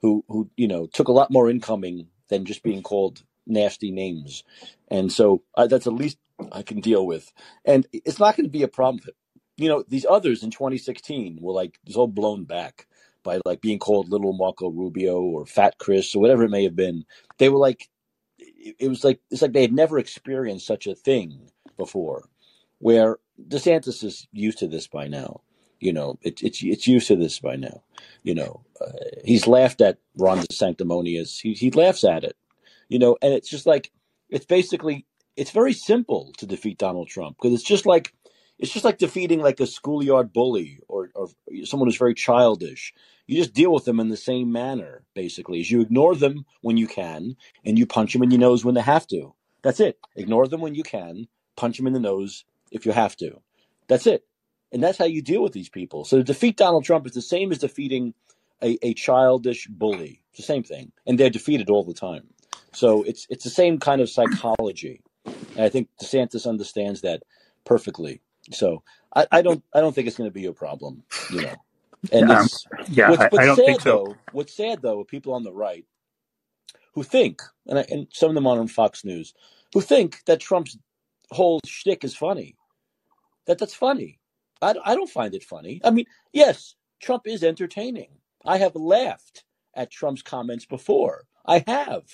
who 0.00 0.24
who 0.28 0.50
you 0.56 0.68
know 0.68 0.86
took 0.86 1.08
a 1.08 1.12
lot 1.12 1.30
more 1.30 1.50
incoming 1.50 2.08
than 2.28 2.44
just 2.44 2.62
being 2.62 2.82
called 2.82 3.22
nasty 3.46 3.90
names, 3.90 4.44
and 4.88 5.12
so 5.12 5.42
uh, 5.56 5.66
that's 5.66 5.84
the 5.84 5.90
least 5.90 6.18
I 6.52 6.62
can 6.62 6.80
deal 6.80 7.06
with. 7.06 7.32
And 7.64 7.86
it's 7.92 8.18
not 8.18 8.36
going 8.36 8.46
to 8.46 8.50
be 8.50 8.62
a 8.62 8.68
problem. 8.68 9.04
You 9.56 9.68
know, 9.68 9.84
these 9.86 10.06
others 10.08 10.42
in 10.42 10.50
2016 10.50 11.38
were 11.40 11.52
like 11.52 11.78
it's 11.86 11.96
all 11.96 12.08
blown 12.08 12.44
back 12.44 12.86
by 13.22 13.40
like 13.44 13.60
being 13.60 13.78
called 13.78 14.08
little 14.10 14.32
Marco 14.32 14.68
Rubio 14.68 15.20
or 15.20 15.46
Fat 15.46 15.78
Chris 15.78 16.14
or 16.14 16.20
whatever 16.20 16.44
it 16.44 16.50
may 16.50 16.64
have 16.64 16.76
been. 16.76 17.04
They 17.38 17.48
were 17.48 17.58
like, 17.58 17.88
it 18.38 18.88
was 18.88 19.04
like 19.04 19.20
it's 19.30 19.42
like 19.42 19.52
they 19.52 19.62
had 19.62 19.72
never 19.72 19.98
experienced 19.98 20.66
such 20.66 20.86
a 20.86 20.94
thing 20.94 21.50
before. 21.76 22.28
Where 22.82 23.18
DeSantis 23.48 24.02
is 24.02 24.26
used 24.32 24.58
to 24.58 24.66
this 24.66 24.88
by 24.88 25.06
now. 25.06 25.40
You 25.78 25.92
know, 25.92 26.18
it, 26.22 26.42
it's 26.42 26.62
it's 26.62 26.88
used 26.88 27.06
to 27.08 27.16
this 27.16 27.38
by 27.38 27.54
now. 27.54 27.82
You 28.24 28.34
know, 28.34 28.64
uh, 28.80 28.90
he's 29.24 29.46
laughed 29.46 29.80
at 29.80 29.98
Ron 30.16 30.38
DeSanctimonious. 30.38 31.40
He 31.40 31.54
he 31.54 31.70
laughs 31.70 32.02
at 32.02 32.24
it. 32.24 32.36
You 32.88 32.98
know, 32.98 33.16
and 33.22 33.32
it's 33.32 33.48
just 33.48 33.66
like 33.66 33.92
it's 34.30 34.46
basically 34.46 35.06
it's 35.36 35.52
very 35.52 35.72
simple 35.72 36.32
to 36.38 36.46
defeat 36.46 36.78
Donald 36.78 37.06
Trump 37.06 37.36
because 37.36 37.54
it's 37.54 37.68
just 37.68 37.86
like 37.86 38.12
it's 38.58 38.72
just 38.72 38.84
like 38.84 38.98
defeating 38.98 39.40
like 39.40 39.60
a 39.60 39.66
schoolyard 39.66 40.32
bully 40.32 40.80
or, 40.88 41.10
or 41.14 41.28
someone 41.64 41.88
who's 41.88 41.96
very 41.96 42.14
childish. 42.14 42.92
You 43.28 43.36
just 43.36 43.54
deal 43.54 43.72
with 43.72 43.84
them 43.84 44.00
in 44.00 44.08
the 44.08 44.16
same 44.16 44.50
manner, 44.50 45.04
basically, 45.14 45.60
as 45.60 45.70
you 45.70 45.80
ignore 45.80 46.16
them 46.16 46.46
when 46.62 46.76
you 46.76 46.88
can, 46.88 47.36
and 47.64 47.78
you 47.78 47.86
punch 47.86 48.12
them 48.12 48.22
in 48.24 48.28
the 48.28 48.38
nose 48.38 48.64
when 48.64 48.74
they 48.74 48.80
have 48.80 49.06
to. 49.08 49.34
That's 49.62 49.80
it. 49.80 49.98
Ignore 50.16 50.48
them 50.48 50.60
when 50.60 50.74
you 50.74 50.82
can, 50.82 51.28
punch 51.56 51.76
them 51.76 51.86
in 51.86 51.92
the 51.92 52.00
nose 52.00 52.44
if 52.72 52.86
you 52.86 52.92
have 52.92 53.16
to. 53.18 53.40
That's 53.88 54.06
it. 54.06 54.24
And 54.72 54.82
that's 54.82 54.98
how 54.98 55.04
you 55.04 55.22
deal 55.22 55.42
with 55.42 55.52
these 55.52 55.68
people. 55.68 56.04
So 56.04 56.16
to 56.16 56.24
defeat 56.24 56.56
Donald 56.56 56.84
Trump 56.84 57.06
is 57.06 57.12
the 57.12 57.22
same 57.22 57.52
as 57.52 57.58
defeating 57.58 58.14
a, 58.62 58.78
a 58.82 58.94
childish 58.94 59.66
bully. 59.68 60.22
It's 60.30 60.38
the 60.38 60.42
same 60.44 60.62
thing. 60.64 60.92
And 61.06 61.18
they're 61.18 61.30
defeated 61.30 61.68
all 61.68 61.84
the 61.84 61.94
time. 61.94 62.28
So 62.72 63.02
it's 63.02 63.26
it's 63.28 63.44
the 63.44 63.50
same 63.50 63.78
kind 63.78 64.00
of 64.00 64.08
psychology. 64.08 65.02
And 65.26 65.60
I 65.60 65.68
think 65.68 65.88
DeSantis 66.02 66.46
understands 66.46 67.02
that 67.02 67.22
perfectly. 67.66 68.22
So 68.50 68.82
I, 69.14 69.26
I 69.30 69.42
don't 69.42 69.62
I 69.74 69.80
don't 69.80 69.94
think 69.94 70.08
it's 70.08 70.16
going 70.16 70.30
to 70.30 70.34
be 70.34 70.46
a 70.46 70.54
problem, 70.54 71.02
you 71.30 71.42
know. 71.42 71.54
And 72.10 72.30
Um, 72.30 72.46
it's 72.46 72.66
yeah, 72.88 73.10
what's 73.10 73.22
I, 73.22 73.28
what's 73.28 73.42
I 73.42 73.46
don't 73.46 73.56
sad 73.56 73.66
think 73.66 73.80
so. 73.82 73.90
though. 73.90 74.16
What's 74.32 74.56
sad 74.56 74.80
though, 74.80 75.00
are 75.00 75.04
people 75.04 75.34
on 75.34 75.44
the 75.44 75.52
right 75.52 75.84
who 76.94 77.02
think, 77.02 77.42
and 77.66 77.78
I, 77.78 77.86
and 77.90 78.06
some 78.12 78.30
of 78.30 78.34
them 78.34 78.46
are 78.46 78.58
on 78.58 78.68
Fox 78.68 79.04
News, 79.04 79.34
who 79.74 79.80
think 79.80 80.24
that 80.26 80.40
Trump's 80.40 80.78
whole 81.30 81.60
shtick 81.66 82.04
is 82.04 82.16
funny. 82.16 82.56
That 83.46 83.58
that's 83.58 83.74
funny. 83.74 84.20
I, 84.60 84.74
I 84.84 84.94
don't 84.94 85.10
find 85.10 85.34
it 85.34 85.44
funny. 85.44 85.80
I 85.84 85.90
mean, 85.90 86.06
yes, 86.32 86.76
Trump 87.00 87.22
is 87.26 87.42
entertaining. 87.42 88.10
I 88.44 88.58
have 88.58 88.76
laughed 88.76 89.44
at 89.74 89.90
Trump's 89.90 90.22
comments 90.22 90.66
before. 90.66 91.24
I 91.46 91.64
have, 91.66 92.04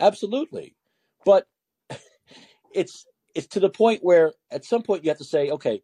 absolutely, 0.00 0.76
but 1.24 1.46
it's 2.74 3.06
it's 3.34 3.48
to 3.48 3.60
the 3.60 3.70
point 3.70 4.00
where 4.02 4.32
at 4.50 4.64
some 4.64 4.82
point 4.82 5.04
you 5.04 5.10
have 5.10 5.18
to 5.18 5.24
say, 5.24 5.50
okay, 5.50 5.82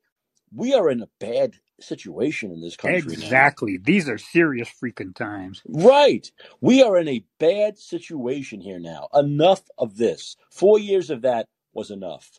we 0.55 0.75
are 0.75 0.91
in 0.91 1.03
a 1.03 1.09
bad 1.19 1.55
situation 1.81 2.53
in 2.53 2.61
this 2.61 2.77
country 2.77 3.17
now. 3.17 3.27
Exactly. 3.27 3.79
These 3.83 4.09
are 4.09 4.19
serious 4.19 4.69
freaking 4.83 5.15
times. 5.15 5.63
Right. 5.67 6.31
We 6.61 6.83
are 6.83 6.99
in 6.99 7.09
a 7.09 7.25
bad 7.39 7.79
situation 7.79 8.61
here 8.61 8.79
now. 8.81 9.09
Enough 9.15 9.63
of 9.79 9.97
this. 9.97 10.37
Four 10.51 10.79
years 10.79 11.11
of 11.11 11.23
that 11.23 11.47
was 11.73 11.91
enough. 11.91 12.31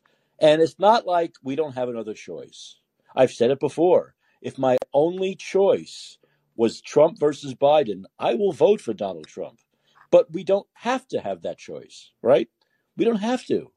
And 0.42 0.62
it's 0.62 0.80
not 0.80 1.08
like 1.08 1.36
we 1.44 1.56
don't 1.56 1.76
have 1.76 1.90
another 1.90 2.16
choice. 2.16 2.78
I've 3.16 3.32
said 3.32 3.52
it 3.52 3.62
before. 3.62 4.16
If 4.42 4.60
my 4.60 4.78
only 4.94 5.36
choice 5.36 6.20
was 6.58 6.82
Trump 6.82 7.20
versus 7.20 7.56
Biden, 7.56 8.06
I 8.20 8.36
will 8.36 8.54
vote 8.54 8.82
for 8.82 8.94
Donald 8.96 9.28
Trump. 9.28 9.60
But 10.12 10.34
we 10.34 10.44
don't 10.44 10.68
have 10.74 11.08
to 11.10 11.22
have 11.22 11.44
that 11.44 11.60
choice, 11.60 12.12
right? 12.24 12.50
We 12.98 13.06
don't 13.06 13.18
have 13.18 13.46
to. 13.48 13.72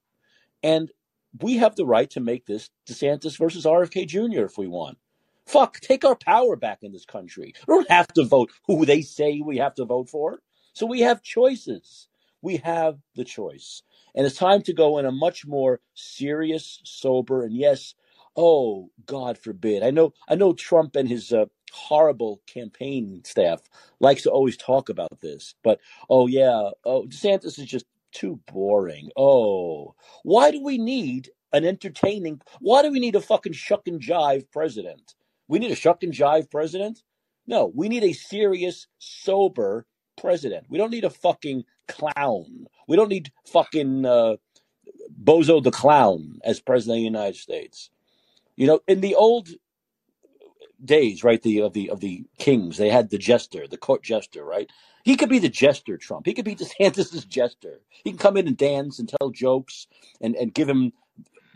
And 0.62 0.92
we 1.40 1.58
have 1.58 1.76
the 1.76 1.86
right 1.86 2.10
to 2.12 2.20
make 2.20 2.46
this 2.46 2.70
DeSantis 2.88 3.38
versus 3.38 3.66
RFK 3.66 4.08
Jr. 4.08 4.44
if 4.44 4.58
we 4.58 4.68
want. 4.68 4.98
Fuck, 5.46 5.80
take 5.80 6.04
our 6.04 6.16
power 6.16 6.56
back 6.56 6.80
in 6.82 6.92
this 6.92 7.06
country. 7.06 7.54
We 7.68 7.74
don't 7.74 7.90
have 7.90 8.08
to 8.14 8.24
vote 8.24 8.52
who 8.66 8.86
they 8.86 9.02
say 9.02 9.40
we 9.40 9.58
have 9.58 9.76
to 9.76 9.86
vote 9.86 10.10
for. 10.10 10.40
So 10.74 10.86
we 10.86 11.02
have 11.02 11.22
choices. 11.22 12.08
We 12.44 12.58
have 12.58 12.98
the 13.16 13.24
choice. 13.24 13.82
And 14.14 14.26
it's 14.26 14.36
time 14.36 14.60
to 14.64 14.74
go 14.74 14.98
in 14.98 15.06
a 15.06 15.10
much 15.10 15.46
more 15.46 15.80
serious, 15.94 16.78
sober, 16.84 17.42
and 17.42 17.56
yes, 17.56 17.94
oh, 18.36 18.90
God 19.06 19.38
forbid. 19.38 19.82
I 19.82 19.90
know 19.90 20.12
I 20.28 20.34
know 20.34 20.52
Trump 20.52 20.94
and 20.94 21.08
his 21.08 21.32
uh, 21.32 21.46
horrible 21.72 22.42
campaign 22.46 23.22
staff 23.24 23.62
likes 23.98 24.24
to 24.24 24.30
always 24.30 24.58
talk 24.58 24.90
about 24.90 25.22
this, 25.22 25.54
but 25.64 25.80
oh 26.10 26.26
yeah, 26.26 26.68
oh 26.84 27.06
DeSantis 27.06 27.58
is 27.58 27.64
just 27.64 27.86
too 28.12 28.38
boring. 28.52 29.08
Oh, 29.16 29.94
why 30.22 30.50
do 30.50 30.62
we 30.62 30.76
need 30.76 31.30
an 31.54 31.64
entertaining 31.64 32.42
why 32.60 32.82
do 32.82 32.92
we 32.92 33.00
need 33.00 33.16
a 33.16 33.22
fucking 33.22 33.54
shuck 33.54 33.88
and 33.88 34.02
jive 34.02 34.50
president? 34.52 35.14
We 35.48 35.60
need 35.60 35.70
a 35.70 35.76
shuck 35.76 36.02
and 36.02 36.12
jive 36.12 36.50
president? 36.50 37.02
No, 37.46 37.72
we 37.74 37.88
need 37.88 38.04
a 38.04 38.12
serious, 38.12 38.86
sober 38.98 39.86
president. 40.16 40.66
We 40.68 40.78
don't 40.78 40.90
need 40.90 41.04
a 41.04 41.10
fucking 41.10 41.64
clown. 41.88 42.66
We 42.88 42.96
don't 42.96 43.08
need 43.08 43.32
fucking 43.46 44.04
uh, 44.04 44.36
Bozo 45.22 45.62
the 45.62 45.70
clown 45.70 46.40
as 46.44 46.60
president 46.60 46.98
of 46.98 47.00
the 47.00 47.04
United 47.04 47.36
States. 47.36 47.90
You 48.56 48.66
know, 48.66 48.80
in 48.86 49.00
the 49.00 49.14
old 49.14 49.48
days, 50.84 51.24
right, 51.24 51.42
the 51.42 51.62
of 51.62 51.72
the 51.72 51.90
of 51.90 52.00
the 52.00 52.24
kings, 52.38 52.76
they 52.76 52.90
had 52.90 53.10
the 53.10 53.18
jester, 53.18 53.66
the 53.66 53.76
court 53.76 54.02
jester, 54.02 54.44
right? 54.44 54.70
He 55.02 55.16
could 55.16 55.28
be 55.28 55.38
the 55.38 55.48
jester, 55.48 55.96
Trump. 55.96 56.26
He 56.26 56.34
could 56.34 56.44
be 56.44 56.54
DeSantis's 56.56 57.24
jester. 57.24 57.80
He 57.88 58.10
can 58.10 58.18
come 58.18 58.36
in 58.36 58.46
and 58.46 58.56
dance 58.56 58.98
and 58.98 59.08
tell 59.08 59.30
jokes 59.30 59.86
and 60.20 60.34
and 60.36 60.54
give 60.54 60.68
him 60.68 60.92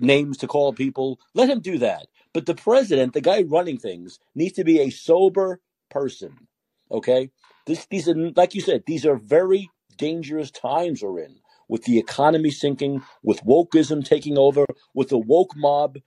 names 0.00 0.38
to 0.38 0.46
call 0.46 0.72
people. 0.72 1.20
Let 1.34 1.50
him 1.50 1.60
do 1.60 1.78
that. 1.78 2.06
But 2.32 2.46
the 2.46 2.54
president, 2.54 3.14
the 3.14 3.20
guy 3.20 3.42
running 3.42 3.78
things, 3.78 4.18
needs 4.34 4.54
to 4.54 4.64
be 4.64 4.80
a 4.80 4.90
sober 4.90 5.60
person. 5.90 6.46
Okay? 6.90 7.30
This 7.68 7.86
these 7.90 8.08
are 8.08 8.14
like 8.34 8.54
you 8.54 8.62
said, 8.62 8.84
these 8.86 9.04
are 9.04 9.16
very 9.16 9.70
dangerous 9.98 10.50
times 10.50 11.02
we're 11.02 11.20
in. 11.20 11.36
With 11.68 11.84
the 11.84 11.98
economy 11.98 12.50
sinking, 12.50 13.02
with 13.22 13.44
wokeism 13.44 14.02
taking 14.02 14.38
over, 14.38 14.64
with 14.94 15.10
the 15.10 15.18
woke 15.18 15.54
mob 15.54 15.98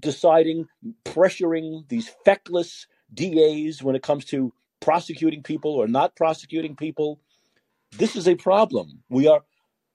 deciding, 0.00 0.68
pressuring 1.04 1.86
these 1.88 2.10
feckless 2.24 2.86
DAs 3.12 3.82
when 3.82 3.94
it 3.94 4.02
comes 4.02 4.24
to 4.26 4.54
prosecuting 4.80 5.42
people 5.42 5.72
or 5.72 5.86
not 5.86 6.16
prosecuting 6.16 6.76
people. 6.76 7.20
This 7.98 8.16
is 8.16 8.26
a 8.26 8.34
problem. 8.34 9.02
We 9.10 9.28
are 9.28 9.42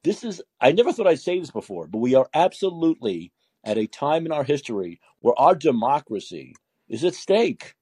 this 0.04 0.24
is 0.24 0.44
I 0.62 0.72
never 0.72 0.94
thought 0.94 1.08
I'd 1.08 1.20
say 1.20 1.40
this 1.40 1.50
before, 1.50 1.88
but 1.88 1.98
we 1.98 2.14
are 2.14 2.30
absolutely 2.36 3.32
at 3.64 3.80
a 3.80 3.88
time 3.88 4.28
in 4.28 4.32
our 4.32 4.44
history 4.44 5.02
where 5.22 5.34
our 5.40 5.56
democracy 5.56 6.54
is 6.88 7.04
at 7.04 7.16
stake. 7.16 7.74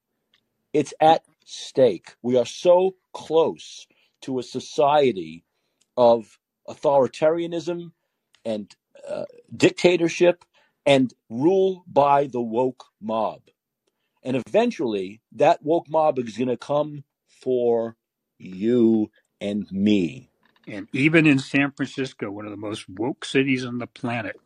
It's 0.72 0.94
at 1.02 1.22
stake. 1.46 2.16
We 2.22 2.36
are 2.36 2.44
so 2.44 2.96
close 3.14 3.86
to 4.22 4.38
a 4.38 4.42
society 4.42 5.44
of 5.96 6.38
authoritarianism 6.68 7.92
and 8.44 8.74
uh, 9.08 9.24
dictatorship 9.56 10.44
and 10.84 11.12
rule 11.30 11.84
by 11.86 12.26
the 12.26 12.40
woke 12.40 12.84
mob. 13.00 13.40
And 14.22 14.42
eventually, 14.46 15.20
that 15.32 15.62
woke 15.62 15.88
mob 15.88 16.18
is 16.18 16.36
going 16.36 16.48
to 16.48 16.56
come 16.56 17.04
for 17.28 17.96
you 18.38 19.10
and 19.40 19.70
me. 19.70 20.30
And 20.66 20.88
even 20.92 21.26
in 21.26 21.38
San 21.38 21.70
Francisco, 21.70 22.30
one 22.30 22.44
of 22.44 22.50
the 22.50 22.56
most 22.56 22.88
woke 22.88 23.24
cities 23.24 23.64
on 23.64 23.78
the 23.78 23.86
planet. 23.86 24.36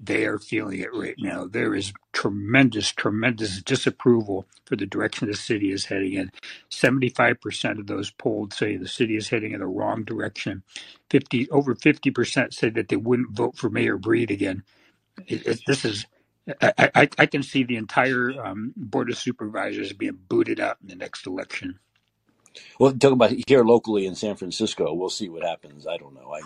They 0.00 0.24
are 0.26 0.38
feeling 0.38 0.80
it 0.80 0.94
right 0.94 1.16
now. 1.18 1.46
There 1.46 1.74
is 1.74 1.92
tremendous, 2.12 2.92
tremendous 2.92 3.62
disapproval 3.62 4.46
for 4.64 4.76
the 4.76 4.86
direction 4.86 5.28
the 5.28 5.34
city 5.36 5.72
is 5.72 5.86
heading 5.86 6.14
in. 6.14 6.30
75% 6.70 7.80
of 7.80 7.86
those 7.86 8.10
polled 8.10 8.52
say 8.52 8.76
the 8.76 8.88
city 8.88 9.16
is 9.16 9.28
heading 9.28 9.52
in 9.52 9.60
the 9.60 9.66
wrong 9.66 10.04
direction. 10.04 10.62
50 11.10 11.50
over 11.50 11.74
50% 11.74 12.52
said 12.54 12.74
that 12.74 12.88
they 12.88 12.96
wouldn't 12.96 13.32
vote 13.36 13.56
for 13.56 13.70
Mayor 13.70 13.96
Breed 13.98 14.30
again. 14.30 14.62
It, 15.26 15.46
it, 15.46 15.60
this 15.66 15.84
is 15.84 16.06
I, 16.62 16.72
I, 16.94 17.08
I, 17.18 17.26
can 17.26 17.42
see 17.42 17.64
the 17.64 17.76
entire 17.76 18.30
um, 18.42 18.72
board 18.76 19.10
of 19.10 19.18
supervisors 19.18 19.92
being 19.92 20.18
booted 20.28 20.60
out 20.60 20.78
in 20.80 20.88
the 20.88 20.96
next 20.96 21.26
election. 21.26 21.78
Well, 22.78 22.92
talking 22.92 23.12
about 23.14 23.32
here 23.46 23.64
locally 23.64 24.06
in 24.06 24.14
San 24.14 24.36
Francisco, 24.36 24.94
we'll 24.94 25.10
see 25.10 25.28
what 25.28 25.42
happens. 25.42 25.86
I 25.86 25.98
don't 25.98 26.14
know. 26.14 26.34
I 26.34 26.40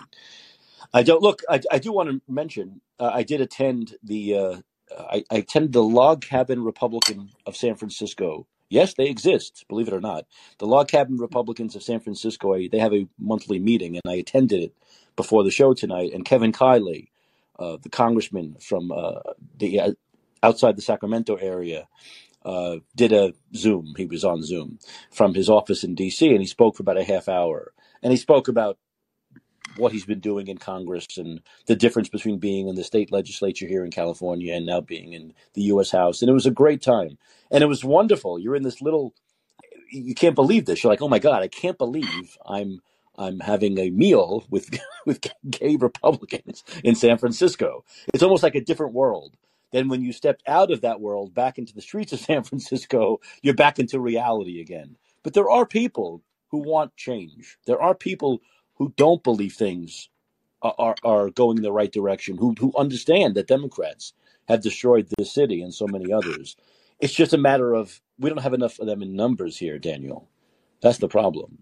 I 0.93 1.03
don't 1.03 1.21
look. 1.21 1.41
I, 1.49 1.61
I 1.71 1.79
do 1.79 1.91
want 1.91 2.09
to 2.09 2.21
mention. 2.31 2.81
Uh, 2.99 3.11
I 3.13 3.23
did 3.23 3.41
attend 3.41 3.95
the. 4.03 4.35
Uh, 4.35 4.57
I, 4.97 5.23
I 5.31 5.37
attended 5.37 5.73
the 5.73 5.83
Log 5.83 6.21
Cabin 6.21 6.63
Republican 6.63 7.29
of 7.45 7.55
San 7.55 7.75
Francisco. 7.75 8.47
Yes, 8.69 8.95
they 8.95 9.07
exist. 9.07 9.65
Believe 9.69 9.87
it 9.87 9.93
or 9.93 10.01
not, 10.01 10.25
the 10.57 10.67
Log 10.67 10.87
Cabin 10.87 11.17
Republicans 11.17 11.75
of 11.75 11.83
San 11.83 11.99
Francisco. 11.99 12.55
They 12.55 12.79
have 12.79 12.93
a 12.93 13.07
monthly 13.19 13.59
meeting, 13.59 13.95
and 13.95 14.11
I 14.11 14.17
attended 14.17 14.61
it 14.61 14.73
before 15.15 15.43
the 15.43 15.51
show 15.51 15.73
tonight. 15.73 16.11
And 16.13 16.25
Kevin 16.25 16.51
Kiley, 16.51 17.09
uh, 17.59 17.77
the 17.81 17.89
congressman 17.89 18.57
from 18.59 18.91
uh, 18.91 19.19
the 19.57 19.79
uh, 19.79 19.91
outside 20.41 20.75
the 20.75 20.81
Sacramento 20.81 21.35
area, 21.35 21.87
uh, 22.45 22.77
did 22.95 23.11
a 23.11 23.33
Zoom. 23.55 23.93
He 23.97 24.05
was 24.05 24.23
on 24.23 24.43
Zoom 24.43 24.79
from 25.11 25.33
his 25.33 25.49
office 25.49 25.83
in 25.83 25.95
D.C. 25.95 26.29
and 26.29 26.39
he 26.39 26.47
spoke 26.47 26.75
for 26.75 26.83
about 26.83 26.97
a 26.97 27.03
half 27.03 27.29
hour. 27.29 27.73
And 28.01 28.11
he 28.11 28.17
spoke 28.17 28.47
about 28.47 28.77
what 29.77 29.91
he's 29.91 30.05
been 30.05 30.19
doing 30.19 30.47
in 30.47 30.57
Congress 30.57 31.17
and 31.17 31.41
the 31.67 31.75
difference 31.75 32.09
between 32.09 32.37
being 32.39 32.67
in 32.67 32.75
the 32.75 32.83
state 32.83 33.11
legislature 33.11 33.67
here 33.67 33.85
in 33.85 33.91
California 33.91 34.53
and 34.53 34.65
now 34.65 34.81
being 34.81 35.13
in 35.13 35.33
the 35.53 35.63
U.S. 35.63 35.91
House. 35.91 36.21
And 36.21 36.29
it 36.29 36.33
was 36.33 36.45
a 36.45 36.51
great 36.51 36.81
time. 36.81 37.17
And 37.51 37.63
it 37.63 37.67
was 37.67 37.83
wonderful. 37.83 38.39
You're 38.39 38.55
in 38.55 38.63
this 38.63 38.81
little, 38.81 39.13
you 39.91 40.15
can't 40.15 40.35
believe 40.35 40.65
this. 40.65 40.83
You're 40.83 40.91
like, 40.91 41.01
oh 41.01 41.09
my 41.09 41.19
God, 41.19 41.43
I 41.43 41.47
can't 41.47 41.77
believe 41.77 42.37
I'm. 42.47 42.81
I'm 43.17 43.41
having 43.41 43.77
a 43.77 43.91
meal 43.91 44.43
with 44.49 44.69
with 45.05 45.21
gay 45.49 45.75
Republicans 45.75 46.63
in 46.83 46.95
San 46.95 47.17
Francisco. 47.19 47.85
It's 48.13 48.23
almost 48.23 48.43
like 48.43 48.55
a 48.55 48.61
different 48.61 48.93
world. 48.93 49.37
Then 49.71 49.89
when 49.89 50.01
you 50.01 50.13
stepped 50.13 50.43
out 50.47 50.71
of 50.71 50.81
that 50.81 51.01
world 51.01 51.33
back 51.33 51.57
into 51.59 51.75
the 51.75 51.81
streets 51.81 52.13
of 52.13 52.19
San 52.21 52.43
Francisco, 52.43 53.19
you're 53.43 53.53
back 53.55 53.79
into 53.79 53.99
reality 53.99 54.61
again. 54.61 54.97
But 55.23 55.33
there 55.33 55.49
are 55.49 55.65
people 55.65 56.23
who 56.49 56.59
want 56.59 56.95
change. 56.95 57.57
There 57.67 57.81
are 57.81 57.95
people 57.95 58.41
who 58.83 58.93
don't 58.97 59.23
believe 59.23 59.53
things 59.53 60.09
are, 60.61 60.95
are 61.05 61.29
going 61.29 61.55
in 61.55 61.63
the 61.63 61.71
right 61.71 61.91
direction, 61.91 62.37
who, 62.37 62.53
who 62.59 62.73
understand 62.77 63.33
that 63.33 63.47
Democrats 63.47 64.11
have 64.49 64.61
destroyed 64.61 65.07
this 65.17 65.33
city 65.33 65.61
and 65.61 65.73
so 65.73 65.87
many 65.87 66.11
others. 66.11 66.57
It's 66.99 67.13
just 67.13 67.31
a 67.31 67.37
matter 67.37 67.73
of 67.73 68.01
we 68.19 68.29
don't 68.29 68.43
have 68.43 68.53
enough 68.53 68.79
of 68.79 68.87
them 68.87 69.01
in 69.01 69.15
numbers 69.15 69.57
here, 69.57 69.79
Daniel. 69.79 70.27
That's 70.81 70.97
the 70.97 71.07
problem. 71.07 71.59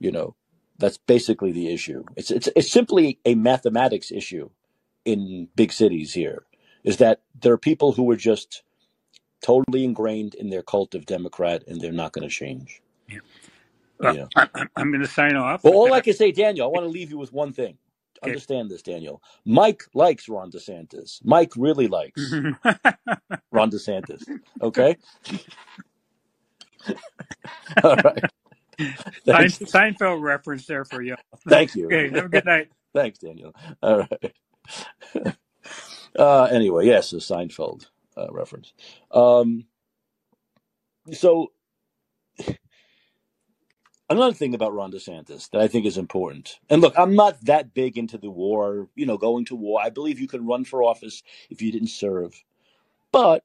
You 0.00 0.12
know, 0.12 0.36
that's 0.76 0.98
basically 0.98 1.52
the 1.52 1.72
issue. 1.72 2.04
It's 2.14 2.30
it's 2.30 2.50
it's 2.54 2.70
simply 2.70 3.18
a 3.24 3.34
mathematics 3.34 4.12
issue 4.12 4.50
in 5.06 5.48
big 5.56 5.72
cities 5.72 6.12
here. 6.12 6.44
Is 6.84 6.98
that 6.98 7.22
there 7.40 7.54
are 7.54 7.58
people 7.58 7.92
who 7.92 8.10
are 8.10 8.16
just 8.16 8.62
totally 9.40 9.82
ingrained 9.82 10.34
in 10.34 10.50
their 10.50 10.62
cult 10.62 10.94
of 10.94 11.06
Democrat 11.06 11.64
and 11.66 11.80
they're 11.80 11.90
not 11.90 12.12
going 12.12 12.28
to 12.28 12.34
change. 12.34 12.82
Yeah. 13.08 13.20
Uh, 14.02 14.12
yeah. 14.12 14.26
I, 14.36 14.66
am 14.76 14.90
going 14.90 15.02
to 15.02 15.08
sign 15.08 15.36
off. 15.36 15.64
Well, 15.64 15.74
all 15.74 15.92
I 15.92 16.00
can 16.00 16.14
say, 16.14 16.32
Daniel, 16.32 16.66
I 16.66 16.70
want 16.70 16.84
to 16.84 16.90
leave 16.90 17.10
you 17.10 17.18
with 17.18 17.32
one 17.32 17.52
thing. 17.52 17.78
Okay. 18.22 18.32
Understand 18.32 18.70
this, 18.70 18.82
Daniel. 18.82 19.22
Mike 19.44 19.84
likes 19.94 20.28
Ron 20.28 20.50
DeSantis. 20.50 21.20
Mike 21.24 21.52
really 21.56 21.86
likes 21.86 22.32
Ron 23.52 23.70
DeSantis. 23.70 24.24
Okay. 24.60 24.96
all 27.84 27.96
right. 27.96 28.24
Thanks. 29.24 29.58
Seinfeld 29.58 30.22
reference 30.22 30.66
there 30.66 30.84
for 30.84 31.02
you. 31.02 31.16
Thank 31.48 31.74
you. 31.76 31.86
Okay. 31.86 32.10
Have 32.10 32.24
a 32.24 32.28
good 32.28 32.44
night. 32.44 32.70
Thanks, 32.94 33.18
Daniel. 33.18 33.54
All 33.82 33.98
right. 33.98 35.36
Uh, 36.18 36.44
anyway, 36.44 36.86
yes, 36.86 37.12
a 37.12 37.16
Seinfeld 37.16 37.86
uh, 38.16 38.26
reference. 38.32 38.72
Um, 39.10 39.66
so 41.12 41.52
another 44.10 44.34
thing 44.34 44.54
about 44.54 44.74
Ron 44.74 44.92
DeSantis 44.92 45.50
that 45.50 45.60
I 45.60 45.68
think 45.68 45.86
is 45.86 45.98
important, 45.98 46.58
and 46.70 46.82
look, 46.82 46.94
I'm 46.98 47.14
not 47.14 47.44
that 47.44 47.74
big 47.74 47.98
into 47.98 48.18
the 48.18 48.30
war, 48.30 48.88
you 48.94 49.06
know, 49.06 49.18
going 49.18 49.44
to 49.46 49.56
war. 49.56 49.80
I 49.82 49.90
believe 49.90 50.20
you 50.20 50.28
can 50.28 50.46
run 50.46 50.64
for 50.64 50.82
office 50.82 51.22
if 51.50 51.62
you 51.62 51.72
didn't 51.72 51.88
serve, 51.88 52.42
but 53.12 53.44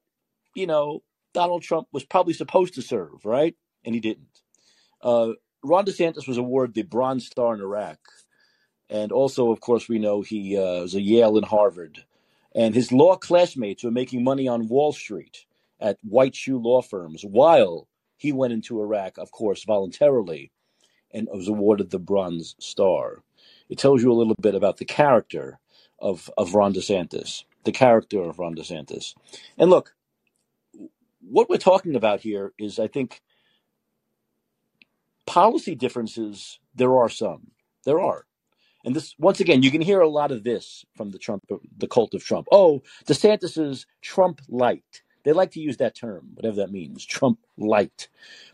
you 0.55 0.68
know, 0.68 1.03
Donald 1.34 1.64
Trump 1.64 1.88
was 1.91 2.03
probably 2.03 2.34
supposed 2.34 2.76
to 2.76 2.82
serve, 2.82 3.26
right? 3.26 3.55
And 3.86 3.95
he 3.95 4.01
didn't. 4.01 4.41
Uh, 5.01 5.34
Ron 5.64 5.86
DeSantis 5.86 6.28
was 6.28 6.38
awarded 6.38 6.76
the 6.76 6.84
Bronze 6.84 7.26
Star 7.26 7.53
in 7.53 7.61
Iraq, 7.61 7.99
and 8.89 9.11
also, 9.11 9.51
of 9.51 9.61
course, 9.61 9.89
we 9.89 9.99
know 9.99 10.22
he 10.22 10.57
uh, 10.57 10.82
was 10.82 10.95
a 10.95 11.01
Yale 11.01 11.38
and 11.38 11.45
Harvard, 11.45 12.03
and 12.55 12.76
his 12.76 12.91
law 12.91 13.16
classmates 13.16 13.84
were 13.84 13.91
making 13.91 14.24
money 14.24 14.47
on 14.47 14.68
Wall 14.68 14.93
Street 14.93 15.45
at 15.80 15.97
white 16.03 16.36
shoe 16.36 16.57
law 16.57 16.82
firms 16.82 17.24
while 17.24 17.88
he 18.24 18.32
went 18.32 18.53
into 18.53 18.80
Iraq, 18.80 19.17
of 19.17 19.32
course, 19.32 19.65
voluntarily, 19.65 20.49
and 21.13 21.28
was 21.30 21.49
awarded 21.49 21.89
the 21.89 21.99
Bronze 21.99 22.55
Star. 22.57 23.21
It 23.67 23.78
tells 23.78 24.01
you 24.01 24.13
a 24.13 24.15
little 24.15 24.38
bit 24.39 24.55
about 24.55 24.78
the 24.78 24.86
character 24.86 25.59
of, 25.99 26.30
of 26.38 26.55
Ron 26.55 26.74
DeSantis, 26.74 27.43
the 27.65 27.74
character 27.74 28.21
of 28.21 28.39
Ron 28.39 28.55
DeSantis. 28.55 29.13
And 29.57 29.69
look, 29.69 29.93
what 31.19 31.49
we're 31.49 31.57
talking 31.57 31.97
about 31.97 32.21
here 32.21 32.53
is, 32.57 32.80
I 32.80 32.88
think, 32.88 33.21
policy 35.26 35.76
differences. 35.76 36.59
There 36.74 36.97
are 36.97 37.09
some. 37.09 37.51
There 37.84 37.99
are. 37.99 38.26
And 38.86 38.95
this, 38.95 39.15
once 39.19 39.41
again, 39.41 39.63
you 39.63 39.71
can 39.71 39.82
hear 39.82 39.99
a 39.99 40.07
lot 40.07 40.32
of 40.32 40.45
this 40.45 40.86
from 40.95 41.11
the 41.11 41.19
Trump, 41.19 41.43
the 41.78 41.88
cult 41.89 42.13
of 42.13 42.24
Trump. 42.24 42.47
Oh, 42.53 42.84
DeSantis 43.05 43.61
is 43.61 43.86
Trump 44.01 44.39
light. 44.47 45.02
They 45.26 45.34
like 45.34 45.51
to 45.53 45.61
use 45.61 45.78
that 45.78 45.95
term, 45.95 46.32
whatever 46.36 46.57
that 46.57 46.71
means, 46.71 47.05
Trump 47.05 47.39
light. 47.57 48.09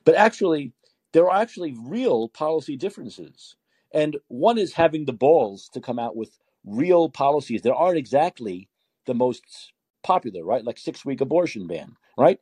But 0.06 0.16
actually, 0.16 0.74
there 1.14 1.30
are 1.30 1.42
actually 1.42 1.76
real 1.80 2.30
policy 2.30 2.78
differences. 2.78 3.56
And 3.94 4.18
one 4.30 4.58
is 4.60 4.74
having 4.74 5.06
the 5.06 5.14
balls 5.14 5.70
to 5.74 5.82
come 5.82 6.00
out 6.00 6.16
with 6.16 6.38
real 6.66 7.10
policies 7.10 7.64
that 7.64 7.74
aren't 7.76 7.98
exactly 7.98 8.70
the 9.08 9.16
most 9.16 9.74
popular, 10.04 10.46
right? 10.46 10.66
Like 10.66 10.78
six 10.80 11.06
week 11.06 11.22
abortion 11.22 11.68
ban, 11.68 11.98
right? 12.18 12.40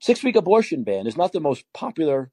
Six 0.00 0.24
week 0.24 0.36
abortion 0.36 0.84
ban 0.84 1.06
is 1.06 1.16
not 1.18 1.32
the 1.32 1.40
most 1.40 1.64
popular 1.74 2.32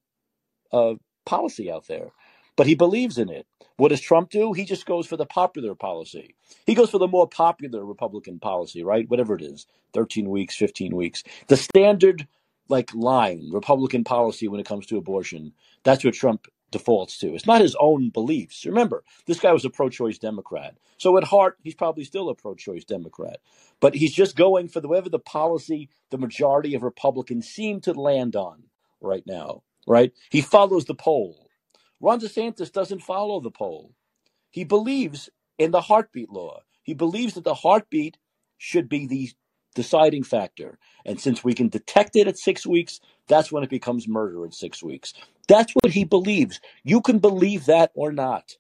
uh, 0.74 0.96
policy 1.26 1.72
out 1.72 1.88
there, 1.88 2.10
but 2.56 2.68
he 2.68 2.76
believes 2.76 3.18
in 3.18 3.30
it. 3.30 3.48
What 3.78 3.90
does 3.90 4.02
Trump 4.02 4.30
do? 4.30 4.54
He 4.54 4.66
just 4.66 4.86
goes 4.86 5.08
for 5.08 5.18
the 5.18 5.26
popular 5.26 5.76
policy. 5.76 6.36
He 6.66 6.76
goes 6.76 6.92
for 6.92 7.00
the 7.00 7.08
more 7.08 7.28
popular 7.28 7.86
Republican 7.86 8.40
policy, 8.40 8.84
right? 8.84 9.10
Whatever 9.10 9.36
it 9.36 9.42
is 9.42 9.68
13 9.94 10.30
weeks, 10.30 10.56
15 10.56 10.96
weeks. 10.96 11.24
The 11.48 11.58
standard, 11.58 12.28
like, 12.70 12.94
line, 12.94 13.50
Republican 13.52 14.04
policy 14.04 14.48
when 14.48 14.60
it 14.60 14.68
comes 14.68 14.86
to 14.88 14.98
abortion, 14.98 15.54
that's 15.84 16.04
what 16.06 16.14
Trump 16.14 16.48
defaults 16.72 17.18
to. 17.20 17.36
It's 17.36 17.48
not 17.48 17.62
his 17.62 17.76
own 17.80 18.10
beliefs. 18.10 18.66
Remember, 18.66 19.04
this 19.28 19.40
guy 19.40 19.54
was 19.54 19.66
a 19.66 19.70
pro 19.70 19.90
choice 19.90 20.18
Democrat. 20.20 20.78
So 20.98 21.18
at 21.18 21.26
heart, 21.26 21.58
he's 21.64 21.76
probably 21.76 22.04
still 22.04 22.30
a 22.30 22.36
pro 22.36 22.56
choice 22.56 22.86
Democrat. 22.86 23.40
But 23.80 23.96
he's 23.96 24.14
just 24.14 24.36
going 24.36 24.70
for 24.70 24.82
the, 24.82 24.88
whatever 24.88 25.10
the 25.10 25.20
policy 25.20 25.90
the 26.12 26.18
majority 26.18 26.76
of 26.76 26.84
Republicans 26.84 27.48
seem 27.50 27.82
to 27.82 27.94
land 27.94 28.36
on 28.36 28.64
right 29.02 29.24
now, 29.28 29.64
right? 29.88 30.14
He 30.32 30.42
follows 30.42 30.86
the 30.86 30.96
poll 30.96 31.45
Ron 32.00 32.20
DeSantis 32.20 32.72
doesn't 32.72 33.02
follow 33.02 33.40
the 33.40 33.52
poll. 33.52 33.94
He 34.52 34.64
believes 34.64 35.30
in 35.58 35.72
the 35.72 35.82
heartbeat 35.82 36.30
law. 36.30 36.62
He 36.84 36.94
believes 36.94 37.34
that 37.34 37.44
the 37.44 37.54
heartbeat 37.54 38.18
should 38.58 38.88
be 38.90 39.08
the 39.08 39.32
deciding 39.76 40.24
factor. 40.24 40.78
And 41.06 41.20
since 41.20 41.44
we 41.44 41.54
can 41.54 41.70
detect 41.70 42.16
it 42.16 42.28
at 42.28 42.38
six 42.38 42.66
weeks, 42.66 43.00
that's 43.28 43.52
when 43.52 43.64
it 43.64 43.70
becomes 43.70 44.08
murder 44.08 44.46
in 44.46 44.52
six 44.52 44.82
weeks. 44.82 45.14
That's 45.48 45.74
what 45.74 45.94
he 45.94 46.04
believes. 46.04 46.60
You 46.84 47.02
can 47.02 47.20
believe 47.20 47.66
that 47.66 47.92
or 47.96 48.12
not. 48.12 48.56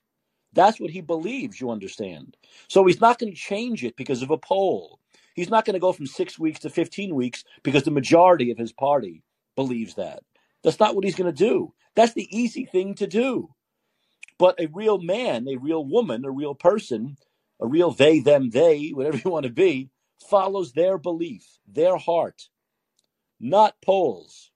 That's 0.53 0.79
what 0.79 0.91
he 0.91 1.01
believes, 1.01 1.59
you 1.59 1.69
understand. 1.69 2.37
So 2.67 2.85
he's 2.85 3.01
not 3.01 3.19
going 3.19 3.33
to 3.33 3.37
change 3.37 3.83
it 3.83 3.95
because 3.95 4.21
of 4.21 4.31
a 4.31 4.37
poll. 4.37 4.99
He's 5.35 5.49
not 5.49 5.65
going 5.65 5.73
to 5.73 5.79
go 5.79 5.91
from 5.91 6.07
six 6.07 6.39
weeks 6.39 6.59
to 6.61 6.69
15 6.69 7.13
weeks 7.13 7.43
because 7.61 7.83
the 7.83 7.91
majority 7.91 8.51
of 8.51 8.57
his 8.57 8.71
party 8.71 9.23
believes 9.55 9.95
that. 9.95 10.23
That's 10.65 10.79
not 10.79 10.95
what 10.95 11.05
he's 11.05 11.15
going 11.15 11.31
to 11.31 11.45
do. 11.45 11.73
That's 11.95 12.13
the 12.13 12.27
easy 12.35 12.65
thing 12.65 12.95
to 12.95 13.05
do. 13.05 13.53
But 14.39 14.59
a 14.59 14.67
real 14.73 14.97
man, 14.97 15.47
a 15.47 15.57
real 15.57 15.85
woman, 15.85 16.25
a 16.25 16.31
real 16.31 16.55
person, 16.55 17.17
a 17.61 17.67
real 17.67 17.91
they, 17.91 18.19
them, 18.19 18.49
they, 18.49 18.89
whatever 18.93 19.21
you 19.23 19.29
want 19.29 19.45
to 19.45 19.51
be, 19.51 19.91
follows 20.27 20.73
their 20.73 20.97
belief, 20.97 21.45
their 21.67 21.97
heart, 21.97 22.49
not 23.39 23.75
polls, 23.85 24.49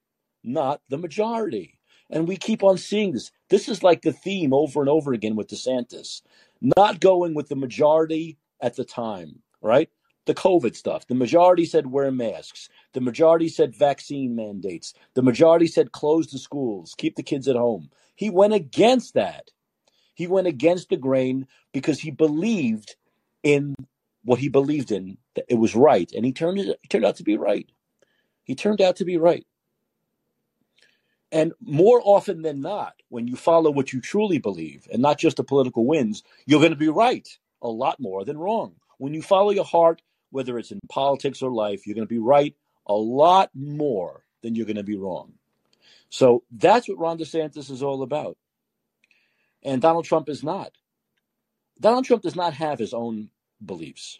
not 0.43 0.82
the 0.89 0.97
majority. 0.97 1.80
And 2.10 2.28
we 2.28 2.38
keep 2.38 2.64
on 2.64 2.80
seeing 2.80 3.12
this. 3.12 3.32
This 3.51 3.70
is 3.70 3.84
like 3.84 4.01
the 4.01 4.12
theme 4.12 4.51
over 4.51 4.80
and 4.80 4.89
over 4.89 5.14
again 5.14 5.36
with 5.36 5.47
DeSantis, 5.47 6.24
not 6.60 6.99
going 6.99 7.36
with 7.36 7.49
the 7.49 7.55
majority 7.55 8.39
at 8.60 8.76
the 8.76 8.84
time, 8.84 9.43
right? 9.62 9.89
the 10.30 10.36
COVID 10.36 10.76
stuff. 10.76 11.07
The 11.07 11.16
majority 11.16 11.66
said 11.66 11.88
wear 11.88 12.12
masks. 12.12 12.70
The 12.94 13.02
majority 13.02 13.50
said 13.50 13.76
vaccine 13.76 14.36
mandates. 14.36 14.94
The 15.14 15.22
majority 15.22 15.68
said 15.68 15.92
close 15.92 16.28
the 16.28 16.40
schools, 16.40 16.96
keep 16.98 17.16
the 17.16 17.24
kids 17.24 17.48
at 17.48 17.56
home. 17.56 17.90
He 18.16 18.30
went 18.30 18.54
against 18.54 19.14
that. 19.14 19.52
He 20.16 20.28
went 20.28 20.48
against 20.48 20.90
the 20.90 20.98
grain 20.98 21.48
because 21.72 22.00
he 22.00 22.12
believed 22.12 22.96
in 23.44 23.76
what 24.24 24.40
he 24.40 24.50
believed 24.50 24.92
in, 24.92 25.18
that 25.36 25.46
it 25.48 25.56
was 25.56 25.76
right. 25.76 26.12
And 26.14 26.26
he 26.26 26.34
turned, 26.34 26.58
he 26.58 26.88
turned 26.90 27.06
out 27.06 27.16
to 27.18 27.24
be 27.24 27.38
right. 27.38 27.70
He 28.44 28.56
turned 28.56 28.82
out 28.82 28.98
to 28.98 29.06
be 29.06 29.18
right. 29.18 29.46
And 31.32 31.54
more 31.62 32.02
often 32.04 32.42
than 32.42 32.60
not, 32.60 32.96
when 33.10 33.28
you 33.28 33.36
follow 33.36 33.70
what 33.70 33.94
you 33.94 34.02
truly 34.02 34.40
believe 34.40 34.88
and 34.92 35.02
not 35.02 35.20
just 35.20 35.38
the 35.38 35.44
political 35.44 35.86
winds, 35.86 36.24
you're 36.46 36.60
going 36.60 36.72
to 36.72 36.78
be 36.78 36.90
right 36.90 37.28
a 37.62 37.70
lot 37.70 38.00
more 38.00 38.26
than 38.26 38.38
wrong. 38.38 38.76
When 38.98 39.14
you 39.14 39.22
follow 39.22 39.52
your 39.52 39.66
heart, 39.66 40.02
whether 40.32 40.58
it's 40.58 40.72
in 40.72 40.80
politics 40.90 41.42
or 41.42 41.52
life, 41.52 41.86
you're 41.86 41.96
going 41.96 42.08
to 42.08 42.14
be 42.14 42.20
right 42.20 42.56
a 42.90 42.94
lot 42.94 43.52
more 43.54 44.26
than 44.42 44.56
you're 44.56 44.66
going 44.66 44.76
to 44.76 44.84
be 44.84 44.98
wrong. 44.98 45.34
So 46.10 46.44
that's 46.52 46.90
what 46.90 46.98
Ron 46.98 47.20
DeSantis 47.20 47.70
is 47.70 47.84
all 47.84 48.02
about. 48.02 48.38
And 49.64 49.82
Donald 49.82 50.06
Trump 50.06 50.28
is 50.28 50.44
not. 50.44 50.72
Donald 51.80 52.06
Trump 52.06 52.24
does 52.24 52.36
not 52.36 52.54
have 52.54 52.80
his 52.80 52.94
own 52.94 53.30
beliefs. 53.64 54.20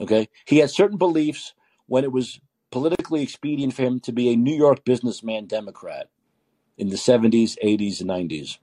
Okay? 0.00 0.28
He 0.46 0.58
had 0.58 0.70
certain 0.70 0.96
beliefs 0.96 1.54
when 1.86 2.04
it 2.04 2.12
was 2.12 2.40
politically 2.70 3.22
expedient 3.22 3.74
for 3.74 3.82
him 3.82 4.00
to 4.00 4.12
be 4.12 4.32
a 4.32 4.36
New 4.36 4.54
York 4.54 4.84
businessman 4.84 5.46
Democrat 5.46 6.08
in 6.78 6.88
the 6.88 6.96
70s, 6.96 7.56
80s, 7.62 8.00
and 8.00 8.10
90s. 8.10 8.58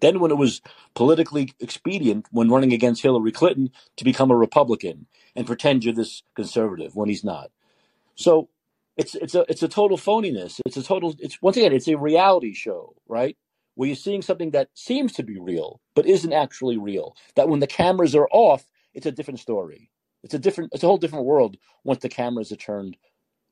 Then, 0.00 0.20
when 0.20 0.30
it 0.30 0.38
was 0.38 0.62
politically 0.94 1.52
expedient, 1.60 2.26
when 2.30 2.48
running 2.50 2.72
against 2.72 3.02
Hillary 3.02 3.32
Clinton, 3.32 3.70
to 3.96 4.04
become 4.04 4.30
a 4.30 4.36
Republican 4.36 5.06
and 5.36 5.46
pretend 5.46 5.84
you're 5.84 5.92
this 5.92 6.22
conservative 6.34 6.96
when 6.96 7.08
he's 7.08 7.24
not. 7.24 7.50
So 8.14 8.48
it's 8.96 9.14
it's 9.14 9.34
a 9.34 9.44
it's 9.48 9.62
a 9.62 9.68
total 9.68 9.96
phoniness. 9.96 10.60
It's 10.66 10.76
a 10.76 10.82
total. 10.82 11.14
It's 11.18 11.40
once 11.40 11.56
again, 11.56 11.72
it's 11.72 11.88
a 11.88 11.96
reality 11.96 12.52
show, 12.54 12.94
right? 13.08 13.36
Where 13.74 13.86
you're 13.86 13.96
seeing 13.96 14.22
something 14.22 14.50
that 14.50 14.68
seems 14.74 15.12
to 15.14 15.22
be 15.22 15.38
real 15.40 15.80
but 15.94 16.06
isn't 16.06 16.32
actually 16.32 16.76
real. 16.76 17.16
That 17.36 17.48
when 17.48 17.60
the 17.60 17.66
cameras 17.66 18.14
are 18.14 18.28
off, 18.30 18.64
it's 18.92 19.06
a 19.06 19.12
different 19.12 19.40
story. 19.40 19.90
It's 20.22 20.34
a 20.34 20.38
different. 20.38 20.70
It's 20.74 20.84
a 20.84 20.86
whole 20.86 20.98
different 20.98 21.24
world 21.24 21.56
once 21.84 22.02
the 22.02 22.08
cameras 22.08 22.52
are 22.52 22.56
turned 22.56 22.96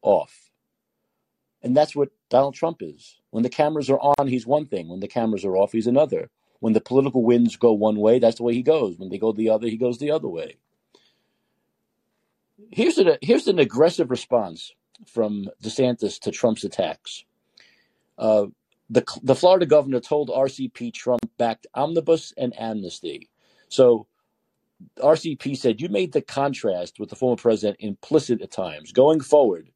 off. 0.02 0.50
And 1.62 1.76
that's 1.76 1.94
what 1.94 2.10
Donald 2.30 2.54
Trump 2.54 2.78
is. 2.80 3.18
When 3.30 3.42
the 3.42 3.50
cameras 3.50 3.90
are 3.90 4.00
on, 4.00 4.28
he's 4.28 4.46
one 4.46 4.66
thing. 4.66 4.88
When 4.88 5.00
the 5.00 5.08
cameras 5.08 5.44
are 5.44 5.56
off, 5.56 5.72
he's 5.72 5.86
another. 5.86 6.30
When 6.60 6.72
the 6.72 6.80
political 6.80 7.22
winds 7.22 7.56
go 7.56 7.72
one 7.72 7.96
way, 7.96 8.18
that's 8.18 8.36
the 8.36 8.42
way 8.42 8.54
he 8.54 8.62
goes. 8.62 8.98
When 8.98 9.10
they 9.10 9.18
go 9.18 9.32
the 9.32 9.50
other, 9.50 9.66
he 9.66 9.76
goes 9.76 9.98
the 9.98 10.10
other 10.10 10.28
way. 10.28 10.56
Here's 12.70 12.98
an, 12.98 13.16
here's 13.22 13.46
an 13.46 13.58
aggressive 13.58 14.10
response 14.10 14.72
from 15.06 15.48
DeSantis 15.62 16.18
to 16.20 16.30
Trump's 16.30 16.64
attacks. 16.64 17.24
Uh, 18.18 18.46
the, 18.88 19.04
the 19.22 19.34
Florida 19.34 19.66
governor 19.66 20.00
told 20.00 20.28
RCP 20.28 20.92
Trump 20.92 21.20
backed 21.38 21.66
omnibus 21.74 22.32
and 22.36 22.58
amnesty. 22.60 23.30
So 23.68 24.06
RCP 24.98 25.56
said, 25.56 25.80
You 25.80 25.88
made 25.88 26.12
the 26.12 26.22
contrast 26.22 26.98
with 26.98 27.10
the 27.10 27.16
former 27.16 27.36
president 27.36 27.78
implicit 27.80 28.42
at 28.42 28.50
times. 28.50 28.92
Going 28.92 29.20
forward, 29.20 29.70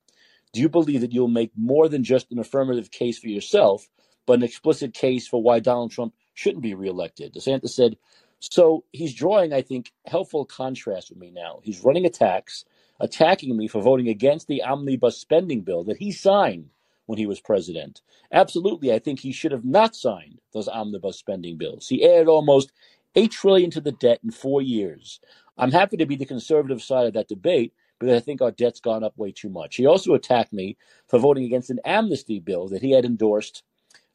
do 0.53 0.61
you 0.61 0.69
believe 0.69 1.01
that 1.03 1.13
you'll 1.13 1.29
make 1.29 1.53
more 1.57 1.89
than 1.89 2.05
just 2.05 2.31
an 2.33 2.39
affirmative 2.39 2.91
case 2.91 3.19
for 3.19 3.29
yourself, 3.29 3.89
but 4.27 4.35
an 4.35 4.43
explicit 4.43 4.95
case 4.95 5.27
for 5.29 5.43
why 5.43 5.61
Donald 5.61 5.93
Trump 5.93 6.15
shouldn't 6.35 6.63
be 6.63 6.75
reelected? 6.75 7.35
DeSantis 7.35 7.71
said, 7.71 7.97
so 8.41 8.85
he's 8.93 9.15
drawing, 9.15 9.53
I 9.53 9.63
think, 9.63 9.93
helpful 10.07 10.45
contrast 10.45 11.11
with 11.11 11.19
me 11.19 11.31
now. 11.31 11.61
He's 11.63 11.83
running 11.83 12.05
attacks, 12.05 12.65
attacking 13.01 13.57
me 13.57 13.69
for 13.69 13.83
voting 13.83 14.09
against 14.09 14.47
the 14.47 14.63
omnibus 14.63 15.19
spending 15.19 15.63
bill 15.63 15.85
that 15.85 15.99
he 15.99 16.13
signed 16.13 16.71
when 17.07 17.19
he 17.19 17.27
was 17.27 17.41
president. 17.41 18.01
Absolutely, 18.33 18.93
I 18.93 18.99
think 18.99 19.21
he 19.21 19.33
should 19.33 19.53
have 19.53 19.65
not 19.65 19.95
signed 19.95 20.41
those 20.53 20.69
omnibus 20.69 21.19
spending 21.19 21.59
bills. 21.59 21.89
He 21.89 22.05
added 22.09 22.29
almost 22.29 22.73
eight 23.15 23.33
trillion 23.33 23.71
to 23.73 23.81
the 23.81 23.93
debt 23.93 24.21
in 24.25 24.31
four 24.31 24.63
years. 24.63 25.21
I'm 25.57 25.73
happy 25.73 25.97
to 25.99 26.07
be 26.07 26.17
the 26.17 26.25
conservative 26.25 26.83
side 26.83 27.07
of 27.07 27.13
that 27.15 27.29
debate, 27.29 27.73
because 27.99 28.17
I 28.17 28.21
think 28.21 28.43
our 28.43 28.51
debt's 28.51 28.81
gone 28.81 29.05
up 29.05 29.17
way 29.17 29.33
too 29.33 29.49
much. 29.49 29.77
He 29.77 29.87
also 29.87 30.15
attacked 30.15 30.53
me 30.53 30.77
for 31.09 31.19
voting 31.19 31.45
against 31.45 31.71
an 31.71 31.81
amnesty 31.85 32.41
bill 32.41 32.69
that 32.69 32.83
he 32.83 32.91
had 32.91 33.05
endorsed 33.05 33.63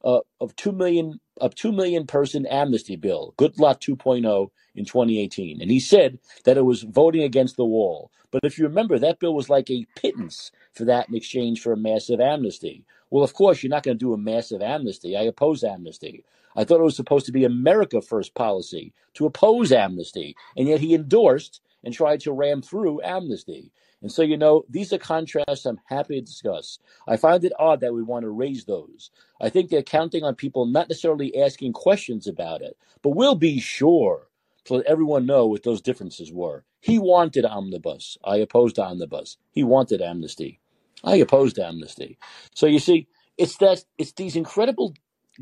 uh, 0.03 0.19
of 0.39 0.55
two 0.55 0.71
million 0.71 1.19
of 1.41 1.55
two 1.55 1.71
million 1.71 2.05
person 2.05 2.45
amnesty 2.45 2.95
bill, 2.95 3.33
Goodlatte 3.37 3.79
2.0 3.79 4.49
in 4.75 4.85
2018, 4.85 5.61
and 5.61 5.71
he 5.71 5.79
said 5.79 6.19
that 6.45 6.57
it 6.57 6.65
was 6.65 6.83
voting 6.83 7.23
against 7.23 7.57
the 7.57 7.65
wall. 7.65 8.11
But 8.31 8.41
if 8.43 8.57
you 8.57 8.65
remember, 8.65 8.99
that 8.99 9.19
bill 9.19 9.33
was 9.33 9.49
like 9.49 9.69
a 9.69 9.85
pittance 9.95 10.51
for 10.73 10.85
that 10.85 11.09
in 11.09 11.15
exchange 11.15 11.61
for 11.61 11.73
a 11.73 11.77
massive 11.77 12.19
amnesty. 12.19 12.85
Well, 13.09 13.23
of 13.23 13.33
course, 13.33 13.63
you're 13.63 13.71
not 13.71 13.83
going 13.83 13.97
to 13.97 14.05
do 14.05 14.13
a 14.13 14.17
massive 14.17 14.61
amnesty. 14.61 15.17
I 15.17 15.23
oppose 15.23 15.63
amnesty. 15.63 16.23
I 16.55 16.63
thought 16.63 16.79
it 16.79 16.83
was 16.83 16.95
supposed 16.95 17.25
to 17.27 17.31
be 17.31 17.43
America 17.43 18.01
First 18.01 18.35
policy 18.35 18.93
to 19.15 19.25
oppose 19.25 19.71
amnesty, 19.71 20.35
and 20.55 20.67
yet 20.67 20.79
he 20.79 20.93
endorsed 20.93 21.61
and 21.83 21.93
tried 21.93 22.19
to 22.21 22.33
ram 22.33 22.61
through 22.61 23.01
amnesty. 23.01 23.71
And 24.01 24.11
so, 24.11 24.21
you 24.21 24.37
know, 24.37 24.63
these 24.69 24.93
are 24.93 24.97
contrasts 24.97 25.65
I'm 25.65 25.79
happy 25.85 26.15
to 26.15 26.25
discuss. 26.25 26.79
I 27.07 27.17
find 27.17 27.43
it 27.43 27.53
odd 27.59 27.81
that 27.81 27.93
we 27.93 28.01
want 28.03 28.23
to 28.23 28.29
raise 28.29 28.65
those. 28.65 29.11
I 29.41 29.49
think 29.49 29.69
they're 29.69 29.83
counting 29.83 30.23
on 30.23 30.35
people 30.35 30.65
not 30.65 30.89
necessarily 30.89 31.37
asking 31.37 31.73
questions 31.73 32.27
about 32.27 32.61
it, 32.61 32.77
but 33.01 33.15
we'll 33.15 33.35
be 33.35 33.59
sure 33.59 34.29
to 34.65 34.75
let 34.75 34.85
everyone 34.85 35.25
know 35.25 35.47
what 35.47 35.63
those 35.63 35.81
differences 35.81 36.31
were. 36.31 36.63
He 36.79 36.97
wanted 36.97 37.45
omnibus. 37.45 38.17
I 38.23 38.37
opposed 38.37 38.79
omnibus. 38.79 39.37
He 39.51 39.63
wanted 39.63 40.01
amnesty. 40.01 40.61
I 41.03 41.17
opposed 41.17 41.59
amnesty. 41.59 42.17
So 42.55 42.67
you 42.67 42.79
see, 42.79 43.07
it's 43.37 43.57
that 43.57 43.83
it's 43.97 44.13
these 44.13 44.35
incredible 44.35 44.93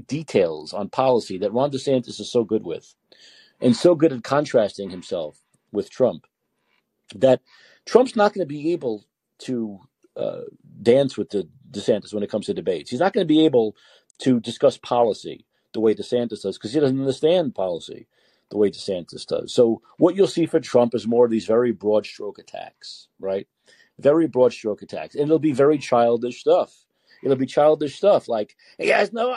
details 0.08 0.74
on 0.74 0.90
policy 0.90 1.38
that 1.40 1.54
Ron 1.54 1.72
DeSantis 1.72 2.20
is 2.20 2.32
so 2.32 2.44
good 2.44 2.64
with, 2.64 2.96
and 3.60 3.76
so 3.76 3.96
good 3.96 4.14
at 4.14 4.24
contrasting 4.24 4.90
himself 4.90 5.42
with 5.72 5.90
Trump 5.90 6.26
that 7.16 7.42
Trump's 7.88 8.16
not 8.16 8.34
going 8.34 8.46
to 8.46 8.54
be 8.54 8.74
able 8.74 9.06
to 9.40 9.80
uh, 10.16 10.42
dance 10.82 11.18
with 11.18 11.30
the 11.30 11.48
DeSantis 11.72 12.14
when 12.14 12.24
it 12.24 12.30
comes 12.30 12.46
to 12.48 12.54
debates. 12.54 12.92
He's 12.92 13.00
not 13.00 13.14
going 13.14 13.26
to 13.26 13.34
be 13.34 13.46
able 13.46 13.76
to 14.20 14.40
discuss 14.40 14.78
policy 14.78 15.46
the 15.74 15.80
way 15.80 15.96
DeSantis 15.96 16.42
does 16.42 16.58
because 16.58 16.74
he 16.74 16.80
doesn't 16.80 17.00
understand 17.00 17.56
policy 17.56 18.08
the 18.50 18.58
way 18.58 18.70
DeSantis 18.70 19.26
does. 19.26 19.54
So 19.54 19.82
what 19.98 20.16
you'll 20.16 20.28
see 20.28 20.46
for 20.46 20.60
Trump 20.60 20.96
is 20.96 21.08
more 21.08 21.26
of 21.26 21.32
these 21.32 21.46
very 21.46 21.72
broad 21.72 22.06
stroke 22.06 22.40
attacks, 22.40 23.08
right? 23.20 23.48
Very 24.00 24.28
broad 24.28 24.54
stroke 24.54 24.82
attacks, 24.82 25.16
and 25.16 25.24
it'll 25.24 25.40
be 25.40 25.54
very 25.54 25.78
childish 25.78 26.40
stuff. 26.40 26.74
It'll 27.24 27.36
be 27.36 27.48
childish 27.48 27.96
stuff 27.96 28.28
like, 28.28 28.56
"He 28.78 28.90
has 28.90 29.12
no, 29.12 29.32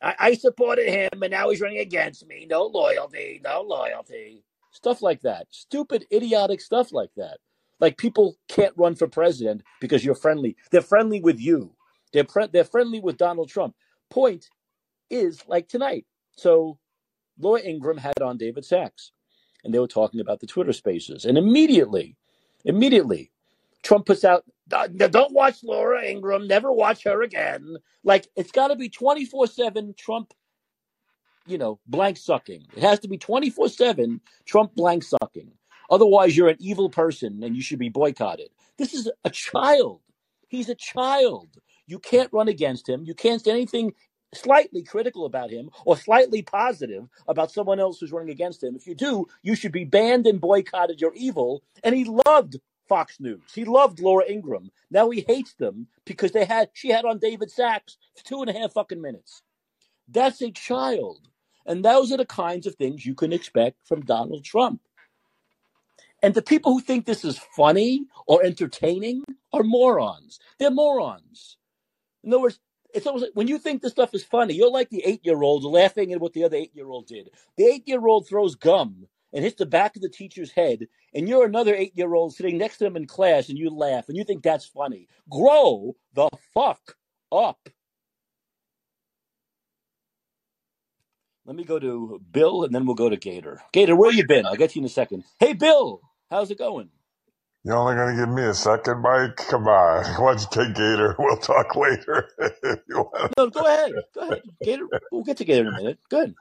I, 0.00 0.14
I 0.18 0.34
supported 0.34 0.88
him, 0.88 1.22
and 1.22 1.30
now 1.30 1.50
he's 1.50 1.60
running 1.60 1.78
against 1.78 2.26
me. 2.26 2.46
No 2.48 2.64
loyalty, 2.66 3.40
no 3.42 3.62
loyalty." 3.62 4.44
Stuff 4.70 5.02
like 5.02 5.22
that. 5.22 5.48
Stupid, 5.50 6.06
idiotic 6.12 6.60
stuff 6.60 6.92
like 6.92 7.10
that. 7.16 7.38
Like 7.80 7.96
people 7.96 8.36
can't 8.48 8.74
run 8.76 8.94
for 8.94 9.08
president 9.08 9.62
because 9.80 10.04
you're 10.04 10.14
friendly. 10.14 10.56
They're 10.70 10.80
friendly 10.82 11.20
with 11.20 11.40
you. 11.40 11.74
They're 12.12 12.24
pre- 12.24 12.48
they're 12.52 12.64
friendly 12.64 13.00
with 13.00 13.16
Donald 13.16 13.48
Trump. 13.48 13.74
Point 14.10 14.48
is 15.08 15.42
like 15.48 15.68
tonight. 15.68 16.06
So 16.36 16.78
Laura 17.38 17.60
Ingraham 17.60 17.98
had 17.98 18.20
on 18.20 18.36
David 18.36 18.64
Sacks, 18.64 19.12
and 19.64 19.72
they 19.72 19.78
were 19.78 19.86
talking 19.88 20.20
about 20.20 20.40
the 20.40 20.46
Twitter 20.46 20.72
Spaces, 20.72 21.24
and 21.24 21.38
immediately, 21.38 22.16
immediately, 22.64 23.30
Trump 23.82 24.06
puts 24.06 24.24
out, 24.24 24.44
"Don't 24.68 25.32
watch 25.32 25.62
Laura 25.62 26.04
Ingraham. 26.04 26.46
Never 26.46 26.72
watch 26.72 27.04
her 27.04 27.22
again." 27.22 27.76
Like 28.04 28.28
it's 28.36 28.52
got 28.52 28.68
to 28.68 28.76
be 28.76 28.88
twenty 28.88 29.24
four 29.24 29.46
seven 29.46 29.94
Trump 29.96 30.34
you 31.46 31.58
know, 31.58 31.80
blank 31.86 32.16
sucking. 32.16 32.64
It 32.76 32.82
has 32.82 33.00
to 33.00 33.08
be 33.08 33.18
24 33.18 33.68
7 33.68 34.20
Trump 34.46 34.74
blank 34.74 35.02
sucking. 35.02 35.50
Otherwise, 35.90 36.36
you're 36.36 36.48
an 36.48 36.56
evil 36.60 36.88
person 36.88 37.42
and 37.42 37.56
you 37.56 37.62
should 37.62 37.78
be 37.78 37.88
boycotted. 37.88 38.48
This 38.78 38.94
is 38.94 39.10
a 39.24 39.30
child. 39.30 40.00
He's 40.48 40.68
a 40.68 40.74
child. 40.74 41.48
You 41.86 41.98
can't 41.98 42.32
run 42.32 42.48
against 42.48 42.88
him. 42.88 43.04
You 43.04 43.14
can't 43.14 43.42
say 43.42 43.50
anything 43.50 43.92
slightly 44.32 44.82
critical 44.82 45.26
about 45.26 45.50
him 45.50 45.70
or 45.84 45.96
slightly 45.96 46.42
positive 46.42 47.08
about 47.26 47.50
someone 47.50 47.80
else 47.80 47.98
who's 47.98 48.12
running 48.12 48.30
against 48.30 48.62
him. 48.62 48.76
If 48.76 48.86
you 48.86 48.94
do, 48.94 49.26
you 49.42 49.54
should 49.54 49.72
be 49.72 49.84
banned 49.84 50.26
and 50.26 50.40
boycotted. 50.40 51.00
You're 51.00 51.14
evil. 51.14 51.62
And 51.82 51.94
he 51.94 52.04
loved 52.26 52.60
Fox 52.88 53.18
News. 53.20 53.42
He 53.54 53.64
loved 53.64 54.00
Laura 54.00 54.24
Ingraham. 54.28 54.70
Now 54.90 55.10
he 55.10 55.24
hates 55.26 55.54
them 55.54 55.86
because 56.04 56.32
they 56.32 56.44
had 56.44 56.70
she 56.74 56.88
had 56.88 57.04
on 57.04 57.18
David 57.18 57.50
Sacks 57.50 57.96
for 58.16 58.24
two 58.24 58.40
and 58.40 58.50
a 58.50 58.52
half 58.52 58.72
fucking 58.72 59.00
minutes. 59.00 59.42
That's 60.08 60.42
a 60.42 60.50
child. 60.50 61.28
And 61.66 61.84
those 61.84 62.10
are 62.10 62.16
the 62.16 62.26
kinds 62.26 62.66
of 62.66 62.74
things 62.74 63.06
you 63.06 63.14
can 63.14 63.32
expect 63.32 63.86
from 63.86 64.00
Donald 64.00 64.44
Trump. 64.44 64.80
And 66.22 66.34
the 66.34 66.42
people 66.42 66.72
who 66.72 66.80
think 66.80 67.06
this 67.06 67.24
is 67.24 67.38
funny 67.56 68.06
or 68.26 68.42
entertaining 68.44 69.24
are 69.52 69.62
morons. 69.62 70.38
They're 70.58 70.70
morons. 70.70 71.56
In 72.22 72.32
other 72.32 72.42
words, 72.42 72.60
it's 72.92 73.06
almost 73.06 73.24
like 73.24 73.32
when 73.34 73.48
you 73.48 73.58
think 73.58 73.82
this 73.82 73.92
stuff 73.92 74.14
is 74.14 74.24
funny, 74.24 74.54
you're 74.54 74.70
like 74.70 74.90
the 74.90 75.02
eight 75.04 75.20
year 75.24 75.42
old 75.42 75.64
laughing 75.64 76.12
at 76.12 76.20
what 76.20 76.32
the 76.32 76.44
other 76.44 76.56
eight 76.56 76.72
year 76.74 76.88
old 76.88 77.06
did. 77.06 77.30
The 77.56 77.64
eight 77.64 77.86
year 77.86 78.06
old 78.06 78.28
throws 78.28 78.54
gum 78.54 79.06
and 79.32 79.44
hits 79.44 79.56
the 79.56 79.66
back 79.66 79.96
of 79.96 80.02
the 80.02 80.08
teacher's 80.08 80.50
head, 80.50 80.88
and 81.14 81.28
you're 81.28 81.46
another 81.46 81.74
eight 81.74 81.96
year 81.96 82.14
old 82.14 82.34
sitting 82.34 82.58
next 82.58 82.78
to 82.78 82.86
him 82.86 82.96
in 82.96 83.06
class 83.06 83.48
and 83.48 83.58
you 83.58 83.70
laugh 83.70 84.08
and 84.08 84.16
you 84.16 84.24
think 84.24 84.42
that's 84.42 84.66
funny. 84.66 85.08
Grow 85.30 85.94
the 86.14 86.28
fuck 86.52 86.96
up. 87.32 87.68
Let 91.46 91.56
me 91.56 91.64
go 91.64 91.78
to 91.78 92.20
Bill 92.30 92.64
and 92.64 92.74
then 92.74 92.86
we'll 92.86 92.94
go 92.94 93.08
to 93.08 93.16
Gator. 93.16 93.62
Gator, 93.72 93.96
where 93.96 94.12
you 94.12 94.26
been? 94.26 94.46
I'll 94.46 94.56
get 94.56 94.76
you 94.76 94.80
in 94.80 94.86
a 94.86 94.90
second. 94.90 95.24
Hey, 95.38 95.52
Bill, 95.52 96.00
how's 96.30 96.50
it 96.50 96.58
going? 96.58 96.88
You're 97.62 97.76
only 97.76 97.94
going 97.94 98.16
to 98.16 98.22
give 98.24 98.34
me 98.34 98.42
a 98.44 98.54
second, 98.54 99.02
Mike? 99.02 99.36
Come 99.36 99.66
on. 99.66 100.04
Why 100.22 100.34
don't 100.34 100.40
you 100.40 100.46
take 100.50 100.74
Gator? 100.74 101.14
We'll 101.18 101.36
talk 101.36 101.76
later. 101.76 102.28
no, 102.88 103.50
go 103.50 103.66
ahead. 103.66 103.92
Go 104.14 104.20
ahead. 104.20 104.42
Gator, 104.62 104.86
we'll 105.12 105.24
get 105.24 105.36
to 105.38 105.44
Gator 105.44 105.68
in 105.68 105.74
a 105.74 105.76
minute. 105.76 105.98
Good. 106.08 106.34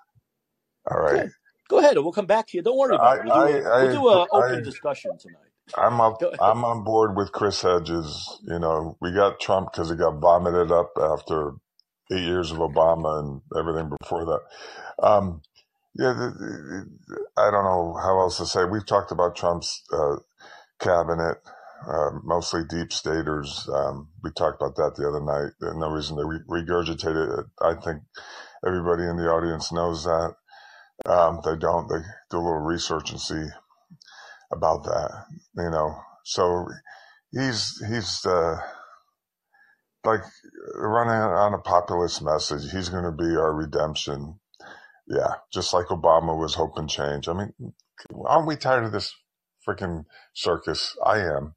All 0.89 1.01
right. 1.01 1.23
Good. 1.23 1.31
Go 1.67 1.79
ahead. 1.79 1.97
We'll 1.97 2.13
come 2.13 2.25
back 2.25 2.47
to 2.47 2.57
you. 2.57 2.63
Don't 2.63 2.77
worry 2.77 2.95
about 2.95 3.29
I, 3.29 3.49
it. 3.49 3.63
We'll 3.63 3.91
do, 3.91 4.09
an 4.09 4.27
open 4.31 4.63
discussion 4.63 5.17
tonight. 5.17 5.37
I'm 5.77 6.01
up, 6.01 6.19
I'm 6.41 6.65
on 6.65 6.83
board 6.83 7.15
with 7.15 7.31
Chris 7.31 7.61
Hedges. 7.61 8.39
You 8.47 8.57
know, 8.57 8.97
we 9.01 9.11
got 9.11 9.39
Trump 9.39 9.71
because 9.71 9.91
he 9.91 9.95
got 9.95 10.19
vomited 10.19 10.71
up 10.71 10.93
after 10.99 11.53
eight 12.11 12.23
years 12.23 12.51
of 12.51 12.57
Obama 12.57 13.19
and 13.19 13.41
everything 13.55 13.91
before 14.01 14.25
that. 14.25 15.05
Um, 15.05 15.41
yeah, 15.99 16.13
the, 16.13 16.31
the, 16.31 17.25
I 17.37 17.51
don't 17.51 17.65
know 17.65 17.99
how 18.01 18.19
else 18.19 18.37
to 18.37 18.45
say. 18.45 18.63
We've 18.63 18.85
talked 18.85 19.11
about 19.11 19.35
Trump's 19.35 19.83
uh, 19.91 20.15
cabinet, 20.79 21.39
uh, 21.85 22.11
mostly 22.23 22.61
deep 22.69 22.93
staters. 22.93 23.67
Um, 23.73 24.07
we 24.23 24.31
talked 24.31 24.61
about 24.61 24.77
that 24.77 24.95
the 24.95 25.09
other 25.09 25.19
night. 25.19 25.51
No 25.75 25.89
reason 25.89 26.15
to 26.15 26.25
re- 26.25 26.63
regurgitate 26.63 27.39
it. 27.39 27.45
I 27.61 27.73
think 27.73 28.01
everybody 28.65 29.03
in 29.03 29.17
the 29.17 29.29
audience 29.29 29.73
knows 29.73 30.05
that. 30.05 30.35
Um, 31.05 31.41
they 31.43 31.57
don't. 31.57 31.89
They 31.89 31.99
do 32.31 32.37
a 32.37 32.43
little 32.43 32.59
research 32.59 33.11
and 33.11 33.19
see 33.19 33.45
about 34.53 34.85
that. 34.85 35.25
You 35.57 35.69
know, 35.69 35.95
so 36.23 36.65
he's 37.31 37.77
he's 37.89 38.25
uh, 38.25 38.55
like 40.05 40.21
running 40.75 41.13
on 41.13 41.53
a 41.53 41.59
populist 41.59 42.21
message. 42.21 42.71
He's 42.71 42.87
going 42.87 43.03
to 43.03 43.11
be 43.11 43.35
our 43.35 43.53
redemption. 43.53 44.39
Yeah, 45.09 45.33
just 45.51 45.73
like 45.73 45.87
Obama 45.87 46.37
was 46.37 46.53
hoping 46.53 46.87
change. 46.87 47.27
I 47.27 47.33
mean, 47.33 47.73
aren't 48.25 48.47
we 48.47 48.55
tired 48.55 48.85
of 48.85 48.91
this 48.91 49.13
freaking 49.67 50.05
circus? 50.33 50.95
I 51.03 51.19
am. 51.19 51.55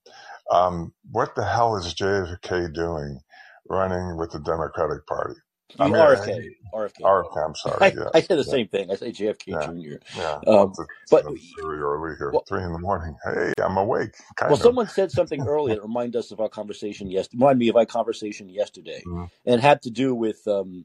Um, 0.51 0.93
what 1.11 1.35
the 1.35 1.45
hell 1.45 1.77
is 1.77 1.95
JFK 1.95 2.73
doing 2.75 3.21
running 3.69 4.17
with 4.17 4.33
the 4.33 4.41
Democratic 4.41 5.07
Party? 5.07 5.35
I 5.79 5.85
mean, 5.85 5.95
RFK. 5.95 6.49
RFK. 6.75 7.01
RFK. 7.01 7.47
I'm 7.47 7.55
sorry. 7.55 7.79
I, 7.81 7.87
yeah. 7.89 8.09
I 8.15 8.21
say 8.21 8.27
the 8.29 8.37
yeah. 8.37 8.43
same 8.43 8.69
thing. 8.69 8.91
I 8.91 8.97
say 8.97 9.13
JFK 9.13 9.47
yeah. 9.47 9.67
Jr. 9.67 10.19
Yeah. 10.19 10.39
Um, 10.47 10.73
but 11.11 11.25
very 11.25 11.79
early 11.79 12.17
here, 12.19 12.31
well, 12.31 12.45
three 12.49 12.63
in 12.63 12.73
the 12.73 12.79
morning. 12.79 13.17
Hey, 13.25 13.53
I'm 13.63 13.77
awake. 13.77 14.15
well, 14.41 14.55
of. 14.55 14.61
someone 14.61 14.89
said 14.89 15.11
something 15.11 15.47
earlier 15.47 15.77
that 15.77 15.83
reminded 15.83 16.19
us 16.19 16.31
of 16.31 16.41
our 16.41 16.49
conversation 16.49 17.11
yesterday. 17.11 17.39
Remind 17.39 17.59
me 17.59 17.69
of 17.69 17.77
our 17.77 17.87
conversation 17.87 18.49
yesterday, 18.49 19.03
mm-hmm. 19.07 19.25
and 19.47 19.55
it 19.55 19.61
had 19.61 19.83
to 19.83 19.91
do 19.91 20.15
with 20.15 20.47
um, 20.47 20.85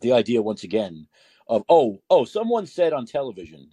the 0.00 0.12
idea 0.12 0.42
once 0.42 0.64
again 0.64 1.06
of 1.48 1.64
oh 1.68 2.00
oh 2.10 2.24
someone 2.24 2.66
said 2.66 2.92
on 2.92 3.06
television, 3.06 3.70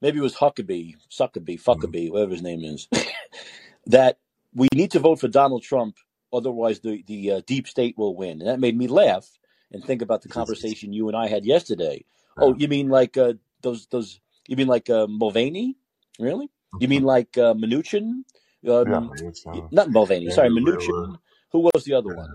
maybe 0.00 0.18
it 0.18 0.22
was 0.22 0.34
Huckabee, 0.34 0.96
Suckabee, 1.10 1.60
mm-hmm. 1.60 1.70
Fuckabee, 1.70 2.10
whatever 2.10 2.32
his 2.32 2.42
name 2.42 2.64
is, 2.64 2.88
that 3.86 4.18
we 4.54 4.68
need 4.74 4.90
to 4.92 4.98
vote 4.98 5.20
for 5.20 5.28
Donald 5.28 5.62
Trump, 5.62 5.96
otherwise 6.32 6.80
the 6.80 7.02
the 7.06 7.32
uh, 7.32 7.40
deep 7.46 7.68
state 7.68 7.96
will 7.96 8.16
win, 8.16 8.40
and 8.40 8.48
that 8.48 8.60
made 8.60 8.76
me 8.76 8.88
laugh 8.88 9.28
and 9.72 9.84
think 9.84 10.02
about 10.02 10.22
the 10.22 10.28
conversation 10.28 10.92
you 10.92 11.08
and 11.08 11.16
I 11.16 11.28
had 11.28 11.44
yesterday. 11.44 12.04
Yeah. 12.38 12.44
Oh, 12.44 12.54
you 12.56 12.68
mean 12.68 12.88
like 12.88 13.16
uh, 13.16 13.34
those 13.62 13.86
those? 13.86 14.20
You 14.48 14.56
mean 14.56 14.68
like 14.68 14.90
uh, 14.90 15.06
Mulvaney? 15.06 15.76
Really? 16.18 16.50
You 16.80 16.88
mean 16.88 17.00
mm-hmm. 17.00 17.06
like 17.06 17.38
uh, 17.38 17.54
Mnuchin? 17.54 18.24
Um, 18.68 19.12
yeah, 19.54 19.60
not 19.70 19.90
Mulvaney. 19.90 20.30
Sorry, 20.30 20.48
Mnuchin. 20.48 21.18
Who 21.50 21.60
was 21.60 21.84
the 21.84 21.94
other 21.94 22.14
one? 22.14 22.34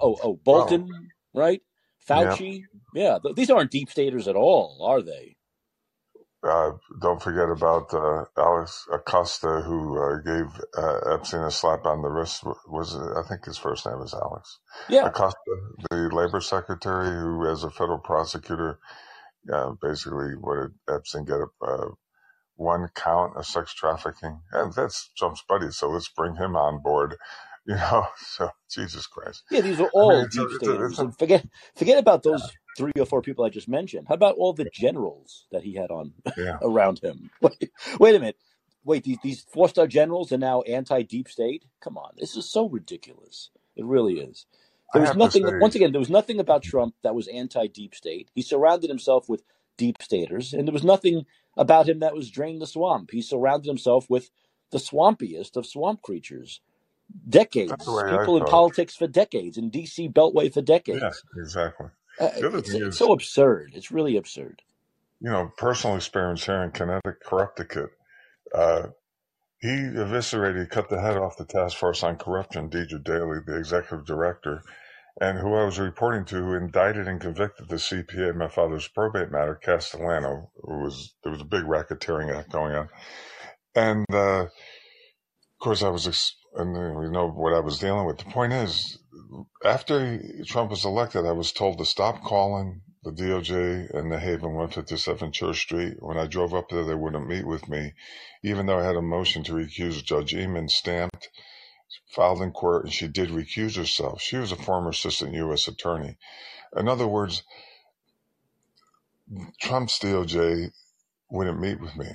Oh, 0.00 0.16
oh, 0.22 0.34
Bolton, 0.44 0.88
oh. 0.92 1.38
right? 1.38 1.62
Fauci. 2.08 2.62
Yeah. 2.94 3.18
yeah, 3.24 3.32
these 3.34 3.50
aren't 3.50 3.70
deep 3.70 3.90
staters 3.90 4.28
at 4.28 4.36
all, 4.36 4.84
are 4.86 5.02
they? 5.02 5.36
Uh, 6.46 6.72
don't 7.00 7.22
forget 7.22 7.48
about 7.48 7.92
uh, 7.94 8.24
Alex 8.36 8.86
Acosta, 8.92 9.62
who 9.62 9.98
uh, 9.98 10.18
gave 10.18 10.60
uh, 10.76 11.14
Epstein 11.14 11.42
a 11.42 11.50
slap 11.50 11.86
on 11.86 12.02
the 12.02 12.08
wrist. 12.08 12.44
Was 12.68 12.94
I 12.94 13.26
think 13.26 13.46
his 13.46 13.56
first 13.56 13.86
name 13.86 14.02
is 14.02 14.12
Alex? 14.12 14.58
Yeah, 14.90 15.06
Acosta, 15.06 15.38
the 15.90 16.10
labor 16.12 16.42
secretary, 16.42 17.08
who, 17.08 17.46
as 17.48 17.64
a 17.64 17.70
federal 17.70 17.98
prosecutor, 17.98 18.78
uh, 19.50 19.72
basically, 19.80 20.34
what 20.38 20.56
did 20.56 20.94
Epstein 20.94 21.24
get? 21.24 21.38
A, 21.38 21.46
uh, 21.64 21.88
one 22.56 22.88
count 22.94 23.36
of 23.36 23.46
sex 23.46 23.74
trafficking, 23.74 24.40
and 24.52 24.72
that's 24.74 25.10
Trump's 25.16 25.42
buddy. 25.48 25.70
So 25.70 25.88
let's 25.88 26.08
bring 26.08 26.36
him 26.36 26.56
on 26.56 26.82
board. 26.82 27.16
You 27.66 27.76
know, 27.76 28.06
so 28.18 28.50
Jesus 28.70 29.06
Christ. 29.06 29.42
Yeah, 29.50 29.62
these 29.62 29.80
are 29.80 29.88
all 29.94 30.10
I 30.10 30.20
mean, 30.20 30.28
deep 30.30 30.50
staters. 30.56 30.98
And 30.98 31.16
forget 31.18 31.46
forget 31.74 31.98
about 31.98 32.22
those 32.22 32.52
three 32.76 32.92
or 32.98 33.06
four 33.06 33.22
people 33.22 33.42
I 33.42 33.48
just 33.48 33.68
mentioned. 33.68 34.06
How 34.06 34.14
about 34.14 34.36
all 34.36 34.52
the 34.52 34.68
generals 34.70 35.46
that 35.50 35.62
he 35.62 35.74
had 35.74 35.90
on 35.90 36.12
yeah. 36.36 36.58
around 36.60 36.98
him? 36.98 37.30
Wait, 37.40 37.70
wait 37.98 38.14
a 38.14 38.18
minute. 38.18 38.36
Wait, 38.84 39.04
these 39.04 39.16
these 39.22 39.46
four 39.50 39.70
star 39.70 39.86
generals 39.86 40.30
are 40.30 40.36
now 40.36 40.60
anti 40.62 41.02
deep 41.04 41.26
state? 41.26 41.64
Come 41.80 41.96
on, 41.96 42.10
this 42.18 42.36
is 42.36 42.50
so 42.50 42.68
ridiculous. 42.68 43.50
It 43.76 43.86
really 43.86 44.20
is. 44.20 44.44
There 44.92 45.00
was 45.00 45.16
nothing. 45.16 45.44
Once 45.58 45.74
again, 45.74 45.92
there 45.92 45.98
was 45.98 46.10
nothing 46.10 46.38
about 46.38 46.62
Trump 46.62 46.94
that 47.02 47.14
was 47.14 47.28
anti 47.28 47.66
deep 47.66 47.94
state. 47.94 48.30
He 48.34 48.42
surrounded 48.42 48.90
himself 48.90 49.26
with 49.26 49.42
deep 49.78 50.02
staters, 50.02 50.52
and 50.52 50.68
there 50.68 50.72
was 50.72 50.84
nothing 50.84 51.24
about 51.56 51.88
him 51.88 52.00
that 52.00 52.14
was 52.14 52.30
drain 52.30 52.58
the 52.58 52.66
swamp. 52.66 53.10
He 53.10 53.22
surrounded 53.22 53.68
himself 53.68 54.10
with 54.10 54.30
the 54.70 54.78
swampiest 54.78 55.56
of 55.56 55.64
swamp 55.64 56.02
creatures 56.02 56.60
decades. 57.28 57.72
People 57.72 58.36
in 58.36 58.44
politics 58.44 58.96
for 58.96 59.06
decades, 59.06 59.56
in 59.56 59.70
DC 59.70 60.12
Beltway 60.12 60.52
for 60.52 60.62
decades. 60.62 61.00
Yeah, 61.02 61.42
exactly. 61.42 61.88
Uh, 62.20 62.30
it's, 62.34 62.70
it's 62.70 62.98
so 62.98 63.12
absurd. 63.12 63.72
It's 63.74 63.90
really 63.90 64.16
absurd. 64.16 64.62
You 65.20 65.30
know, 65.30 65.52
personal 65.56 65.96
experience 65.96 66.44
here 66.44 66.62
in 66.62 66.70
Connecticut. 66.70 67.90
Uh, 68.54 68.88
he 69.60 69.70
eviscerated, 69.70 70.68
cut 70.68 70.90
the 70.90 71.00
head 71.00 71.16
off 71.16 71.38
the 71.38 71.46
task 71.46 71.78
force 71.78 72.02
on 72.02 72.16
corruption, 72.16 72.68
Deirdre 72.68 72.98
Daly, 72.98 73.38
the 73.46 73.56
executive 73.56 74.04
director, 74.04 74.62
and 75.20 75.38
who 75.38 75.54
I 75.54 75.64
was 75.64 75.78
reporting 75.78 76.24
to, 76.26 76.36
who 76.36 76.54
indicted 76.54 77.08
and 77.08 77.20
convicted 77.20 77.68
the 77.68 77.76
CPA 77.76 78.30
in 78.30 78.38
my 78.38 78.48
father's 78.48 78.88
probate 78.88 79.30
matter, 79.30 79.54
Castellano. 79.54 80.50
who 80.62 80.80
was 80.80 81.14
there 81.22 81.32
was 81.32 81.40
a 81.40 81.46
big 81.46 81.64
racketeering 81.64 82.36
act 82.36 82.52
going 82.52 82.74
on, 82.74 82.88
and 83.74 84.04
uh, 84.12 84.42
of 84.42 84.50
course 85.60 85.82
I 85.82 85.88
was 85.88 86.06
ex- 86.06 86.36
and 86.56 86.96
we 86.96 87.08
know 87.08 87.28
what 87.28 87.52
I 87.52 87.60
was 87.60 87.78
dealing 87.78 88.06
with. 88.06 88.18
The 88.18 88.24
point 88.24 88.52
is, 88.52 88.98
after 89.64 90.20
Trump 90.44 90.70
was 90.70 90.84
elected, 90.84 91.26
I 91.26 91.32
was 91.32 91.52
told 91.52 91.78
to 91.78 91.84
stop 91.84 92.22
calling 92.22 92.82
the 93.02 93.10
DOJ 93.10 93.90
and 93.94 94.10
the 94.10 94.18
Haven 94.18 94.54
157 94.54 95.32
Church 95.32 95.60
Street. 95.60 95.96
When 95.98 96.16
I 96.16 96.26
drove 96.26 96.54
up 96.54 96.68
there, 96.70 96.84
they 96.84 96.94
wouldn't 96.94 97.28
meet 97.28 97.46
with 97.46 97.68
me, 97.68 97.92
even 98.42 98.66
though 98.66 98.78
I 98.78 98.84
had 98.84 98.96
a 98.96 99.02
motion 99.02 99.42
to 99.44 99.52
recuse 99.52 100.02
Judge 100.02 100.32
Eamon 100.32 100.70
stamped, 100.70 101.28
filed 102.08 102.40
in 102.40 102.52
court, 102.52 102.84
and 102.84 102.92
she 102.92 103.08
did 103.08 103.30
recuse 103.30 103.76
herself. 103.76 104.22
She 104.22 104.36
was 104.36 104.52
a 104.52 104.56
former 104.56 104.90
assistant 104.90 105.34
U.S. 105.34 105.68
attorney. 105.68 106.16
In 106.76 106.88
other 106.88 107.06
words, 107.06 107.42
Trump's 109.60 109.98
DOJ 109.98 110.70
wouldn't 111.30 111.60
meet 111.60 111.80
with 111.80 111.96
me 111.96 112.08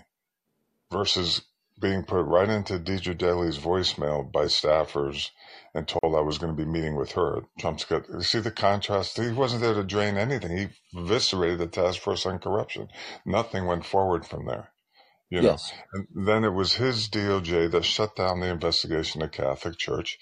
versus 0.91 1.41
being 1.79 2.03
put 2.03 2.23
right 2.23 2.49
into 2.49 2.79
Deirdre 2.79 3.13
Daly's 3.13 3.57
voicemail 3.57 4.29
by 4.31 4.45
staffers 4.45 5.29
and 5.73 5.87
told 5.87 6.15
I 6.15 6.21
was 6.21 6.37
going 6.37 6.55
to 6.55 6.65
be 6.65 6.69
meeting 6.69 6.95
with 6.95 7.11
her. 7.13 7.43
Trump's 7.59 7.85
got, 7.85 8.09
you 8.09 8.21
see 8.21 8.39
the 8.39 8.51
contrast? 8.51 9.17
He 9.17 9.31
wasn't 9.31 9.61
there 9.61 9.73
to 9.73 9.83
drain 9.83 10.17
anything. 10.17 10.57
He 10.57 10.67
eviscerated 10.97 11.59
the 11.59 11.67
task 11.67 12.01
force 12.01 12.25
on 12.25 12.39
corruption. 12.39 12.87
Nothing 13.25 13.65
went 13.65 13.85
forward 13.85 14.25
from 14.25 14.45
there. 14.45 14.71
You 15.29 15.41
know, 15.41 15.49
yes. 15.51 15.71
and 15.93 16.07
then 16.27 16.43
it 16.43 16.53
was 16.53 16.73
his 16.73 17.07
DOJ 17.07 17.69
that 17.71 17.85
shut 17.85 18.15
down 18.15 18.39
the 18.39 18.49
investigation 18.49 19.21
of 19.21 19.31
Catholic 19.31 19.77
Church, 19.77 20.17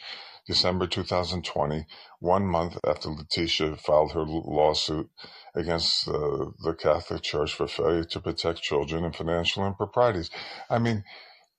December 0.48 0.86
2020, 0.86 1.86
one 2.20 2.46
month 2.46 2.78
after 2.86 3.10
Letitia 3.10 3.78
filed 3.78 4.12
her 4.12 4.26
lawsuit 4.26 5.10
against 5.56 6.10
uh, 6.10 6.48
the 6.62 6.76
Catholic 6.78 7.22
Church 7.22 7.54
for 7.54 7.68
failure 7.68 8.04
to 8.04 8.20
protect 8.20 8.62
children 8.62 9.06
and 9.06 9.16
financial 9.16 9.66
improprieties. 9.66 10.30
I 10.70 10.80
mean, 10.80 11.06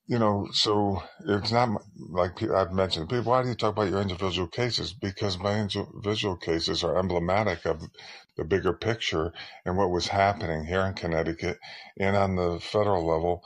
you 0.09 0.19
know, 0.19 0.49
so 0.53 1.03
it's 1.27 1.53
not 1.53 1.83
like 1.99 2.43
I've 2.43 2.73
mentioned. 2.73 3.11
People, 3.11 3.31
why 3.31 3.43
do 3.43 3.51
you 3.51 3.55
talk 3.55 3.73
about 3.73 3.91
your 3.91 4.01
individual 4.01 4.49
cases? 4.49 4.95
Because 4.95 5.39
my 5.39 5.61
individual 5.61 6.37
cases 6.37 6.83
are 6.83 6.99
emblematic 6.99 7.67
of 7.67 7.83
the 8.37 8.45
bigger 8.45 8.73
picture 8.73 9.35
and 9.67 9.77
what 9.77 9.91
was 9.91 10.09
happening 10.09 10.65
here 10.65 10.81
in 10.81 10.95
Connecticut 10.95 11.59
and 12.01 12.17
on 12.17 12.37
the 12.37 12.59
federal 12.59 13.07
level, 13.07 13.43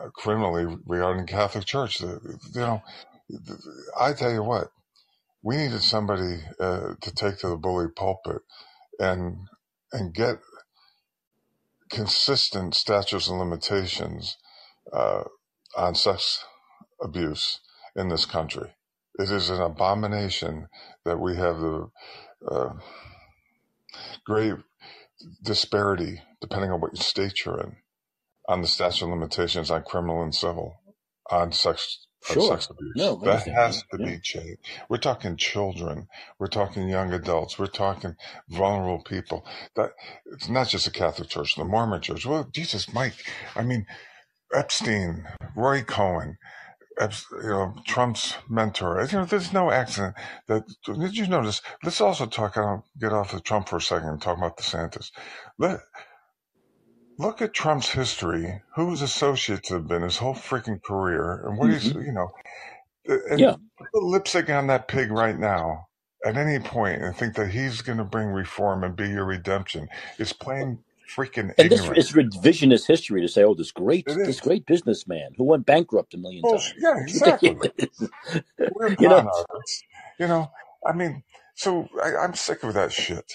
uh, 0.00 0.10
criminally 0.10 0.76
regarding 0.86 1.26
Catholic 1.26 1.64
Church. 1.64 2.00
you 2.00 2.18
know, 2.54 2.82
I 3.98 4.12
tell 4.12 4.32
you 4.32 4.44
what, 4.44 4.68
we 5.42 5.56
needed 5.56 5.82
somebody 5.82 6.38
uh, 6.60 6.94
to 7.00 7.14
take 7.14 7.38
to 7.38 7.48
the 7.48 7.56
bully 7.56 7.88
pulpit 7.88 8.42
and 9.00 9.38
and 9.92 10.14
get 10.14 10.38
consistent 11.90 12.74
statutes 12.74 13.28
and 13.28 13.38
limitations 13.38 14.36
uh, 14.92 15.22
on 15.76 15.94
sex 15.96 16.44
abuse 17.02 17.60
in 17.96 18.08
this 18.10 18.26
country. 18.26 18.70
It 19.18 19.30
is 19.30 19.50
an 19.50 19.62
abomination 19.62 20.68
that 21.04 21.20
we 21.20 21.36
have 21.36 21.60
the 21.60 21.88
uh, 22.50 22.70
great 24.26 24.54
disparity, 25.42 26.22
depending 26.40 26.70
on 26.72 26.80
what 26.80 26.96
state 26.98 27.44
you're 27.44 27.60
in, 27.60 27.76
on 28.48 28.62
the 28.62 28.68
statute 28.68 29.06
of 29.06 29.10
limitations 29.10 29.70
on 29.70 29.84
criminal 29.84 30.22
and 30.22 30.34
civil 30.34 30.80
on 31.30 31.52
sex 31.52 32.06
Sure. 32.22 32.48
sex 32.48 32.68
abuse. 32.70 32.94
No, 32.94 33.16
that 33.24 33.46
has 33.56 33.84
to 33.92 33.98
Yeah. 33.98 34.06
be 34.06 34.20
changed. 34.20 34.58
We're 34.90 34.98
talking 34.98 35.36
children. 35.36 36.08
We're 36.38 36.48
talking 36.48 36.88
young 36.88 37.12
adults. 37.12 37.58
We're 37.58 37.66
talking 37.66 38.16
vulnerable 38.48 39.02
people. 39.04 39.46
That 39.76 39.92
it's 40.26 40.48
not 40.48 40.68
just 40.68 40.86
the 40.86 40.92
Catholic 40.92 41.28
Church, 41.30 41.56
the 41.56 41.64
Mormon 41.64 42.02
Church. 42.02 42.26
Well, 42.26 42.48
Jesus, 42.52 42.92
Mike. 42.94 43.14
I 43.56 43.62
mean, 43.62 43.86
Epstein, 44.52 45.26
Roy 45.54 45.82
Cohn, 45.82 46.38
you 47.00 47.48
know, 47.48 47.74
Trump's 47.86 48.34
mentor. 48.48 49.06
You 49.10 49.18
know, 49.18 49.24
there's 49.24 49.52
no 49.52 49.70
accident 49.70 50.14
that. 50.48 50.64
Did 50.84 51.16
you 51.16 51.26
notice? 51.26 51.60
Let's 51.82 52.00
also 52.00 52.26
talk. 52.26 52.56
I 52.56 52.62
don't 52.62 52.84
get 52.98 53.12
off 53.12 53.34
of 53.34 53.42
Trump 53.42 53.68
for 53.68 53.76
a 53.76 53.80
second 53.80 54.08
and 54.08 54.22
talk 54.22 54.38
about 54.38 54.56
DeSantis. 54.56 55.10
Let 55.58 55.80
look 57.18 57.40
at 57.42 57.54
Trump's 57.54 57.90
history, 57.90 58.62
who 58.74 58.90
his 58.90 59.02
associates 59.02 59.68
have 59.70 59.88
been 59.88 60.02
his 60.02 60.18
whole 60.18 60.34
freaking 60.34 60.82
career, 60.82 61.46
and 61.46 61.58
what 61.58 61.70
he's, 61.70 61.92
mm-hmm. 61.92 62.02
you 62.02 62.12
know, 62.12 62.30
and 63.30 63.40
Yeah. 63.40 63.56
put 63.92 64.02
lipstick 64.02 64.50
on 64.50 64.66
that 64.68 64.88
pig 64.88 65.10
right 65.10 65.38
now 65.38 65.86
at 66.24 66.36
any 66.36 66.58
point 66.58 67.02
and 67.02 67.16
think 67.16 67.34
that 67.36 67.50
he's 67.50 67.82
going 67.82 67.98
to 67.98 68.04
bring 68.04 68.28
reform 68.28 68.82
and 68.84 68.96
be 68.96 69.08
your 69.08 69.24
redemption. 69.24 69.88
It's 70.18 70.32
plain 70.32 70.80
freaking 71.14 71.54
And 71.58 71.70
this 71.70 71.80
ignorant. 71.82 71.98
is 71.98 72.12
revisionist 72.12 72.86
history 72.86 73.22
to 73.22 73.28
say, 73.28 73.44
oh, 73.44 73.54
this 73.54 73.72
great, 73.72 74.06
It 74.08 74.18
this 74.24 74.36
is. 74.36 74.40
great 74.40 74.66
businessman 74.66 75.32
who 75.36 75.44
went 75.44 75.66
bankrupt 75.66 76.14
a 76.14 76.18
million 76.18 76.46
times. 76.46 76.74
Yeah, 76.78 76.94
exactly. 77.00 77.56
We're 78.74 78.96
you 78.98 79.08
know, 79.08 79.16
artists. 79.18 79.84
You 80.18 80.28
know, 80.28 80.50
I 80.86 80.92
mean, 80.92 81.24
so 81.54 81.88
I, 82.02 82.16
I'm 82.16 82.34
sick 82.34 82.62
of 82.64 82.74
that 82.74 82.92
shit. 82.92 83.32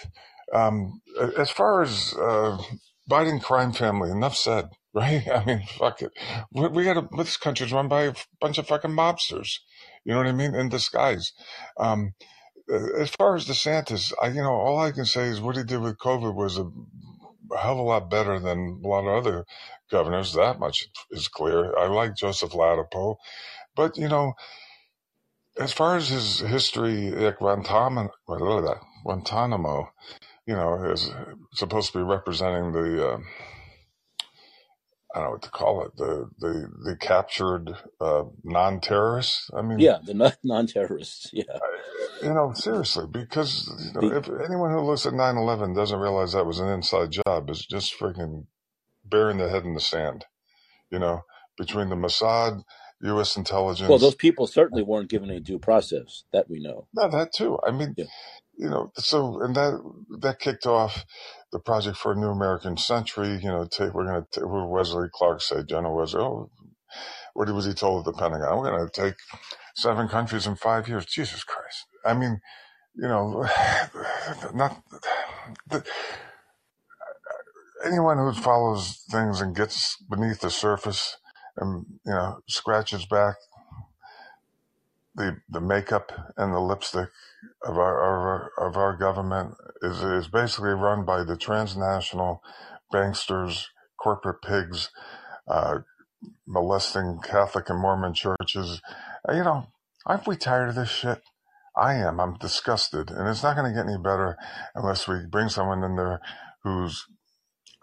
Um, 0.53 1.01
a- 1.19 1.39
as 1.39 1.49
far 1.51 1.81
as 1.83 2.13
uh, 2.19 2.57
Biden 3.09 3.41
crime 3.41 3.73
family, 3.73 4.11
enough 4.11 4.35
said, 4.35 4.69
right? 4.93 5.27
I 5.29 5.45
mean, 5.45 5.63
fuck 5.79 6.01
it. 6.01 6.11
We, 6.53 6.67
we 6.69 6.83
got 6.85 6.95
to, 6.95 7.07
this 7.17 7.37
country's 7.37 7.73
run 7.73 7.87
by 7.87 8.03
a 8.03 8.13
bunch 8.41 8.57
of 8.57 8.67
fucking 8.67 8.91
mobsters. 8.91 9.59
You 10.05 10.13
know 10.13 10.19
what 10.19 10.27
I 10.27 10.33
mean? 10.33 10.55
In 10.55 10.69
disguise. 10.69 11.33
Um, 11.77 12.13
uh, 12.71 12.99
as 13.01 13.09
far 13.11 13.35
as 13.35 13.45
DeSantis, 13.47 14.13
I, 14.21 14.29
you 14.29 14.41
know, 14.41 14.53
all 14.53 14.79
I 14.79 14.91
can 14.91 15.05
say 15.05 15.27
is 15.27 15.41
what 15.41 15.57
he 15.57 15.63
did 15.63 15.81
with 15.81 15.97
COVID 15.99 16.35
was 16.35 16.57
a, 16.57 16.63
a 17.53 17.57
hell 17.57 17.73
of 17.73 17.79
a 17.79 17.81
lot 17.83 18.09
better 18.09 18.39
than 18.39 18.81
a 18.83 18.87
lot 18.87 19.07
of 19.07 19.25
other 19.25 19.45
governors. 19.91 20.33
That 20.33 20.59
much 20.59 20.87
is 21.11 21.27
clear. 21.27 21.77
I 21.77 21.87
like 21.87 22.15
Joseph 22.15 22.51
Ladapo, 22.51 23.17
but 23.75 23.97
you 23.97 24.09
know, 24.09 24.33
as 25.59 25.73
far 25.73 25.97
as 25.97 26.09
his 26.09 26.39
history 26.39 27.09
at 27.25 27.39
Guantanamo, 27.39 28.09
Guantanamo, 29.05 29.89
you 30.45 30.55
know, 30.55 30.91
is 30.91 31.11
supposed 31.53 31.91
to 31.91 31.99
be 31.99 32.03
representing 32.03 32.71
the, 32.73 33.09
uh, 33.09 33.19
I 35.13 35.19
don't 35.19 35.25
know 35.25 35.31
what 35.31 35.41
to 35.43 35.49
call 35.49 35.83
it, 35.85 35.95
the 35.97 36.29
the 36.39 36.71
the 36.85 36.95
captured 36.95 37.75
uh, 37.99 38.23
non-terrorists. 38.43 39.49
I 39.53 39.61
mean, 39.61 39.79
yeah, 39.79 39.97
the 40.03 40.13
non- 40.13 40.33
non-terrorists. 40.43 41.31
Yeah, 41.33 41.43
you 42.23 42.33
know, 42.33 42.53
seriously, 42.53 43.07
because 43.11 43.69
you 43.93 44.01
know, 44.01 44.09
the, 44.09 44.17
if 44.17 44.29
anyone 44.45 44.71
who 44.71 44.79
looks 44.81 45.05
at 45.05 45.13
9/11 45.13 45.75
doesn't 45.75 45.99
realize 45.99 46.33
that 46.33 46.45
was 46.45 46.59
an 46.59 46.69
inside 46.69 47.11
job, 47.11 47.49
is 47.49 47.65
just 47.65 47.97
freaking 47.99 48.45
burying 49.03 49.37
their 49.37 49.49
head 49.49 49.63
in 49.65 49.73
the 49.73 49.81
sand. 49.81 50.25
You 50.89 50.99
know, 50.99 51.21
between 51.57 51.89
the 51.89 51.95
Mossad, 51.95 52.63
U.S. 53.01 53.35
Intelligence. 53.35 53.89
Well, 53.89 53.97
those 53.99 54.15
people 54.15 54.47
certainly 54.47 54.83
weren't 54.83 55.09
given 55.09 55.29
any 55.29 55.39
due 55.39 55.59
process. 55.59 56.23
That 56.31 56.49
we 56.49 56.61
know. 56.61 56.87
no, 56.93 57.09
that 57.09 57.33
too. 57.33 57.59
I 57.65 57.71
mean, 57.71 57.95
Yeah, 57.97 58.05
you 58.61 58.69
know, 58.69 58.91
so 58.95 59.41
and 59.41 59.55
that 59.55 59.81
that 60.21 60.39
kicked 60.39 60.67
off 60.67 61.03
the 61.51 61.59
project 61.59 61.97
for 61.97 62.11
a 62.11 62.15
new 62.15 62.29
American 62.29 62.77
century. 62.77 63.39
You 63.41 63.49
know, 63.49 63.65
take 63.65 63.93
we're 63.95 64.05
going 64.05 64.23
to 64.33 64.47
what 64.47 64.69
Wesley 64.69 65.09
Clark 65.11 65.41
said, 65.41 65.67
General 65.67 65.97
Wesley. 65.97 66.21
Oh, 66.21 66.51
what 67.33 67.49
was 67.49 67.65
he 67.65 67.73
told 67.73 68.07
at 68.07 68.13
the 68.13 68.19
Pentagon? 68.19 68.59
We're 68.59 68.71
going 68.71 68.87
to 68.87 69.01
take 69.01 69.15
seven 69.75 70.07
countries 70.07 70.45
in 70.45 70.57
five 70.57 70.87
years. 70.87 71.07
Jesus 71.07 71.43
Christ! 71.43 71.87
I 72.05 72.13
mean, 72.13 72.39
you 72.95 73.07
know, 73.07 73.47
not 74.53 74.83
the, 75.67 75.83
anyone 77.83 78.19
who 78.19 78.31
follows 78.33 79.03
things 79.09 79.41
and 79.41 79.55
gets 79.55 79.97
beneath 80.09 80.41
the 80.41 80.51
surface 80.51 81.17
and 81.57 81.85
you 82.05 82.13
know 82.13 82.39
scratches 82.47 83.07
back 83.07 83.37
the 85.15 85.37
the 85.49 85.61
makeup 85.61 86.11
and 86.37 86.53
the 86.53 86.59
lipstick 86.59 87.09
of 87.63 87.77
our 87.77 87.97
of 87.97 88.51
our, 88.59 88.69
of 88.69 88.77
our 88.77 88.97
government 88.97 89.55
is 89.81 90.01
is 90.03 90.27
basically 90.27 90.71
run 90.71 91.05
by 91.05 91.23
the 91.23 91.37
transnational 91.37 92.41
banksters, 92.93 93.65
corporate 94.01 94.41
pigs, 94.41 94.89
uh, 95.47 95.79
molesting 96.47 97.19
Catholic 97.23 97.69
and 97.69 97.79
Mormon 97.79 98.13
churches. 98.13 98.81
Uh, 99.27 99.33
You 99.33 99.43
know, 99.43 99.67
aren't 100.05 100.27
we 100.27 100.35
tired 100.35 100.69
of 100.69 100.75
this 100.75 100.89
shit? 100.89 101.21
I 101.77 101.93
am. 101.95 102.19
I'm 102.19 102.35
disgusted, 102.37 103.11
and 103.11 103.27
it's 103.29 103.43
not 103.43 103.55
going 103.55 103.71
to 103.71 103.75
get 103.75 103.87
any 103.87 103.97
better 103.97 104.37
unless 104.75 105.07
we 105.07 105.25
bring 105.29 105.49
someone 105.49 105.83
in 105.83 105.95
there 105.95 106.21
who's. 106.63 107.05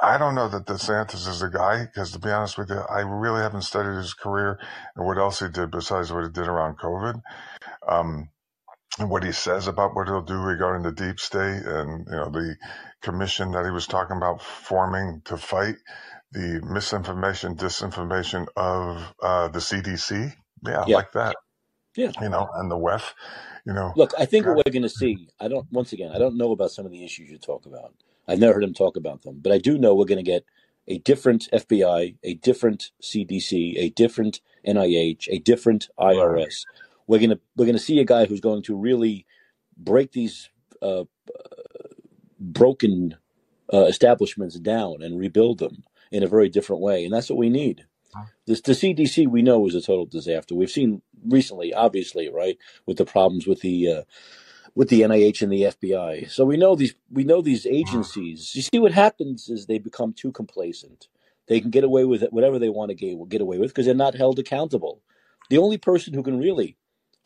I 0.01 0.19
don't 0.19 0.37
know 0.37 0.49
that 0.49 0.67
DeSantis 0.67 1.27
is 1.27 1.41
the 1.41 1.49
guy 1.49 1.87
because, 1.87 2.13
to 2.13 2.21
be 2.21 2.31
honest 2.31 2.57
with 2.57 2.71
you, 2.71 2.77
I 2.79 3.01
really 3.01 3.41
haven't 3.41 3.63
studied 3.63 3.97
his 3.97 4.15
career 4.15 4.59
and 4.95 5.07
what 5.07 5.19
else 5.19 5.41
he 5.41 5.49
did 5.49 5.73
besides 5.73 6.13
what 6.13 6.23
he 6.25 6.31
did 6.31 6.47
around 6.47 6.79
COVID. 6.79 7.21
Um, 7.89 8.29
and 8.99 9.11
what 9.11 9.25
he 9.25 9.33
says 9.33 9.69
about 9.69 9.95
what 9.95 10.09
he'll 10.09 10.23
do 10.23 10.35
regarding 10.35 10.83
the 10.83 10.93
deep 10.93 11.21
state 11.21 11.63
and 11.65 12.07
you 12.07 12.17
know 12.17 12.31
the 12.31 12.57
commission 13.03 13.53
that 13.53 13.65
he 13.65 13.71
was 13.71 13.87
talking 13.87 14.17
about 14.17 14.43
forming 14.43 15.23
to 15.25 15.37
fight 15.37 15.77
the 16.33 16.61
misinformation, 16.65 17.57
disinformation 17.57 18.47
of 18.57 19.15
uh, 19.23 19.49
the 19.49 19.59
CDC. 19.61 20.35
Yeah, 20.67 20.81
I 20.81 20.87
like 20.87 21.13
that. 21.13 21.37
yeah. 21.95 22.13
You 22.21 22.29
know, 22.29 22.49
and 22.55 22.71
the 22.71 22.77
WEF. 22.77 23.15
You 23.65 23.75
know, 23.75 23.93
Look, 23.97 24.13
I 24.19 24.25
think 24.25 24.47
God, 24.47 24.57
what 24.57 24.67
we're 24.67 24.73
going 24.73 24.83
to 24.83 24.89
see. 24.89 25.29
I 25.39 25.49
don't. 25.49 25.67
Once 25.71 25.93
again, 25.93 26.11
I 26.15 26.19
don't 26.19 26.37
know 26.37 26.53
about 26.53 26.71
some 26.71 26.87
of 26.87 26.93
the 26.93 27.05
issues 27.05 27.31
you 27.31 27.39
talk 27.39 27.67
about. 27.67 27.93
I've 28.27 28.39
never 28.39 28.55
heard 28.55 28.65
him 28.65 28.75
talk 28.75 28.97
about 28.97 29.23
them, 29.23 29.41
but 29.43 29.53
I 29.53 29.59
do 29.59 29.79
know 29.79 29.95
we're 29.95 30.05
going 30.07 30.25
to 30.25 30.31
get 30.31 30.45
a 30.87 30.99
different 30.99 31.49
FBI, 31.53 32.17
a 32.23 32.35
different 32.35 32.91
CDC, 33.03 33.75
a 33.77 33.91
different 33.91 34.41
NIH, 34.67 35.29
a 35.31 35.39
different 35.39 35.89
right. 35.99 36.53
We're 37.09 37.21
gonna 37.21 37.41
we're 37.57 37.67
gonna 37.67 37.81
see 37.81 37.99
a 38.01 38.05
guy 38.05 38.27
who's 38.27 38.41
going 38.41 38.63
to 38.65 38.77
really 38.77 39.27
break 39.77 40.13
these 40.13 40.51
uh, 40.83 41.05
broken 42.39 43.17
uh, 43.73 43.85
establishments 43.85 44.59
down 44.61 45.03
and 45.03 45.19
rebuild 45.19 45.59
them 45.59 45.85
in 46.13 46.23
a 46.23 46.29
very 46.29 46.49
different 46.49 46.83
way, 46.83 47.05
and 47.05 47.13
that's 47.13 47.31
what 47.31 47.39
we 47.39 47.51
need. 47.51 47.87
This 48.47 48.61
the 48.61 48.73
CDC 48.73 49.29
we 49.29 49.43
know 49.43 49.67
is 49.67 49.75
a 49.75 49.83
total 49.83 50.07
disaster. 50.07 50.55
We've 50.55 50.71
seen 50.71 51.03
recently, 51.27 51.75
obviously, 51.75 52.29
right, 52.29 52.59
with 52.87 52.99
the 52.99 53.05
problems 53.05 53.47
with 53.47 53.61
the 53.61 53.93
uh, 53.93 54.03
with 54.75 54.89
the 54.89 55.03
NIH 55.03 55.43
and 55.43 55.53
the 55.53 55.63
FBI. 55.63 56.31
So 56.31 56.45
we 56.45 56.57
know 56.57 56.75
these 56.77 56.95
we 57.11 57.25
know 57.25 57.43
these 57.43 57.67
agencies. 57.67 58.55
You 58.55 58.63
see, 58.63 58.79
what 58.79 58.93
happens 58.93 59.49
is 59.49 59.67
they 59.67 59.79
become 59.79 60.13
too 60.13 60.33
complacent. 60.33 61.09
They 61.49 61.61
can 61.61 61.71
get 61.71 61.85
away 61.85 62.05
with 62.05 62.23
it, 62.23 62.33
whatever 62.33 62.59
they 62.59 62.69
want 62.69 62.91
to 62.91 62.95
get, 62.95 63.29
get 63.29 63.41
away 63.41 63.59
with 63.59 63.71
because 63.71 63.87
they're 63.87 63.95
not 63.95 64.15
held 64.15 64.39
accountable. 64.39 65.03
The 65.51 65.59
only 65.59 65.79
person 65.79 66.15
who 66.15 66.23
can 66.23 66.39
really 66.39 66.77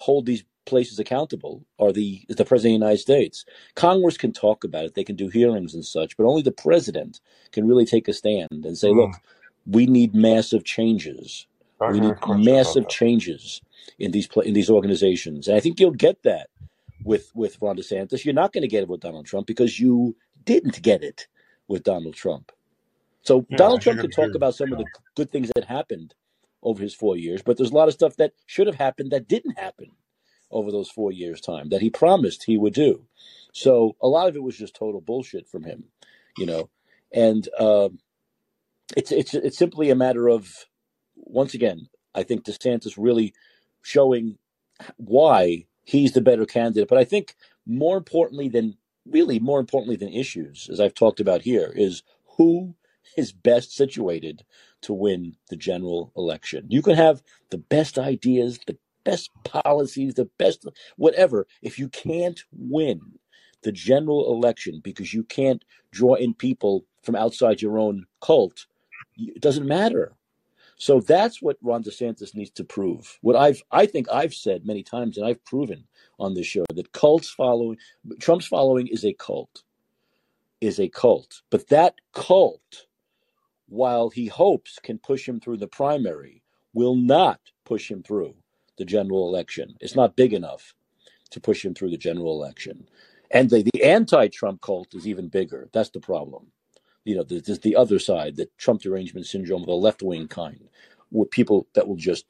hold 0.07 0.27
these 0.27 0.45
places 0.65 0.99
accountable 0.99 1.65
are 1.79 1.93
the 1.93 2.25
is 2.29 2.37
the 2.37 2.45
president 2.45 2.75
of 2.75 2.81
the 2.81 2.85
United 2.87 3.03
States. 3.09 3.45
Congress 3.75 4.17
can 4.17 4.33
talk 4.33 4.65
about 4.65 4.85
it, 4.85 4.95
they 4.95 5.05
can 5.11 5.17
do 5.17 5.29
hearings 5.29 5.75
and 5.75 5.85
such, 5.85 6.17
but 6.17 6.25
only 6.25 6.43
the 6.43 6.53
president 6.67 7.21
can 7.55 7.67
really 7.67 7.85
take 7.85 8.07
a 8.09 8.13
stand 8.13 8.49
and 8.67 8.77
say, 8.79 8.91
Mm. 8.91 8.97
"Look, 9.01 9.15
we 9.67 9.87
need 9.87 10.15
massive 10.15 10.65
changes. 10.65 11.47
Not 11.81 11.93
We 11.93 12.01
need 12.01 12.11
a 12.11 12.15
question 12.15 12.43
about 12.43 12.55
massive 12.55 12.89
changes 12.89 13.61
in 13.99 14.11
these 14.13 14.29
in 14.45 14.55
these 14.55 14.71
organizations." 14.71 15.49
And 15.49 15.57
I 15.57 15.61
think 15.61 15.81
you'll 15.81 16.05
get 16.09 16.23
that 16.23 16.49
with 17.05 17.35
with 17.35 17.61
Ron 17.61 17.77
DeSantis. 17.77 18.25
You're 18.25 18.43
not 18.43 18.53
going 18.53 18.63
to 18.63 18.69
get 18.69 18.83
it 18.85 18.89
with 18.89 19.01
Donald 19.01 19.27
Trump 19.27 19.47
because 19.47 19.81
you 19.81 20.15
didn't 20.45 20.81
get 20.83 21.03
it 21.03 21.27
with 21.69 21.83
Donald 21.83 22.15
Trump. 22.15 22.53
So 23.23 23.47
Yeah, 23.49 23.57
Donald 23.57 23.81
Trump 23.83 24.01
could 24.01 24.13
talk 24.13 24.35
about 24.35 24.55
some 24.55 24.69
You 24.69 24.75
of 24.75 24.79
the 24.81 24.87
good 25.19 25.31
things 25.33 25.51
that 25.55 25.65
happened 25.65 26.15
over 26.63 26.83
his 26.83 26.95
four 26.95 27.17
years, 27.17 27.43
but 27.43 27.57
there's 27.57 27.71
a 27.71 27.75
lot 27.75 27.89
of 27.89 27.95
stuff 27.95 28.17
that 28.17 28.33
should 28.47 28.67
have 28.67 28.77
happened 28.77 29.11
that 29.11 29.29
didn't 29.29 29.59
happen 29.59 29.93
over 30.51 30.71
those 30.71 30.91
four 30.91 31.11
years' 31.11 31.41
time 31.41 31.71
that 31.71 31.81
he 31.81 31.91
promised 31.91 32.45
he 32.45 32.59
would 32.59 32.75
do. 32.75 33.07
So 33.53 33.97
a 34.01 34.09
lot 34.09 34.29
of 34.29 34.37
it 34.37 34.43
was 34.43 34.57
just 34.57 34.75
total 34.75 35.01
bullshit 35.01 35.49
from 35.49 35.65
him, 35.65 35.85
you 36.39 36.47
know. 36.47 36.71
And 37.13 37.49
um, 37.59 37.99
it's 38.97 39.13
it's 39.13 39.35
it's 39.35 39.59
simply 39.59 39.91
a 39.91 39.95
matter 39.95 40.29
of 40.29 40.67
once 41.17 41.55
again, 41.55 41.89
I 42.15 42.23
think 42.23 42.45
DeSantis 42.45 42.95
really 42.97 43.35
showing 43.83 44.39
why 44.97 45.67
he's 45.85 46.13
the 46.13 46.21
better 46.21 46.47
candidate. 46.47 46.89
But 46.89 46.99
I 46.99 47.05
think 47.05 47.35
more 47.67 47.97
importantly 47.97 48.49
than 48.49 48.77
really 49.07 49.39
more 49.39 49.61
importantly 49.61 49.97
than 49.97 50.13
issues, 50.13 50.69
as 50.71 50.81
I've 50.81 50.95
talked 50.95 51.21
about 51.21 51.43
here, 51.43 51.73
is 51.75 52.03
who 52.37 52.75
is 53.17 53.33
best 53.33 53.75
situated 53.75 54.45
to 54.83 54.93
win 54.93 55.37
the 55.49 55.57
general 55.57 56.13
election. 56.17 56.67
You 56.69 56.83
can 56.83 56.97
have 56.97 57.23
the 57.51 57.59
best 57.59 57.99
ideas, 57.99 58.59
the 58.67 58.77
best 59.05 59.31
policies, 59.45 60.15
the 60.15 60.29
best 60.39 60.67
whatever. 60.97 61.47
If 61.63 61.79
you 61.79 61.89
can't 61.89 62.41
win 62.53 63.01
the 63.63 63.73
general 63.73 64.33
election 64.33 64.81
because 64.83 65.15
you 65.15 65.25
can't 65.25 65.65
draw 65.91 66.15
in 66.15 66.35
people 66.35 66.85
from 67.03 67.17
outside 67.17 67.63
your 67.63 67.79
own 67.79 68.07
cult, 68.21 68.67
it 69.17 69.41
doesn't 69.41 69.67
matter. 69.67 70.15
So 70.77 71.01
that's 71.01 71.41
what 71.41 71.59
Ron 71.63 71.85
DeSantis 71.85 72.35
needs 72.35 72.51
to 72.53 72.65
prove. 72.65 73.19
What 73.21 73.37
I've 73.37 73.63
I 73.71 73.87
think 73.87 74.09
I've 74.11 74.35
said 74.35 74.67
many 74.67 74.83
times 74.83 75.17
and 75.17 75.25
I've 75.25 75.45
proven 75.45 75.85
on 76.19 76.35
this 76.35 76.47
show 76.47 76.65
that 76.75 76.93
cults 76.93 77.31
following 77.31 77.77
Trump's 78.19 78.47
following 78.47 78.89
is 78.89 79.05
a 79.05 79.13
cult. 79.13 79.63
Is 80.61 80.81
a 80.81 80.89
cult. 80.89 81.43
But 81.51 81.69
that 81.69 81.95
cult, 82.15 82.87
while 83.73 84.11
he 84.11 84.27
hopes 84.27 84.79
can 84.83 84.99
push 84.99 85.27
him 85.27 85.41
through 85.41 85.57
the 85.57 85.67
primary, 85.67 86.43
will 86.75 86.95
not 86.95 87.41
push 87.65 87.91
him 87.91 88.03
through 88.03 88.35
the 88.77 88.85
general 88.85 89.27
election. 89.27 89.75
It's 89.81 89.97
not 89.97 90.15
big 90.15 90.35
enough 90.35 90.75
to 91.31 91.41
push 91.41 91.65
him 91.65 91.75
through 91.75 91.91
the 91.91 91.97
general 91.97 92.35
election. 92.35 92.87
And 93.31 93.49
the, 93.49 93.65
the 93.73 93.83
anti 93.83 94.29
Trump 94.29 94.61
cult 94.61 94.95
is 94.95 95.09
even 95.09 95.29
bigger. 95.29 95.71
That's 95.73 95.89
the 95.89 96.01
problem. 96.01 96.49
You 97.05 97.17
know, 97.17 97.23
there's 97.23 97.61
the 97.61 97.77
other 97.77 97.99
side, 97.99 98.37
the 98.37 98.51
Trump 98.59 98.83
derangement 98.83 99.27
syndrome, 99.27 99.63
of 99.63 99.69
the 99.69 99.73
left 99.73 100.03
wing 100.03 100.29
kind, 100.29 100.69
with 101.11 101.31
people 101.31 101.67
that 101.75 101.89
will 101.89 101.97
just, 101.97 102.27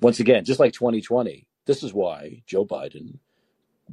once 0.00 0.20
again, 0.20 0.44
just 0.44 0.58
like 0.58 0.72
2020, 0.72 1.46
this 1.66 1.82
is 1.82 1.92
why 1.92 2.42
Joe 2.46 2.64
Biden 2.64 3.18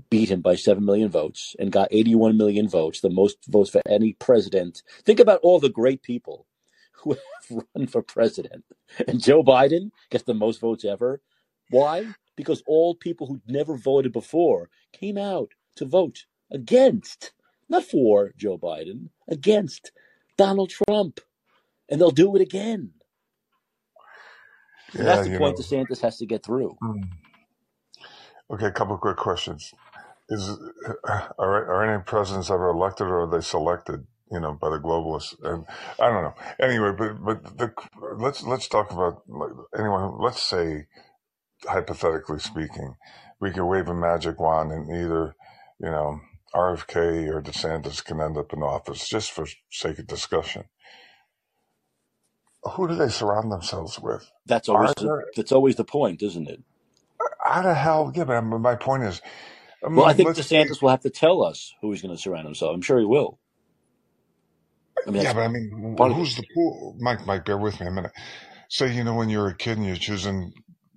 beat 0.09 0.31
him 0.31 0.39
by 0.39 0.55
7 0.55 0.83
million 0.83 1.09
votes 1.09 1.57
and 1.59 1.73
got 1.73 1.89
81 1.91 2.37
million 2.37 2.69
votes, 2.69 3.01
the 3.01 3.09
most 3.09 3.37
votes 3.49 3.69
for 3.69 3.81
any 3.85 4.13
president. 4.13 4.81
Think 5.03 5.19
about 5.19 5.41
all 5.43 5.59
the 5.59 5.69
great 5.69 6.01
people 6.01 6.45
who 7.03 7.11
have 7.11 7.63
run 7.75 7.87
for 7.87 8.01
president. 8.01 8.65
And 9.07 9.21
Joe 9.21 9.43
Biden 9.43 9.91
gets 10.09 10.23
the 10.23 10.33
most 10.33 10.59
votes 10.59 10.85
ever. 10.85 11.21
Why? 11.69 12.07
Because 12.35 12.63
all 12.65 12.95
people 12.95 13.27
who 13.27 13.41
never 13.47 13.77
voted 13.77 14.11
before 14.11 14.69
came 14.91 15.17
out 15.17 15.51
to 15.75 15.85
vote 15.85 16.25
against, 16.51 17.31
not 17.67 17.83
for 17.83 18.33
Joe 18.37 18.57
Biden, 18.57 19.09
against 19.27 19.91
Donald 20.37 20.71
Trump. 20.71 21.19
And 21.89 21.99
they'll 21.99 22.11
do 22.11 22.35
it 22.35 22.41
again. 22.41 22.91
Yeah, 24.93 25.03
that's 25.03 25.27
the 25.27 25.37
point 25.37 25.57
know. 25.57 25.63
DeSantis 25.63 26.01
has 26.01 26.17
to 26.17 26.25
get 26.25 26.43
through. 26.43 26.77
Hmm. 26.81 27.01
Okay, 28.51 28.65
a 28.65 28.71
couple 28.71 28.95
of 28.95 29.01
quick 29.01 29.17
questions. 29.17 29.73
Is 30.29 30.57
are, 31.07 31.35
are 31.39 31.83
any 31.83 32.03
presidents 32.03 32.51
ever 32.51 32.69
elected 32.69 33.07
or 33.07 33.23
are 33.23 33.29
they 33.29 33.41
selected? 33.41 34.05
You 34.31 34.39
know, 34.39 34.53
by 34.53 34.69
the 34.69 34.77
globalists, 34.79 35.35
and 35.43 35.65
I 35.99 36.09
don't 36.09 36.23
know. 36.23 36.35
Anyway, 36.59 36.91
but 36.97 37.23
but 37.23 37.57
the, 37.57 37.73
let's 38.17 38.43
let's 38.43 38.67
talk 38.67 38.91
about 38.91 39.23
anyone. 39.77 40.19
Let's 40.19 40.43
say, 40.43 40.85
hypothetically 41.65 42.39
speaking, 42.39 42.95
we 43.39 43.51
could 43.51 43.65
wave 43.65 43.87
a 43.89 43.93
magic 43.95 44.39
wand 44.39 44.71
and 44.71 44.89
either, 44.89 45.35
you 45.79 45.89
know, 45.89 46.19
RFK 46.53 47.29
or 47.29 47.41
DeSantis 47.41 48.03
can 48.03 48.21
end 48.21 48.37
up 48.37 48.53
in 48.53 48.61
office, 48.61 49.07
just 49.07 49.31
for 49.31 49.47
sake 49.71 49.99
of 49.99 50.07
discussion. 50.07 50.65
Who 52.73 52.87
do 52.87 52.95
they 52.95 53.09
surround 53.09 53.51
themselves 53.51 53.99
with? 53.99 54.29
That's 54.45 54.69
always 54.69 54.93
the, 54.95 55.23
that's 55.35 55.51
always 55.51 55.75
the 55.77 55.85
point, 55.85 56.21
isn't 56.21 56.49
it? 56.49 56.61
how 57.43 57.61
the 57.61 57.73
hell? 57.73 58.11
Yeah, 58.15 58.25
but 58.25 58.41
my 58.41 58.75
point 58.75 59.03
is. 59.03 59.21
Um, 59.83 59.95
well, 59.95 60.05
I 60.05 60.13
think 60.13 60.29
DeSantis 60.29 60.81
will 60.81 60.89
have 60.89 61.01
to 61.01 61.09
tell 61.09 61.41
us 61.43 61.73
who 61.81 61.91
he's 61.91 62.01
going 62.01 62.15
to 62.15 62.21
surround 62.21 62.45
himself. 62.45 62.73
I'm 62.73 62.81
sure 62.81 62.99
he 62.99 63.05
will. 63.05 63.38
I 65.07 65.11
mean, 65.11 65.23
yeah, 65.23 65.33
but 65.33 65.41
I 65.41 65.47
mean, 65.47 65.95
who's 66.13 66.35
the 66.35 66.43
pool? 66.53 66.95
Mike, 66.99 67.25
Mike, 67.25 67.45
bear 67.45 67.57
with 67.57 67.79
me 67.79 67.87
a 67.87 67.91
minute. 67.91 68.11
Say, 68.69 68.93
you 68.93 69.03
know, 69.03 69.15
when 69.15 69.29
you're 69.29 69.47
a 69.47 69.55
kid 69.55 69.77
and 69.77 69.87
you're 69.87 69.95
choosing 69.95 70.53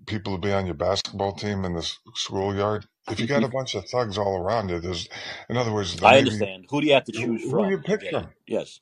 people 0.07 0.35
to 0.37 0.41
be 0.41 0.53
on 0.53 0.67
your 0.67 0.75
basketball 0.75 1.33
team 1.33 1.65
in 1.65 1.75
the 1.75 1.83
schoolyard, 2.15 2.87
if 3.09 3.21
you 3.21 3.27
got 3.27 3.45
a 3.45 3.49
bunch 3.49 3.75
of 3.75 3.89
thugs 3.89 4.19
all 4.19 4.37
around 4.37 4.69
you, 4.71 4.81
there's, 4.81 5.09
in 5.49 5.57
other 5.57 5.73
words, 5.73 6.03
I 6.03 6.19
understand. 6.19 6.67
Who 6.71 6.81
do 6.81 6.87
you 6.87 6.95
have 6.95 7.05
to 7.05 7.13
choose 7.13 7.43
who, 7.43 7.51
from? 7.51 7.61
Who 7.61 7.65
do 7.67 7.71
you 7.73 7.79
pick 7.83 8.03
from? 8.11 8.29
Yes. 8.47 8.81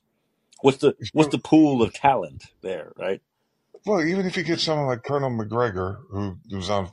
What's 0.61 0.77
the 0.77 0.95
what's 1.13 1.29
the 1.31 1.39
pool 1.39 1.81
of 1.81 1.93
talent 1.93 2.45
there, 2.61 2.93
right? 2.97 3.21
Well, 3.85 4.05
even 4.05 4.25
if 4.27 4.37
you 4.37 4.43
get 4.43 4.59
someone 4.59 4.87
like 4.87 5.03
Colonel 5.03 5.29
Macgregor, 5.31 5.99
who 6.11 6.37
who's 6.49 6.69
on, 6.69 6.89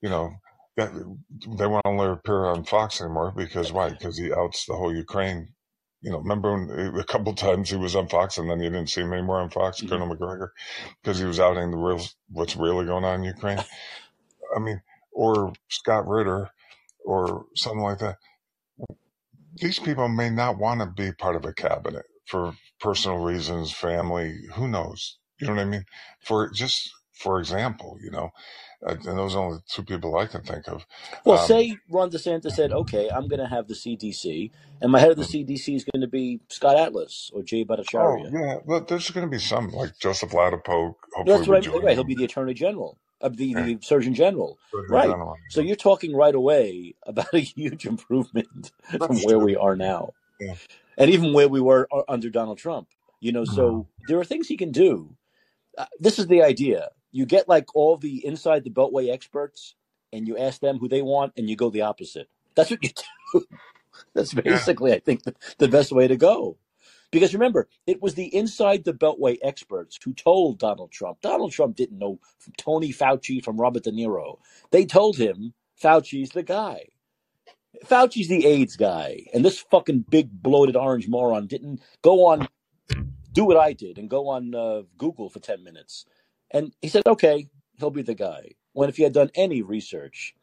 you 0.00 0.08
know, 0.08 0.34
that 0.76 0.92
they 0.94 1.66
won't 1.66 1.86
only 1.86 2.06
appear 2.06 2.46
on 2.46 2.64
Fox 2.64 3.00
anymore 3.00 3.32
because 3.36 3.72
why? 3.72 3.90
Because 3.98 4.18
he 4.18 4.32
outs 4.32 4.66
the 4.66 4.74
whole 4.74 4.94
Ukraine. 4.94 5.48
You 6.00 6.12
know, 6.12 6.18
remember 6.18 6.52
when, 6.52 6.96
a 6.96 7.04
couple 7.04 7.34
times 7.34 7.70
he 7.70 7.76
was 7.76 7.96
on 7.96 8.08
Fox 8.08 8.38
and 8.38 8.48
then 8.48 8.60
you 8.60 8.70
didn't 8.70 8.90
see 8.90 9.00
him 9.00 9.12
anymore 9.12 9.40
on 9.40 9.50
Fox, 9.50 9.78
mm-hmm. 9.78 9.88
Colonel 9.88 10.06
Macgregor, 10.06 10.52
because 11.02 11.18
he 11.18 11.24
was 11.24 11.40
outing 11.40 11.70
the 11.70 11.76
real 11.76 12.00
what's 12.30 12.56
really 12.56 12.86
going 12.86 13.04
on 13.04 13.20
in 13.20 13.24
Ukraine. 13.24 13.58
I 14.56 14.60
mean, 14.60 14.80
or 15.12 15.52
Scott 15.68 16.06
Ritter, 16.06 16.50
or 17.04 17.46
something 17.56 17.82
like 17.82 17.98
that. 17.98 18.16
These 19.56 19.78
people 19.80 20.08
may 20.08 20.30
not 20.30 20.58
want 20.58 20.80
to 20.80 20.86
be 20.86 21.12
part 21.12 21.34
of 21.34 21.44
a 21.44 21.52
cabinet 21.52 22.04
for 22.26 22.54
personal 22.78 23.18
reasons, 23.18 23.72
family, 23.72 24.34
who 24.54 24.68
knows? 24.68 25.18
You 25.40 25.48
know 25.48 25.54
what 25.54 25.62
I 25.62 25.64
mean? 25.64 25.84
For 26.20 26.50
just 26.50 26.90
for 27.14 27.40
example, 27.40 27.96
you 28.00 28.10
know, 28.10 28.26
uh, 28.26 28.30
and 28.82 29.02
those 29.02 29.34
are 29.34 29.44
only 29.44 29.58
two 29.68 29.82
people 29.82 30.16
I 30.16 30.26
can 30.26 30.42
think 30.42 30.68
of. 30.68 30.86
Well, 31.24 31.38
um, 31.38 31.46
say 31.46 31.78
Ron 31.88 32.10
DeSantis 32.10 32.52
said, 32.52 32.72
"Okay, 32.72 33.08
I'm 33.10 33.28
going 33.28 33.40
to 33.40 33.46
have 33.46 33.66
the 33.66 33.74
CDC, 33.74 34.50
and 34.80 34.92
my 34.92 35.00
head 35.00 35.10
of 35.10 35.16
the 35.16 35.24
CDC 35.24 35.74
is 35.74 35.84
going 35.84 36.00
to 36.00 36.06
be 36.06 36.40
Scott 36.48 36.76
Atlas 36.76 37.30
or 37.34 37.42
Jay 37.42 37.64
Bhattacharya." 37.64 38.30
Oh, 38.32 38.38
yeah, 38.38 38.58
well, 38.64 38.80
there's 38.80 39.10
going 39.10 39.26
to 39.26 39.30
be 39.30 39.40
some 39.40 39.70
like 39.70 39.98
Joseph 39.98 40.30
Ladapo. 40.30 40.94
That's 41.26 41.48
right. 41.48 41.66
Right, 41.66 41.94
he'll 41.94 42.04
be 42.04 42.14
the 42.14 42.24
Attorney 42.24 42.54
General, 42.54 42.98
uh, 43.20 43.30
the, 43.30 43.46
yeah. 43.46 43.62
the 43.62 43.78
Surgeon 43.82 44.14
General. 44.14 44.58
Surgeon 44.70 44.94
right. 44.94 45.10
General. 45.10 45.36
So 45.50 45.60
you're 45.60 45.76
talking 45.76 46.14
right 46.14 46.34
away 46.34 46.94
about 47.04 47.34
a 47.34 47.38
huge 47.56 47.84
improvement 47.84 48.72
That's 48.92 49.06
from 49.06 49.16
where 49.18 49.36
true. 49.36 49.44
we 49.44 49.56
are 49.56 49.76
now, 49.76 50.10
yeah. 50.40 50.54
and 50.96 51.10
even 51.10 51.32
where 51.32 51.48
we 51.48 51.60
were 51.60 51.88
under 52.08 52.30
Donald 52.30 52.58
Trump. 52.58 52.88
You 53.20 53.32
know, 53.32 53.44
so 53.44 53.70
mm-hmm. 53.70 54.02
there 54.06 54.20
are 54.20 54.24
things 54.24 54.46
he 54.46 54.56
can 54.56 54.70
do 54.70 55.16
uh, 55.78 55.86
this 56.00 56.18
is 56.18 56.26
the 56.26 56.42
idea. 56.42 56.88
You 57.12 57.26
get 57.26 57.48
like 57.48 57.74
all 57.74 57.96
the 57.96 58.24
inside 58.24 58.64
the 58.64 58.70
beltway 58.70 59.10
experts, 59.10 59.74
and 60.12 60.26
you 60.26 60.36
ask 60.36 60.60
them 60.60 60.78
who 60.78 60.88
they 60.88 61.02
want, 61.02 61.32
and 61.36 61.48
you 61.48 61.56
go 61.56 61.70
the 61.70 61.82
opposite. 61.82 62.28
That's 62.54 62.70
what 62.70 62.82
you 62.82 62.90
do. 63.34 63.46
That's 64.14 64.34
basically, 64.34 64.90
yeah. 64.90 64.96
I 64.96 65.00
think, 65.00 65.24
the, 65.24 65.34
the 65.58 65.68
best 65.68 65.92
way 65.92 66.08
to 66.08 66.16
go. 66.16 66.56
Because 67.10 67.32
remember, 67.32 67.68
it 67.86 68.02
was 68.02 68.14
the 68.14 68.34
inside 68.34 68.84
the 68.84 68.92
beltway 68.92 69.38
experts 69.42 69.98
who 70.02 70.12
told 70.12 70.58
Donald 70.58 70.92
Trump. 70.92 71.20
Donald 71.22 71.52
Trump 71.52 71.76
didn't 71.76 71.98
know 71.98 72.20
from 72.38 72.52
Tony 72.58 72.92
Fauci 72.92 73.42
from 73.42 73.58
Robert 73.58 73.84
De 73.84 73.92
Niro. 73.92 74.38
They 74.70 74.84
told 74.84 75.16
him 75.16 75.54
Fauci's 75.82 76.30
the 76.30 76.42
guy. 76.42 76.88
Fauci's 77.86 78.28
the 78.28 78.44
AIDS 78.46 78.76
guy, 78.76 79.26
and 79.32 79.44
this 79.44 79.58
fucking 79.58 80.04
big 80.10 80.30
bloated 80.42 80.76
orange 80.76 81.08
moron 81.08 81.46
didn't 81.46 81.80
go 82.02 82.26
on 82.26 82.48
do 83.32 83.44
what 83.44 83.56
I 83.56 83.72
did 83.72 83.98
and 83.98 84.10
go 84.10 84.28
on 84.28 84.54
uh, 84.54 84.82
Google 84.96 85.30
for 85.30 85.38
10 85.38 85.62
minutes. 85.62 86.06
And 86.50 86.74
he 86.80 86.88
said, 86.88 87.02
okay, 87.06 87.48
he'll 87.78 87.90
be 87.90 88.02
the 88.02 88.14
guy. 88.14 88.52
When 88.72 88.88
if 88.88 88.96
he 88.96 89.02
had 89.02 89.12
done 89.12 89.30
any 89.34 89.62
research, 89.62 90.34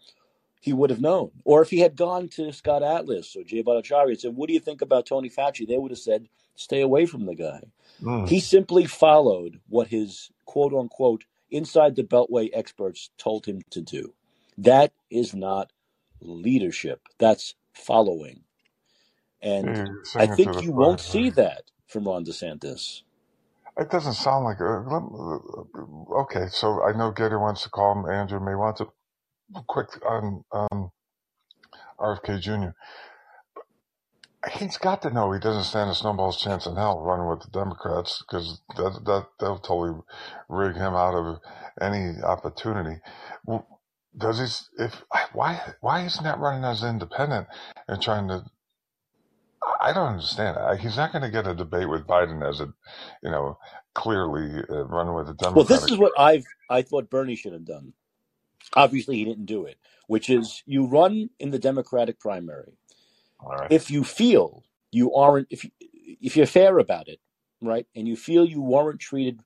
he 0.61 0.73
would 0.73 0.90
have 0.90 1.02
known. 1.02 1.32
Or 1.44 1.61
if 1.61 1.69
he 1.69 1.80
had 1.80 1.95
gone 1.95 2.27
to 2.30 2.52
Scott 2.52 2.84
Atlas 2.84 3.36
or 3.36 3.44
Jay 3.44 3.64
Bhattacharya 3.64 4.10
and 4.10 4.19
said, 4.19 4.36
what 4.36 4.48
do 4.48 4.53
you 4.53 4.60
think 4.60 4.82
about 4.82 5.06
Tony 5.06 5.30
Fauci? 5.30 5.68
They 5.68 5.77
would 5.77 5.91
have 5.91 5.99
said, 5.99 6.27
stay 6.56 6.82
away 6.82 7.06
from 7.06 7.26
the 7.26 7.36
guy. 7.36 7.61
Mm. 8.02 8.27
He 8.27 8.40
simply 8.40 8.86
followed 8.86 9.60
what 9.69 9.88
his 9.90 10.32
quote 10.45 10.73
unquote 10.73 11.26
inside 11.52 11.95
the 11.95 12.03
Beltway 12.03 12.49
experts 12.53 13.10
told 13.18 13.45
him 13.45 13.61
to 13.72 13.82
do. 13.82 14.14
That 14.57 14.94
is 15.11 15.36
not 15.36 15.72
leadership. 16.22 17.02
That's 17.19 17.56
following. 17.73 18.41
And 19.41 19.82
I 20.18 20.27
think 20.27 20.61
you 20.61 20.72
won't 20.72 20.99
see 21.02 21.30
that 21.32 21.64
from 21.88 22.06
Ron 22.07 22.26
DeSantis. 22.26 23.03
It 23.77 23.89
doesn't 23.89 24.14
sound 24.14 24.45
like 24.45 24.60
a, 24.61 24.85
okay. 26.22 26.47
So 26.49 26.81
I 26.84 26.97
know 26.97 27.11
Gator 27.11 27.39
wants 27.39 27.64
to 27.64 27.69
call 27.69 27.91
him. 27.91 28.10
Andrew 28.10 28.39
may 28.39 28.56
want 28.56 28.77
to 28.77 28.88
quick 29.68 29.88
on 30.06 30.43
um, 30.52 30.91
RFK 31.99 32.39
Jr. 32.39 32.69
He's 34.60 34.77
got 34.77 35.02
to 35.02 35.10
know 35.10 35.31
he 35.31 35.39
doesn't 35.39 35.64
stand 35.64 35.89
a 35.89 35.95
snowball's 35.95 36.39
chance 36.39 36.68
in 36.68 36.76
hell 36.76 37.02
running 37.02 37.27
with 37.27 37.41
the 37.41 37.49
Democrats 37.52 38.22
because 38.22 38.61
that 38.77 39.02
that 39.06 39.27
they'll 39.39 39.57
totally 39.57 39.99
rig 40.49 40.76
him 40.76 40.93
out 40.93 41.15
of 41.15 41.39
any 41.81 42.22
opportunity. 42.22 43.02
Does 44.18 44.39
he? 44.39 44.84
If 44.84 45.03
why 45.34 45.73
why 45.81 46.06
isn't 46.06 46.23
that 46.23 46.39
running 46.39 46.64
as 46.64 46.84
independent 46.84 47.47
and 47.88 48.02
trying 48.02 48.27
to 48.30 48.45
I 49.80 49.93
don't 49.93 50.07
understand. 50.14 50.57
He's 50.80 50.97
not 50.97 51.11
going 51.11 51.23
to 51.23 51.30
get 51.30 51.47
a 51.47 51.56
debate 51.56 51.89
with 51.89 52.07
Biden 52.07 52.47
as 52.47 52.60
a, 52.60 52.73
you 53.23 53.31
know, 53.31 53.57
clearly 53.93 54.64
uh, 54.69 54.85
run 54.85 55.14
with 55.14 55.30
a 55.30 55.34
Democratic. 55.34 55.56
Well, 55.56 55.65
this 55.65 55.91
is 55.91 55.97
what 55.97 56.14
I've 56.18 56.45
I 56.69 56.81
thought 56.81 57.10
Bernie 57.10 57.35
should 57.35 57.53
have 57.53 57.65
done. 57.65 57.93
Obviously, 58.73 59.18
he 59.18 59.26
didn't 59.26 59.45
do 59.45 59.65
it. 59.65 59.77
Which 60.07 60.30
is, 60.30 60.61
you 60.68 60.85
run 60.85 61.30
in 61.39 61.49
the 61.49 61.60
Democratic 61.60 62.19
primary. 62.19 62.73
If 63.72 63.89
you 63.89 64.03
feel 64.03 64.64
you 64.91 65.14
aren't, 65.14 65.47
if 65.49 65.64
you, 65.64 65.72
if 66.22 66.38
you're 66.38 66.45
fair 66.45 66.77
about 66.77 67.07
it, 67.07 67.19
right, 67.61 67.88
and 67.95 68.07
you 68.07 68.15
feel 68.15 68.45
you 68.45 68.61
weren't 68.61 68.99
treated 68.99 69.39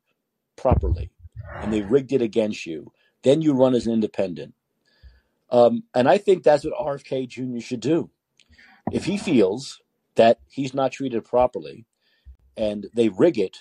properly, 0.58 1.12
and 1.56 1.72
they 1.72 1.82
rigged 1.82 2.12
it 2.12 2.22
against 2.22 2.66
you, 2.66 2.92
then 3.24 3.42
you 3.42 3.54
run 3.54 3.74
as 3.74 3.88
an 3.88 3.94
independent. 3.94 4.54
Um, 5.50 5.84
and 5.96 6.08
I 6.08 6.18
think 6.18 6.44
that's 6.44 6.66
what 6.66 6.74
RFK 6.74 7.28
Jr. 7.28 7.60
should 7.60 7.80
do. 7.80 8.10
If 8.92 9.06
he 9.06 9.18
feels 9.18 9.82
that 10.16 10.40
he's 10.50 10.74
not 10.74 10.92
treated 10.92 11.26
properly 11.26 11.86
and 12.58 12.88
they 12.94 13.10
rig 13.10 13.38
it 13.38 13.58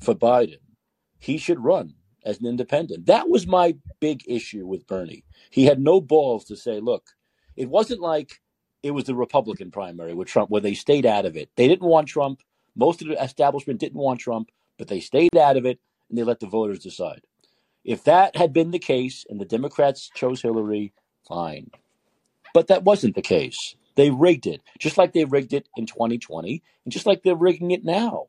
for 0.00 0.14
Biden, 0.14 0.60
he 1.18 1.38
should 1.38 1.62
run 1.62 1.94
as 2.24 2.40
an 2.40 2.46
independent. 2.46 3.06
That 3.06 3.28
was 3.28 3.46
my 3.46 3.76
big 4.00 4.22
issue 4.26 4.66
with 4.66 4.86
Bernie. 4.86 5.24
He 5.50 5.64
had 5.64 5.80
no 5.80 6.00
balls 6.00 6.44
to 6.46 6.56
say, 6.56 6.80
look, 6.80 7.04
it 7.56 7.68
wasn't 7.68 8.00
like 8.00 8.40
it 8.82 8.92
was 8.92 9.04
the 9.04 9.14
Republican 9.14 9.70
primary 9.70 10.14
with 10.14 10.28
Trump 10.28 10.50
where 10.50 10.60
they 10.60 10.74
stayed 10.74 11.06
out 11.06 11.26
of 11.26 11.36
it. 11.36 11.50
They 11.56 11.68
didn't 11.68 11.88
want 11.88 12.08
Trump. 12.08 12.42
Most 12.76 13.02
of 13.02 13.08
the 13.08 13.22
establishment 13.22 13.80
didn't 13.80 14.00
want 14.00 14.20
Trump, 14.20 14.50
but 14.78 14.88
they 14.88 15.00
stayed 15.00 15.36
out 15.36 15.56
of 15.56 15.66
it 15.66 15.80
and 16.08 16.16
they 16.16 16.22
let 16.22 16.40
the 16.40 16.46
voters 16.46 16.78
decide. 16.78 17.22
If 17.84 18.04
that 18.04 18.36
had 18.36 18.52
been 18.52 18.70
the 18.70 18.78
case 18.78 19.24
and 19.28 19.40
the 19.40 19.44
Democrats 19.44 20.10
chose 20.14 20.42
Hillary, 20.42 20.92
fine. 21.26 21.70
But 22.54 22.68
that 22.68 22.84
wasn't 22.84 23.14
the 23.14 23.22
case. 23.22 23.74
They 23.98 24.10
rigged 24.10 24.46
it, 24.46 24.62
just 24.78 24.96
like 24.96 25.12
they 25.12 25.24
rigged 25.24 25.52
it 25.52 25.68
in 25.76 25.86
2020, 25.86 26.62
and 26.84 26.92
just 26.92 27.04
like 27.04 27.24
they're 27.24 27.34
rigging 27.34 27.72
it 27.72 27.84
now. 27.84 28.28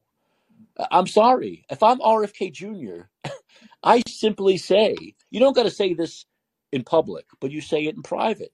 I'm 0.90 1.06
sorry. 1.06 1.64
If 1.70 1.84
I'm 1.84 2.00
RFK 2.00 2.52
Jr., 2.52 3.04
I 3.84 4.02
simply 4.08 4.58
say, 4.58 4.96
you 5.30 5.40
don't 5.40 5.56
got 5.56 5.64
to 5.64 5.70
say 5.70 5.94
this 5.94 6.26
in 6.72 6.84
public, 6.84 7.26
but 7.40 7.52
you 7.52 7.62
say 7.62 7.86
it 7.86 7.96
in 7.96 8.02
private. 8.02 8.52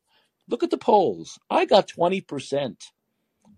Look 0.50 0.62
at 0.62 0.72
the 0.72 0.78
polls. 0.78 1.40
I 1.50 1.64
got 1.64 1.88
20% 1.88 2.76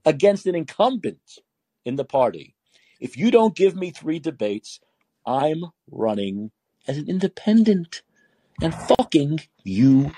against 0.05 0.45
an 0.45 0.53
incumbent 0.53 1.39
in 1.83 1.95
the 1.95 2.05
party. 2.05 2.53
If 2.99 3.17
you 3.17 3.31
don't 3.31 3.55
give 3.55 3.75
me 3.75 3.89
three 3.89 4.19
debates, 4.19 4.79
I'm 5.25 5.65
running 5.89 6.51
as 6.87 6.99
an 6.99 7.09
independent 7.09 8.03
and 8.61 8.75
fucking 8.75 9.39
you 9.63 10.11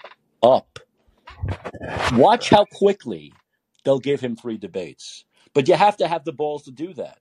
up. 0.43 0.79
Watch 2.13 2.49
how 2.49 2.65
quickly 2.65 3.33
they'll 3.83 3.99
give 3.99 4.19
him 4.19 4.35
three 4.35 4.57
debates. 4.57 5.25
But 5.53 5.67
you 5.67 5.75
have 5.75 5.97
to 5.97 6.07
have 6.07 6.25
the 6.25 6.33
balls 6.33 6.63
to 6.63 6.71
do 6.71 6.93
that. 6.93 7.19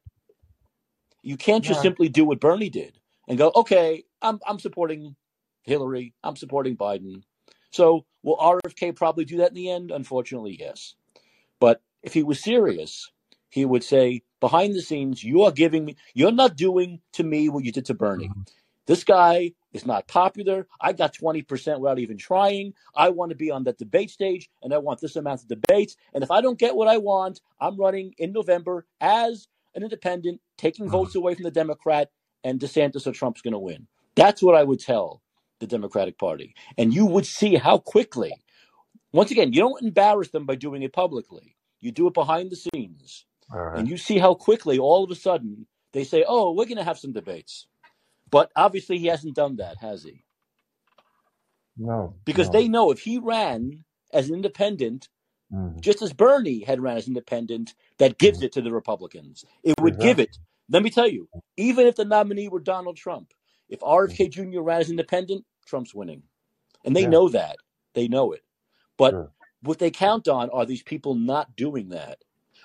You 1.23 1.37
can't 1.37 1.65
just 1.65 1.79
Yeah. 1.79 1.83
simply 1.83 2.09
do 2.09 2.25
what 2.25 2.41
Bernie 2.41 2.71
did 2.71 2.99
and 3.29 3.39
go, 3.39 3.53
okay, 3.55 4.05
I'm, 4.23 4.41
I'm 4.47 4.59
supporting 4.59 5.17
Hillary, 5.63 6.15
I'm 6.23 6.37
supporting 6.37 6.77
Biden. 6.77 7.23
So 7.71 8.05
will 8.23 8.37
RFK 8.37 8.97
probably 8.97 9.25
do 9.25 9.39
that 9.39 9.49
in 9.51 9.55
the 9.55 9.71
end? 9.71 9.91
Unfortunately, 9.91 10.57
yes. 10.59 10.95
But 11.61 11.83
if 12.03 12.15
he 12.15 12.23
was 12.23 12.41
serious, 12.41 13.11
he 13.51 13.65
would 13.65 13.85
say, 13.85 14.23
behind 14.41 14.75
the 14.75 14.83
scenes, 14.83 15.23
you 15.25 15.43
are 15.43 15.51
giving 15.53 15.85
me, 15.85 15.97
you're 16.15 16.33
not 16.33 16.57
doing 16.57 17.01
to 17.13 17.25
me 17.25 17.49
what 17.49 17.65
you 17.65 17.73
did 17.73 17.87
to 17.87 17.95
Bernie. 17.95 18.29
Mm-hmm. 18.29 18.43
This 18.87 19.05
guy 19.05 19.53
is 19.73 19.87
not 19.87 20.09
popular. 20.09 20.67
I 20.81 20.93
got 20.93 21.15
20% 21.15 21.81
without 21.81 21.99
even 21.99 22.17
trying. 22.17 22.75
I 22.95 23.11
want 23.11 23.31
to 23.31 23.37
be 23.37 23.51
on 23.51 23.65
that 23.65 23.79
debate 23.79 24.11
stage 24.11 24.49
and 24.63 24.73
I 24.73 24.79
want 24.79 25.01
this 25.01 25.17
amount 25.17 25.43
of 25.43 25.49
debates. 25.49 25.97
And 26.15 26.25
if 26.25 26.31
I 26.31 26.41
don't 26.41 26.59
get 26.59 26.75
what 26.75 26.89
I 26.89 26.99
want, 26.99 27.41
I'm 27.61 27.77
running 27.77 28.15
in 28.19 28.33
November 28.33 28.87
as 29.01 29.49
an 29.75 29.83
independent, 29.83 30.41
taking 30.57 30.87
hmm. 30.87 30.93
votes 30.93 31.15
away 31.15 31.35
from 31.35 31.45
the 31.45 31.51
Democrat, 31.51 32.11
and 32.45 32.61
DeSantis 32.61 33.07
or 33.07 33.13
Trump's 33.13 33.43
going 33.43 33.53
to 33.53 33.59
win. 33.59 33.87
That's 34.15 34.43
what 34.43 34.55
I 34.55 34.63
would 34.65 34.81
tell 34.81 35.23
the 35.61 35.67
Democratic 35.67 36.19
Party. 36.19 36.55
And 36.77 36.95
you 36.95 37.07
would 37.07 37.27
see 37.27 37.57
how 37.57 37.79
quickly, 37.79 38.33
once 39.13 39.31
again, 39.31 39.53
you 39.53 39.61
don't 39.61 39.83
embarrass 39.83 40.31
them 40.31 40.47
by 40.47 40.55
doing 40.55 40.83
it 40.83 40.93
publicly, 40.93 41.57
you 41.81 41.93
do 41.93 42.07
it 42.07 42.15
behind 42.15 42.51
the 42.51 42.57
scenes. 42.57 43.27
All 43.53 43.61
right. 43.61 43.79
And 43.79 43.89
you 43.89 43.97
see 43.97 44.19
how 44.19 44.35
quickly 44.35 44.79
all 44.79 45.05
of 45.05 45.11
a 45.11 45.15
sudden 45.15 45.67
they 45.93 46.05
say, 46.05 46.25
oh, 46.27 46.53
we're 46.53 46.67
going 46.67 46.77
to 46.77 46.85
have 46.85 46.99
some 46.99 47.13
debates. 47.13 47.67
But 48.31 48.51
obviously 48.57 48.99
he 48.99 49.07
hasn't 49.07 49.35
done 49.37 49.57
that, 49.57 49.77
has 49.79 50.03
he? 50.03 50.25
No. 51.77 52.15
Because 52.25 52.49
no. 52.49 52.53
they 52.53 52.69
know 52.69 52.91
if 52.91 53.01
he 53.01 53.19
ran 53.19 53.85
as 54.13 54.29
an 54.29 54.35
independent, 54.35 55.09
Mhm. 55.53 55.81
just 55.81 56.03
as 56.03 56.13
Bernie 56.13 56.61
had 56.65 56.81
ran 56.81 56.97
as 56.97 57.09
independent, 57.09 57.75
that 57.99 58.19
gives 58.19 58.43
it 58.43 58.53
to 58.53 58.61
the 58.63 58.73
Republicans. 58.73 59.45
It 59.63 59.75
would 59.81 59.99
give 59.99 60.19
it. 60.19 60.37
Let 60.69 60.83
me 60.83 60.91
tell 60.91 61.09
you, 61.09 61.29
even 61.57 61.87
if 61.87 61.97
the 61.97 62.05
nominee 62.05 62.49
were 62.49 62.61
Donald 62.61 62.97
Trump, 62.97 63.33
if 63.69 63.81
RFK 63.81 64.29
Jr. 64.29 64.61
ran 64.61 64.81
as 64.81 64.91
independent, 64.91 65.47
Trump's 65.67 65.95
winning. 65.95 66.23
And 66.85 66.95
they 66.95 67.03
Yeah. 67.03 67.09
know 67.09 67.29
that. 67.31 67.57
They 67.95 68.09
know 68.09 68.33
it. 68.33 68.43
But 68.99 69.13
Sure. 69.13 69.33
what 69.63 69.79
they 69.79 69.91
count 69.91 70.29
on 70.29 70.51
are 70.51 70.67
these 70.67 70.83
people 70.83 71.15
not 71.15 71.57
doing 71.57 71.89
that. 71.91 72.23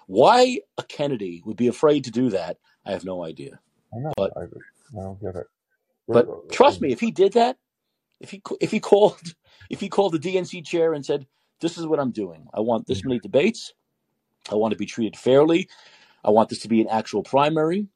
Why 0.07 0.60
a 0.77 0.84
Kennedy 0.84 1.41
would 1.45 1.56
be 1.57 1.68
afraid 1.68 2.03
to 2.06 2.11
do 2.11 2.30
that, 2.31 2.57
I 2.85 2.91
have 2.91 3.06
no 3.06 3.23
idea. 3.23 3.60
I 3.95 3.99
know. 3.99 4.11
but- 4.18 4.35
I, 4.35 4.41
I 4.44 5.03
don't 5.03 5.22
get 5.22 5.35
it. 5.35 5.48
But 6.12 6.30
trust 6.52 6.82
me, 6.82 6.92
if 6.92 7.00
he 7.00 7.12
did 7.12 7.34
that, 7.34 7.58
if 8.22 8.32
he 8.32 8.42
if 8.62 8.72
he 8.72 8.80
called 8.80 9.20
if 9.70 9.80
he 9.82 9.90
called 9.90 10.14
the 10.14 10.20
DNC 10.20 10.66
chair 10.66 10.94
and 10.94 11.06
said, 11.06 11.28
"This 11.62 11.78
is 11.78 11.88
what 11.88 12.00
I'm 12.00 12.12
doing. 12.12 12.48
I 12.54 12.62
want 12.62 12.88
this 12.88 13.06
many 13.06 13.20
debates. 13.20 13.74
I 14.52 14.56
want 14.56 14.74
to 14.74 14.78
be 14.78 14.86
treated 14.88 15.18
fairly. 15.18 15.70
I 16.24 16.32
want 16.32 16.50
this 16.50 16.60
to 16.62 16.70
be 16.70 16.82
an 16.82 16.90
actual 16.90 17.24
primary, 17.24 17.88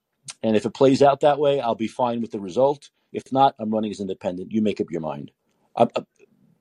and 0.44 0.56
if 0.58 0.66
it 0.66 0.74
plays 0.74 1.02
out 1.04 1.22
that 1.22 1.40
way, 1.40 1.62
I'll 1.62 1.76
be 1.76 1.88
fine 1.90 2.22
with 2.22 2.32
the 2.32 2.40
result. 2.42 2.90
If 3.14 3.32
not, 3.32 3.56
I'm 3.60 3.72
running 3.72 3.92
as 3.92 4.00
independent. 4.02 4.52
You 4.52 4.62
make 4.62 4.82
up 4.82 4.92
your 4.92 5.02
mind." 5.02 5.32
Uh, 5.76 5.88
uh, 5.96 6.04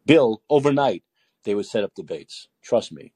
Bill, 0.06 0.42
overnight 0.50 1.04
they 1.44 1.54
would 1.54 1.66
set 1.66 1.84
up 1.84 1.94
debates. 1.94 2.48
Trust 2.62 2.92
me. 2.92 3.12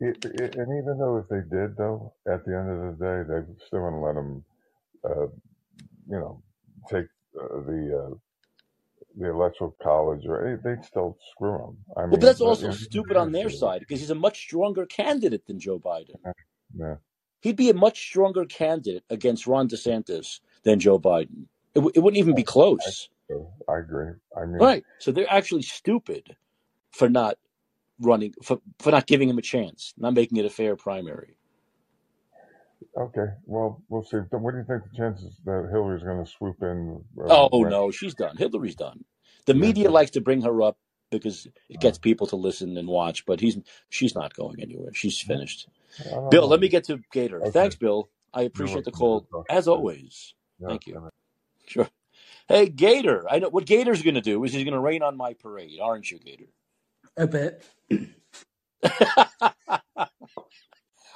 It, 0.00 0.18
it, 0.24 0.56
and 0.56 0.68
even 0.82 0.98
though 0.98 1.18
if 1.18 1.28
they 1.28 1.42
did, 1.56 1.76
though, 1.76 2.14
at 2.30 2.44
the 2.44 2.56
end 2.56 2.70
of 2.70 2.98
the 2.98 3.04
day, 3.04 3.22
they 3.28 3.66
still 3.66 3.82
wouldn't 3.84 4.02
let 4.02 4.14
them, 4.14 4.44
uh, 5.04 5.26
you 6.08 6.18
know, 6.18 6.42
take 6.90 7.06
uh, 7.40 7.60
the 7.66 8.10
uh, 8.12 8.14
the 9.16 9.30
electoral 9.30 9.74
college, 9.82 10.26
or 10.26 10.58
they- 10.62 10.70
they'd 10.74 10.84
still 10.84 11.16
screw 11.32 11.54
him. 11.56 11.76
I 11.96 12.02
mean, 12.02 12.10
Well, 12.10 12.20
but 12.20 12.20
that's 12.26 12.40
also 12.40 12.70
stupid 12.72 13.16
on 13.16 13.32
their 13.32 13.50
side 13.62 13.80
because 13.80 14.00
he's 14.00 14.10
a 14.10 14.14
much 14.14 14.38
stronger 14.38 14.86
candidate 14.86 15.46
than 15.46 15.58
Joe 15.58 15.78
Biden. 15.78 16.16
Yeah, 16.76 16.96
he'd 17.40 17.56
be 17.56 17.70
a 17.70 17.74
much 17.74 17.98
stronger 18.00 18.44
candidate 18.44 19.04
against 19.10 19.46
Ron 19.46 19.68
DeSantis 19.68 20.40
than 20.64 20.78
Joe 20.80 20.98
Biden. 20.98 21.46
It, 21.74 21.80
w- 21.80 21.92
it 21.94 22.00
wouldn't 22.00 22.18
even 22.18 22.34
be 22.34 22.42
close. 22.44 23.08
so 23.30 23.50
I 23.68 23.78
agree. 23.78 24.12
I 24.36 24.44
mean, 24.44 24.58
Right. 24.58 24.84
So 24.98 25.12
they're 25.12 25.30
actually 25.32 25.62
stupid 25.62 26.36
for 26.90 27.08
not 27.08 27.38
running, 28.00 28.34
for, 28.42 28.60
for 28.78 28.90
not 28.90 29.06
giving 29.06 29.28
him 29.28 29.38
a 29.38 29.42
chance, 29.42 29.94
not 29.96 30.14
making 30.14 30.36
it 30.38 30.44
a 30.44 30.50
fair 30.50 30.76
primary. 30.76 31.37
Okay. 32.98 33.26
Well, 33.44 33.82
we'll 33.88 34.02
see. 34.04 34.16
What 34.18 34.52
do 34.52 34.58
you 34.58 34.64
think 34.64 34.82
the 34.90 34.96
chances 34.96 35.36
that 35.44 35.68
Hillary's 35.70 36.02
going 36.02 36.24
to 36.24 36.30
swoop 36.30 36.62
in? 36.62 37.02
Uh, 37.20 37.48
Oh, 37.52 37.60
when- 37.60 37.70
no, 37.70 37.90
she's 37.90 38.14
done. 38.14 38.36
Hillary's 38.36 38.74
done. 38.76 39.04
The 39.46 39.54
Yeah, 39.54 39.60
media 39.60 39.84
but- 39.84 39.92
likes 39.94 40.10
to 40.12 40.20
bring 40.20 40.42
her 40.42 40.62
up 40.62 40.78
because 41.10 41.46
it 41.70 41.80
gets 41.80 41.96
people 41.96 42.26
to 42.28 42.36
listen 42.36 42.76
and 42.76 42.86
watch, 42.86 43.24
but 43.24 43.40
he's 43.40 43.58
she's 43.88 44.14
not 44.14 44.34
going 44.34 44.60
anywhere. 44.60 44.92
She's 44.94 45.18
finished. 45.20 45.68
Bill, 46.30 46.42
know. 46.42 46.46
let 46.46 46.60
me 46.60 46.68
get 46.68 46.84
to 46.84 47.00
Gator. 47.12 47.40
Okay. 47.40 47.50
Thanks, 47.50 47.76
Bill. 47.76 48.10
I 48.34 48.42
appreciate 48.42 48.84
the 48.84 48.90
call, 48.92 49.26
as 49.48 49.68
always. 49.68 50.34
Yeah, 50.60 50.68
thank 50.68 50.86
you. 50.86 51.08
Sure. 51.66 51.88
Hey, 52.46 52.68
Gator. 52.68 53.26
I 53.30 53.38
know 53.38 53.48
what 53.48 53.64
Gator's 53.64 54.02
going 54.02 54.14
to 54.16 54.20
do 54.20 54.44
is 54.44 54.52
he's 54.52 54.64
going 54.64 54.74
to 54.74 54.80
rain 54.80 55.02
on 55.02 55.16
my 55.16 55.32
parade, 55.34 55.78
aren't 55.80 56.10
you, 56.10 56.18
Gator? 56.18 56.46
A 57.16 57.26
bit. 57.26 57.64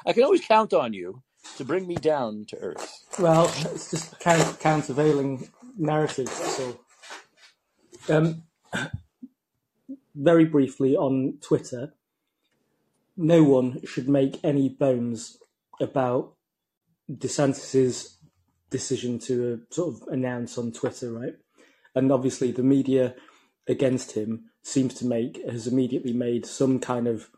I 0.04 0.12
can 0.12 0.24
always 0.24 0.40
count 0.44 0.72
on 0.72 0.92
you 0.92 1.22
to 1.56 1.64
bring 1.64 1.86
me 1.86 1.96
down 1.96 2.44
to 2.48 2.56
earth. 2.58 3.04
Well, 3.18 3.52
it's 3.72 3.90
just 3.90 4.18
count, 4.20 4.60
countervailing 4.60 5.48
narrative. 5.76 6.28
So, 6.28 6.80
um, 8.08 8.42
very 10.14 10.44
briefly 10.44 10.96
on 10.96 11.38
Twitter, 11.40 11.94
no 13.16 13.42
one 13.44 13.80
should 13.84 14.08
make 14.08 14.40
any 14.42 14.68
bones 14.68 15.38
about 15.80 16.34
DeSantis's 17.10 18.16
decision 18.70 19.18
to 19.20 19.54
uh, 19.54 19.74
sort 19.74 19.94
of 19.94 20.08
announce 20.08 20.56
on 20.56 20.72
Twitter, 20.72 21.12
right? 21.12 21.34
And 21.94 22.10
obviously, 22.10 22.52
the 22.52 22.62
media 22.62 23.14
against 23.68 24.12
him 24.12 24.50
seems 24.62 24.94
to 24.94 25.06
make 25.06 25.44
has 25.48 25.66
immediately 25.66 26.12
made 26.12 26.46
some 26.46 26.78
kind 26.78 27.06
of 27.06 27.28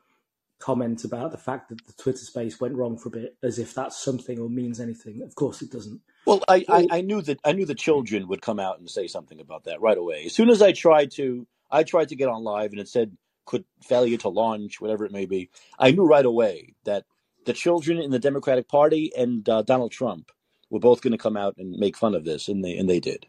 comment 0.59 1.05
about 1.05 1.33
the 1.33 1.39
fact 1.39 1.69
that 1.69 1.87
the 1.87 1.93
Twitter 1.95 2.19
space 2.19 2.61
went 2.61 2.75
wrong 2.75 2.97
for 2.97 3.09
a 3.09 3.13
bit, 3.13 3.37
as 3.43 3.59
if 3.59 3.75
that's 3.75 4.03
something 4.03 4.39
or 4.39 4.49
means 4.49 4.81
anything. 4.81 5.23
Of 5.23 5.35
course, 5.35 5.63
it 5.63 5.71
doesn't. 5.71 6.01
Well, 6.27 6.43
I, 6.49 6.65
I, 6.69 6.87
I 6.91 7.01
knew 7.03 7.21
that 7.23 7.41
I 7.45 7.53
knew 7.53 7.67
the 7.67 7.75
children 7.75 8.29
would 8.29 8.43
come 8.43 8.61
out 8.61 8.79
and 8.79 8.89
say 8.89 9.07
something 9.07 9.41
about 9.41 9.65
that 9.65 9.81
right 9.81 9.99
away. 9.99 10.25
As 10.27 10.35
soon 10.35 10.49
as 10.49 10.63
I 10.63 10.73
tried 10.73 11.11
to, 11.13 11.47
I 11.71 11.83
tried 11.83 12.09
to 12.09 12.17
get 12.17 12.29
on 12.29 12.43
live 12.43 12.73
and 12.73 12.81
it 12.81 12.89
said 12.89 13.17
could 13.47 13.65
failure 13.83 14.17
to 14.19 14.29
launch, 14.29 14.81
whatever 14.81 15.05
it 15.05 15.13
may 15.13 15.27
be. 15.27 15.51
I 15.79 15.91
knew 15.91 16.07
right 16.07 16.25
away 16.25 16.75
that 16.85 17.05
the 17.45 17.53
children 17.53 17.99
in 17.99 18.11
the 18.11 18.19
Democratic 18.19 18.69
Party 18.69 19.13
and 19.17 19.47
uh, 19.49 19.63
Donald 19.63 19.93
Trump 19.93 20.33
were 20.71 20.81
both 20.81 21.03
going 21.03 21.13
to 21.13 21.19
come 21.19 21.37
out 21.37 21.57
and 21.59 21.79
make 21.79 21.97
fun 21.97 22.15
of 22.15 22.25
this, 22.25 22.49
and 22.49 22.65
they 22.65 22.77
and 22.77 22.89
they 22.89 23.01
did. 23.01 23.27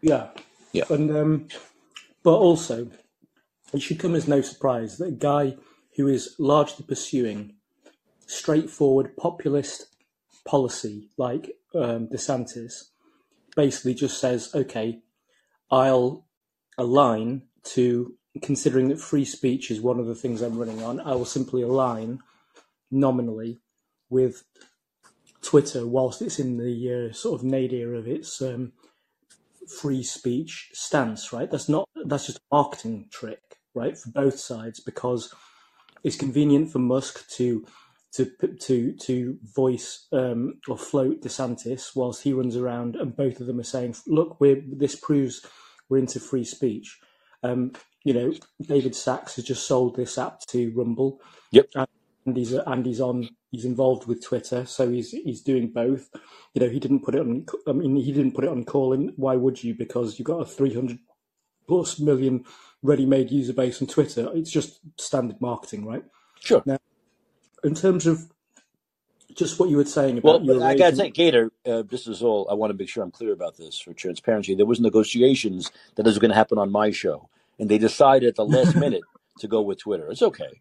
Yeah. 0.00 0.28
Yeah. 0.72 0.84
And 0.88 1.10
um, 1.14 1.48
but 2.22 2.34
also, 2.34 2.90
it 3.72 3.82
should 3.82 3.98
come 3.98 4.14
as 4.14 4.26
no 4.26 4.40
surprise 4.40 4.98
that 4.98 5.08
a 5.08 5.12
guy 5.12 5.56
who 5.98 6.06
is 6.06 6.36
largely 6.38 6.84
pursuing 6.86 7.54
straightforward 8.24 9.16
populist 9.16 9.86
policy 10.46 11.08
like 11.18 11.50
um, 11.74 12.06
DeSantis 12.06 12.90
basically 13.56 13.94
just 13.94 14.20
says, 14.20 14.50
okay, 14.54 15.00
I'll 15.72 16.24
align 16.78 17.42
to 17.64 18.14
considering 18.40 18.88
that 18.90 19.00
free 19.00 19.24
speech 19.24 19.72
is 19.72 19.80
one 19.80 19.98
of 19.98 20.06
the 20.06 20.14
things 20.14 20.40
I'm 20.40 20.56
running 20.56 20.84
on. 20.84 21.00
I 21.00 21.16
will 21.16 21.24
simply 21.24 21.62
align 21.62 22.20
nominally 22.92 23.58
with 24.08 24.44
Twitter 25.42 25.84
whilst 25.84 26.22
it's 26.22 26.38
in 26.38 26.58
the 26.58 27.08
uh, 27.10 27.12
sort 27.12 27.40
of 27.40 27.44
nadir 27.44 27.94
of 27.94 28.06
its 28.06 28.40
um, 28.40 28.72
free 29.80 30.04
speech 30.04 30.70
stance. 30.74 31.32
Right? 31.32 31.50
That's 31.50 31.68
not 31.68 31.88
that's 32.06 32.26
just 32.26 32.38
a 32.38 32.54
marketing 32.54 33.06
trick, 33.10 33.58
right, 33.74 33.98
for 33.98 34.10
both 34.10 34.38
sides 34.38 34.78
because 34.78 35.34
it's 36.04 36.16
convenient 36.16 36.70
for 36.70 36.78
Musk 36.78 37.28
to 37.36 37.64
to 38.12 38.30
to 38.60 38.92
to 38.92 39.38
voice 39.54 40.06
um, 40.12 40.54
or 40.68 40.78
float 40.78 41.22
DeSantis 41.22 41.94
whilst 41.94 42.22
he 42.22 42.32
runs 42.32 42.56
around, 42.56 42.96
and 42.96 43.16
both 43.16 43.40
of 43.40 43.46
them 43.46 43.60
are 43.60 43.64
saying, 43.64 43.96
"Look, 44.06 44.40
we're 44.40 44.62
this 44.66 44.96
proves 44.96 45.44
we're 45.88 45.98
into 45.98 46.20
free 46.20 46.44
speech." 46.44 46.98
Um, 47.42 47.72
you 48.04 48.14
know, 48.14 48.32
David 48.62 48.94
Sacks 48.94 49.36
has 49.36 49.44
just 49.44 49.66
sold 49.66 49.96
this 49.96 50.18
app 50.18 50.40
to 50.48 50.72
Rumble. 50.74 51.20
Yep. 51.52 51.66
And 52.26 52.36
he's 52.36 52.52
and 52.52 52.84
he's 52.86 53.00
on 53.00 53.28
he's 53.50 53.64
involved 53.64 54.06
with 54.06 54.22
Twitter, 54.24 54.66
so 54.66 54.90
he's 54.90 55.10
he's 55.10 55.42
doing 55.42 55.70
both. 55.70 56.10
You 56.54 56.62
know, 56.62 56.68
he 56.70 56.80
didn't 56.80 57.04
put 57.04 57.14
it 57.14 57.20
on. 57.20 57.46
I 57.66 57.72
mean, 57.72 57.96
he 57.96 58.12
didn't 58.12 58.32
put 58.32 58.44
it 58.44 58.50
on 58.50 58.64
Callin. 58.64 59.12
Why 59.16 59.36
would 59.36 59.62
you? 59.62 59.74
Because 59.74 60.18
you've 60.18 60.26
got 60.26 60.42
a 60.42 60.44
three 60.46 60.74
hundred 60.74 60.98
plus 61.68 62.00
million 62.00 62.44
ready-made 62.82 63.30
user 63.30 63.52
base 63.52 63.80
on 63.80 63.88
Twitter. 63.88 64.30
It's 64.34 64.50
just 64.50 64.80
standard 64.98 65.40
marketing, 65.40 65.84
right? 65.84 66.04
Sure. 66.40 66.62
Now, 66.64 66.78
in 67.62 67.74
terms 67.74 68.06
of 68.06 68.32
just 69.34 69.60
what 69.60 69.68
you 69.68 69.76
were 69.76 69.84
saying 69.84 70.18
about 70.18 70.42
well, 70.42 70.56
your 70.56 70.64
I 70.64 70.74
got 70.74 70.90
to 70.90 70.96
say, 70.96 71.10
Gator, 71.10 71.52
uh, 71.66 71.82
this 71.82 72.06
is 72.08 72.22
all. 72.22 72.48
I 72.50 72.54
want 72.54 72.72
to 72.72 72.76
make 72.76 72.88
sure 72.88 73.04
I'm 73.04 73.10
clear 73.10 73.32
about 73.32 73.56
this 73.56 73.78
for 73.78 73.92
transparency. 73.92 74.54
There 74.54 74.66
was 74.66 74.80
negotiations 74.80 75.70
that 75.94 76.02
this 76.02 76.12
was 76.12 76.18
going 76.18 76.30
to 76.30 76.36
happen 76.36 76.58
on 76.58 76.72
my 76.72 76.90
show, 76.90 77.28
and 77.58 77.68
they 77.68 77.78
decided 77.78 78.30
at 78.30 78.36
the 78.36 78.44
last 78.44 78.74
minute 78.84 79.02
to 79.40 79.48
go 79.48 79.60
with 79.60 79.78
Twitter. 79.78 80.10
It's 80.10 80.22
okay. 80.22 80.60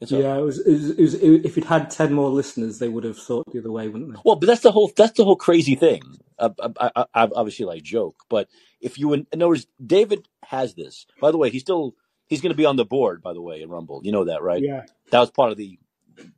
Yeah, 0.00 0.36
it 0.36 0.42
was, 0.42 0.60
it 0.60 0.70
was, 0.72 1.14
it 1.14 1.28
was, 1.30 1.44
if 1.44 1.58
it 1.58 1.64
had 1.64 1.90
ten 1.90 2.12
more 2.12 2.30
listeners, 2.30 2.78
they 2.78 2.88
would 2.88 3.02
have 3.02 3.18
thought 3.18 3.52
the 3.52 3.58
other 3.58 3.72
way, 3.72 3.88
wouldn't 3.88 4.14
they? 4.14 4.20
Well, 4.24 4.36
but 4.36 4.46
that's 4.46 4.60
the 4.60 4.70
whole 4.70 4.92
that's 4.96 5.16
the 5.16 5.24
whole 5.24 5.36
crazy 5.36 5.74
thing. 5.74 6.02
Uh, 6.38 6.50
I, 6.60 6.90
I, 6.94 7.04
I 7.14 7.28
obviously 7.34 7.66
like 7.66 7.82
joke, 7.82 8.22
but 8.28 8.48
if 8.80 8.96
you 8.96 9.12
in 9.12 9.26
other 9.32 9.48
words, 9.48 9.66
David 9.84 10.28
has 10.44 10.74
this. 10.74 11.04
By 11.20 11.32
the 11.32 11.36
way, 11.36 11.50
he's 11.50 11.62
still 11.62 11.96
he's 12.28 12.40
going 12.40 12.52
to 12.52 12.56
be 12.56 12.64
on 12.64 12.76
the 12.76 12.84
board. 12.84 13.22
By 13.22 13.32
the 13.32 13.42
way, 13.42 13.60
in 13.60 13.70
Rumble, 13.70 14.00
you 14.04 14.12
know 14.12 14.24
that, 14.26 14.40
right? 14.40 14.62
Yeah. 14.62 14.84
That 15.10 15.18
was 15.18 15.32
part 15.32 15.50
of 15.50 15.56
the, 15.56 15.80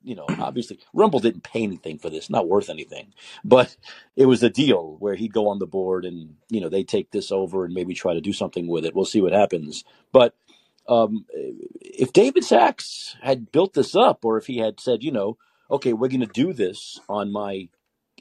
you 0.03 0.15
know, 0.15 0.25
obviously 0.39 0.79
Rumble 0.95 1.21
didn't 1.21 1.43
pay 1.43 1.63
anything 1.63 1.99
for 1.99 2.09
this, 2.09 2.31
not 2.31 2.49
worth 2.49 2.71
anything, 2.71 3.13
but 3.45 3.77
it 4.17 4.25
was 4.25 4.43
a 4.43 4.49
deal 4.49 4.97
where 5.01 5.17
he'd 5.17 5.35
go 5.35 5.49
on 5.49 5.59
the 5.59 5.67
board 5.67 6.07
and 6.07 6.37
you 6.49 6.63
know 6.63 6.71
they 6.71 6.83
take 6.83 7.11
this 7.11 7.31
over 7.31 7.67
and 7.67 7.75
maybe 7.75 7.93
try 7.93 8.15
to 8.15 8.23
do 8.23 8.33
something 8.33 8.69
with 8.69 8.87
it. 8.87 8.95
We'll 8.95 9.05
see 9.05 9.21
what 9.21 9.33
happens, 9.33 9.85
but. 10.13 10.35
Um, 10.91 11.25
if 11.81 12.13
David 12.13 12.45
Sacks 12.45 13.17
had 13.23 13.53
built 13.53 13.75
this 13.75 13.95
up, 13.95 14.25
or 14.25 14.37
if 14.39 14.47
he 14.47 14.59
had 14.59 14.81
said, 14.81 15.05
you 15.05 15.13
know, 15.13 15.39
okay, 15.71 15.93
we're 15.93 16.09
going 16.09 16.21
to 16.21 16.27
do 16.27 16.53
this 16.53 16.99
on 17.09 17.33
my 17.33 17.69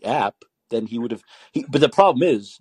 app, 0.05 0.35
then 0.69 0.85
he 0.85 0.99
would 0.99 1.11
have. 1.11 1.23
He, 1.51 1.65
but 1.67 1.81
the 1.81 1.89
problem 1.89 2.21
is, 2.21 2.59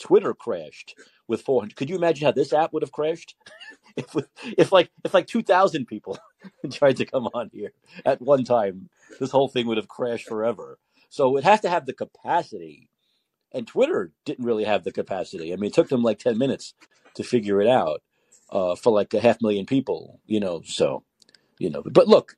Twitter 0.00 0.32
crashed 0.32 0.94
with 1.26 1.42
400. 1.42 1.74
Could 1.76 1.90
you 1.90 1.96
imagine 1.96 2.24
how 2.24 2.32
this 2.32 2.52
app 2.52 2.72
would 2.72 2.84
have 2.84 2.92
crashed? 2.92 3.34
if 3.96 4.14
if 4.56 4.70
like 4.70 4.90
if 5.04 5.12
like 5.12 5.26
2,000 5.26 5.86
people 5.86 6.18
tried 6.72 6.96
to 6.98 7.04
come 7.04 7.26
on 7.34 7.50
here 7.52 7.72
at 8.06 8.22
one 8.22 8.44
time, 8.44 8.90
this 9.18 9.32
whole 9.32 9.48
thing 9.48 9.66
would 9.66 9.76
have 9.76 9.88
crashed 9.88 10.28
forever. 10.28 10.78
So 11.10 11.36
it 11.36 11.42
has 11.44 11.60
to 11.62 11.68
have 11.68 11.86
the 11.86 11.94
capacity, 11.94 12.90
and 13.52 13.66
Twitter 13.66 14.12
didn't 14.24 14.44
really 14.44 14.64
have 14.64 14.84
the 14.84 14.92
capacity. 14.92 15.52
I 15.52 15.56
mean, 15.56 15.68
it 15.68 15.74
took 15.74 15.88
them 15.88 16.02
like 16.02 16.20
10 16.20 16.38
minutes 16.38 16.74
to 17.14 17.24
figure 17.24 17.60
it 17.60 17.66
out 17.68 18.02
uh, 18.50 18.76
for 18.76 18.92
like 18.92 19.14
a 19.14 19.20
half 19.20 19.42
million 19.42 19.66
people, 19.66 20.20
you 20.26 20.40
know. 20.40 20.62
So, 20.64 21.04
you 21.58 21.70
know, 21.70 21.82
but 21.84 22.08
look, 22.08 22.36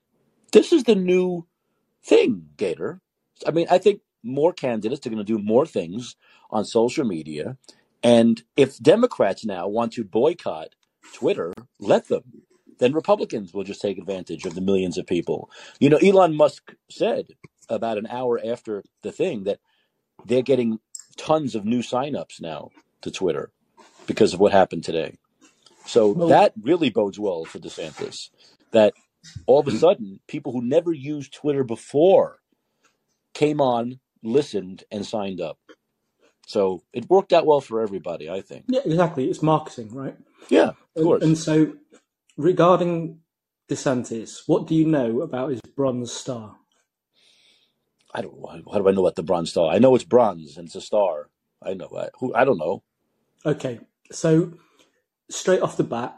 this 0.52 0.72
is 0.72 0.84
the 0.84 0.94
new 0.94 1.46
thing, 2.04 2.46
Gator. 2.56 3.00
I 3.46 3.50
mean, 3.52 3.66
I 3.70 3.78
think 3.78 4.00
more 4.22 4.52
candidates 4.52 5.06
are 5.06 5.10
going 5.10 5.24
to 5.24 5.24
do 5.24 5.38
more 5.42 5.66
things 5.66 6.16
on 6.50 6.64
social 6.64 7.04
media. 7.04 7.56
And 8.02 8.42
if 8.56 8.78
Democrats 8.78 9.44
now 9.44 9.68
want 9.68 9.92
to 9.94 10.04
boycott 10.04 10.70
Twitter, 11.14 11.52
let 11.78 12.08
them. 12.08 12.22
Then 12.78 12.92
Republicans 12.94 13.52
will 13.52 13.64
just 13.64 13.82
take 13.82 13.98
advantage 13.98 14.46
of 14.46 14.54
the 14.54 14.62
millions 14.62 14.98
of 14.98 15.06
people. 15.06 15.50
You 15.80 15.90
know, 15.90 15.98
Elon 15.98 16.34
Musk 16.34 16.74
said 16.90 17.28
about 17.68 17.98
an 17.98 18.06
hour 18.08 18.40
after 18.44 18.84
the 19.02 19.12
thing 19.12 19.44
that 19.44 19.60
they're 20.26 20.42
getting 20.42 20.80
tons 21.16 21.54
of 21.54 21.64
new 21.64 21.80
signups 21.80 22.40
now 22.40 22.70
to 23.02 23.10
Twitter 23.10 23.52
because 24.06 24.34
of 24.34 24.40
what 24.40 24.52
happened 24.52 24.84
today. 24.84 25.16
So 25.86 26.12
Well- 26.12 26.28
that 26.28 26.52
really 26.60 26.90
bodes 26.90 27.18
well 27.18 27.44
for 27.44 27.58
DeSantis. 27.58 28.30
That 28.72 28.94
all 29.46 29.60
of 29.60 29.68
a 29.68 29.72
sudden, 29.72 30.20
people 30.28 30.52
who 30.52 30.62
never 30.62 30.92
used 30.92 31.32
Twitter 31.34 31.64
before 31.64 32.40
came 33.34 33.60
on, 33.60 34.00
listened, 34.22 34.84
and 34.90 35.04
signed 35.04 35.40
up. 35.40 35.58
So 36.46 36.82
it 36.92 37.08
worked 37.08 37.32
out 37.32 37.46
well 37.46 37.60
for 37.60 37.80
everybody, 37.80 38.28
I 38.30 38.40
think. 38.40 38.64
Yeah, 38.68 38.80
exactly. 38.84 39.28
It's 39.28 39.42
marketing, 39.42 39.94
right? 39.94 40.16
Yeah, 40.48 40.70
of 40.70 40.76
And, 40.96 41.04
course. 41.04 41.22
and 41.22 41.38
so, 41.38 41.74
regarding 42.36 43.20
DeSantis, 43.68 44.42
what 44.46 44.66
do 44.66 44.74
you 44.74 44.86
know 44.86 45.20
about 45.20 45.50
his 45.50 45.60
bronze 45.76 46.12
star? 46.12 46.56
I 48.12 48.22
don't. 48.22 48.40
How 48.72 48.78
do 48.80 48.88
I 48.88 48.92
know 48.92 49.02
what 49.02 49.14
the 49.14 49.22
bronze 49.22 49.50
star? 49.50 49.70
I 49.72 49.78
know 49.78 49.94
it's 49.94 50.04
bronze 50.04 50.56
and 50.56 50.66
it's 50.66 50.74
a 50.74 50.80
star. 50.80 51.30
I 51.62 51.74
know. 51.74 51.88
I, 51.96 52.08
who? 52.18 52.34
I 52.34 52.44
don't 52.44 52.58
know. 52.58 52.82
Okay, 53.46 53.80
so 54.10 54.54
straight 55.30 55.62
off 55.62 55.76
the 55.76 55.84
bat, 55.84 56.16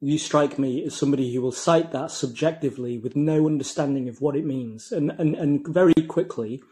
you 0.00 0.18
strike 0.18 0.58
me 0.58 0.84
as 0.84 0.94
somebody 0.94 1.32
who 1.34 1.40
will 1.42 1.52
cite 1.52 1.92
that 1.92 2.10
subjectively 2.10 2.98
with 2.98 3.16
no 3.16 3.46
understanding 3.46 4.08
of 4.08 4.20
what 4.20 4.36
it 4.36 4.44
means. 4.44 4.92
And, 4.92 5.10
and, 5.12 5.34
and 5.34 5.66
very 5.66 5.94
quickly, 5.94 6.62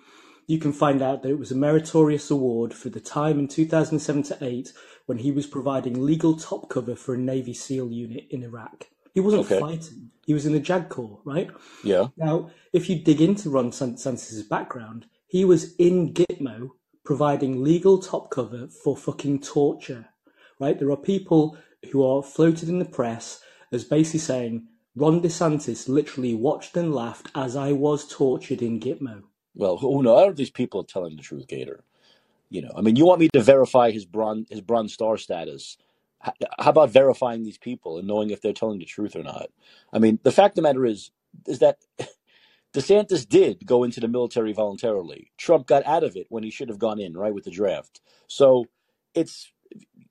you 0.46 0.58
can 0.58 0.72
find 0.72 1.02
out 1.02 1.22
that 1.22 1.30
it 1.30 1.38
was 1.38 1.50
a 1.50 1.56
meritorious 1.56 2.30
award 2.30 2.72
for 2.72 2.88
the 2.88 3.00
time 3.00 3.38
in 3.38 3.48
2007 3.48 4.22
to 4.24 4.38
8 4.40 4.72
when 5.06 5.18
he 5.18 5.32
was 5.32 5.46
providing 5.46 6.04
legal 6.04 6.36
top 6.36 6.68
cover 6.68 6.94
for 6.94 7.14
a 7.14 7.18
Navy 7.18 7.52
SEAL 7.52 7.90
unit 7.90 8.26
in 8.30 8.44
Iraq. 8.44 8.86
He 9.12 9.20
wasn't 9.20 9.46
Okay. 9.46 9.58
fighting, 9.58 10.10
he 10.24 10.34
was 10.34 10.46
in 10.46 10.52
the 10.52 10.60
JAG 10.60 10.88
Corps, 10.88 11.20
right? 11.24 11.50
Yeah. 11.82 12.08
Now, 12.16 12.50
if 12.72 12.88
you 12.88 13.02
dig 13.02 13.20
into 13.20 13.50
Ron 13.50 13.70
DeSantis' 13.70 14.48
background, 14.48 15.06
he 15.26 15.44
was 15.44 15.74
in 15.76 16.12
Gitmo 16.14 16.70
providing 17.04 17.64
legal 17.64 17.98
top 17.98 18.30
cover 18.30 18.68
for 18.68 18.96
fucking 18.96 19.40
torture, 19.40 20.06
right? 20.60 20.78
There 20.78 20.90
are 20.90 20.96
people 20.96 21.56
who 21.90 22.04
are 22.04 22.22
floated 22.22 22.68
in 22.68 22.78
the 22.78 22.84
press 22.84 23.40
as 23.72 23.84
basically 23.84 24.20
saying 24.20 24.68
Ron 24.94 25.20
DeSantis 25.20 25.88
literally 25.88 26.34
watched 26.34 26.76
and 26.76 26.94
laughed 26.94 27.28
as 27.34 27.56
I 27.56 27.72
was 27.72 28.06
tortured 28.08 28.62
in 28.62 28.80
Gitmo. 28.80 29.24
Well, 29.54 29.78
who 29.78 30.02
knows? 30.02 30.36
These 30.36 30.50
people 30.50 30.84
telling 30.84 31.16
the 31.16 31.22
truth, 31.22 31.48
Gator. 31.48 31.84
You 32.48 32.62
know, 32.62 32.72
I 32.76 32.80
mean, 32.80 32.96
you 32.96 33.04
want 33.04 33.20
me 33.20 33.28
to 33.32 33.42
verify 33.42 33.90
his 33.90 34.04
bronze 34.04 34.46
his 34.50 34.60
bronze 34.60 34.92
star 34.92 35.16
status? 35.16 35.76
How 36.20 36.70
about 36.70 36.90
verifying 36.90 37.42
these 37.42 37.58
people 37.58 37.98
and 37.98 38.08
knowing 38.08 38.30
if 38.30 38.40
they're 38.40 38.52
telling 38.52 38.78
the 38.78 38.84
truth 38.84 39.14
or 39.14 39.22
not? 39.22 39.48
I 39.92 39.98
mean, 39.98 40.18
the 40.22 40.32
fact 40.32 40.52
of 40.52 40.56
the 40.56 40.62
matter 40.62 40.86
is, 40.86 41.10
is 41.46 41.58
that 41.58 41.78
DeSantis 42.72 43.28
did 43.28 43.66
go 43.66 43.84
into 43.84 44.00
the 44.00 44.08
military 44.08 44.52
voluntarily. 44.52 45.30
Trump 45.36 45.66
got 45.66 45.86
out 45.86 46.04
of 46.04 46.16
it 46.16 46.26
when 46.28 46.42
he 46.42 46.50
should 46.50 46.68
have 46.68 46.78
gone 46.78 47.00
in, 47.00 47.16
right, 47.16 47.34
with 47.34 47.44
the 47.44 47.50
draft. 47.50 48.00
So 48.26 48.66
it's 49.14 49.52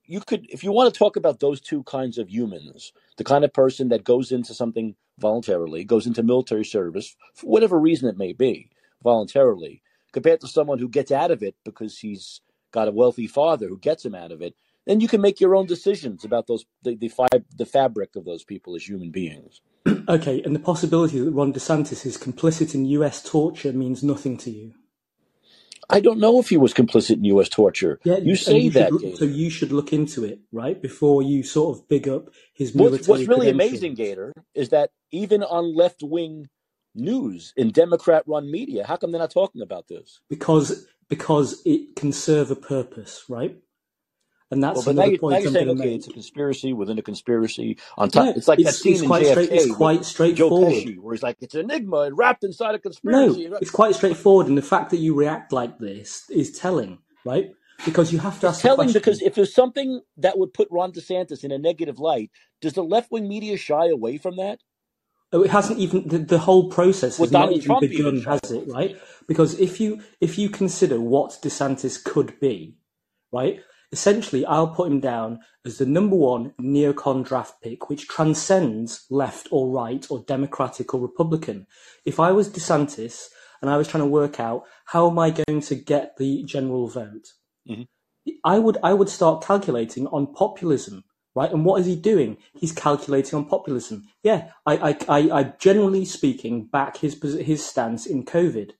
you 0.07 0.22
could 0.22 0.45
if 0.49 0.64
you 0.64 0.72
want 0.72 0.94
to 0.94 0.98
talk 0.98 1.15
about 1.15 1.40
those 1.40 1.61
two 1.61 1.84
kinds 1.84 2.18
of 2.18 2.30
humans, 2.30 2.94
the 3.18 3.23
kind 3.23 3.44
of 3.44 3.53
person 3.53 3.90
that 3.90 4.03
goes 4.03 4.32
into 4.32 4.53
something 4.53 4.95
voluntarily, 5.19 5.84
goes 5.84 6.07
into 6.07 6.23
military 6.23 6.65
service 6.65 7.15
for 7.34 7.48
whatever 7.48 7.80
reason 7.80 8.10
it 8.10 8.18
may 8.18 8.34
be, 8.34 8.69
voluntarily, 9.03 9.82
compared 10.11 10.41
to 10.41 10.48
someone 10.48 10.80
who 10.80 10.90
gets 10.90 11.11
out 11.11 11.32
of 11.32 11.44
it 11.44 11.56
because 11.64 11.99
he's 11.99 12.41
got 12.72 12.88
a 12.88 12.91
wealthy 12.91 13.27
father 13.27 13.68
who 13.68 13.77
gets 13.80 14.06
him 14.06 14.15
out 14.15 14.32
of 14.32 14.41
it, 14.41 14.56
then 14.86 14.99
you 14.99 15.07
can 15.07 15.22
make 15.22 15.40
your 15.40 15.56
own 15.56 15.65
decisions 15.65 16.26
about 16.26 16.48
those 16.48 16.65
the 16.84 16.95
the, 16.95 17.10
fib- 17.10 17.45
the 17.57 17.65
fabric 17.65 18.15
of 18.15 18.26
those 18.26 18.44
people 18.44 18.76
as 18.76 18.88
human 18.88 19.11
beings. 19.11 19.61
Okay, 20.07 20.41
and 20.44 20.56
the 20.56 20.60
possibility 20.60 21.19
that 21.19 21.32
Ron 21.32 21.52
DeSantis 21.52 22.06
is 22.06 22.18
complicit 22.18 22.76
in 22.76 22.86
US 22.86 23.23
torture 23.23 23.73
means 23.73 24.03
nothing 24.03 24.38
to 24.38 24.52
you. 24.52 24.73
I 25.90 25.99
don't 25.99 26.20
know 26.20 26.40
if 26.40 26.49
he 26.49 26.57
was 26.57 26.74
complicit 26.74 27.18
in 27.18 27.26
U.S. 27.26 27.49
torture. 27.49 27.99
Yeah, 28.03 28.18
you 28.18 28.36
say 28.36 28.64
should 28.64 28.74
that. 28.74 28.91
Gator. 28.99 29.18
so 29.18 29.26
you 29.26 29.49
should 29.49 29.72
look 29.72 29.94
into 29.94 30.24
it, 30.24 30.40
right? 30.52 30.82
Before 30.82 31.22
you 31.22 31.44
sort 31.44 31.78
of 31.78 31.88
big 31.88 32.07
up 32.07 32.30
his 32.53 32.74
military 32.76 33.06
what's 33.07 33.28
really 33.28 33.49
amazing, 33.49 33.95
Gator, 33.95 34.34
is 34.53 34.70
that 34.70 34.91
even 35.12 35.44
on 35.44 35.76
left 35.76 36.02
wing 36.02 36.49
news 36.94 37.53
in 37.57 37.72
Democrat 37.72 38.24
run 38.26 38.49
media, 38.49 38.86
how 38.86 38.95
come 38.95 39.12
they're 39.12 39.20
not 39.20 39.32
talking 39.32 39.62
about 39.62 39.88
this? 39.88 40.20
because 40.30 40.88
because 41.10 41.62
it 41.66 41.95
can 41.95 42.12
serve 42.12 42.52
a 42.52 42.56
purpose, 42.56 43.26
right? 43.30 43.57
And 44.51 44.63
that's 44.63 44.76
Well, 44.77 44.85
but 44.85 44.95
now, 44.95 45.01
another 45.03 45.11
now 45.13 45.19
point 45.19 45.41
you're 45.41 45.51
saying, 45.51 45.69
okay, 45.69 45.85
make. 45.85 45.95
it's 45.95 46.07
a 46.07 46.13
conspiracy 46.13 46.73
within 46.73 46.99
a 46.99 47.01
conspiracy. 47.01 47.77
On 47.97 48.09
top, 48.09 48.26
No, 48.26 48.31
it's 48.31 48.47
like 48.47 48.59
that 48.59 48.69
it's 48.69 48.80
scene 48.80 48.93
it's 48.93 49.01
in 49.01 49.07
quite 49.07 49.26
straight. 49.26 49.51
It's 49.51 49.65
JFK 49.65 49.76
quite 49.76 49.97
Joe 49.97 50.03
straightforward. 50.03 50.73
Pesci, 50.73 50.99
where 50.99 51.13
he's 51.15 51.23
like, 51.23 51.38
it's 51.41 51.55
an 51.55 51.61
enigma 51.61 52.09
wrapped 52.13 52.43
inside 52.43 52.76
a 52.76 52.80
conspiracy. 52.80 53.47
No, 53.47 53.57
it's 53.57 53.72
quite 53.72 53.95
straightforward, 53.95 54.47
and 54.47 54.57
the 54.57 54.61
fact 54.61 54.91
that 54.91 54.97
you 54.97 55.15
react 55.15 55.51
like 55.51 55.80
this 55.80 56.30
is 56.30 56.57
telling, 56.57 56.99
right? 57.26 57.51
Because 57.85 58.13
you 58.13 58.19
have 58.19 58.39
to 58.41 58.47
It's 58.47 58.57
ask 58.57 58.61
the 58.61 58.67
telling 58.69 58.93
because 58.93 59.22
if 59.22 59.34
there's 59.35 59.53
something 59.53 60.01
that 60.17 60.38
would 60.38 60.53
put 60.53 60.67
Ron 60.72 60.91
DeSantis 60.91 61.43
in 61.43 61.51
a 61.51 61.57
negative 61.57 61.99
light, 61.99 62.31
does 62.61 62.73
the 62.73 62.84
left 62.84 63.11
wing 63.11 63.27
media 63.27 63.57
shy 63.57 63.88
away 63.88 64.17
from 64.17 64.38
that? 64.38 64.59
Oh, 65.34 65.41
it 65.43 65.49
hasn't 65.49 65.80
even 65.80 66.07
the, 66.07 66.19
the 66.19 66.38
whole 66.38 66.69
process 66.69 67.17
has 67.17 67.31
not 67.31 67.51
even 67.51 67.65
Trump 67.65 67.81
begun, 67.81 68.22
has 68.22 68.51
it? 68.51 68.69
Right? 68.72 68.95
Because 69.27 69.59
if 69.59 69.81
you 69.81 70.01
if 70.22 70.38
you 70.38 70.49
consider 70.49 71.01
what 71.01 71.31
DeSantis 71.41 72.01
could 72.01 72.39
be, 72.39 72.76
right? 73.34 73.59
Essentially, 73.91 74.45
I'll 74.45 74.68
put 74.76 74.91
him 74.91 74.99
down 74.99 75.40
as 75.66 75.78
the 75.78 75.86
number 75.86 76.16
one 76.16 76.53
neocon 76.60 77.24
draft 77.26 77.62
pick, 77.62 77.90
which 77.90 78.07
transcends 78.07 79.06
left 79.10 79.48
or 79.52 79.70
right 79.70 80.06
or 80.10 80.20
Democratic 80.28 80.94
or 80.94 80.99
Republican. 81.02 81.68
If 82.06 82.20
I 82.20 82.32
was 82.32 82.49
DeSantis 82.49 83.28
and 83.62 83.70
I 83.70 83.78
was 83.78 83.88
trying 83.88 84.03
to 84.03 84.10
work 84.10 84.40
out 84.40 84.64
how 84.86 85.10
am 85.10 85.18
I 85.20 85.32
going 85.32 85.62
to 85.62 85.76
get 85.76 86.18
the 86.18 86.44
general 86.44 86.88
vote, 86.88 87.28
Mhm. 87.68 87.88
I 88.44 88.60
would 88.60 88.78
I 88.84 88.94
would 88.94 89.10
start 89.10 89.44
calculating 89.44 90.07
on 90.07 90.34
populism, 90.34 91.03
right? 91.36 91.52
And 91.52 91.64
what 91.64 91.80
is 91.80 91.86
he 91.86 91.95
doing? 91.95 92.38
He's 92.56 92.72
calculating 92.72 93.38
on 93.38 93.45
populism. 93.45 94.03
Yeah, 94.24 94.52
I 94.66 94.78
I, 94.90 94.98
I, 95.07 95.20
I 95.40 95.44
generally 95.60 96.06
speaking 96.06 96.66
back 96.66 96.98
his 96.98 97.14
his 97.22 97.66
stance 97.66 98.06
in 98.06 98.26
COVID, 98.26 98.72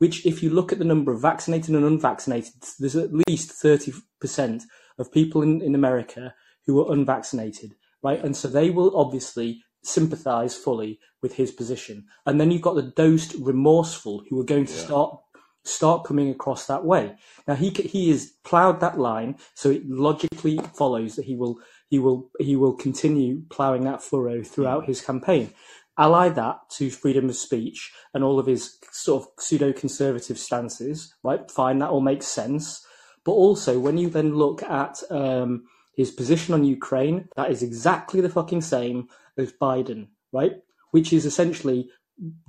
which 0.00 0.24
if 0.24 0.42
you 0.42 0.50
look 0.50 0.72
at 0.72 0.78
the 0.78 0.84
number 0.92 1.12
of 1.12 1.20
vaccinated 1.20 1.74
and 1.74 1.84
unvaccinated, 1.84 2.54
there's 2.78 2.96
at 2.96 3.10
least 3.28 3.52
thirty 3.52 3.92
percent 4.20 4.64
of 4.98 5.12
people 5.12 5.42
in, 5.42 5.62
in 5.62 5.74
America 5.74 6.34
who 6.66 6.80
are 6.80 6.92
unvaccinated, 6.92 7.74
right? 8.02 8.22
And 8.24 8.34
so 8.36 8.48
they 8.48 8.70
will 8.70 8.96
obviously 8.96 9.62
sympathise 9.82 10.56
fully 10.56 10.98
with 11.22 11.34
his 11.34 11.52
position. 11.52 12.06
And 12.26 12.40
then 12.40 12.50
you've 12.50 12.62
got 12.62 12.74
the 12.76 12.92
dosed 12.96 13.34
remorseful 13.38 14.24
who 14.28 14.40
are 14.40 14.44
going 14.44 14.66
to 14.66 14.72
Yeah. 14.72 14.86
start 14.86 15.20
start 15.62 16.04
coming 16.04 16.30
across 16.30 16.66
that 16.66 16.84
way. 16.84 17.16
Now 17.46 17.54
he 17.54 17.68
he 17.70 18.10
has 18.10 18.32
ploughed 18.44 18.80
that 18.80 18.98
line, 18.98 19.36
so 19.54 19.70
it 19.70 19.88
logically 19.88 20.58
follows 20.74 21.16
that 21.16 21.26
he 21.26 21.36
will 21.36 21.58
he 21.90 21.98
will 21.98 22.30
he 22.38 22.56
will 22.56 22.72
continue 22.72 23.42
ploughing 23.50 23.84
that 23.84 24.02
furrow 24.02 24.42
throughout 24.42 24.84
mm. 24.84 24.86
his 24.86 25.02
campaign. 25.02 25.52
Ally 26.00 26.30
that 26.30 26.58
to 26.70 26.90
freedom 26.90 27.28
of 27.28 27.36
speech 27.36 27.92
and 28.14 28.24
all 28.24 28.38
of 28.38 28.46
his 28.46 28.78
sort 28.90 29.22
of 29.22 29.28
pseudo 29.38 29.70
conservative 29.72 30.38
stances, 30.38 31.14
right? 31.22 31.48
Fine, 31.50 31.78
that 31.80 31.90
all 31.90 32.00
makes 32.00 32.26
sense. 32.26 32.84
But 33.22 33.32
also, 33.32 33.78
when 33.78 33.98
you 33.98 34.08
then 34.08 34.34
look 34.34 34.62
at 34.62 35.02
um, 35.10 35.64
his 35.94 36.10
position 36.10 36.54
on 36.54 36.64
Ukraine, 36.64 37.28
that 37.36 37.50
is 37.50 37.62
exactly 37.62 38.22
the 38.22 38.30
fucking 38.30 38.62
same 38.62 39.08
as 39.36 39.52
Biden, 39.52 40.08
right? 40.32 40.54
Which 40.92 41.12
is 41.12 41.26
essentially 41.26 41.90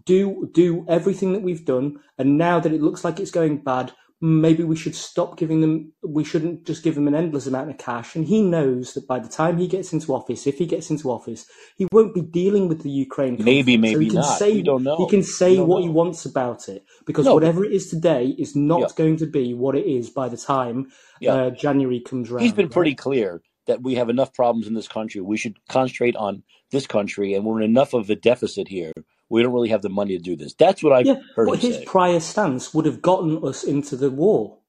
do 0.05 0.49
do 0.53 0.85
everything 0.87 1.33
that 1.33 1.41
we've 1.41 1.65
done, 1.65 1.99
and 2.17 2.37
now 2.37 2.59
that 2.59 2.73
it 2.73 2.81
looks 2.81 3.03
like 3.03 3.19
it's 3.19 3.31
going 3.31 3.63
bad, 3.63 3.91
maybe 4.21 4.63
we 4.63 4.75
should 4.75 4.93
stop 4.93 5.37
giving 5.37 5.61
them. 5.61 5.91
We 6.03 6.23
shouldn't 6.23 6.65
just 6.65 6.83
give 6.83 6.93
them 6.93 7.07
an 7.07 7.15
endless 7.15 7.47
amount 7.47 7.71
of 7.71 7.79
cash. 7.79 8.15
And 8.15 8.25
he 8.25 8.41
knows 8.41 8.93
that 8.93 9.07
by 9.07 9.19
the 9.19 9.27
time 9.27 9.57
he 9.57 9.67
gets 9.67 9.91
into 9.91 10.13
office, 10.13 10.45
if 10.45 10.59
he 10.59 10.67
gets 10.67 10.91
into 10.91 11.09
office, 11.09 11.47
he 11.75 11.87
won't 11.91 12.13
be 12.13 12.21
dealing 12.21 12.67
with 12.67 12.83
the 12.83 12.91
Ukraine 12.91 13.37
Maybe, 13.39 13.73
conflict. 13.73 13.93
So 13.93 13.99
maybe 13.99 14.05
can 14.05 14.15
not. 14.15 14.37
say 14.37 14.53
We 14.53 14.61
don't 14.61 14.83
know. 14.83 14.97
he 14.97 15.09
can 15.09 15.23
say 15.23 15.59
what 15.59 15.81
he 15.81 15.89
wants 15.89 16.25
about 16.25 16.69
it 16.69 16.85
because 17.05 17.25
No, 17.25 17.33
whatever 17.33 17.65
it 17.65 17.71
is 17.73 17.89
today 17.89 18.35
is 18.37 18.55
yeah, 18.55 18.61
not 18.61 18.95
going 18.95 19.17
to 19.17 19.25
be 19.25 19.53
what 19.55 19.75
it 19.75 19.87
is 19.87 20.11
by 20.11 20.29
the 20.29 20.37
time 20.37 20.91
yeah. 21.19 21.33
uh, 21.33 21.49
January 21.49 21.99
comes 21.99 22.29
around. 22.29 22.43
He's 22.43 22.53
been 22.53 22.67
right? 22.67 22.73
pretty 22.73 22.95
clear 22.95 23.41
that 23.65 23.81
we 23.81 23.95
have 23.95 24.09
enough 24.09 24.33
problems 24.33 24.67
in 24.67 24.75
this 24.75 24.87
country. 24.87 25.21
We 25.21 25.37
should 25.37 25.57
concentrate 25.67 26.15
on 26.15 26.43
this 26.71 26.85
country, 26.85 27.33
and 27.33 27.43
we're 27.43 27.61
in 27.61 27.69
enough 27.69 27.93
of 27.93 28.09
a 28.09 28.15
deficit 28.15 28.67
here. 28.67 28.93
We 29.31 29.43
don't 29.43 29.53
really 29.53 29.69
have 29.69 29.83
the 29.83 29.89
money 29.89 30.17
to 30.17 30.23
do 30.23 30.37
this. 30.37 30.55
That's 30.55 30.83
what 30.83 30.93
I've 30.93 31.11
Yeah, 31.11 31.21
heard 31.35 31.51
but 31.51 31.59
his 31.61 31.77
say. 31.77 31.79
prior 31.79 32.19
stance 32.19 32.73
would 32.73 32.85
have 32.85 33.01
gotten 33.01 33.43
us 33.45 33.63
into 33.63 33.95
the 33.97 34.11
war 34.11 34.59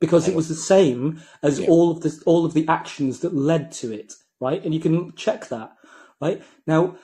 because 0.00 0.28
it 0.28 0.34
was 0.34 0.48
the 0.48 0.54
same 0.56 1.22
as 1.42 1.58
Yeah. 1.58 1.66
all 1.66 1.90
of 1.92 2.02
the 2.02 2.22
all 2.26 2.46
of 2.46 2.54
the 2.54 2.68
actions 2.68 3.20
that 3.20 3.34
led 3.34 3.72
to 3.72 3.92
it, 3.92 4.14
right? 4.40 4.64
And 4.64 4.74
you 4.74 4.80
can 4.80 5.14
check 5.16 5.48
that, 5.48 5.76
right? 6.20 6.42
Now, 6.66 6.96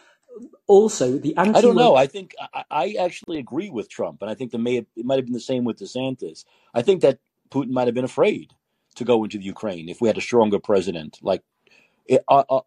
also 0.68 1.18
the 1.18 1.36
anti. 1.36 1.52
I 1.52 1.62
don't 1.62 1.76
know. 1.76 1.96
I 1.96 2.06
think 2.06 2.34
I, 2.54 2.64
I 2.70 2.96
actually 3.00 3.38
agree 3.38 3.70
with 3.70 3.88
Trump, 3.90 4.22
and 4.22 4.30
I 4.30 4.34
think 4.34 4.52
the 4.52 4.58
may 4.58 4.76
have, 4.76 4.86
it 4.96 5.04
might 5.04 5.16
have 5.16 5.26
been 5.26 5.34
the 5.34 5.40
same 5.40 5.64
with 5.64 5.78
DeSantis. 5.78 6.44
I 6.74 6.82
think 6.82 7.02
that 7.02 7.18
Putin 7.50 7.70
might 7.70 7.88
have 7.88 7.94
been 7.94 8.04
afraid 8.04 8.52
to 8.96 9.04
go 9.04 9.24
into 9.24 9.38
the 9.38 9.44
Ukraine 9.44 9.88
if 9.88 10.00
we 10.00 10.08
had 10.08 10.18
a 10.18 10.22
stronger 10.22 10.58
president, 10.60 11.18
like 11.22 11.42
uh, 12.28 12.44
uh, 12.50 12.60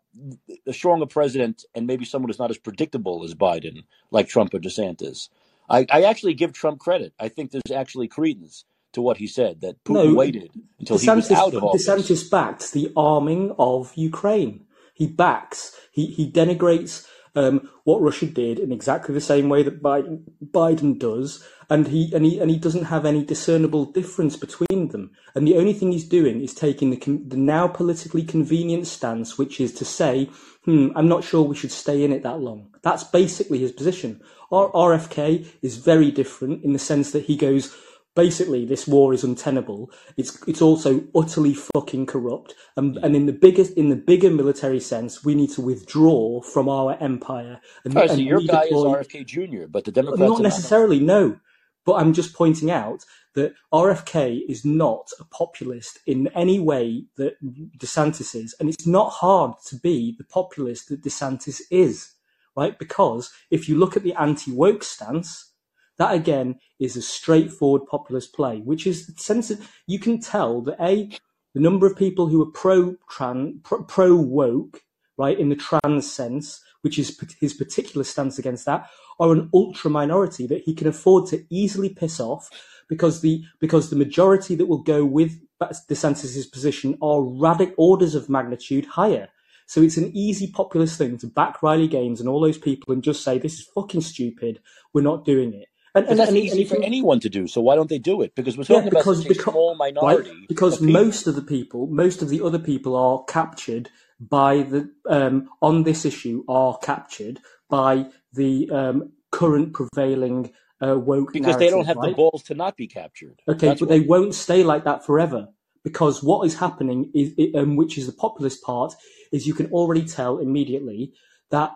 a 0.68 0.74
stronger 0.74 1.06
president, 1.06 1.65
and 1.76 1.88
maybe 1.88 2.06
someone 2.06 2.30
who's 2.30 2.40
not 2.40 2.49
as 2.49 2.57
predictable 2.57 3.24
as 3.24 3.34
Biden, 3.34 3.84
like 4.11 4.28
Trump 4.28 4.53
or 4.53 4.60
DeSantis. 4.60 5.30
I, 5.70 5.86
I 5.90 6.03
actually 6.03 6.34
give 6.34 6.53
Trump 6.53 6.80
credit. 6.80 7.14
I 7.20 7.30
think 7.30 7.52
there's 7.52 7.76
actually 7.76 8.07
credence 8.07 8.65
to 8.94 9.02
what 9.02 9.18
he 9.18 9.28
said 9.28 9.61
that 9.61 9.84
Putin 9.84 10.10
No, 10.10 10.14
waited 10.14 10.52
until 10.80 10.98
he 10.98 11.10
was 11.10 11.32
out 11.32 11.53
of 11.53 11.64
office. 11.64 11.88
DeSantis 11.88 12.30
backs 12.30 12.72
the 12.72 12.91
arming 12.95 13.53
of 13.57 13.91
Ukraine. 13.95 14.65
He 14.94 15.07
backs 15.07 15.76
he 15.91 16.06
he 16.07 16.32
denigrates 16.32 17.07
um, 17.35 17.69
what 17.84 18.01
Russia 18.01 18.26
did 18.26 18.60
in 18.60 18.72
exactly 18.72 19.14
the 19.14 19.22
same 19.22 19.49
way 19.49 19.64
that 19.64 19.81
Biden, 19.81 20.99
does, 20.99 21.43
and 21.69 21.88
he 21.88 22.14
and 22.14 22.26
he 22.26 22.39
and 22.39 22.49
he 22.49 22.57
doesn't 22.57 22.85
have 22.85 23.05
any 23.05 23.23
discernible 23.23 23.85
difference 23.85 24.35
between 24.35 24.89
them. 24.89 25.11
And 25.34 25.47
the 25.47 25.57
only 25.57 25.73
thing 25.73 25.91
he's 25.91 26.07
doing 26.07 26.41
is 26.41 26.53
taking 26.53 26.91
the 26.91 26.97
the 27.27 27.38
now 27.38 27.68
politically 27.68 28.23
convenient 28.23 28.88
stance, 28.88 29.38
which 29.38 29.60
is 29.60 29.73
to 29.76 29.85
say, 29.85 30.30
"Hmm, 30.65 30.89
I'm 30.95 31.07
not 31.07 31.23
sure 31.23 31.41
we 31.41 31.55
should 31.55 31.72
stay 31.72 32.03
in 32.03 32.11
it 32.11 32.23
that 32.23 32.39
long." 32.39 32.68
That's 32.81 33.03
basically 33.03 33.60
his 33.60 33.72
position. 33.72 34.22
RFK 34.51 35.47
is 35.64 35.77
very 35.77 36.11
different 36.11 36.64
in 36.64 36.73
the 36.73 36.80
sense 36.80 37.11
that 37.11 37.26
he 37.26 37.35
goes 37.35 37.76
basically 38.15 38.65
this 38.65 38.88
war 38.88 39.14
is 39.14 39.23
untenable. 39.23 39.91
It's 40.18 40.41
it's 40.48 40.61
also 40.61 41.03
utterly 41.15 41.53
fucking 41.53 42.06
corrupt, 42.06 42.56
and 42.77 42.98
and 42.98 43.15
in 43.15 43.26
the 43.26 43.34
biggest 43.34 43.73
in 43.73 43.90
the 43.90 43.95
bigger 43.95 44.30
military 44.30 44.80
sense, 44.80 45.23
we 45.23 45.35
need 45.35 45.52
to 45.52 45.61
withdraw 45.61 46.41
from 46.41 46.69
our 46.69 46.98
empire 46.99 47.60
and, 47.84 47.94
so 47.94 48.02
and 48.02 48.19
your 48.22 48.41
guy 48.41 48.64
is. 48.64 48.73
RFK 48.73 49.26
Jr., 49.26 49.68
but 49.69 49.85
the 49.85 49.91
Democrats 49.91 50.19
Not 50.19 50.26
are 50.26 50.30
not. 50.34 50.41
necessarily, 50.41 50.99
no. 50.99 51.40
But 51.85 51.95
I'm 51.95 52.14
just 52.14 52.34
pointing 52.34 52.72
out 52.72 53.03
that 53.35 53.56
RFK 53.73 54.41
is 54.48 54.64
not 54.64 55.10
a 55.19 55.26
populist 55.26 55.99
in 56.06 56.27
any 56.30 56.60
way 56.60 57.06
that 57.18 57.35
DeSantis 57.77 58.35
is, 58.35 58.56
and 58.60 58.69
it's 58.69 58.88
not 58.88 59.10
hard 59.10 59.56
to 59.65 59.76
be 59.76 60.15
the 60.18 60.23
populist 60.23 60.90
that 60.90 61.02
DeSantis 61.02 61.60
is, 61.69 62.14
right? 62.56 62.77
Because 62.80 63.31
if 63.52 63.68
you 63.68 63.77
look 63.77 63.98
at 63.98 64.03
the 64.03 64.14
anti-woke 64.14 64.84
stance, 64.84 65.53
that 65.98 66.14
again 66.14 66.60
is 66.80 66.95
a 66.95 67.02
straightforward 67.02 67.86
populist 67.90 68.34
play, 68.34 68.60
which 68.60 68.88
is 68.88 69.07
that 69.07 69.60
you 69.88 69.99
can 69.99 70.20
tell 70.20 70.61
that 70.61 70.82
a 70.82 71.10
the 71.53 71.60
number 71.60 71.86
of 71.86 71.95
people 71.95 72.28
who 72.28 72.41
are 72.41 72.52
pro 72.52 72.95
trans 73.10 73.61
pro 73.64 74.15
woke, 74.15 74.82
right, 75.18 75.38
in 75.38 75.49
the 75.49 75.56
trans 75.56 76.11
sense, 76.11 76.61
which 76.82 76.98
is 76.98 77.20
his 77.40 77.53
particular 77.53 78.03
stance 78.03 78.40
against 78.40 78.65
that, 78.65 78.90
are 79.20 79.32
an 79.32 79.49
ultra 79.53 79.91
minority 79.91 80.48
that 80.48 80.64
he 80.64 80.74
can 80.74 80.88
afford 80.88 81.28
to 81.28 81.45
easily 81.49 81.90
piss 81.90 82.20
off 82.20 82.49
because 82.90 83.22
the 83.22 83.44
because 83.60 83.90
the 83.90 83.95
majority 83.95 84.56
that 84.56 84.65
will 84.65 84.82
go 84.82 85.06
with 85.06 85.40
DeSantis' 85.61 86.52
position 86.52 86.98
are 87.02 87.20
radic 87.20 87.74
orders 87.78 88.15
of 88.15 88.30
magnitude 88.30 88.86
higher. 88.86 89.30
So 89.65 89.82
it's 89.82 89.98
an 89.98 90.11
easy 90.14 90.48
populist 90.48 90.98
thing 90.98 91.18
to 91.20 91.28
back 91.28 91.64
Riley 91.64 91.88
Gaines 91.88 92.20
and 92.20 92.28
all 92.28 92.41
those 92.41 92.57
people 92.57 92.94
and 92.94 93.03
just 93.03 93.24
say 93.24 93.38
this 93.38 93.60
is 93.60 93.70
fucking 93.74 94.02
stupid. 94.02 94.60
We're 94.94 95.02
not 95.02 95.24
doing 95.24 95.53
it. 95.53 95.70
And 95.95 96.07
and, 96.07 96.20
that's 96.20 96.30
and, 96.30 96.38
easy 96.38 96.61
and 96.61 96.70
for 96.70 96.78
you, 96.78 96.84
anyone 96.84 97.20
to 97.20 97.30
do. 97.30 97.48
So 97.48 97.61
why 97.61 97.76
don't 97.76 97.90
they 97.90 97.99
do 97.99 98.22
it? 98.22 98.34
Because 98.36 98.57
we're 98.57 98.64
yeah, 98.64 98.78
talking 98.78 98.88
about 98.90 99.02
because 99.02 99.26
a 99.26 99.28
because 99.28 99.53
small 99.53 99.76
right 100.02 100.48
because 100.48 100.82
of 100.82 100.88
most 100.88 101.28
of 101.28 101.36
the 101.36 101.41
people, 101.41 101.88
most 101.88 102.22
of 102.22 102.30
the 102.30 102.41
other 102.41 102.60
people 102.60 102.95
are 102.95 103.24
captured 103.26 103.90
by 104.20 104.64
the 104.64 104.91
um, 105.07 105.49
on 105.61 105.84
this 105.84 106.06
issue 106.06 106.44
are 106.48 106.78
captured 106.82 107.40
by 107.70 108.07
the 108.34 108.70
um, 108.72 109.11
current 109.32 109.74
prevailing 109.74 110.52
uh, 110.82 110.98
woke 110.98 111.34
because 111.34 111.57
they 111.57 111.70
don't 111.70 111.86
have 111.86 112.02
the 112.02 112.14
balls 112.14 112.44
to 112.44 112.56
not 112.56 112.76
be 112.76 112.88
captured. 112.88 113.41
Okay, 113.48 113.68
That's 113.68 113.80
but 113.80 113.90
they 113.90 113.99
won't 113.99 114.34
stay 114.34 114.64
like 114.64 114.84
that 114.86 115.06
forever 115.06 115.48
because 115.84 116.24
what 116.24 116.45
is 116.45 116.56
happening 116.56 117.11
is, 117.14 117.34
um, 117.56 117.76
which 117.76 117.98
is 117.98 118.06
the 118.07 118.14
populist 118.14 118.64
part, 118.64 118.94
is 119.32 119.45
you 119.45 119.53
can 119.53 119.68
already 119.72 120.06
tell 120.06 120.40
immediately 120.40 121.14
that 121.52 121.72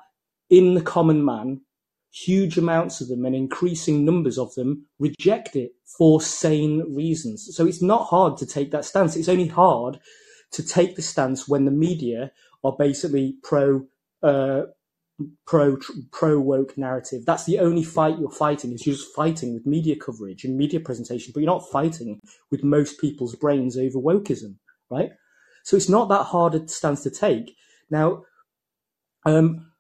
in 0.49 0.73
the 0.73 0.81
common 0.81 1.23
man, 1.23 1.61
huge 2.11 2.57
amounts 2.57 3.01
of 3.01 3.07
them 3.07 3.25
and 3.25 3.35
increasing 3.35 4.05
numbers 4.05 4.37
of 4.37 4.53
them 4.55 4.85
reject 4.99 5.55
it 5.55 5.71
for 5.97 6.21
sane 6.21 6.95
reasons. 6.95 7.49
So 7.55 7.65
it's 7.65 7.81
not 7.81 8.07
hard 8.07 8.37
to 8.37 8.45
take 8.45 8.71
that 8.71 8.85
stance. 8.85 9.15
It's 9.15 9.29
only 9.29 9.47
hard 9.47 9.99
to 10.51 10.63
take 10.65 10.95
the 10.95 11.01
stance 11.01 11.47
when 11.47 11.65
the 11.65 11.71
media 11.71 12.31
are 12.63 12.75
basically 12.77 13.35
pro 13.43 13.85
uh, 14.23 14.63
pro 15.45 15.77
pro 16.11 16.39
woke 16.39 16.77
narrative. 16.77 17.25
That's 17.25 17.45
the 17.45 17.59
only 17.59 17.83
fight 17.83 18.19
you're 18.19 18.31
fighting. 18.31 18.71
Is 18.71 18.85
you're 18.85 18.95
just 18.95 19.15
fighting 19.15 19.53
with 19.53 19.65
media 19.65 19.95
coverage 19.95 20.43
and 20.43 20.57
media 20.57 20.79
presentation, 20.79 21.31
but 21.33 21.41
you're 21.41 21.51
not 21.51 21.69
fighting 21.69 22.19
with 22.51 22.63
most 22.63 22.99
people's 22.99 23.35
brains 23.35 23.77
over 23.77 23.99
wokeism, 23.99 24.55
right? 24.89 25.11
So 25.63 25.75
it's 25.75 25.89
not 25.89 26.09
that 26.09 26.23
hard 26.23 26.55
a 26.55 26.67
stance 26.67 27.03
to 27.03 27.09
take. 27.09 27.55
Now, 27.89 28.23
um, 29.25 29.71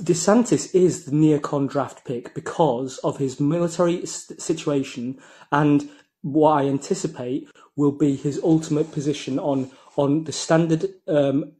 DeSantis 0.00 0.74
is 0.74 1.04
the 1.04 1.12
neocon 1.12 1.68
draft 1.68 2.04
pick 2.04 2.34
because 2.34 2.98
of 2.98 3.18
his 3.18 3.38
military 3.38 4.04
situation 4.06 5.18
and 5.52 5.88
what 6.22 6.52
I 6.52 6.66
anticipate 6.66 7.48
will 7.76 7.92
be 7.92 8.16
his 8.16 8.40
ultimate 8.42 8.92
position 8.92 9.38
on 9.38 9.70
on 9.96 10.24
the 10.24 10.32
standard 10.32 10.86
um, 11.06 11.52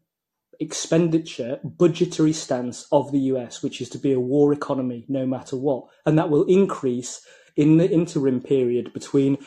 expenditure 0.59 1.61
budgetary 1.63 2.33
stance 2.33 2.87
of 2.91 3.13
the 3.13 3.21
US, 3.21 3.63
which 3.63 3.81
is 3.81 3.89
to 3.91 3.99
be 3.99 4.13
a 4.13 4.21
war 4.21 4.53
economy 4.53 5.05
no 5.09 5.27
matter 5.27 5.57
what, 5.57 5.85
and 6.05 6.19
that 6.19 6.31
will 6.31 6.45
increase 6.45 7.21
in 7.57 7.77
the 7.77 7.89
interim 7.89 8.41
period 8.41 8.93
between 8.93 9.39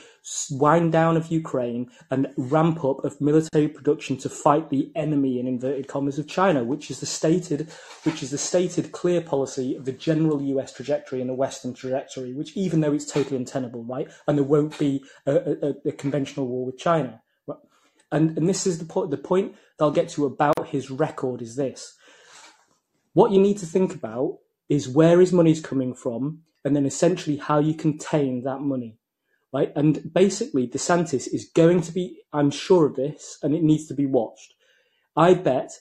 wind 0.52 0.92
down 0.92 1.18
of 1.18 1.28
Ukraine 1.28 1.90
and 2.10 2.28
ramp 2.38 2.84
up 2.84 3.04
of 3.04 3.20
military 3.22 3.68
production 3.68 4.18
to 4.18 4.30
fight 4.30 4.70
the 4.70 4.92
enemy 4.96 5.40
in 5.40 5.48
inverted 5.48 5.88
commas 5.88 6.20
of 6.20 6.28
China, 6.28 6.64
which 6.64 6.90
is 6.92 7.00
the 7.00 7.06
stated, 7.06 7.70
which 8.04 8.24
is 8.24 8.32
the 8.32 8.38
stated 8.38 8.92
clear 8.92 9.22
policy 9.22 9.76
of 9.76 9.86
the 9.86 9.92
general 9.92 10.42
US 10.42 10.74
trajectory 10.74 11.22
and 11.22 11.30
the 11.30 11.34
Western 11.34 11.74
trajectory, 11.74 12.34
which 12.34 12.56
even 12.56 12.82
though 12.82 12.94
it's 12.94 13.12
totally 13.12 13.38
untenable, 13.38 13.84
right, 13.84 14.10
and 14.28 14.38
there 14.38 14.46
won't 14.46 14.78
be 14.78 15.04
a, 15.26 15.36
a, 15.36 15.90
a 15.90 15.92
conventional 15.92 16.48
war 16.48 16.66
with 16.66 16.78
China. 16.78 17.22
And 18.12 18.38
and 18.38 18.48
this 18.48 18.66
is 18.66 18.80
the 18.80 18.86
point. 18.86 19.12
The 19.12 19.18
point 19.18 19.56
that 19.78 19.86
I'll 19.86 19.92
get 19.92 20.08
to 20.10 20.26
about 20.26 20.68
his 20.68 20.90
record 20.90 21.42
is 21.42 21.58
this: 21.58 21.98
what 23.14 23.32
you 23.32 23.40
need 23.42 23.58
to 23.58 23.66
think 23.66 23.94
about 23.94 24.38
is 24.70 24.88
where 24.88 25.20
his 25.20 25.34
money's 25.34 25.60
coming 25.62 25.94
from, 25.94 26.44
and 26.68 26.76
then 26.76 26.86
essentially 26.86 27.38
how 27.38 27.58
you 27.60 27.74
contain 27.74 28.44
that 28.44 28.62
money 28.62 29.00
right? 29.54 29.72
And 29.76 30.12
basically, 30.14 30.68
DeSantis 30.68 31.28
is 31.34 31.50
going 31.56 31.82
to 31.82 31.92
be, 31.92 32.22
I'm 32.34 32.52
sure 32.52 32.86
of 32.86 32.96
this, 32.96 33.38
and 33.42 33.56
it 33.56 33.64
needs 33.64 33.88
to 33.88 33.94
be 33.94 34.06
watched. 34.06 34.54
I 35.16 35.34
bet 35.34 35.72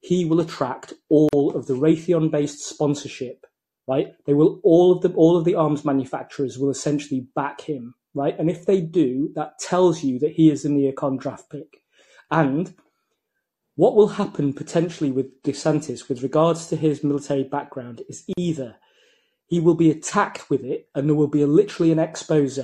he 0.00 0.24
will 0.24 0.40
attract 0.40 0.94
all 1.10 1.52
of 1.54 1.66
the 1.66 1.74
Raytheon 1.74 2.30
based 2.30 2.60
sponsorship, 2.60 3.44
right? 3.86 4.14
They 4.26 4.34
will, 4.34 4.60
all 4.62 4.92
of 4.92 5.02
the, 5.02 5.12
all 5.14 5.36
of 5.36 5.44
the 5.44 5.56
arms 5.56 5.84
manufacturers 5.84 6.58
will 6.58 6.70
essentially 6.70 7.26
back 7.34 7.62
him, 7.62 7.94
right? 8.14 8.38
And 8.38 8.48
if 8.48 8.64
they 8.64 8.80
do, 8.80 9.30
that 9.34 9.58
tells 9.58 10.04
you 10.04 10.18
that 10.20 10.32
he 10.32 10.50
is 10.50 10.64
a 10.64 10.68
neocon 10.68 11.18
draft 11.18 11.50
pick. 11.50 11.82
And 12.30 12.74
what 13.74 13.94
will 13.94 14.08
happen 14.08 14.52
potentially 14.52 15.10
with 15.10 15.42
DeSantis 15.42 16.08
with 16.08 16.22
regards 16.22 16.66
to 16.68 16.76
his 16.76 17.04
military 17.04 17.44
background 17.44 18.02
is 18.08 18.24
either 18.36 18.76
he 19.48 19.58
will 19.58 19.74
be 19.74 19.90
attacked 19.90 20.48
with 20.48 20.62
it 20.62 20.88
and 20.94 21.08
there 21.08 21.16
will 21.16 21.26
be 21.26 21.42
a, 21.42 21.46
literally 21.46 21.90
an 21.90 21.98
expose 21.98 22.58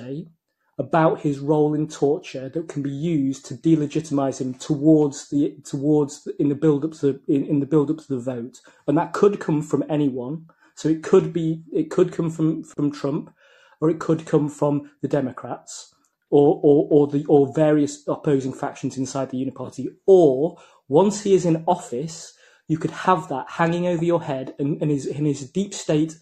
about 0.79 1.21
his 1.21 1.39
role 1.39 1.75
in 1.75 1.89
torture 1.89 2.49
that 2.49 2.69
can 2.69 2.83
be 2.83 2.91
used 2.91 3.47
to 3.47 3.55
delegitimize 3.55 4.41
him 4.41 4.55
towards 4.55 5.29
the 5.31 5.57
towards 5.65 6.25
the, 6.25 6.35
in 6.41 6.49
the 6.49 6.55
build 6.55 6.85
up 6.85 6.93
to 6.93 7.13
the, 7.13 7.21
in, 7.29 7.47
in 7.47 7.61
the 7.61 7.67
build 7.67 7.91
up 7.91 7.99
to 7.99 8.09
the 8.09 8.19
vote, 8.19 8.61
and 8.87 8.99
that 8.99 9.13
could 9.13 9.41
come 9.41 9.63
from 9.63 9.85
anyone. 9.89 10.47
So 10.75 10.89
it 10.89 11.03
could 11.03 11.33
be 11.33 11.63
it 11.73 11.91
could 11.91 12.13
come 12.13 12.31
from 12.31 12.65
from 12.65 12.91
Trump, 12.91 13.33
or 13.81 13.89
it 13.89 14.01
could 14.01 14.27
come 14.27 14.49
from 14.49 14.91
the 15.01 15.09
Democrats, 15.09 15.95
or 16.31 16.61
or 16.63 16.89
or 16.91 17.07
the 17.07 17.25
or 17.27 17.53
various 17.55 18.03
opposing 18.09 18.53
factions 18.53 18.99
inside 18.99 19.31
the 19.31 19.39
Uniparty, 19.39 19.87
or 20.07 20.59
once 20.89 21.23
he 21.23 21.35
is 21.35 21.47
in 21.47 21.65
office, 21.69 22.35
you 22.67 22.79
could 22.79 22.91
have 22.91 23.29
that 23.29 23.49
hanging 23.49 23.87
over 23.87 24.05
your 24.05 24.23
head, 24.23 24.55
and, 24.59 24.83
and 24.83 24.91
his 24.91 25.07
and 25.07 25.27
his 25.27 25.49
deep 25.51 25.73
state 25.73 26.17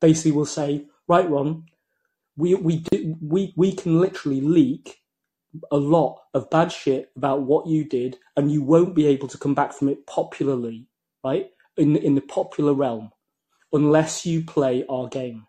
basically 0.00 0.32
will 0.32 0.46
say, 0.46 0.86
right, 1.08 1.28
Ron, 1.28 1.64
we 2.36 2.54
we 2.54 2.78
do 2.78 3.16
we 3.20 3.52
we 3.56 3.72
can 3.72 4.00
literally 4.00 4.40
leak 4.40 5.00
a 5.70 5.76
lot 5.76 6.20
of 6.34 6.50
bad 6.50 6.70
shit 6.70 7.10
about 7.16 7.42
what 7.42 7.66
you 7.66 7.84
did, 7.84 8.18
and 8.36 8.50
you 8.50 8.62
won't 8.62 8.94
be 8.94 9.06
able 9.06 9.28
to 9.28 9.38
come 9.38 9.54
back 9.54 9.72
from 9.72 9.88
it 9.88 10.06
popularly, 10.06 10.88
right? 11.24 11.50
In 11.76 11.96
in 11.96 12.14
the 12.14 12.20
popular 12.20 12.74
realm, 12.74 13.10
unless 13.72 14.26
you 14.26 14.44
play 14.44 14.84
our 14.88 15.08
game. 15.08 15.46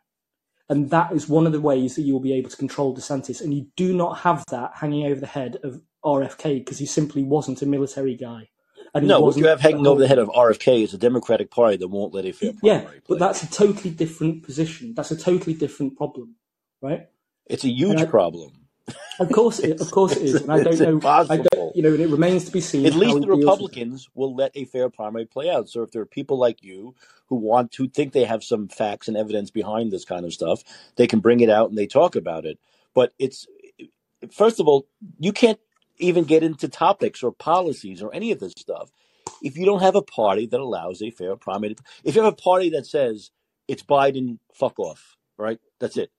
And 0.69 0.89
that 0.89 1.13
is 1.13 1.29
one 1.29 1.45
of 1.45 1.53
the 1.53 1.61
ways 1.61 1.95
that 1.95 2.01
you'll 2.01 2.19
be 2.19 2.33
able 2.33 2.49
to 2.49 2.57
control 2.57 2.93
DeSantis. 2.93 3.41
And 3.41 3.53
you 3.53 3.67
do 3.77 3.93
not 3.93 4.19
have 4.19 4.43
that 4.49 4.71
hanging 4.75 5.05
over 5.05 5.19
the 5.19 5.25
head 5.27 5.57
of 5.63 5.81
RFK 6.03 6.59
because 6.59 6.79
he 6.79 6.85
simply 6.85 7.23
wasn't 7.23 7.61
a 7.61 7.65
military 7.65 8.15
guy. 8.15 8.49
And 8.93 9.07
no, 9.07 9.22
what 9.22 9.38
you 9.38 9.47
have 9.47 9.61
hanging 9.61 9.85
over 9.85 9.99
the 9.99 10.07
head 10.07 10.18
of 10.18 10.30
RFK 10.30 10.84
is 10.84 10.93
a 10.93 10.97
Democratic 10.97 11.51
Party 11.51 11.77
that 11.77 11.88
won't 11.88 12.14
let 12.14 12.26
a 12.26 12.31
fair 12.31 12.53
Yeah, 12.64 12.88
but 13.07 13.19
that's 13.19 13.43
a 13.43 13.49
totally 13.49 13.91
different 13.91 14.43
position. 14.43 14.93
That's 14.95 15.11
a 15.11 15.18
totally 15.18 15.53
different 15.53 15.97
problem 15.97 16.35
right? 16.81 17.07
It's 17.45 17.64
a 17.64 17.69
huge 17.69 18.01
I, 18.01 18.05
problem. 18.05 18.51
Of 19.19 19.31
course, 19.31 19.59
it, 19.59 19.81
of 19.81 19.91
course 19.91 20.15
it 20.15 20.23
is. 20.23 20.41
And 20.41 20.51
I 20.51 20.64
don't 20.64 20.80
know. 20.80 20.89
Impossible. 20.89 21.34
I 21.34 21.55
don't, 21.55 21.76
you 21.76 21.81
know, 21.81 21.89
and 21.89 21.99
it 21.99 22.09
remains 22.09 22.45
to 22.45 22.51
be 22.51 22.61
seen. 22.61 22.85
At 22.85 22.93
least 22.93 23.22
the 23.22 23.27
Republicans 23.27 24.09
will 24.14 24.35
let 24.35 24.51
a 24.55 24.65
fair 24.65 24.89
primary 24.89 25.26
play 25.26 25.49
out. 25.49 25.69
So 25.69 25.81
if 25.84 25.91
there 25.91 26.01
are 26.01 26.05
people 26.07 26.38
like 26.38 26.64
you 26.64 26.95
who 27.27 27.35
want 27.35 27.72
to 27.73 27.89
think 27.89 28.14
they 28.14 28.26
have 28.26 28.43
some 28.43 28.68
facts 28.68 29.07
and 29.07 29.18
evidence 29.18 29.51
behind 29.51 29.91
this 29.91 30.05
kind 30.05 30.26
of 30.26 30.34
stuff, 30.34 30.64
they 30.95 31.07
can 31.07 31.19
bring 31.19 31.41
it 31.41 31.49
out 31.49 31.69
and 31.69 31.77
they 31.77 31.88
talk 31.88 32.15
about 32.15 32.45
it. 32.45 32.59
But 32.93 33.14
it's 33.19 33.47
first 34.31 34.59
of 34.59 34.68
all, 34.68 34.88
you 35.19 35.31
can't 35.34 35.59
even 35.99 36.23
get 36.25 36.43
into 36.43 36.67
topics 36.67 37.23
or 37.23 37.31
policies 37.31 38.01
or 38.01 38.13
any 38.13 38.31
of 38.31 38.39
this 38.39 38.53
stuff 38.57 38.91
if 39.43 39.57
you 39.57 39.65
don't 39.65 39.81
have 39.81 39.95
a 39.95 40.01
party 40.01 40.45
that 40.47 40.59
allows 40.59 41.01
a 41.01 41.11
fair 41.11 41.35
primary. 41.35 41.75
If 42.03 42.15
you 42.15 42.23
have 42.23 42.33
a 42.33 42.35
party 42.35 42.69
that 42.71 42.87
says 42.87 43.31
it's 43.67 43.83
Biden, 43.83 44.39
fuck 44.53 44.79
off, 44.79 45.17
right? 45.37 45.59
That's 45.79 45.97
it 45.97 46.11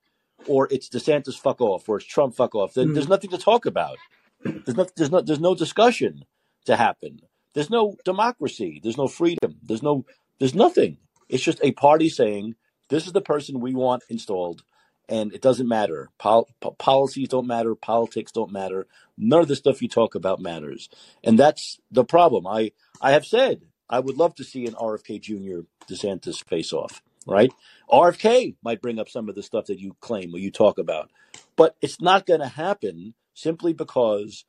or 0.46 0.68
it's 0.70 0.88
DeSantis 0.88 1.38
fuck 1.38 1.60
off, 1.60 1.88
or 1.88 1.96
it's 1.96 2.06
Trump 2.06 2.34
fuck 2.34 2.54
off. 2.54 2.74
There, 2.74 2.84
mm 2.84 2.94
There's 2.94 3.08
nothing 3.08 3.30
to 3.30 3.38
talk 3.38 3.66
about. 3.66 3.98
There's 4.44 4.76
no, 4.76 4.86
there's 4.96 5.10
no, 5.10 5.20
there's 5.20 5.40
no 5.40 5.54
discussion 5.54 6.24
to 6.66 6.76
happen. 6.76 7.20
There's 7.54 7.70
no 7.70 7.96
democracy. 8.04 8.80
There's 8.82 8.98
no 8.98 9.08
freedom. 9.08 9.56
There's 9.62 9.82
no, 9.82 10.04
there's 10.38 10.54
nothing. 10.54 10.98
It's 11.28 11.42
just 11.42 11.60
a 11.62 11.72
party 11.72 12.08
saying 12.08 12.54
this 12.88 13.06
is 13.06 13.12
the 13.12 13.20
person 13.20 13.60
we 13.60 13.74
want 13.74 14.04
installed, 14.08 14.62
and 15.08 15.32
it 15.32 15.42
doesn't 15.42 15.68
matter. 15.68 16.10
Pol- 16.18 16.48
policies 16.78 17.28
don't 17.28 17.46
matter. 17.46 17.74
Politics 17.74 18.32
don't 18.32 18.52
matter. 18.52 18.86
None 19.16 19.40
of 19.40 19.48
the 19.48 19.56
stuff 19.56 19.82
you 19.82 19.88
talk 19.88 20.14
about 20.14 20.40
matters, 20.40 20.88
and 21.24 21.38
that's 21.38 21.80
the 21.90 22.04
problem. 22.04 22.46
I 22.46 22.72
I 23.00 23.12
have 23.12 23.26
said 23.26 23.62
I 23.88 24.00
would 24.00 24.16
love 24.18 24.34
to 24.36 24.44
see 24.44 24.66
an 24.66 24.74
RFK 24.74 25.20
Jr. 25.20 25.66
DeSantis 25.88 26.44
face 26.44 26.72
off 26.72 27.02
right? 27.28 27.52
RFK 27.90 28.56
might 28.62 28.82
bring 28.82 28.98
up 28.98 29.08
some 29.08 29.28
of 29.28 29.34
the 29.34 29.42
stuff 29.42 29.66
that 29.66 29.78
you 29.78 29.96
claim 30.00 30.34
or 30.34 30.38
you 30.38 30.50
talk 30.50 30.78
about, 30.78 31.10
but 31.56 31.76
it's 31.80 32.00
not 32.00 32.26
going 32.26 32.40
to 32.40 32.48
happen 32.48 33.14
simply 33.34 33.72
because 33.72 34.44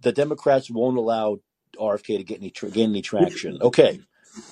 the 0.00 0.12
Democrats 0.12 0.70
won't 0.70 0.96
allow 0.96 1.40
RFK 1.78 2.18
to 2.18 2.24
get 2.24 2.38
any 2.38 2.50
tra- 2.50 2.70
gain 2.70 2.90
any 2.90 3.02
traction. 3.02 3.58
Okay, 3.60 4.00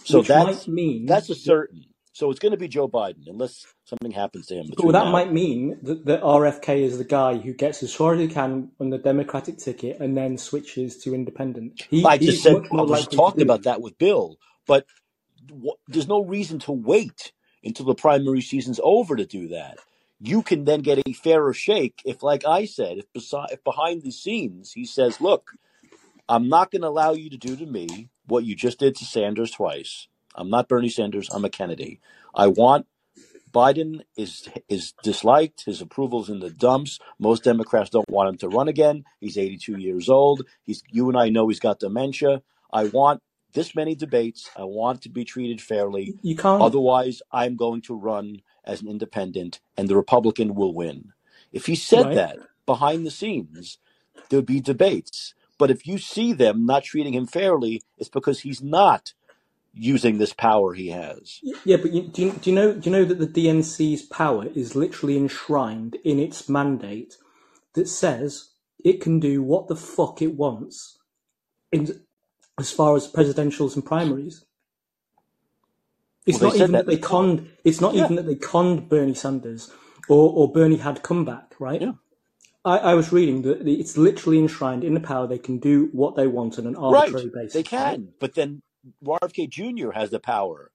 so 0.04 0.18
Which 0.18 0.28
that's 0.28 0.68
mean 0.68 1.06
that's 1.06 1.30
a 1.30 1.34
certain. 1.34 1.84
So 2.12 2.30
it's 2.30 2.40
going 2.40 2.52
to 2.52 2.58
be 2.58 2.68
Joe 2.68 2.88
Biden 2.88 3.26
unless 3.26 3.66
something 3.84 4.10
happens 4.10 4.46
to 4.46 4.56
him. 4.56 4.70
Well, 4.78 4.92
that 4.92 5.06
now. 5.06 5.12
might 5.12 5.32
mean 5.32 5.78
that, 5.82 6.04
that 6.06 6.22
RFK 6.22 6.80
is 6.80 6.98
the 6.98 7.04
guy 7.04 7.36
who 7.36 7.52
gets 7.52 7.82
as 7.82 7.94
far 7.94 8.14
as 8.14 8.20
he 8.20 8.28
can 8.28 8.70
on 8.80 8.90
the 8.90 8.98
Democratic 8.98 9.58
ticket 9.58 10.00
and 10.00 10.16
then 10.16 10.36
switches 10.38 10.96
to 10.98 11.14
independent. 11.14 11.86
He, 11.90 12.04
I 12.04 12.18
just 12.18 12.42
said 12.42 12.54
I 12.72 12.82
was 12.82 13.06
talking 13.06 13.42
about 13.42 13.64
that 13.64 13.80
with 13.80 13.98
Bill, 13.98 14.38
but 14.66 14.86
w- 15.46 15.74
there's 15.86 16.08
no 16.08 16.24
reason 16.24 16.58
to 16.60 16.72
wait 16.72 17.32
until 17.62 17.86
the 17.86 17.94
primary 17.94 18.40
season's 18.40 18.80
over 18.82 19.16
to 19.16 19.26
do 19.26 19.48
that. 19.48 19.78
You 20.20 20.42
can 20.42 20.64
then 20.64 20.80
get 20.80 20.98
a 21.06 21.12
fairer 21.12 21.52
shake 21.52 22.02
if, 22.04 22.24
like 22.24 22.44
I 22.44 22.64
said, 22.64 22.98
if, 22.98 23.12
beside, 23.12 23.50
if 23.52 23.62
behind 23.62 24.02
the 24.02 24.10
scenes 24.10 24.72
he 24.72 24.84
says, 24.84 25.20
"Look, 25.20 25.52
I'm 26.28 26.48
not 26.48 26.70
going 26.70 26.82
to 26.82 26.88
allow 26.88 27.12
you 27.12 27.30
to 27.30 27.38
do 27.38 27.56
to 27.56 27.66
me 27.66 28.10
what 28.26 28.44
you 28.44 28.54
just 28.54 28.78
did 28.78 28.96
to 28.96 29.04
Sanders 29.04 29.50
twice. 29.52 30.08
I'm 30.38 30.50
not 30.50 30.68
Bernie 30.68 30.88
Sanders. 30.88 31.28
I'm 31.32 31.44
a 31.44 31.50
Kennedy. 31.50 32.00
I 32.34 32.46
want 32.46 32.86
Biden 33.52 34.02
is 34.16 34.48
is 34.68 34.92
disliked. 35.02 35.64
His 35.64 35.80
approval's 35.80 36.30
in 36.30 36.40
the 36.40 36.50
dumps. 36.50 36.98
Most 37.18 37.44
Democrats 37.44 37.90
don't 37.90 38.08
want 38.08 38.28
him 38.28 38.38
to 38.38 38.48
run 38.48 38.68
again. 38.68 39.04
He's 39.20 39.36
82 39.36 39.78
years 39.78 40.08
old. 40.08 40.42
He's 40.64 40.82
you 40.90 41.08
and 41.08 41.18
I 41.18 41.28
know 41.28 41.48
he's 41.48 41.60
got 41.60 41.80
dementia. 41.80 42.42
I 42.72 42.84
want 42.84 43.22
this 43.54 43.74
many 43.74 43.94
debates. 43.94 44.50
I 44.56 44.64
want 44.64 45.02
to 45.02 45.08
be 45.08 45.24
treated 45.24 45.60
fairly. 45.60 46.14
You 46.22 46.36
can't. 46.36 46.62
Otherwise, 46.62 47.22
I'm 47.32 47.56
going 47.56 47.82
to 47.82 47.94
run 47.94 48.42
as 48.64 48.82
an 48.82 48.88
independent, 48.88 49.60
and 49.76 49.88
the 49.88 49.96
Republican 49.96 50.54
will 50.54 50.74
win. 50.74 51.12
If 51.52 51.66
he 51.66 51.74
said 51.74 52.06
right. 52.06 52.14
that 52.14 52.38
behind 52.66 53.06
the 53.06 53.10
scenes, 53.10 53.78
there'd 54.28 54.46
be 54.46 54.60
debates. 54.60 55.34
But 55.56 55.70
if 55.70 55.86
you 55.86 55.98
see 55.98 56.32
them 56.32 56.66
not 56.66 56.84
treating 56.84 57.14
him 57.14 57.26
fairly, 57.26 57.82
it's 57.96 58.10
because 58.10 58.40
he's 58.40 58.62
not 58.62 59.14
using 59.78 60.18
this 60.18 60.32
power 60.32 60.74
he 60.74 60.88
has. 60.88 61.40
Yeah, 61.64 61.76
but 61.76 61.92
you, 61.92 62.02
do, 62.02 62.22
you, 62.22 62.32
do 62.32 62.50
you 62.50 62.56
know 62.56 62.72
do 62.74 62.90
you 62.90 62.96
know 62.96 63.04
that 63.04 63.18
the 63.18 63.26
DNC's 63.26 64.02
power 64.02 64.46
is 64.54 64.74
literally 64.74 65.16
enshrined 65.16 65.96
in 66.04 66.18
its 66.18 66.48
mandate 66.48 67.16
that 67.74 67.88
says 67.88 68.50
it 68.84 69.00
can 69.00 69.20
do 69.20 69.42
what 69.42 69.68
the 69.68 69.76
fuck 69.76 70.20
it 70.22 70.34
wants 70.34 70.98
in 71.72 72.00
as 72.58 72.70
far 72.72 72.96
as 72.96 73.10
presidentials 73.10 73.74
and 73.74 73.84
primaries. 73.84 74.44
It's 76.26 76.40
well, 76.40 76.50
not 76.50 76.56
even 76.56 76.72
that, 76.72 76.86
that 76.86 76.90
they 76.90 76.98
conned. 76.98 77.48
It's 77.64 77.80
not 77.80 77.94
yeah. 77.94 78.04
even 78.04 78.16
that 78.16 78.26
they 78.26 78.34
conned 78.34 78.88
Bernie 78.88 79.14
Sanders 79.14 79.70
or, 80.08 80.30
or 80.32 80.52
Bernie 80.52 80.76
had 80.76 81.02
come 81.02 81.24
back, 81.24 81.54
right? 81.58 81.80
Yeah. 81.80 81.92
I, 82.64 82.78
I 82.78 82.94
was 82.94 83.12
reading 83.12 83.42
that 83.42 83.66
it's 83.66 83.96
literally 83.96 84.38
enshrined 84.38 84.84
in 84.84 84.94
the 84.94 85.00
power. 85.00 85.26
They 85.26 85.38
can 85.38 85.58
do 85.58 85.88
what 85.92 86.16
they 86.16 86.26
want 86.26 86.58
on 86.58 86.66
an 86.66 86.76
arbitrary 86.76 87.26
right. 87.26 87.34
basis. 87.34 87.52
They 87.54 87.58
right? 87.60 87.94
can, 87.94 88.08
but 88.20 88.34
then 88.34 88.62
RFK 89.04 89.48
Jr. 89.48 89.90
has 89.92 90.10
the 90.10 90.20
power 90.20 90.70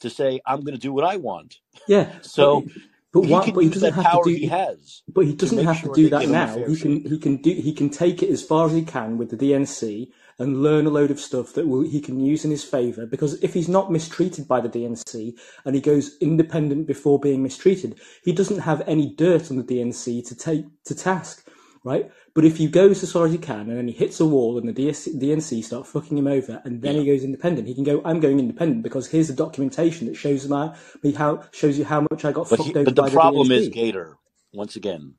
to 0.00 0.10
say, 0.10 0.40
"I'm 0.46 0.60
going 0.60 0.74
to 0.74 0.80
do 0.80 0.92
what 0.92 1.04
I 1.04 1.16
want." 1.16 1.56
Yeah. 1.86 2.12
So 2.22 2.66
but, 3.12 3.24
he 3.24 3.52
but 3.52 3.64
he 3.64 3.70
doesn't 3.70 3.94
have 3.94 4.04
power 4.04 4.24
to 4.24 4.30
do. 4.30 4.36
he 4.36 4.46
has. 4.46 5.02
But 5.08 5.24
he 5.24 5.34
doesn't 5.34 5.64
have 5.64 5.78
sure 5.78 5.94
to 5.94 6.02
do 6.02 6.10
that 6.10 6.20
give 6.20 6.30
him 6.30 6.36
a 6.36 6.46
now. 6.46 6.66
He 6.66 6.76
can 6.76 7.04
he 7.04 7.18
can 7.18 7.36
do 7.38 7.52
he 7.52 7.72
can 7.72 7.88
take 7.88 8.22
it 8.22 8.28
as 8.28 8.42
far 8.42 8.66
as 8.66 8.72
he 8.72 8.82
can 8.82 9.16
with 9.16 9.30
the 9.30 9.36
DNC 9.36 10.08
and 10.38 10.62
learn 10.62 10.86
a 10.86 10.90
load 10.90 11.10
of 11.10 11.18
stuff 11.18 11.54
that 11.54 11.66
will 11.66 11.82
he 11.82 12.00
can 12.00 12.20
use 12.20 12.44
in 12.44 12.50
his 12.50 12.64
favour. 12.64 13.06
Because 13.06 13.42
if 13.42 13.54
he's 13.54 13.68
not 13.68 13.90
mistreated 13.90 14.46
by 14.46 14.60
the 14.60 14.68
DNC 14.68 15.38
and 15.64 15.74
he 15.74 15.80
goes 15.80 16.16
independent 16.20 16.86
before 16.86 17.18
being 17.18 17.42
mistreated, 17.42 17.98
he 18.22 18.32
doesn't 18.32 18.60
have 18.60 18.86
any 18.86 19.14
dirt 19.14 19.50
on 19.50 19.56
the 19.56 19.64
DNC 19.64 20.26
to 20.28 20.34
take 20.34 20.66
to 20.84 20.94
task, 20.94 21.48
right? 21.88 22.10
But 22.34 22.44
if 22.44 22.58
he 22.58 22.68
goes 22.68 23.02
as 23.02 23.12
far 23.12 23.26
as 23.26 23.32
he 23.32 23.38
can 23.38 23.60
and 23.60 23.76
then 23.78 23.88
he 23.88 23.94
hits 23.94 24.20
a 24.20 24.26
wall 24.26 24.58
and 24.58 24.68
the 24.68 24.74
DNC 24.74 25.64
start 25.64 25.86
fucking 25.86 26.16
him 26.16 26.26
over 26.26 26.60
and 26.64 26.82
then 26.82 26.96
he 26.96 27.06
goes 27.06 27.24
independent, 27.24 27.66
he 27.66 27.74
can 27.74 27.84
go, 27.84 28.02
I'm 28.04 28.20
going 28.20 28.38
independent 28.38 28.82
because 28.82 29.08
here's 29.08 29.28
the 29.28 29.34
documentation 29.34 30.06
that 30.06 30.14
shows 30.14 30.46
my, 30.46 30.76
me 31.02 31.12
how 31.12 31.44
shows 31.52 31.78
you 31.78 31.84
how 31.84 32.06
much 32.10 32.24
I 32.24 32.32
got 32.32 32.48
But, 32.48 32.58
fucked 32.58 32.68
he, 32.68 32.74
over 32.74 32.84
but 32.84 32.96
the 32.96 33.02
by 33.02 33.10
problem 33.10 33.48
the 33.48 33.54
is, 33.54 33.68
Gator, 33.68 34.18
once 34.52 34.76
again, 34.76 35.14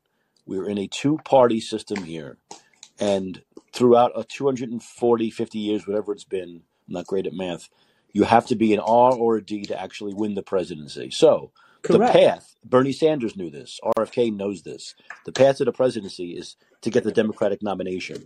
we're 0.46 0.70
in 0.70 0.78
a 0.78 0.88
two 0.88 1.18
party 1.26 1.60
system 1.60 2.04
here. 2.04 2.38
And 3.00 3.42
throughout 3.74 4.12
a 4.16 4.24
240, 4.24 5.30
50 5.30 5.60
years, 5.60 5.88
whatever 5.88 6.12
it's 6.14 6.24
been, 6.24 6.62
I'm 6.88 6.94
not 6.94 7.08
great 7.08 7.28
at 7.28 7.34
math, 7.34 7.70
you 8.12 8.24
have 8.24 8.46
to 8.48 8.56
be 8.56 8.74
an 8.74 8.80
R 8.80 9.14
or 9.14 9.38
a 9.38 9.44
D 9.44 9.64
to 9.66 9.80
actually 9.80 10.14
win 10.14 10.36
the 10.36 10.44
presidency. 10.44 11.10
So 11.12 11.52
Correct. 11.82 12.14
the 12.14 12.20
path, 12.20 12.56
Bernie 12.66 12.92
Sanders 12.92 13.36
knew 13.36 13.50
this, 13.50 13.80
RFK 13.98 14.36
knows 14.36 14.64
this. 14.64 14.96
The 15.26 15.32
path 15.32 15.58
to 15.58 15.66
the 15.66 15.72
presidency 15.72 16.32
is 16.32 16.56
to 16.82 16.90
get 16.90 17.04
the 17.04 17.12
Democratic 17.12 17.62
nomination. 17.62 18.26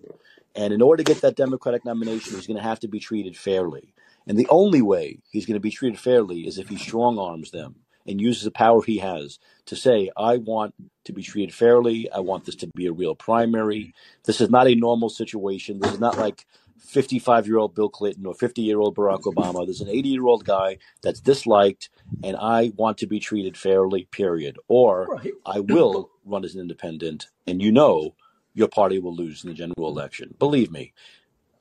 And 0.55 0.73
in 0.73 0.81
order 0.81 1.03
to 1.03 1.11
get 1.11 1.21
that 1.21 1.35
Democratic 1.35 1.85
nomination, 1.85 2.35
he's 2.35 2.47
going 2.47 2.57
to 2.57 2.63
have 2.63 2.79
to 2.81 2.87
be 2.87 2.99
treated 2.99 3.37
fairly. 3.37 3.93
And 4.27 4.37
the 4.37 4.47
only 4.49 4.81
way 4.81 5.19
he's 5.31 5.45
going 5.45 5.55
to 5.55 5.59
be 5.59 5.71
treated 5.71 5.99
fairly 5.99 6.47
is 6.47 6.57
if 6.57 6.69
he 6.69 6.77
strong 6.77 7.19
arms 7.19 7.51
them 7.51 7.75
and 8.05 8.19
uses 8.19 8.43
the 8.43 8.51
power 8.51 8.81
he 8.81 8.97
has 8.97 9.39
to 9.65 9.75
say, 9.75 10.09
I 10.17 10.37
want 10.37 10.73
to 11.05 11.13
be 11.13 11.23
treated 11.23 11.53
fairly. 11.53 12.09
I 12.11 12.19
want 12.19 12.45
this 12.45 12.55
to 12.57 12.67
be 12.75 12.87
a 12.87 12.91
real 12.91 13.15
primary. 13.15 13.93
This 14.25 14.41
is 14.41 14.49
not 14.49 14.67
a 14.67 14.75
normal 14.75 15.09
situation. 15.09 15.79
This 15.79 15.93
is 15.93 15.99
not 15.99 16.17
like 16.17 16.45
55 16.83 17.47
year 17.47 17.57
old 17.57 17.75
Bill 17.75 17.89
Clinton 17.89 18.25
or 18.25 18.33
50 18.33 18.61
year 18.61 18.79
old 18.79 18.95
Barack 18.95 19.21
Obama. 19.23 19.65
There's 19.65 19.81
an 19.81 19.89
80 19.89 20.09
year 20.09 20.25
old 20.25 20.45
guy 20.45 20.77
that's 21.01 21.19
disliked, 21.19 21.89
and 22.23 22.35
I 22.37 22.71
want 22.75 22.97
to 22.99 23.07
be 23.07 23.19
treated 23.19 23.57
fairly, 23.57 24.05
period. 24.11 24.57
Or 24.67 25.07
Right. 25.07 25.33
I 25.45 25.59
will 25.59 26.09
run 26.25 26.45
as 26.45 26.55
an 26.55 26.61
independent, 26.61 27.27
and 27.47 27.61
you 27.61 27.71
know 27.71 28.15
your 28.53 28.67
party 28.67 28.99
will 28.99 29.15
lose 29.15 29.43
in 29.43 29.49
the 29.49 29.55
general 29.55 29.87
election. 29.89 30.35
Believe 30.39 30.71
me. 30.71 30.93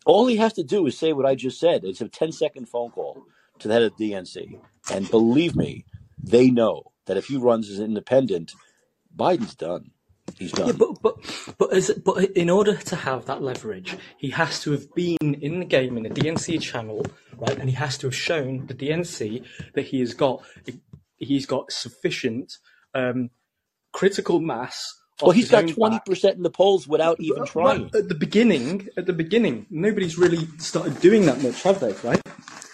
All 0.05 0.27
he 0.27 0.37
has 0.37 0.53
to 0.55 0.65
do 0.65 0.87
is 0.87 0.99
say 0.99 1.13
what 1.13 1.27
I 1.27 1.35
just 1.35 1.59
said. 1.61 1.85
It's 1.85 2.01
a 2.01 2.09
10 2.09 2.33
second 2.33 2.69
phone 2.69 2.91
call 2.91 3.25
to 3.61 3.69
the 3.69 3.75
head 3.75 3.83
of 3.83 3.97
the 3.97 4.13
DNC. 4.13 4.59
And 4.91 5.09
believe 5.11 5.55
me, 5.55 5.85
they 6.23 6.51
know 6.51 6.93
that 7.07 7.17
if 7.17 7.27
he 7.27 7.37
runs 7.37 7.71
as 7.71 7.79
an 7.79 7.85
independent, 7.87 8.53
Biden's 9.17 9.55
done. 9.55 9.93
He's 10.43 10.53
done. 10.53 10.67
Yeah, 10.67 10.73
but 10.73 11.01
but 11.01 11.55
but 11.57 11.73
as 11.73 11.91
but 12.05 12.25
in 12.33 12.51
order 12.51 12.77
to 12.77 12.97
have 12.97 13.27
that 13.27 13.43
leverage, 13.43 13.97
he 14.19 14.31
has 14.31 14.61
to 14.63 14.73
have 14.73 14.93
been 14.93 15.35
in 15.41 15.61
the 15.61 15.65
game 15.65 15.97
in 15.97 16.03
the 16.03 16.11
DNC 16.11 16.61
channel, 16.61 17.07
right? 17.37 17.57
And 17.57 17.69
he 17.69 17.77
has 17.77 17.97
to 17.99 18.09
have 18.09 18.15
shown 18.15 18.67
the 18.67 18.75
DNC 18.75 19.45
that 19.75 19.83
he 19.83 20.01
has 20.01 20.15
got 20.15 20.43
he's 21.19 21.47
got 21.47 21.71
sufficient 21.71 22.59
um, 22.93 23.31
critical 23.93 24.41
mass. 24.41 24.93
well, 25.21 25.31
he's 25.31 25.49
got 25.51 25.69
twenty 25.69 26.01
percent 26.05 26.37
in 26.37 26.43
the 26.43 26.51
polls 26.51 26.89
without 26.89 27.21
even 27.21 27.47
trying. 27.47 27.87
at 27.95 28.09
the 28.09 28.17
beginning, 28.17 28.89
at 28.97 29.07
the 29.07 29.13
beginning, 29.13 29.67
nobody's 29.71 30.19
really 30.19 30.49
started 30.59 31.01
doing 31.01 31.27
that 31.27 31.41
much, 31.41 31.63
have 31.63 31.79
they? 31.79 31.93
Right? 32.03 32.21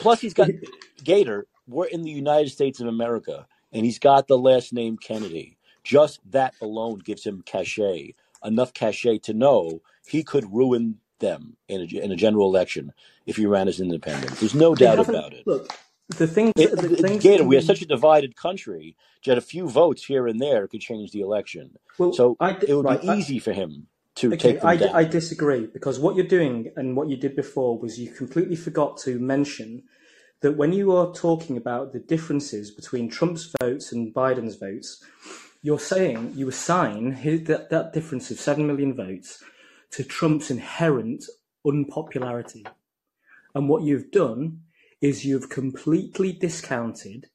Plus, 0.01 0.21
he's 0.21 0.35
got 0.35 0.49
Gator. 1.05 1.47
We're 1.67 1.85
in 1.85 2.01
the 2.01 2.11
United 2.11 2.49
States 2.49 2.81
of 2.81 2.87
America, 2.87 3.47
and 3.73 3.85
he's 3.85 3.99
got 3.99 4.27
the 4.27 4.39
last 4.39 4.73
name 4.73 4.97
Kennedy. 4.97 5.58
Just 5.89 6.21
that 6.33 6.53
alone 6.61 6.99
gives 6.99 7.25
him 7.25 7.43
cachet, 7.47 8.15
enough 8.45 8.75
cachet 8.75 9.21
to 9.21 9.33
know 9.33 9.81
he 10.07 10.23
could 10.23 10.45
ruin 10.53 10.99
them 11.19 11.57
in 11.67 11.81
a, 11.81 11.85
in 12.05 12.13
a 12.13 12.17
general 12.17 12.47
election 12.47 12.93
if 13.25 13.37
he 13.37 13.47
ran 13.47 13.69
as 13.69 13.81
independent. 13.81 14.33
There's 14.33 14.55
no 14.55 14.75
doubt 14.75 14.99
about 14.99 15.33
it. 15.33 15.47
Look, 15.47 15.73
the 16.09 16.27
things, 16.27 16.53
It, 16.59 16.77
the 16.77 16.91
things 16.97 17.23
Gator, 17.23 17.45
we 17.45 17.57
are 17.57 17.61
be- 17.61 17.67
such 17.67 17.81
a 17.81 17.87
divided 17.87 18.37
country 18.37 18.97
that 19.25 19.39
a 19.39 19.41
few 19.41 19.67
votes 19.67 20.05
here 20.05 20.27
and 20.27 20.39
there 20.39 20.69
could 20.69 20.83
change 20.83 21.11
the 21.13 21.23
election. 21.23 21.79
Well, 21.97 22.13
so 22.13 22.37
I 22.39 22.51
it 22.61 22.75
would 22.75 22.85
right, 22.85 23.01
be 23.01 23.09
I- 23.09 23.17
easy 23.17 23.39
for 23.39 23.55
him 23.55 23.87
to 24.17 24.35
Okay, 24.35 24.37
take 24.37 24.61
them 24.61 24.69
I, 24.69 24.77
down. 24.77 24.91
I 24.95 25.05
disagree 25.05 25.69
because 25.73 25.99
what 25.99 26.17
you're 26.17 26.27
doing 26.27 26.71
and 26.77 26.97
what 26.99 27.09
you 27.09 27.17
did 27.17 27.35
before 27.35 27.79
was 27.79 27.99
you 27.99 28.11
completely 28.11 28.57
forgot 28.57 28.99
to 28.99 29.19
mention 29.19 29.85
that 30.43 30.53
when 30.53 30.75
you 30.75 30.95
are 30.95 31.15
talking 31.15 31.57
about 31.57 31.95
the 31.95 31.99
differences 31.99 32.71
between 32.71 33.09
Trump's 33.09 33.51
votes 33.59 33.91
and 33.91 34.13
Biden's 34.13 34.57
votes, 34.57 35.03
you're 35.63 35.79
saying 35.79 36.33
you 36.37 36.49
assign 36.49 37.13
his, 37.13 37.45
that, 37.45 37.71
that 37.71 37.93
difference 37.93 38.31
of 38.31 38.41
7 38.41 38.67
million 38.67 38.95
votes 38.95 39.43
to 39.91 40.05
Trump's 40.05 40.51
inherent 40.51 41.25
unpopularity. 41.67 42.65
And 43.55 43.69
what 43.69 43.83
you've 43.83 44.11
done 44.11 44.61
is 45.01 45.25
you've 45.25 45.49
completely 45.49 46.33
discounted 46.33 47.27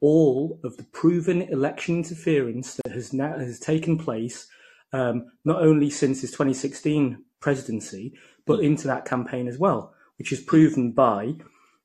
all 0.00 0.60
of 0.62 0.76
the 0.76 0.84
proven 0.84 1.42
election 1.42 1.96
interference 1.96 2.78
that 2.84 2.92
has 2.92 3.12
now 3.12 3.36
has 3.36 3.58
taken 3.58 3.98
place, 3.98 4.46
um, 4.92 5.26
not 5.44 5.60
only 5.60 5.90
since 5.90 6.20
his 6.20 6.30
2016 6.30 7.24
presidency, 7.40 8.14
but 8.46 8.60
into 8.60 8.86
that 8.86 9.04
campaign 9.04 9.48
as 9.48 9.58
well, 9.58 9.92
which 10.18 10.32
is 10.32 10.40
proven 10.40 10.92
by 10.92 11.34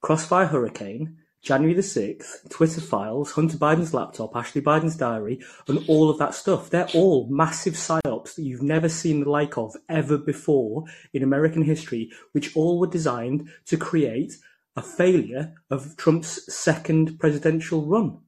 Crossfire 0.02 0.48
Hurricane, 0.48 1.18
January 1.44 1.74
the 1.74 1.82
6th, 1.82 2.50
Twitter 2.50 2.80
files, 2.80 3.34
Hunter 3.34 3.58
Biden's 3.58 3.94
laptop, 3.94 4.34
Ashley 4.34 4.62
Biden's 4.62 4.96
diary, 4.96 5.42
and 5.68 5.84
all 5.90 6.10
of 6.10 6.18
that 6.18 6.34
stuff. 6.34 6.70
They're 6.70 6.88
all 6.94 7.28
massive 7.30 7.74
psyops 7.74 8.36
that 8.36 8.44
you've 8.44 8.62
never 8.64 8.88
seen 8.88 9.20
the 9.20 9.30
like 9.30 9.58
of 9.58 9.76
ever 9.90 10.18
before 10.18 10.86
in 11.14 11.22
American 11.22 11.62
history, 11.62 12.12
which 12.32 12.56
all 12.56 12.80
were 12.80 12.88
designed 12.88 13.50
to 13.66 13.76
create 13.76 14.38
a 14.78 14.82
failure 14.82 15.54
of 15.70 15.98
Trump's 15.98 16.52
second 16.54 17.20
presidential 17.20 17.86
run. 17.86 18.20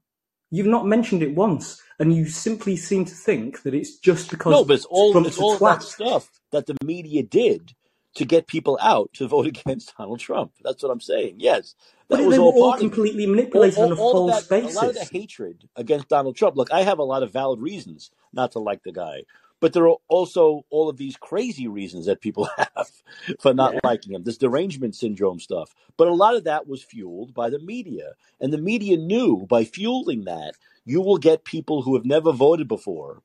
You've 0.51 0.67
not 0.67 0.85
mentioned 0.85 1.23
it 1.23 1.35
once, 1.35 1.81
and 1.99 2.13
you 2.13 2.25
simply 2.25 2.75
seem 2.75 3.05
to 3.05 3.15
think 3.15 3.63
that 3.63 3.73
it's 3.73 3.97
just 3.97 4.29
because 4.29 4.51
no, 4.51 4.65
but 4.65 4.73
it's 4.73 4.85
all 4.85 5.13
Trump's 5.13 5.29
it's 5.29 5.39
all 5.39 5.57
that 5.59 5.83
stuff 5.83 6.29
that 6.51 6.65
the 6.65 6.75
media 6.83 7.23
did 7.23 7.73
to 8.15 8.25
get 8.25 8.47
people 8.47 8.79
out 8.81 9.11
to 9.15 9.27
vote 9.27 9.47
against 9.65 9.95
Donald 9.97 10.21
Trump. 10.21 10.53
That's 10.63 10.83
what 10.83 10.91
I'm 10.91 11.01
saying. 11.01 11.35
Yes, 11.39 11.75
that 12.09 12.23
But 12.23 12.25
was 12.25 12.37
they 12.37 12.39
were 12.39 12.45
all 12.45 12.53
all 12.53 12.73
part 12.73 12.81
of 12.81 12.93
it. 12.93 12.93
completely 12.93 13.27
manipulated 13.27 13.79
on 13.79 13.91
a 13.91 13.95
false 13.97 14.25
that, 14.25 14.49
basis. 14.49 14.75
A 14.75 14.79
lot 14.79 14.89
of 14.89 14.95
the 14.95 15.05
hatred 15.05 15.69
against 15.75 16.09
Donald 16.09 16.35
Trump. 16.37 16.57
Look, 16.57 16.71
I 16.71 16.83
have 16.83 16.99
a 16.99 17.03
lot 17.05 17.23
of 17.23 17.33
valid 17.33 17.61
reasons 17.61 18.11
not 18.33 18.53
to 18.53 18.59
like 18.59 18.83
the 18.83 18.93
guy, 18.93 19.23
but 19.61 19.73
there 19.73 19.87
are 19.89 19.97
also 20.09 20.65
all 20.71 20.89
of 20.89 20.97
these 20.97 21.17
crazy 21.17 21.67
reasons 21.67 22.07
that 22.07 22.21
people 22.21 22.49
have 22.57 22.91
for 23.39 23.53
not 23.53 23.75
Yeah. 23.75 23.79
liking 23.83 24.13
him. 24.13 24.23
This 24.23 24.37
derangement 24.37 24.95
syndrome 24.95 25.39
stuff. 25.39 25.73
But 25.97 26.09
a 26.09 26.13
lot 26.13 26.35
of 26.35 26.45
that 26.45 26.67
was 26.67 26.83
fueled 26.83 27.33
by 27.33 27.49
the 27.49 27.59
media, 27.59 28.13
and 28.41 28.53
the 28.53 28.59
media 28.59 28.97
knew 28.97 29.45
by 29.49 29.65
fueling 29.65 30.25
that 30.25 30.55
you 30.85 31.01
will 31.01 31.17
get 31.19 31.45
people 31.45 31.83
who 31.83 31.95
have 31.95 32.05
never 32.05 32.31
voted 32.33 32.67
before 32.67 33.21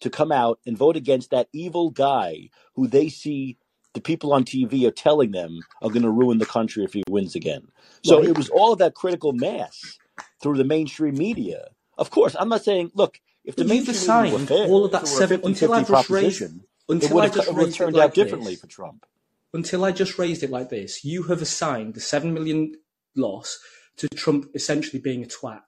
to 0.00 0.10
come 0.10 0.32
out 0.32 0.60
and 0.66 0.78
vote 0.78 0.96
against 0.96 1.30
that 1.30 1.48
evil 1.52 1.90
guy 1.90 2.50
who 2.74 2.86
they 2.86 3.08
see 3.08 3.58
the 3.94 4.00
people 4.00 4.32
on 4.32 4.44
TV 4.44 4.86
are 4.86 4.90
telling 4.90 5.30
them 5.30 5.60
are 5.82 5.88
going 5.88 6.02
to 6.02 6.10
ruin 6.10 6.38
the 6.38 6.46
country 6.46 6.84
if 6.84 6.92
he 6.92 7.02
wins 7.08 7.34
again. 7.34 7.68
So 8.02 8.18
Right. 8.18 8.28
it 8.28 8.36
was 8.36 8.48
all 8.50 8.72
of 8.72 8.78
that 8.80 8.94
critical 8.94 9.32
mass 9.32 9.98
through 10.42 10.56
the 10.58 10.64
mainstream 10.64 11.16
media. 11.16 11.68
Of 11.96 12.10
course, 12.10 12.34
I'm 12.38 12.48
not 12.48 12.64
saying, 12.64 12.90
look, 12.94 13.20
if 13.44 13.56
the 13.56 13.64
mainstream 13.64 14.22
media 14.22 14.38
were 14.38 14.46
fair, 14.46 14.66
all 14.68 14.84
of 14.84 14.92
that 14.92 15.02
if 15.04 15.08
it 15.08 15.10
were 15.10 15.16
a 15.16 15.18
seven 15.18 15.38
50 15.40 15.48
until 15.48 15.72
I 15.74 15.78
50 15.78 15.92
just 15.92 16.10
raised 16.10 16.18
proposition, 16.38 16.64
it 16.88 16.92
until 16.92 17.14
would 17.14 17.20
I 17.22 17.26
have, 17.26 17.34
just 17.34 17.48
it 17.48 17.54
would 17.54 17.66
have 17.66 17.74
turned 17.74 17.96
like 17.96 18.04
out 18.04 18.14
differently 18.14 18.52
this. 18.54 18.60
for 18.60 18.66
Trump. 18.66 19.06
Until 19.52 19.84
I 19.84 19.92
just 19.92 20.18
raised 20.18 20.42
it 20.42 20.50
like 20.50 20.68
this, 20.70 21.04
you 21.04 21.22
have 21.24 21.40
assigned 21.40 21.94
the 21.94 22.00
seven 22.00 22.34
million 22.34 22.74
loss 23.14 23.60
to 23.98 24.08
Trump 24.08 24.50
essentially 24.54 24.98
being 25.00 25.22
a 25.22 25.26
twat. 25.26 25.62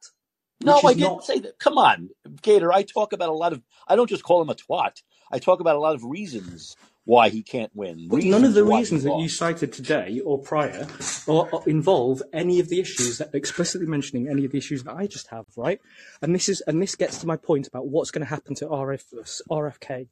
No, 0.64 0.80
I 0.84 0.94
didn't 0.94 1.00
not- 1.00 1.24
say 1.24 1.38
that. 1.38 1.58
Come 1.60 1.78
on, 1.78 2.10
Gator. 2.42 2.72
I 2.72 2.82
talk 2.82 3.12
about 3.12 3.28
a 3.28 3.32
lot 3.34 3.52
of. 3.52 3.62
I 3.86 3.94
don't 3.94 4.08
just 4.10 4.24
call 4.24 4.42
him 4.42 4.48
a 4.50 4.54
twat. 4.56 5.02
I 5.30 5.38
talk 5.38 5.60
about 5.60 5.76
a 5.76 5.80
lot 5.80 5.94
of 5.94 6.02
reasons 6.02 6.74
why 7.06 7.28
he 7.30 7.42
can't 7.42 7.70
win. 7.74 8.08
But 8.08 8.24
none 8.24 8.44
of 8.44 8.52
the 8.54 8.64
reasons 8.64 9.04
that 9.04 9.16
you 9.18 9.28
cited 9.28 9.72
today 9.72 10.20
or 10.24 10.38
prior 10.38 10.86
or, 11.26 11.48
or 11.50 11.62
involve 11.66 12.20
any 12.32 12.60
of 12.60 12.68
the 12.68 12.80
issues 12.80 13.18
that 13.18 13.34
explicitly 13.34 13.86
mentioning 13.86 14.28
any 14.28 14.44
of 14.44 14.50
the 14.52 14.58
issues 14.58 14.82
that 14.84 14.94
I 14.94 15.06
just 15.06 15.28
have, 15.28 15.46
right? 15.56 15.80
And 16.20 16.34
this 16.34 16.48
is 16.48 16.60
and 16.66 16.82
this 16.82 16.94
gets 16.96 17.18
to 17.18 17.26
my 17.26 17.36
point 17.36 17.66
about 17.68 17.86
what's 17.86 18.10
going 18.10 18.24
to 18.26 18.28
happen 18.28 18.54
to 18.56 18.66
RF, 18.66 19.40
RFK, 19.48 20.08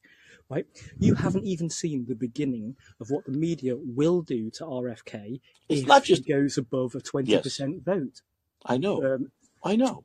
right? 0.49 0.66
You 0.99 1.15
haven't 1.15 1.45
even 1.47 1.69
seen 1.69 2.07
the 2.09 2.15
beginning 2.15 2.77
of 3.01 3.11
what 3.11 3.25
the 3.27 3.33
media 3.33 3.75
will 3.77 4.23
do 4.23 4.51
to 4.53 4.65
RFK 4.65 5.41
It's 5.69 5.81
if 5.83 5.87
not 5.89 6.05
just- 6.05 6.25
he 6.25 6.33
goes 6.33 6.57
above 6.57 6.95
a 6.95 7.01
twenty 7.01 7.37
percent 7.39 7.85
vote. 7.85 8.23
I 8.65 8.79
know. 8.79 9.15
Um, 9.15 9.33
I 9.65 9.77
know. 9.77 10.05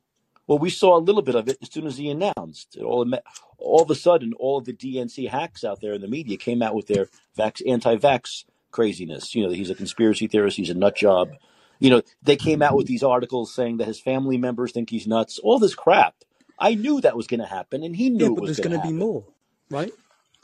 Well, 0.50 0.58
we 0.58 0.70
saw 0.70 0.96
a 0.96 0.98
little 0.98 1.22
bit 1.22 1.36
of 1.36 1.48
it 1.48 1.58
as 1.62 1.70
soon 1.70 1.86
as 1.86 1.96
he 1.96 2.10
announced. 2.10 2.74
It 2.74 2.82
all, 2.82 3.08
all 3.56 3.82
of 3.82 3.88
a 3.88 3.94
sudden, 3.94 4.32
all 4.32 4.58
of 4.58 4.64
the 4.64 4.72
DNC 4.72 5.28
hacks 5.28 5.62
out 5.62 5.80
there 5.80 5.92
in 5.92 6.00
the 6.00 6.08
media 6.08 6.36
came 6.36 6.60
out 6.60 6.74
with 6.74 6.88
their 6.88 7.06
vax, 7.38 7.62
anti-vax 7.64 8.46
craziness. 8.72 9.32
You 9.36 9.44
know, 9.44 9.50
he's 9.50 9.70
a 9.70 9.76
conspiracy 9.76 10.26
theorist. 10.26 10.56
He's 10.56 10.68
a 10.70 10.74
nut 10.74 10.96
job. 10.96 11.30
You 11.78 11.90
know, 11.90 12.02
they 12.24 12.34
came 12.34 12.62
out 12.62 12.76
with 12.76 12.88
these 12.88 13.04
articles 13.04 13.54
saying 13.54 13.76
that 13.76 13.86
his 13.86 14.00
family 14.00 14.38
members 14.38 14.72
think 14.72 14.90
he's 14.90 15.06
nuts. 15.06 15.38
All 15.38 15.60
this 15.60 15.76
crap. 15.76 16.16
I 16.58 16.74
knew 16.74 17.00
that 17.00 17.16
was 17.16 17.28
going 17.28 17.38
to 17.38 17.46
happen, 17.46 17.84
and 17.84 17.94
he 17.94 18.10
knew 18.10 18.24
Yeah, 18.24 18.30
but 18.34 18.46
there's 18.46 18.58
going 18.58 18.72
to 18.72 18.88
be 18.88 18.92
more, 18.92 19.26
right? 19.70 19.92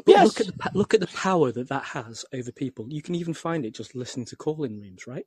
But 0.05 0.13
Yes. 0.13 0.27
look 0.27 0.41
at 0.41 0.47
the 0.47 0.71
look 0.73 0.95
at 0.95 1.01
the 1.01 1.09
power 1.09 1.51
that 1.51 1.69
that 1.69 1.83
has 1.83 2.25
over 2.33 2.53
people. 2.53 2.87
You 2.91 3.03
can 3.03 3.17
even 3.17 3.35
find 3.35 3.67
it 3.67 3.75
just 3.75 3.97
listening 3.97 4.27
to 4.27 4.37
call-in 4.37 4.81
rooms, 4.81 5.09
right? 5.09 5.27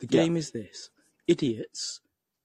The 0.00 0.06
Yeah. 0.06 0.20
game 0.20 0.36
is 0.36 0.50
this: 0.50 0.90
idiots 1.26 2.02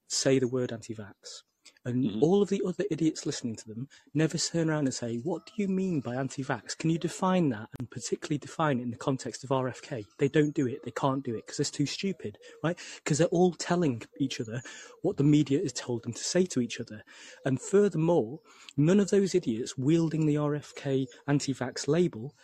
say 0.08 0.38
the 0.38 0.48
word 0.48 0.72
anti-vax, 0.72 1.42
and 1.84 2.04
Mhm. 2.04 2.22
all 2.22 2.40
of 2.42 2.48
the 2.48 2.62
other 2.64 2.84
idiots 2.90 3.26
listening 3.26 3.56
to 3.56 3.68
them 3.68 3.88
never 4.14 4.38
turn 4.38 4.70
around 4.70 4.86
and 4.86 4.94
say, 4.94 5.16
"What 5.18 5.46
do 5.46 5.52
you 5.56 5.68
mean 5.68 6.00
by 6.00 6.14
anti-vax? 6.16 6.76
Can 6.78 6.90
you 6.90 6.98
define 6.98 7.50
that?" 7.50 7.68
And 7.78 7.90
particularly 7.90 8.38
define 8.38 8.78
it 8.80 8.84
in 8.84 8.90
the 8.90 8.96
context 8.96 9.44
of 9.44 9.50
RFK. 9.52 10.04
They 10.18 10.28
don't 10.28 10.54
do 10.54 10.66
it. 10.66 10.82
They 10.84 10.90
can't 10.90 11.22
do 11.24 11.34
it 11.34 11.46
because 11.46 11.58
they're 11.58 11.64
too 11.78 11.86
stupid, 11.86 12.38
right? 12.62 12.78
Because 13.02 13.18
they're 13.18 13.26
all 13.28 13.52
telling 13.52 14.02
each 14.18 14.40
other 14.40 14.62
what 15.02 15.16
the 15.16 15.24
media 15.24 15.60
has 15.60 15.72
told 15.72 16.02
them 16.02 16.12
to 16.14 16.24
say 16.24 16.46
to 16.46 16.60
each 16.60 16.80
other. 16.80 17.04
And 17.44 17.60
furthermore, 17.60 18.40
none 18.76 19.00
of 19.00 19.10
those 19.10 19.34
idiots 19.34 19.76
wielding 19.76 20.26
the 20.26 20.36
RFK 20.38 21.06
anti-vax 21.26 21.86
label 21.88 22.34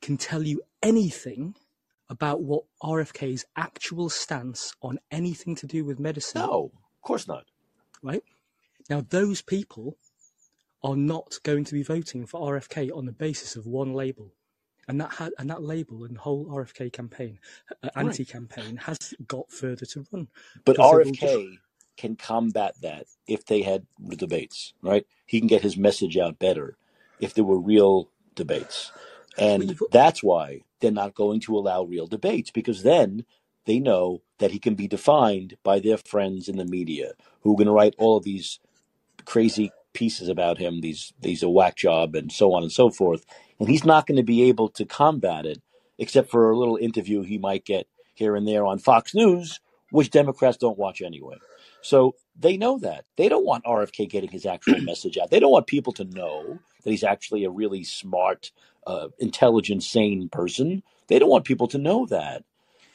can 0.00 0.16
tell 0.16 0.42
you 0.42 0.62
anything 0.82 1.54
about 2.10 2.40
what 2.42 2.64
RFK's 2.82 3.44
actual 3.56 4.08
stance 4.08 4.72
on 4.82 4.98
anything 5.10 5.54
to 5.56 5.66
do 5.66 5.84
with 5.84 5.98
medicine 6.00 6.40
No, 6.40 6.72
of 6.74 7.02
course 7.02 7.28
not. 7.28 7.44
right? 8.02 8.24
Now, 8.88 9.04
those 9.08 9.42
people 9.42 9.96
are 10.82 10.96
not 10.96 11.38
going 11.42 11.64
to 11.64 11.74
be 11.74 11.82
voting 11.82 12.26
for 12.26 12.40
RFK 12.40 12.90
on 12.96 13.04
the 13.06 13.12
basis 13.12 13.56
of 13.56 13.66
one 13.66 13.92
label. 13.92 14.32
And 14.86 15.00
that 15.02 15.10
ha- 15.10 15.28
and 15.38 15.50
that 15.50 15.62
label 15.62 16.04
and 16.04 16.16
the 16.16 16.20
whole 16.20 16.46
RFK 16.46 16.90
campaign, 16.92 17.40
uh, 17.82 17.90
Right. 17.94 18.06
anti-campaign, 18.06 18.76
has 18.78 18.96
got 19.26 19.50
further 19.50 19.84
to 19.84 20.06
run. 20.10 20.28
But 20.64 20.76
because 20.76 20.90
they 20.90 21.04
will 21.04 21.12
just- 21.12 21.22
RFK 21.22 21.58
can 21.98 22.16
combat 22.16 22.74
that 22.80 23.06
if 23.26 23.44
they 23.44 23.62
had 23.62 23.86
debates, 24.16 24.72
right? 24.80 25.06
He 25.26 25.40
can 25.40 25.48
get 25.48 25.62
his 25.62 25.76
message 25.76 26.16
out 26.16 26.38
better 26.38 26.78
if 27.20 27.34
there 27.34 27.44
were 27.44 27.58
real 27.60 28.10
debates. 28.34 28.92
And 29.36 29.78
that's 29.90 30.22
why 30.22 30.62
they're 30.80 30.90
not 30.90 31.14
going 31.14 31.40
to 31.40 31.58
allow 31.58 31.82
real 31.82 32.06
debates 32.06 32.50
because 32.50 32.82
then 32.82 33.26
they 33.66 33.80
know 33.80 34.22
that 34.38 34.52
he 34.52 34.58
can 34.58 34.74
be 34.74 34.88
defined 34.88 35.58
by 35.62 35.80
their 35.80 35.98
friends 35.98 36.48
in 36.48 36.56
the 36.56 36.64
media 36.64 37.12
who 37.42 37.52
are 37.52 37.56
going 37.56 37.66
to 37.66 37.72
write 37.72 37.94
all 37.98 38.16
of 38.16 38.24
these 38.24 38.58
crazy 39.28 39.70
pieces 39.92 40.28
about 40.28 40.56
him, 40.56 40.80
these 40.80 41.12
these 41.20 41.42
a 41.42 41.50
whack 41.50 41.76
job 41.76 42.14
and 42.14 42.32
so 42.32 42.54
on 42.54 42.62
and 42.62 42.72
so 42.72 42.88
forth. 42.88 43.26
And 43.60 43.68
he's 43.68 43.84
not 43.84 44.06
going 44.06 44.16
to 44.16 44.22
be 44.22 44.44
able 44.44 44.70
to 44.70 44.86
combat 44.86 45.44
it 45.44 45.60
except 45.98 46.30
for 46.30 46.50
a 46.50 46.56
little 46.56 46.76
interview 46.76 47.22
he 47.22 47.36
might 47.36 47.66
get 47.66 47.86
here 48.14 48.34
and 48.34 48.48
there 48.48 48.64
on 48.64 48.78
Fox 48.78 49.14
News, 49.14 49.60
which 49.90 50.10
Democrats 50.10 50.56
don't 50.56 50.78
watch 50.78 51.02
anyway. 51.02 51.36
So 51.82 52.14
they 52.38 52.56
know 52.56 52.78
that. 52.78 53.04
They 53.16 53.28
don't 53.28 53.44
want 53.44 53.64
RFK 53.64 54.08
getting 54.08 54.30
his 54.30 54.46
actual 54.46 54.80
message 54.82 55.18
out. 55.18 55.30
They 55.30 55.40
don't 55.40 55.52
want 55.52 55.66
people 55.66 55.92
to 55.94 56.04
know 56.04 56.58
that 56.82 56.90
he's 56.90 57.04
actually 57.04 57.44
a 57.44 57.50
really 57.50 57.84
smart, 57.84 58.50
uh, 58.86 59.08
intelligent, 59.18 59.82
sane 59.82 60.28
person. 60.30 60.82
They 61.08 61.18
don't 61.18 61.30
want 61.30 61.44
people 61.44 61.68
to 61.68 61.78
know 61.78 62.06
that. 62.06 62.44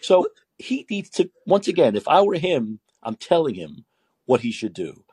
So 0.02 0.28
he 0.58 0.86
needs 0.90 1.10
to, 1.12 1.30
once 1.46 1.68
again, 1.68 1.96
if 1.96 2.08
I 2.08 2.22
were 2.22 2.36
him, 2.36 2.80
I'm 3.04 3.16
telling 3.16 3.56
him 3.56 3.86
what 4.26 4.42
he 4.42 4.52
should 4.52 4.74
do. 4.74 5.04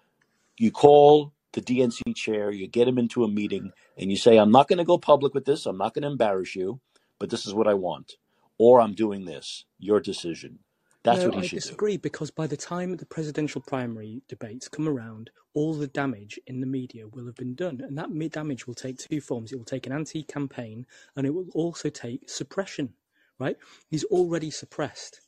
You 0.60 0.70
call 0.70 1.32
the 1.54 1.62
DNC 1.62 2.14
chair, 2.14 2.50
you 2.50 2.68
get 2.68 2.86
him 2.86 2.98
into 2.98 3.24
a 3.24 3.28
meeting, 3.28 3.72
and 3.96 4.10
you 4.10 4.16
say, 4.18 4.36
I'm 4.36 4.52
not 4.52 4.68
going 4.68 4.76
to 4.76 4.84
go 4.84 4.98
public 4.98 5.32
with 5.32 5.46
this. 5.46 5.64
I'm 5.64 5.78
not 5.78 5.94
going 5.94 6.02
to 6.02 6.08
embarrass 6.08 6.54
you, 6.54 6.80
but 7.18 7.30
this 7.30 7.46
is 7.46 7.54
what 7.54 7.66
I 7.66 7.72
want. 7.72 8.16
Or 8.58 8.82
I'm 8.82 8.92
doing 8.92 9.24
this. 9.24 9.64
Your 9.78 10.00
decision. 10.00 10.58
That's 11.02 11.20
no, 11.20 11.28
what 11.28 11.36
he 11.36 11.40
I 11.40 11.42
should 11.44 11.50
do. 11.50 11.56
I 11.56 11.60
disagree 11.60 11.96
because 11.96 12.30
by 12.30 12.46
the 12.46 12.58
time 12.58 12.98
the 12.98 13.06
presidential 13.06 13.62
primary 13.62 14.20
debates 14.28 14.68
come 14.68 14.86
around, 14.86 15.30
all 15.54 15.72
the 15.72 15.86
damage 15.86 16.38
in 16.46 16.60
the 16.60 16.66
media 16.66 17.08
will 17.08 17.24
have 17.24 17.36
been 17.36 17.54
done, 17.54 17.80
and 17.80 17.96
that 17.96 18.30
damage 18.30 18.66
will 18.66 18.74
take 18.74 18.98
two 18.98 19.22
forms. 19.22 19.52
It 19.52 19.56
will 19.56 19.64
take 19.64 19.86
an 19.86 19.92
anti-campaign, 19.92 20.84
and 21.16 21.26
it 21.26 21.30
will 21.30 21.48
also 21.54 21.88
take 21.88 22.28
suppression. 22.28 22.92
Right? 23.38 23.56
He's 23.88 24.04
already 24.04 24.50
suppressed. 24.50 25.22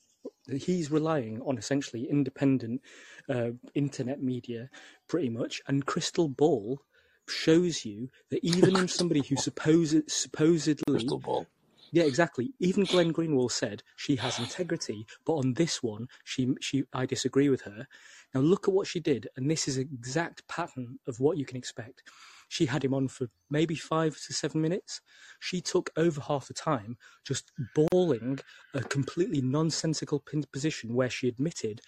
He's 0.47 0.91
relying 0.91 1.41
on 1.41 1.57
essentially 1.57 2.07
independent 2.11 2.83
uh, 3.29 3.51
internet 3.75 4.23
media, 4.23 4.69
pretty 5.09 5.31
much, 5.31 5.61
and 5.69 5.87
Krystal 5.87 6.35
Ball 6.35 6.81
shows 7.29 7.85
you 7.85 8.09
that 8.31 8.45
even 8.45 8.77
in 8.77 8.89
somebody 8.99 9.23
who 9.23 9.37
supposed, 9.37 10.11
supposedly 10.11 11.05
Krystal 11.05 11.23
Ball. 11.23 11.47
yeah, 11.93 12.05
exactly. 12.05 12.53
Even 12.59 12.85
Glenn 12.85 13.13
Greenwald 13.13 13.53
said 13.53 13.83
she 13.97 14.17
has 14.17 14.39
integrity, 14.39 15.07
but 15.25 15.35
on 15.35 15.55
this 15.55 15.83
one, 15.83 16.09
she 16.25 16.55
she 16.61 16.85
I 16.93 17.07
disagree 17.07 17.49
with 17.49 17.63
her. 17.63 17.87
Now 18.35 18.41
look 18.41 18.67
at 18.69 18.75
what 18.75 18.87
she 18.87 19.01
did, 19.01 19.29
and 19.37 19.51
this 19.51 19.69
is 19.69 19.77
an 19.77 19.89
exact 19.93 20.47
pattern 20.49 20.99
of 21.07 21.21
what 21.21 21.37
you 21.37 21.45
can 21.45 21.57
expect. 21.57 22.03
She 22.49 22.67
had 22.67 22.85
him 22.85 22.93
on 22.93 23.09
for 23.09 23.29
maybe 23.49 23.75
five 23.75 24.15
to 24.27 24.35
seven 24.35 24.61
minutes. 24.61 25.01
She 25.41 25.63
took 25.63 25.89
over 25.97 26.21
half 26.21 26.49
the 26.49 26.55
time 26.55 26.99
just 27.25 27.51
bawling 27.75 28.41
a 28.75 28.81
completely 28.81 29.41
nonsensical 29.41 30.23
position 30.53 30.93
where 30.93 31.09
she 31.09 31.29
admitted, 31.29 31.81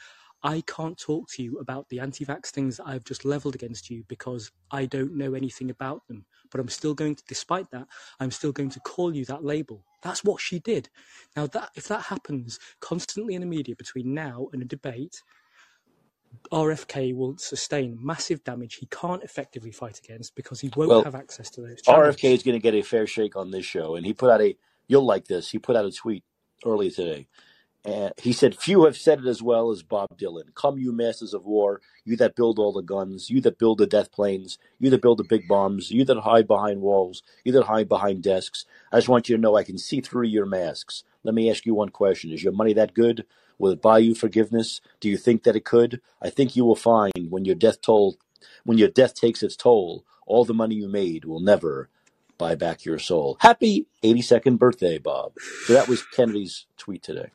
I 0.44 0.62
can't 0.68 0.98
talk 0.98 1.30
to 1.32 1.44
you 1.44 1.58
about 1.60 1.90
the 1.90 2.00
anti 2.00 2.26
vax 2.26 2.48
things 2.48 2.78
that 2.78 2.88
I've 2.88 3.04
just 3.04 3.26
leveled 3.26 3.56
against 3.56 3.90
you 3.90 4.04
because 4.08 4.52
I 4.72 4.86
don't 4.86 5.16
know 5.16 5.34
anything 5.34 5.70
about 5.70 6.06
them. 6.08 6.26
But 6.52 6.60
I'm 6.60 6.68
still 6.70 6.94
going 6.94 7.16
to, 7.16 7.24
despite 7.28 7.70
that, 7.72 7.88
I'm 8.20 8.32
still 8.32 8.52
going 8.52 8.70
to 8.72 8.80
call 8.80 9.16
you 9.16 9.26
that 9.26 9.44
label. 9.44 9.84
That's 10.02 10.24
what 10.24 10.40
she 10.42 10.60
did. 10.60 10.90
Now, 11.36 11.48
that 11.48 11.70
if 11.76 11.88
that 11.88 12.02
happens 12.04 12.60
constantly 12.80 13.34
in 13.34 13.42
the 13.42 13.48
media 13.48 13.76
between 13.76 14.14
now 14.14 14.48
and 14.54 14.62
a 14.62 14.66
debate, 14.66 15.22
RFK 16.52 17.14
will 17.16 17.38
sustain 17.38 17.98
massive 18.02 18.44
damage 18.44 18.76
he 18.76 18.86
can't 18.86 19.22
effectively 19.24 19.72
fight 19.72 20.00
against 20.00 20.34
because 20.36 20.60
he 20.60 20.70
won't 20.76 20.90
Well, 20.90 21.04
have 21.04 21.16
access 21.16 21.50
to 21.52 21.62
those 21.62 21.82
channels. 21.82 22.16
RFK 22.16 22.34
is 22.34 22.42
going 22.44 22.56
to 22.56 22.62
get 22.62 22.74
a 22.74 22.82
fair 22.82 23.06
shake 23.06 23.36
on 23.36 23.50
this 23.52 23.66
show, 23.66 23.96
and 23.96 24.06
he 24.06 24.14
put 24.14 24.30
out 24.30 24.42
a. 24.42 24.56
You'll 24.88 25.04
like 25.06 25.26
this. 25.28 25.50
He 25.50 25.58
put 25.58 25.76
out 25.76 25.86
a 25.86 25.92
tweet 25.92 26.24
earlier 26.66 26.90
today. 26.90 27.28
Uh, 27.84 28.10
he 28.16 28.32
said, 28.32 28.56
"Few 28.56 28.84
have 28.84 28.96
said 28.96 29.20
it 29.20 29.26
as 29.26 29.42
well 29.42 29.70
as 29.70 29.82
Bob 29.82 30.16
Dylan. 30.16 30.54
Come, 30.54 30.78
you 30.78 30.90
masters 30.90 31.34
of 31.34 31.44
war, 31.44 31.82
you 32.04 32.16
that 32.16 32.34
build 32.34 32.58
all 32.58 32.72
the 32.72 32.80
guns, 32.82 33.28
you 33.28 33.42
that 33.42 33.58
build 33.58 33.78
the 33.78 33.86
death 33.86 34.10
planes, 34.10 34.56
you 34.78 34.88
that 34.88 35.02
build 35.02 35.18
the 35.18 35.24
big 35.24 35.46
bombs, 35.46 35.90
you 35.90 36.02
that 36.06 36.20
hide 36.20 36.46
behind 36.46 36.80
walls, 36.80 37.22
you 37.44 37.52
that 37.52 37.64
hide 37.64 37.88
behind 37.88 38.22
desks. 38.22 38.64
I 38.90 38.96
just 38.96 39.08
want 39.08 39.28
you 39.28 39.36
to 39.36 39.42
know 39.42 39.56
I 39.56 39.64
can 39.64 39.76
see 39.76 40.00
through 40.00 40.28
your 40.28 40.46
masks. 40.46 41.04
Let 41.24 41.34
me 41.34 41.50
ask 41.50 41.66
you 41.66 41.74
one 41.74 41.90
question: 41.90 42.32
Is 42.32 42.42
your 42.42 42.54
money 42.54 42.72
that 42.72 42.94
good? 42.94 43.26
Will 43.58 43.72
it 43.72 43.82
buy 43.82 43.98
you 43.98 44.14
forgiveness? 44.14 44.80
Do 45.00 45.10
you 45.10 45.18
think 45.18 45.42
that 45.42 45.56
it 45.56 45.66
could? 45.66 46.00
I 46.22 46.30
think 46.30 46.56
you 46.56 46.64
will 46.64 46.76
find 46.76 47.12
when 47.28 47.44
your 47.44 47.54
death 47.54 47.82
toll, 47.82 48.16
when 48.64 48.78
your 48.78 48.88
death 48.88 49.14
takes 49.14 49.42
its 49.42 49.56
toll, 49.56 50.06
all 50.26 50.46
the 50.46 50.54
money 50.54 50.76
you 50.76 50.88
made 50.88 51.26
will 51.26 51.40
never." 51.40 51.90
Buy 52.36 52.56
back 52.56 52.84
your 52.84 52.98
soul. 52.98 53.36
Happy 53.40 53.86
82nd 54.02 54.58
birthday, 54.58 54.98
Bob. 54.98 55.34
So 55.66 55.72
that 55.72 55.86
was 55.86 56.02
Kennedy's 56.02 56.66
tweet 56.76 57.00
today. 57.00 57.30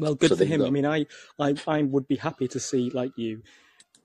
Well, 0.00 0.16
good 0.16 0.32
So 0.32 0.36
for 0.36 0.44
him. 0.46 0.64
I 0.66 0.70
mean, 0.70 0.86
I, 0.86 1.06
I, 1.40 1.56
I 1.68 1.82
would 1.84 2.08
be 2.08 2.16
happy 2.16 2.48
to 2.48 2.60
see, 2.60 2.90
like 2.90 3.12
you, 3.16 3.42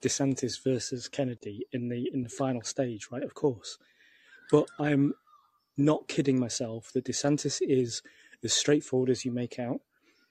DeSantis 0.02 0.62
versus 0.62 1.08
Kennedy 1.08 1.66
in 1.72 1.88
the 1.88 2.10
in 2.14 2.22
the 2.22 2.28
final 2.30 2.62
stage, 2.62 3.08
right? 3.12 3.22
Of 3.24 3.34
course, 3.34 3.78
but 4.50 4.68
I'm 4.78 5.14
not 5.76 6.08
kidding 6.08 6.40
myself 6.40 6.92
that 6.94 7.06
DeSantis 7.06 7.60
is 7.62 8.02
as 8.44 8.52
straightforward 8.54 9.10
as 9.10 9.24
you 9.24 9.32
make 9.32 9.58
out, 9.58 9.80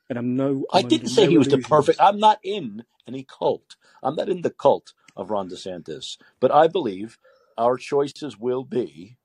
and 0.10 0.20
I'm 0.20 0.36
no. 0.36 0.66
I 0.74 0.82
I'm 0.82 0.84
didn't 0.84 1.10
say 1.10 1.28
no 1.28 1.28
he 1.28 1.38
was 1.38 1.50
the 1.50 1.58
perfect. 1.60 2.02
I'm 2.02 2.20
not 2.20 2.40
in 2.44 2.86
any 3.08 3.24
cult. 3.26 3.78
I'm 4.04 4.16
not 4.16 4.30
in 4.30 4.42
the 4.44 4.52
cult 4.52 4.94
of 5.18 5.32
Ron 5.32 5.50
DeSantis. 5.50 6.18
But 6.40 6.52
I 6.54 6.68
believe 6.68 7.18
our 7.58 7.78
choices 7.78 8.40
will 8.40 8.64
be. 8.66 9.18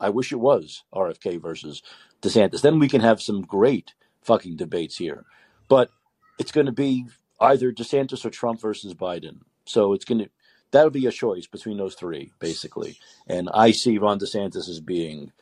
I 0.00 0.10
wish 0.10 0.32
it 0.32 0.36
was 0.40 0.84
RFK 0.94 1.40
versus 1.42 1.82
DeSantis. 2.22 2.62
Then 2.62 2.78
we 2.80 2.88
can 2.88 3.02
have 3.02 3.22
some 3.22 3.42
great 3.42 3.94
fucking 4.22 4.56
debates 4.56 4.98
here. 4.98 5.24
But 5.68 5.90
it's 6.38 6.52
going 6.52 6.66
to 6.66 6.72
be 6.72 7.06
either 7.40 7.72
DeSantis 7.72 8.24
or 8.24 8.30
Trump 8.30 8.60
versus 8.60 8.94
Biden. 8.94 9.40
So 9.64 9.92
it's 9.92 10.04
going 10.04 10.18
to 10.20 10.30
that'll 10.70 10.90
be 10.90 11.06
a 11.06 11.12
choice 11.12 11.46
between 11.46 11.78
those 11.78 11.94
three, 11.94 12.32
basically. 12.38 12.98
And 13.26 13.48
I 13.52 13.70
see 13.72 13.98
Ron 13.98 14.18
DeSantis 14.18 14.68
as 14.68 14.80
being 14.80 15.32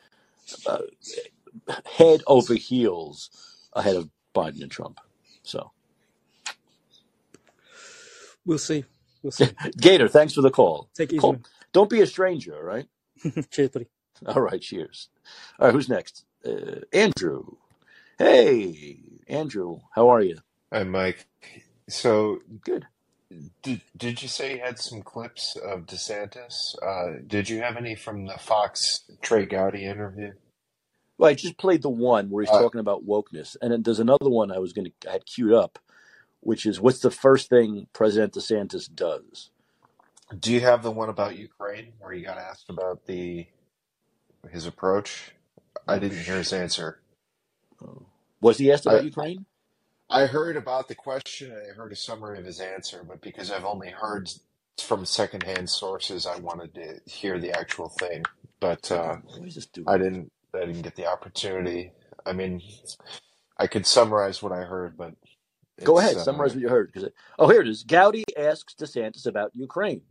uh, 0.65 0.79
head 1.85 2.21
over 2.27 2.55
heels 2.55 3.29
ahead 3.73 3.95
of 3.95 4.09
Biden 4.35 4.61
and 4.61 4.71
Trump. 4.71 4.99
So. 5.43 5.71
We'll 8.45 8.57
see. 8.57 8.85
We'll 9.21 9.31
see. 9.31 9.49
Gator, 9.77 10.07
thanks 10.07 10.33
for 10.33 10.41
the 10.41 10.49
call. 10.51 10.89
Take 10.95 11.11
it 11.11 11.17
easy. 11.17 11.39
Don't 11.73 11.89
be 11.89 12.01
a 12.01 12.07
stranger, 12.07 12.55
all 12.55 12.63
right? 12.63 12.87
Cheers, 13.51 13.69
buddy. 13.69 13.87
All 14.25 14.41
right, 14.41 14.61
cheers. 14.61 15.09
All 15.59 15.67
right, 15.67 15.73
who's 15.73 15.89
next? 15.89 16.25
Uh, 16.45 16.81
Andrew. 16.93 17.57
Hey, 18.17 18.99
Andrew, 19.27 19.79
how 19.95 20.09
are 20.09 20.21
you? 20.21 20.39
Hi, 20.73 20.83
Mike. 20.83 21.25
So 21.89 22.39
Good. 22.65 22.85
did 23.63 23.81
did 23.95 24.21
you 24.21 24.27
say 24.27 24.55
you 24.55 24.61
had 24.61 24.79
some 24.79 25.01
clips 25.01 25.55
of 25.57 25.85
DeSantis? 25.85 26.75
Uh, 26.83 27.19
did 27.25 27.49
you 27.49 27.61
have 27.61 27.77
any 27.77 27.95
from 27.95 28.25
the 28.25 28.37
Fox 28.37 29.03
Trey 29.21 29.45
Gowdy 29.45 29.85
interview? 29.85 30.33
Well, 31.17 31.29
I 31.31 31.33
just 31.33 31.57
played 31.57 31.81
the 31.81 31.89
one 31.89 32.29
where 32.29 32.43
he's 32.43 32.53
Uh, 32.53 32.59
talking 32.59 32.79
about 32.81 33.07
wokeness, 33.07 33.55
and 33.61 33.71
then 33.71 33.83
there's 33.83 33.99
another 33.99 34.29
one 34.29 34.51
I 34.51 34.59
was 34.59 34.73
going 34.73 34.91
to 35.01 35.09
I 35.09 35.13
had 35.13 35.25
queued 35.25 35.53
up, 35.53 35.79
which 36.41 36.65
is 36.65 36.79
what's 36.81 36.99
the 36.99 37.11
first 37.11 37.49
thing 37.49 37.87
President 37.93 38.33
DeSantis 38.33 38.93
does? 38.93 39.51
do 40.39 40.51
you 40.53 40.59
have 40.61 40.83
the 40.83 40.91
one 40.91 41.09
about 41.09 41.37
Ukraine 41.37 41.93
where 41.99 42.11
he 42.11 42.21
got 42.21 42.37
asked 42.37 42.69
about 42.69 43.05
the 43.05 43.47
his 44.51 44.65
approach? 44.67 45.33
I 45.87 45.97
Oh, 45.97 45.99
didn't 45.99 46.19
hear 46.23 46.37
his 46.37 46.51
sh- 46.51 46.53
answer. 46.53 47.01
Was 48.41 48.57
he 48.59 48.71
asked 48.71 48.87
I 48.87 48.93
about 48.93 49.03
Ukraine? 49.03 49.45
I 50.09 50.27
heard 50.27 50.57
about 50.57 50.89
the 50.89 50.95
question 50.95 51.51
and 51.51 51.61
I 51.71 51.75
heard 51.75 51.91
a 51.93 51.97
summary 51.97 52.39
of 52.39 52.45
his 52.45 52.61
answer, 52.61 53.05
but 53.07 53.21
because 53.21 53.51
I've 53.51 53.65
only 53.65 53.89
heard 53.91 54.31
from 54.79 55.05
secondhand 55.05 55.69
sources, 55.69 56.27
I 56.27 56.37
wanted 56.39 56.75
to 56.75 57.01
hear 57.11 57.39
the 57.39 57.51
actual 57.57 57.89
thing. 57.89 58.23
But 58.61 58.91
uh, 58.91 59.17
Why 59.23 59.45
is 59.47 59.55
this 59.55 59.67
I 59.87 59.97
didn't. 59.97 60.31
I 60.55 60.65
didn't 60.65 60.83
get 60.83 60.95
the 60.95 61.07
opportunity. 61.07 61.93
I 62.25 62.33
mean, 62.33 62.61
I 63.57 63.67
could 63.67 63.85
summarize 63.85 64.43
what 64.43 64.53
I 64.53 64.61
heard, 64.63 64.97
but 64.97 65.13
Go 65.83 65.99
it's 65.99 65.99
ahead, 65.99 66.17
summarize 66.17 66.53
uh, 66.53 66.55
what 66.55 66.61
you 66.61 66.69
heard. 66.69 66.91
Because 66.93 67.09
oh, 67.39 67.49
here 67.49 67.61
it 67.61 67.67
is. 67.69 67.83
Gowdy 67.83 68.25
asks 68.37 68.75
DeSantis 68.75 69.27
about 69.27 69.51
Ukraine. 69.55 70.01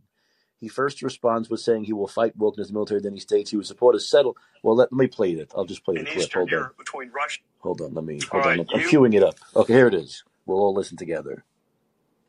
He 0.59 0.67
first 0.69 1.01
responds 1.03 1.49
with 1.49 1.59
saying 1.59 1.83
he 1.85 1.93
will 1.93 2.07
fight 2.07 2.37
the 2.37 2.69
military. 2.71 3.01
Then 3.01 3.13
he 3.13 3.19
states 3.19 3.51
he 3.51 3.57
would 3.57 3.67
support 3.67 3.95
a 3.95 3.99
settle. 3.99 4.37
Well, 4.63 4.75
let, 4.75 4.91
let 4.91 4.99
me 4.99 5.07
play 5.07 5.31
it. 5.33 5.51
I'll 5.55 5.65
just 5.65 5.83
play 5.85 5.95
the 5.97 6.05
clip. 6.05 6.33
Hold 6.33 6.53
on. 6.53 6.71
Between 6.77 7.11
Russia. 7.11 7.41
Hold 7.59 7.81
on. 7.81 7.93
Let 7.93 8.05
me 8.05 8.19
All 8.31 8.41
hold 8.41 8.45
on. 8.45 8.57
right, 8.59 8.67
I'm 8.73 8.81
you 8.81 8.87
queuing 8.89 9.15
it 9.15 9.23
up. 9.23 9.35
Okay, 9.55 9.73
here 9.73 9.87
it 9.87 9.93
is. 9.93 10.23
We'll 10.45 10.59
all 10.59 10.73
listen 10.73 10.97
together. 10.97 11.43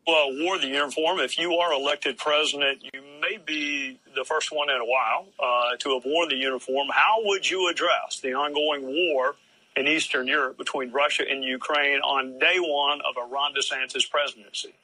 uh, 0.07 0.13
wore 0.43 0.59
the 0.59 0.69
uniform. 0.69 1.21
If 1.21 1.39
you 1.39 1.55
are 1.55 1.73
elected 1.73 2.19
president, 2.19 2.83
you 2.93 3.03
may 3.21 3.39
be 3.45 4.01
the 4.15 4.25
first 4.25 4.51
one 4.53 4.71
in 4.71 4.77
a 4.77 4.85
while 4.85 5.27
uh, 5.39 5.77
to 5.79 5.95
have 5.95 6.05
worn 6.05 6.29
the 6.29 6.37
uniform. 6.37 6.89
How 6.93 7.17
would 7.25 7.49
you 7.49 7.69
address 7.71 8.21
the 8.23 8.35
ongoing 8.35 8.85
war 8.87 9.37
in 9.77 9.87
Eastern 9.87 10.27
Europe 10.27 10.59
between 10.59 10.93
Russia 10.93 11.25
and 11.29 11.45
Ukraine 11.45 12.01
on 12.01 12.39
day 12.39 12.57
one 12.59 13.01
of 13.03 13.17
a 13.23 13.27
Ron 13.33 13.53
DeSantis 13.55 14.11
presidency? 14.11 14.75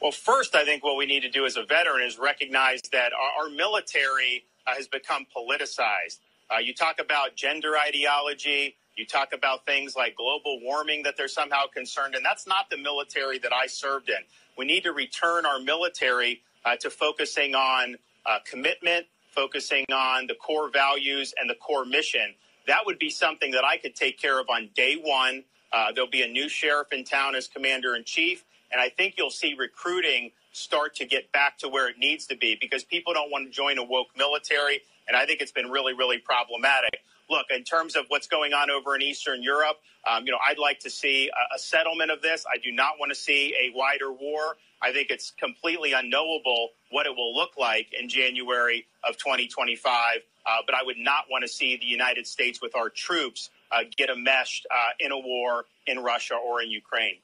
Well, 0.00 0.12
first, 0.12 0.54
I 0.54 0.64
think 0.64 0.84
what 0.84 0.96
we 0.96 1.06
need 1.06 1.22
to 1.22 1.30
do 1.30 1.46
as 1.46 1.56
a 1.56 1.64
veteran 1.64 2.02
is 2.06 2.18
recognize 2.18 2.80
that 2.92 3.12
our, 3.14 3.44
our 3.44 3.50
military 3.50 4.44
uh, 4.66 4.74
has 4.76 4.86
become 4.88 5.26
politicized. 5.36 6.20
Uh, 6.54 6.58
you 6.58 6.74
talk 6.74 7.00
about 7.00 7.36
gender 7.36 7.74
ideology, 7.76 8.76
you 8.96 9.06
talk 9.06 9.32
about 9.32 9.66
things 9.66 9.96
like 9.96 10.16
global 10.16 10.60
warming 10.62 11.02
that 11.04 11.16
they're 11.16 11.28
somehow 11.28 11.66
concerned, 11.66 12.14
and 12.14 12.24
that's 12.24 12.46
not 12.46 12.70
the 12.70 12.76
military 12.76 13.38
that 13.40 13.52
I 13.52 13.66
served 13.66 14.08
in. 14.08 14.18
We 14.56 14.66
need 14.66 14.84
to 14.84 14.92
return 14.92 15.46
our 15.46 15.58
military 15.58 16.42
uh, 16.64 16.76
to 16.76 16.90
focusing 16.90 17.54
on 17.54 17.96
uh, 18.26 18.38
commitment, 18.48 19.06
focusing 19.32 19.84
on 19.92 20.26
the 20.28 20.34
core 20.34 20.70
values 20.70 21.34
and 21.40 21.50
the 21.50 21.56
core 21.56 21.84
mission. 21.84 22.34
That 22.66 22.86
would 22.86 22.98
be 22.98 23.10
something 23.10 23.52
that 23.52 23.64
I 23.64 23.78
could 23.78 23.96
take 23.96 24.20
care 24.20 24.40
of 24.40 24.48
on 24.48 24.70
day 24.74 24.96
one. 25.02 25.44
Uh, 25.72 25.92
there'll 25.92 26.10
be 26.10 26.22
a 26.22 26.28
new 26.28 26.48
sheriff 26.48 26.92
in 26.92 27.04
town 27.04 27.34
as 27.34 27.48
commander 27.48 27.96
in 27.96 28.04
chief. 28.04 28.44
And 28.74 28.82
I 28.82 28.88
think 28.88 29.14
you'll 29.16 29.30
see 29.30 29.54
recruiting 29.56 30.32
start 30.50 30.96
to 30.96 31.06
get 31.06 31.30
back 31.30 31.58
to 31.58 31.68
where 31.68 31.88
it 31.88 31.96
needs 31.96 32.26
to 32.26 32.36
be 32.36 32.58
because 32.60 32.82
people 32.82 33.14
don't 33.14 33.30
want 33.30 33.46
to 33.46 33.52
join 33.52 33.78
a 33.78 33.84
woke 33.84 34.08
military. 34.18 34.80
And 35.06 35.16
I 35.16 35.26
think 35.26 35.40
it's 35.40 35.52
been 35.52 35.70
really, 35.70 35.94
really 35.94 36.18
problematic. 36.18 37.00
Look, 37.30 37.46
in 37.54 37.62
terms 37.62 37.94
of 37.94 38.06
what's 38.08 38.26
going 38.26 38.52
on 38.52 38.70
over 38.70 38.96
in 38.96 39.02
Eastern 39.02 39.44
Europe, 39.44 39.78
um, 40.04 40.26
you 40.26 40.32
know, 40.32 40.38
I'd 40.44 40.58
like 40.58 40.80
to 40.80 40.90
see 40.90 41.28
a, 41.28 41.54
a 41.54 41.58
settlement 41.58 42.10
of 42.10 42.20
this. 42.20 42.44
I 42.52 42.58
do 42.58 42.72
not 42.72 42.98
want 42.98 43.10
to 43.10 43.14
see 43.14 43.54
a 43.54 43.72
wider 43.76 44.12
war. 44.12 44.56
I 44.82 44.92
think 44.92 45.10
it's 45.10 45.32
completely 45.38 45.92
unknowable 45.92 46.70
what 46.90 47.06
it 47.06 47.14
will 47.16 47.34
look 47.34 47.56
like 47.56 47.94
in 47.98 48.08
January 48.08 48.86
of 49.08 49.16
2025. 49.18 50.18
Uh, 50.46 50.56
but 50.66 50.74
I 50.74 50.82
would 50.82 50.98
not 50.98 51.26
want 51.30 51.42
to 51.42 51.48
see 51.48 51.76
the 51.76 51.86
United 51.86 52.26
States 52.26 52.60
with 52.60 52.74
our 52.74 52.90
troops 52.90 53.50
uh, 53.72 53.84
get 53.96 54.10
enmeshed 54.10 54.66
uh, 54.70 54.90
in 54.98 55.12
a 55.12 55.18
war 55.18 55.64
in 55.86 56.00
Russia 56.00 56.34
or 56.34 56.60
in 56.60 56.70
Ukraine. 56.70 57.16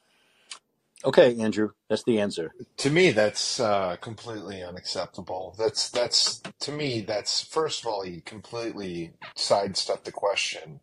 Okay, 1.04 1.38
Andrew, 1.38 1.70
that's 1.88 2.04
the 2.04 2.20
answer. 2.20 2.52
to 2.76 2.90
me 2.90 3.10
that's 3.10 3.58
uh, 3.58 3.96
completely 4.00 4.62
unacceptable. 4.62 5.54
That's 5.58 5.90
that's 5.90 6.42
to 6.60 6.72
me 6.72 7.00
that's 7.00 7.42
first 7.42 7.80
of 7.80 7.86
all 7.86 8.02
he 8.02 8.20
completely 8.20 9.12
sidestepped 9.34 10.04
the 10.04 10.12
question 10.12 10.80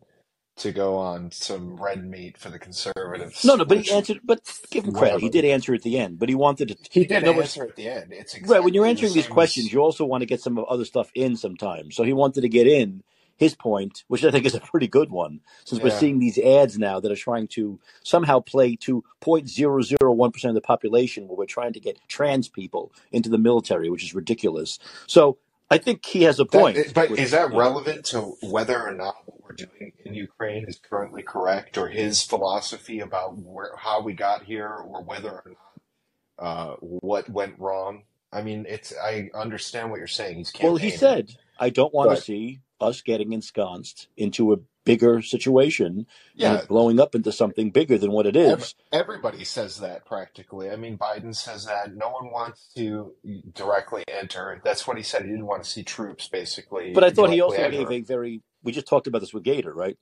to 0.58 0.72
go 0.72 0.96
on 0.96 1.30
some 1.30 1.76
red 1.76 2.04
meat 2.04 2.36
for 2.36 2.50
the 2.50 2.58
conservatives, 2.58 3.44
No, 3.44 3.54
no, 3.54 3.64
but 3.64 3.78
he 3.78 3.92
answered. 3.92 4.20
But 4.24 4.40
give 4.70 4.84
him 4.84 4.92
credit. 4.92 5.20
He 5.20 5.28
did 5.28 5.44
answer 5.44 5.72
at 5.74 5.82
the 5.82 5.98
end, 5.98 6.18
but 6.18 6.28
he 6.28 6.34
wanted 6.34 6.68
to. 6.68 6.76
He 6.90 7.04
did 7.04 7.22
No, 7.24 7.32
but 7.32 7.42
answer 7.42 7.64
at 7.64 7.76
the 7.76 7.88
end. 7.88 8.12
It's 8.12 8.34
right 8.42 8.62
when 8.62 8.74
you're 8.74 8.84
exactly 8.84 8.84
the 8.84 8.88
answering 8.88 9.12
these 9.14 9.26
questions, 9.32 9.66
as 9.66 9.72
you 9.72 9.80
also 9.80 10.04
want 10.04 10.22
to 10.22 10.26
get 10.26 10.40
some 10.40 10.58
other 10.68 10.84
stuff 10.84 11.10
in 11.14 11.36
sometimes. 11.36 11.96
So 11.96 12.02
he 12.02 12.12
wanted 12.12 12.42
to 12.42 12.48
get 12.48 12.66
in 12.66 13.02
his 13.38 13.54
point, 13.54 14.04
which 14.08 14.24
I 14.24 14.30
think 14.30 14.44
is 14.44 14.54
a 14.54 14.60
pretty 14.60 14.88
good 14.88 15.10
one, 15.10 15.40
since 15.64 15.80
we're 15.80 15.90
seeing 15.90 16.18
these 16.18 16.38
ads 16.38 16.76
now 16.76 16.98
that 17.00 17.10
are 17.10 17.16
trying 17.16 17.46
to 17.48 17.78
somehow 18.02 18.40
play 18.40 18.74
to 18.76 19.04
0.001 19.22 20.32
percent 20.32 20.50
of 20.50 20.54
the 20.56 20.60
population, 20.60 21.28
where 21.28 21.36
we're 21.36 21.46
trying 21.46 21.72
to 21.72 21.80
get 21.80 21.98
trans 22.08 22.48
people 22.48 22.92
into 23.12 23.28
the 23.28 23.38
military, 23.38 23.88
which 23.88 24.02
is 24.02 24.12
ridiculous. 24.14 24.80
So 25.06 25.38
I 25.70 25.78
think 25.78 26.04
he 26.04 26.24
has 26.24 26.40
a 26.40 26.44
That, 26.44 26.52
point. 26.52 26.94
but 26.94 27.10
With 27.10 27.20
is 27.20 27.30
that 27.30 27.52
yeah. 27.52 27.58
relevant 27.58 28.04
to 28.06 28.34
whether 28.42 28.82
or 28.82 28.92
not 28.92 29.14
what 29.26 29.42
we're 29.44 29.54
doing 29.56 29.92
in 30.04 30.14
Ukraine 30.14 30.64
is 30.66 30.76
currently 30.78 31.22
correct, 31.22 31.78
or 31.78 31.88
his 31.88 32.22
philosophy 32.24 32.98
about 33.00 33.38
where, 33.38 33.76
how 33.76 34.02
we 34.02 34.14
got 34.14 34.42
here, 34.44 34.68
or 34.68 35.02
whether 35.04 35.30
or 35.30 35.44
not 35.46 36.44
uh, 36.44 36.76
what 36.80 37.28
went 37.30 37.58
wrong? 37.58 38.02
I 38.32 38.42
mean, 38.42 38.66
it's. 38.68 38.92
I 39.00 39.30
understand 39.32 39.90
what 39.90 39.98
you're 39.98 40.06
saying. 40.06 40.38
He's 40.38 40.52
Well, 40.60 40.76
he 40.76 40.90
said, 40.90 41.30
I 41.58 41.70
don't 41.70 41.94
want 41.94 42.10
to 42.10 42.20
see 42.20 42.60
us 42.80 43.02
getting 43.02 43.32
ensconced 43.32 44.08
into 44.16 44.52
a 44.52 44.58
bigger 44.84 45.22
situation 45.22 46.06
and 46.40 46.60
yeah, 46.60 46.64
blowing 46.68 47.00
up 47.00 47.14
into 47.14 47.32
something 47.32 47.70
bigger 47.70 47.98
than 47.98 48.12
what 48.12 48.26
it 48.26 48.36
is. 48.36 48.74
everybody 48.92 49.44
says 49.44 49.80
that 49.80 50.06
practically. 50.06 50.70
I 50.70 50.76
mean, 50.76 50.98
Biden 50.98 51.34
says 51.34 51.66
that 51.66 51.94
no 51.94 52.10
one 52.10 52.30
wants 52.32 52.68
to 52.76 53.12
directly 53.54 54.04
enter. 54.08 54.60
That's 54.64 54.86
what 54.86 54.96
he 54.96 55.02
said. 55.02 55.22
He 55.22 55.28
didn't 55.28 55.46
want 55.46 55.64
to 55.64 55.70
see 55.70 55.82
troops 55.82 56.28
basically 56.28 56.94
But 56.94 57.04
I 57.04 57.10
thought 57.10 57.30
he 57.30 57.40
also 57.40 57.70
gave 57.70 57.74
enter. 57.80 57.92
a 57.92 58.00
very, 58.02 58.42
we 58.62 58.72
just 58.72 58.86
talked 58.88 59.06
about 59.06 59.20
this 59.20 59.34
with 59.34 59.42
Gator, 59.44 59.74
right? 59.74 59.98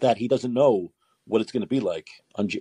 That 0.00 0.18
he 0.18 0.28
doesn't 0.28 0.54
know 0.54 0.92
what 1.26 1.42
it's 1.42 1.52
going 1.52 1.62
to 1.62 1.66
be 1.68 1.80
like 1.80 2.08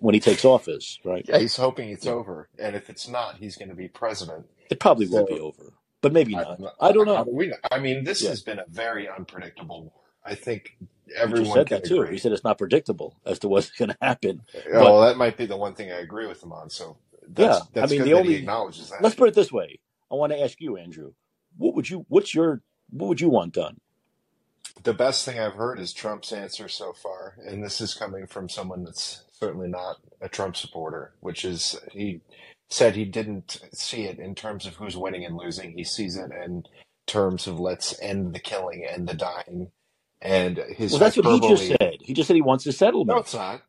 when 0.01 0.13
he 0.13 0.19
takes 0.19 0.43
office, 0.45 0.99
right? 1.05 1.25
Yeah, 1.27 1.39
he's 1.39 1.55
hoping 1.57 1.89
it's 1.89 2.05
Yeah. 2.05 2.13
over, 2.13 2.49
and 2.59 2.75
if 2.75 2.89
it's 2.89 3.07
not, 3.07 3.37
he's 3.37 3.55
going 3.57 3.69
to 3.69 3.75
be 3.75 3.87
president. 3.87 4.47
It 4.69 4.79
probably 4.79 5.07
will 5.07 5.25
be 5.25 5.39
over, 5.39 5.73
but 6.01 6.13
maybe 6.13 6.35
not. 6.35 6.59
I 6.79 6.91
don't 6.91 7.05
know. 7.05 7.25
we? 7.31 7.53
I 7.71 7.79
mean, 7.79 8.03
this 8.03 8.21
Yeah. 8.21 8.29
has 8.29 8.41
been 8.41 8.59
a 8.59 8.65
very 8.69 9.07
unpredictable 9.09 9.83
war. 9.83 9.91
I 10.25 10.35
think 10.35 10.77
He 11.07 11.15
everyone 11.15 11.53
said 11.53 11.69
that 11.69 11.85
too. 11.85 12.03
He 12.03 12.17
said 12.17 12.31
it's 12.33 12.43
not 12.43 12.57
predictable 12.57 13.15
as 13.25 13.39
to 13.39 13.47
what's 13.47 13.69
going 13.77 13.89
to 13.89 13.97
happen. 14.01 14.41
But 14.53 14.65
well, 14.73 15.01
that 15.01 15.17
might 15.17 15.37
be 15.37 15.45
the 15.45 15.57
one 15.57 15.73
thing 15.73 15.91
I 15.91 15.99
agree 15.99 16.27
with 16.27 16.43
him 16.43 16.51
on. 16.51 16.69
So 16.69 16.97
yeah, 17.35 17.59
that's 17.73 17.91
I 17.91 17.95
mean, 17.95 18.03
the 18.05 18.13
only, 18.13 18.35
acknowledges 18.35 18.89
that. 18.89 19.01
let's 19.01 19.15
put 19.15 19.29
it 19.29 19.35
this 19.35 19.51
way. 19.51 19.79
I 20.11 20.15
want 20.15 20.31
to 20.33 20.39
ask 20.41 20.59
you, 20.61 20.77
Andrew, 20.77 21.13
what 21.57 21.75
would 21.75 21.89
you, 21.89 22.05
what's 22.09 22.33
your, 22.33 22.61
what 22.89 23.07
would 23.07 23.21
you 23.21 23.29
want 23.29 23.53
done? 23.53 23.79
The 24.83 24.93
best 24.93 25.25
thing 25.25 25.39
I've 25.39 25.55
heard 25.55 25.79
is 25.79 25.91
Trump's 25.91 26.31
answer 26.31 26.69
so 26.69 26.93
far, 26.93 27.35
and 27.45 27.63
this 27.63 27.81
is 27.81 27.93
coming 27.93 28.27
from 28.27 28.47
someone 28.47 28.83
that's 28.83 29.23
certainly 29.33 29.67
not 29.67 29.97
a 30.21 30.29
Trump 30.29 30.55
supporter, 30.55 31.13
which 31.19 31.43
is 31.43 31.77
he 31.91 32.21
said 32.69 32.95
he 32.95 33.05
didn't 33.05 33.59
see 33.73 34.03
it 34.05 34.19
in 34.19 34.35
terms 34.35 34.65
of 34.65 34.75
who's 34.75 34.97
winning 34.97 35.25
and 35.25 35.37
losing. 35.37 35.73
He 35.73 35.83
sees 35.83 36.17
it 36.17 36.31
in 36.31 36.63
terms 37.07 37.47
of 37.47 37.59
let's 37.59 37.99
end 38.01 38.33
the 38.33 38.39
killing 38.39 38.85
and 38.89 39.07
the 39.07 39.13
dying. 39.15 39.71
And 40.21 40.57
his 40.77 40.93
Well, 40.93 40.99
that's 40.99 41.17
what 41.17 41.25
he 41.25 41.39
just 41.41 41.67
said. 41.67 41.97
He 42.01 42.13
just 42.13 42.27
said 42.27 42.35
he 42.35 42.41
wants 42.43 42.65
a 42.67 42.73
settlement. 42.73 43.15
No, 43.15 43.17
it's 43.19 43.33
not. 43.33 43.61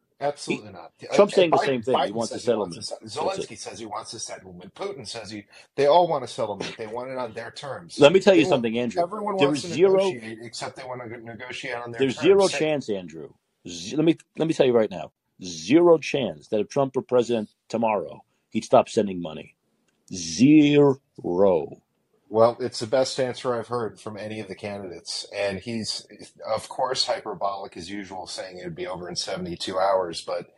He, 0.46 0.56
Absolutely 0.56 0.72
not. 0.72 0.92
Uh, 1.10 1.16
Trump's 1.16 1.34
saying 1.34 1.52
the 1.52 1.58
same 1.58 1.82
thing. 1.82 2.04
He 2.04 2.12
Biden 2.12 2.12
wants 2.12 2.34
a 2.34 2.40
he 2.44 2.54
wants 2.54 2.76
a 2.78 2.82
settlement. 2.82 2.86
That's 3.20 3.38
it. 3.38 3.48
Zelensky 3.48 3.58
says 3.58 3.78
he 3.80 3.86
wants 3.86 4.14
a 4.14 4.20
settlement. 4.20 4.74
Putin 4.74 5.06
says 5.06 5.30
he. 5.30 5.44
They 5.76 5.86
all 5.86 6.08
want 6.08 6.24
a 6.24 6.28
settlement. 6.28 6.76
They 6.76 6.86
want 6.88 7.10
it 7.10 7.18
on 7.18 7.34
their 7.34 7.50
terms. 7.52 7.98
Let 7.98 8.12
me 8.12 8.20
tell 8.20 8.34
They 8.34 8.40
you 8.40 8.44
want. 8.44 8.46
something, 8.46 8.78
Andrew. 8.78 9.04
Everyone 9.04 9.36
There 9.38 9.48
wants 9.48 9.62
to 9.62 9.68
zero. 9.68 9.68
negotiate, 9.68 10.38
except 10.42 10.76
they 10.76 10.84
want 10.84 11.02
to 11.02 11.18
negotiate 11.24 11.76
on 11.76 11.92
their 11.92 12.00
There's 12.00 12.18
zero 12.18 12.48
terms. 12.48 12.50
Say, 12.50 12.58
chance, 12.58 12.90
Andrew. 12.90 13.30
Z- 13.68 13.96
let 13.96 14.04
me 14.06 14.16
let 14.38 14.48
me 14.48 14.54
tell 14.54 14.66
you 14.66 14.74
right 14.76 14.90
now. 14.90 15.12
Zero 15.44 15.98
chance 15.98 16.48
that 16.48 16.60
if 16.60 16.68
Trump 16.68 16.96
were 16.96 17.02
president 17.02 17.50
tomorrow, 17.68 18.24
he'd 18.50 18.64
stop 18.64 18.88
sending 18.88 19.22
money. 19.22 19.56
Zero. 20.12 21.00
well, 22.28 22.58
it's 22.60 22.80
the 22.80 22.88
best 22.88 23.20
answer 23.20 23.54
I've 23.54 23.68
heard 23.68 24.00
from 24.00 24.18
any 24.18 24.40
of 24.40 24.48
the 24.48 24.56
candidates, 24.56 25.26
and 25.34 25.60
he's, 25.60 26.06
of 26.48 26.68
course, 26.68 27.06
hyperbolic 27.06 27.76
as 27.78 27.90
usual, 27.90 28.26
saying 28.26 28.58
it 28.58 28.64
would 28.64 28.76
be 28.76 28.88
over 28.88 29.08
in 29.08 29.16
72 29.16 29.78
hours. 29.78 30.22
But 30.22 30.48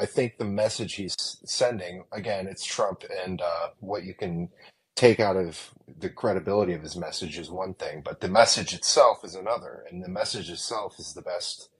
I 0.00 0.06
think 0.06 0.38
the 0.38 0.44
message 0.46 0.96
he's 0.96 1.16
sending, 1.46 2.04
again, 2.12 2.48
it's 2.48 2.66
Trump, 2.66 3.04
and 3.24 3.40
uh, 3.42 3.68
what 3.80 4.04
you 4.04 4.14
can 4.14 4.50
take 4.96 5.20
out 5.20 5.36
of 5.36 5.72
the 6.00 6.10
credibility 6.10 6.74
of 6.74 6.82
his 6.82 6.96
message 6.96 7.38
is 7.38 7.50
one 7.50 7.74
thing, 7.74 8.02
but 8.04 8.20
the 8.20 8.28
message 8.28 8.74
itself 8.74 9.24
is 9.24 9.34
another. 9.34 9.84
And 9.90 10.04
the 10.04 10.08
message 10.10 10.50
itself 10.50 10.98
is 11.00 11.14
the 11.14 11.22
best 11.22 11.70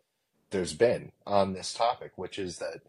there's 0.51 0.75
been 0.75 1.13
on 1.27 1.55
this 1.55 1.75
topic, 1.75 2.13
which 2.17 2.39
is 2.39 2.59
that 2.59 2.81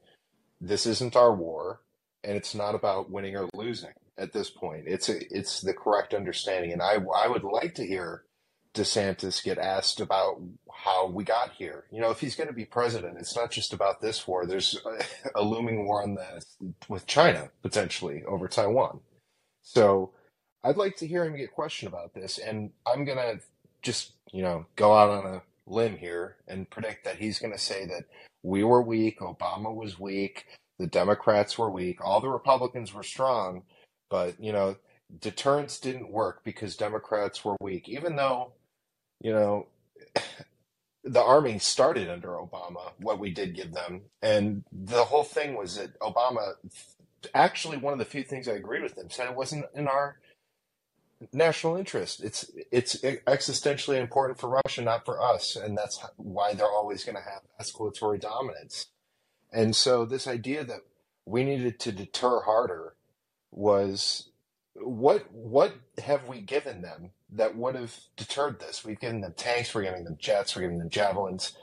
this 0.62 0.86
isn't 0.88 1.16
our 1.16 1.34
war. 1.36 1.82
And 2.24 2.38
it's 2.38 2.56
not 2.56 2.76
about 2.76 3.12
winning 3.12 3.36
or 3.36 3.50
losing 3.54 3.94
at 4.18 4.34
this 4.34 4.50
point. 4.50 4.84
It's 4.88 5.10
a, 5.10 5.20
it's 5.36 5.62
the 5.62 5.74
correct 5.74 6.14
understanding, 6.14 6.72
and 6.74 6.82
I 6.82 6.98
I 7.16 7.28
would 7.28 7.44
like 7.44 7.76
to 7.76 7.86
hear 7.86 8.24
DeSantis 8.74 9.44
get 9.44 9.58
asked 9.58 10.00
about 10.00 10.42
how 10.72 11.08
we 11.08 11.24
got 11.24 11.54
here. 11.54 11.86
You 11.92 12.02
know, 12.02 12.12
if 12.12 12.20
he's 12.20 12.36
going 12.36 12.48
to 12.48 12.54
be 12.54 12.66
president, 12.66 13.18
it's 13.20 13.36
not 13.36 13.52
just 13.52 13.74
about 13.74 14.02
this 14.02 14.28
war. 14.28 14.46
There's 14.46 14.80
a, 14.86 15.40
a 15.40 15.44
looming 15.44 15.86
war 15.86 16.04
on 16.04 16.16
the 16.16 16.44
with 16.88 17.08
China 17.08 17.50
potentially 17.62 18.24
over 18.28 18.48
Taiwan. 18.48 19.02
So 19.62 20.14
I'd 20.64 20.78
like 20.78 20.98
to 20.98 21.08
hear 21.08 21.26
him 21.26 21.36
get 21.36 21.54
questioned 21.54 21.92
about 21.92 22.14
this, 22.14 22.38
and 22.38 22.72
I'm 22.86 23.06
gonna 23.06 23.40
just 23.82 24.14
you 24.32 24.44
know 24.44 24.66
go 24.76 24.96
out 24.96 25.10
on 25.10 25.26
a 25.34 25.42
limb 25.68 25.98
here 25.98 26.38
and 26.48 26.70
predict 26.70 27.04
that 27.06 27.18
he's 27.18 27.40
going 27.40 27.54
to 27.54 27.60
say 27.60 27.86
that 27.86 28.06
we 28.44 28.64
were 28.64 28.82
weak, 28.82 29.20
Obama 29.20 29.74
was 29.74 30.00
weak, 30.00 30.46
the 30.80 30.88
Democrats 30.88 31.58
were 31.58 31.70
weak, 31.70 32.04
all 32.04 32.22
the 32.22 32.30
Republicans 32.30 32.94
were 32.94 33.04
strong, 33.04 33.64
but 34.10 34.42
you 34.42 34.52
know 34.52 34.76
deterrence 35.20 35.80
didn't 35.80 36.12
work 36.12 36.44
because 36.44 36.76
Democrats 36.76 37.44
were 37.44 37.56
weak, 37.62 37.88
even 37.90 38.16
though 38.16 38.54
you 39.22 39.32
know 39.32 39.68
the 41.04 41.22
army 41.22 41.58
started 41.60 42.10
under 42.10 42.30
Obama, 42.30 42.92
what 43.00 43.20
we 43.20 43.32
did 43.32 43.56
give 43.56 43.74
them. 43.74 44.02
And 44.22 44.64
the 44.72 45.06
whole 45.06 45.24
thing 45.24 45.56
was 45.56 45.78
that 45.78 45.98
Obama, 46.00 46.54
actually, 47.34 47.78
one 47.78 47.94
of 47.94 48.00
the 48.00 48.06
few 48.06 48.24
things 48.24 48.48
I 48.48 48.54
agreed 48.54 48.84
with 48.84 48.98
him, 48.98 49.10
said 49.10 49.30
it 49.30 49.36
wasn't 49.36 49.66
in 49.74 49.88
our 49.88 50.18
national 51.34 51.78
interest. 51.78 52.24
It's 52.24 52.52
it's 52.72 52.98
existentially 52.98 54.00
important 54.00 54.40
for 54.40 54.50
Russia, 54.50 54.82
not 54.82 55.06
for 55.06 55.22
us, 55.22 55.56
and 55.56 55.78
that's 55.78 56.04
why 56.18 56.54
they're 56.54 56.66
always 56.68 57.04
going 57.04 57.18
to 57.18 57.22
have 57.22 57.42
escalatory 57.60 58.20
dominance. 58.20 58.88
And 59.54 59.76
so, 59.76 60.06
this 60.06 60.28
idea 60.28 60.64
that 60.66 60.82
we 61.26 61.44
needed 61.44 61.80
to 61.82 61.92
deter 61.94 62.42
harder 62.42 62.96
was 63.52 64.30
what 64.76 65.32
what 65.34 65.74
have 66.04 66.28
we 66.28 66.42
given 66.42 66.82
them 66.82 67.12
that 67.32 67.56
would 67.58 67.76
have 67.76 67.96
deterred 68.18 68.60
this? 68.60 68.86
We've 68.86 69.00
given 69.00 69.22
them 69.22 69.34
tanks, 69.38 69.74
we're 69.76 69.84
giving 69.84 70.06
them 70.06 70.18
jets, 70.20 70.56
we're 70.56 70.64
giving 70.64 70.80
them 70.80 70.90
javelins. 70.90 71.54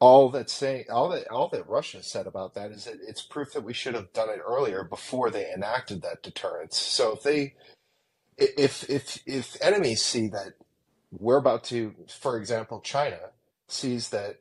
All 0.00 0.30
that 0.30 0.50
saying, 0.50 0.86
all 0.90 1.08
that 1.10 1.28
all 1.30 1.48
that 1.50 1.68
Russia 1.68 2.02
said 2.02 2.26
about 2.26 2.54
that 2.54 2.72
is 2.72 2.86
that 2.86 2.98
it's 3.06 3.22
proof 3.22 3.52
that 3.54 3.64
we 3.64 3.74
should 3.74 3.94
have 3.94 4.12
done 4.12 4.30
it 4.30 4.40
earlier 4.46 4.84
before 4.84 5.30
they 5.30 5.50
enacted 5.52 6.02
that 6.02 6.22
deterrence. 6.22 6.78
So 6.78 7.14
if 7.14 7.22
they 7.24 7.54
if 8.38 8.88
if 8.90 9.20
if 9.26 9.56
enemies 9.62 10.02
see 10.02 10.28
that 10.28 10.54
we're 11.12 11.38
about 11.38 11.64
to, 11.64 11.94
for 12.08 12.38
example, 12.38 12.80
China 12.80 13.18
sees 13.68 14.10
that 14.10 14.40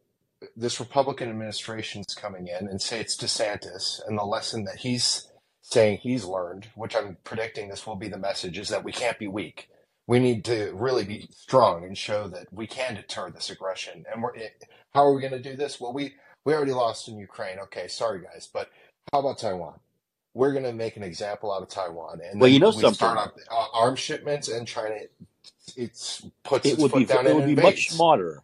this 0.56 0.80
Republican 0.80 1.30
administration 1.30 2.02
is 2.02 2.16
coming 2.16 2.48
in 2.48 2.68
and 2.68 2.82
say 2.82 3.00
it's 3.00 3.18
DeSantis 3.18 4.02
and 4.08 4.18
the 4.18 4.24
lesson 4.24 4.64
that 4.66 4.78
he's 4.78 5.28
saying 5.62 6.00
he's 6.00 6.26
learned, 6.26 6.68
which 6.76 6.96
I'm 6.96 7.18
predicting 7.24 7.70
this 7.70 7.86
will 7.86 7.96
be 7.96 8.08
the 8.08 8.18
message, 8.18 8.58
is 8.58 8.70
that 8.70 8.84
we 8.84 8.92
can't 8.92 9.20
be 9.20 9.28
weak. 9.28 9.70
We 10.08 10.20
need 10.20 10.44
to 10.46 10.72
really 10.74 11.06
be 11.06 11.28
strong 11.32 11.84
and 11.86 11.98
show 11.98 12.28
that 12.30 12.52
we 12.52 12.68
can 12.68 12.96
deter 12.96 13.30
this 13.30 13.50
aggression. 13.50 14.04
And 14.12 14.24
we're 14.24 14.34
how 14.94 15.06
are 15.06 15.14
we 15.14 15.22
going 15.22 15.34
to 15.34 15.40
do 15.42 15.56
this? 15.56 15.80
Well, 15.80 15.94
we 15.94 16.16
we 16.44 16.54
already 16.54 16.74
lost 16.74 17.08
in 17.08 17.18
Ukraine. 17.18 17.60
Okay, 17.60 17.88
sorry 17.88 18.22
guys, 18.22 18.50
but 18.52 18.70
how 19.12 19.20
about 19.20 19.40
Taiwan? 19.40 19.80
we're 20.34 20.52
going 20.52 20.64
to 20.64 20.74
make 20.74 20.96
an 20.98 21.04
example 21.04 21.52
out 21.54 21.62
of 21.62 21.70
Taiwan, 21.70 22.22
and 22.24 22.40
Well, 22.40 22.50
you 22.50 22.60
know 22.60 22.70
we 22.70 22.82
something. 22.82 22.94
start 22.96 23.18
up 23.18 23.36
uh, 23.52 23.66
arms 23.74 24.00
shipments, 24.00 24.48
and 24.48 24.68
China 24.68 24.96
it's 25.76 26.26
puts 26.44 26.66
It 26.66 26.74
its 26.74 26.82
would 26.82 26.94
be 26.94 27.06
down 27.06 27.28
it 27.28 27.36
would 27.36 27.46
be 27.46 27.56
much 27.56 27.90
smarter 27.90 28.42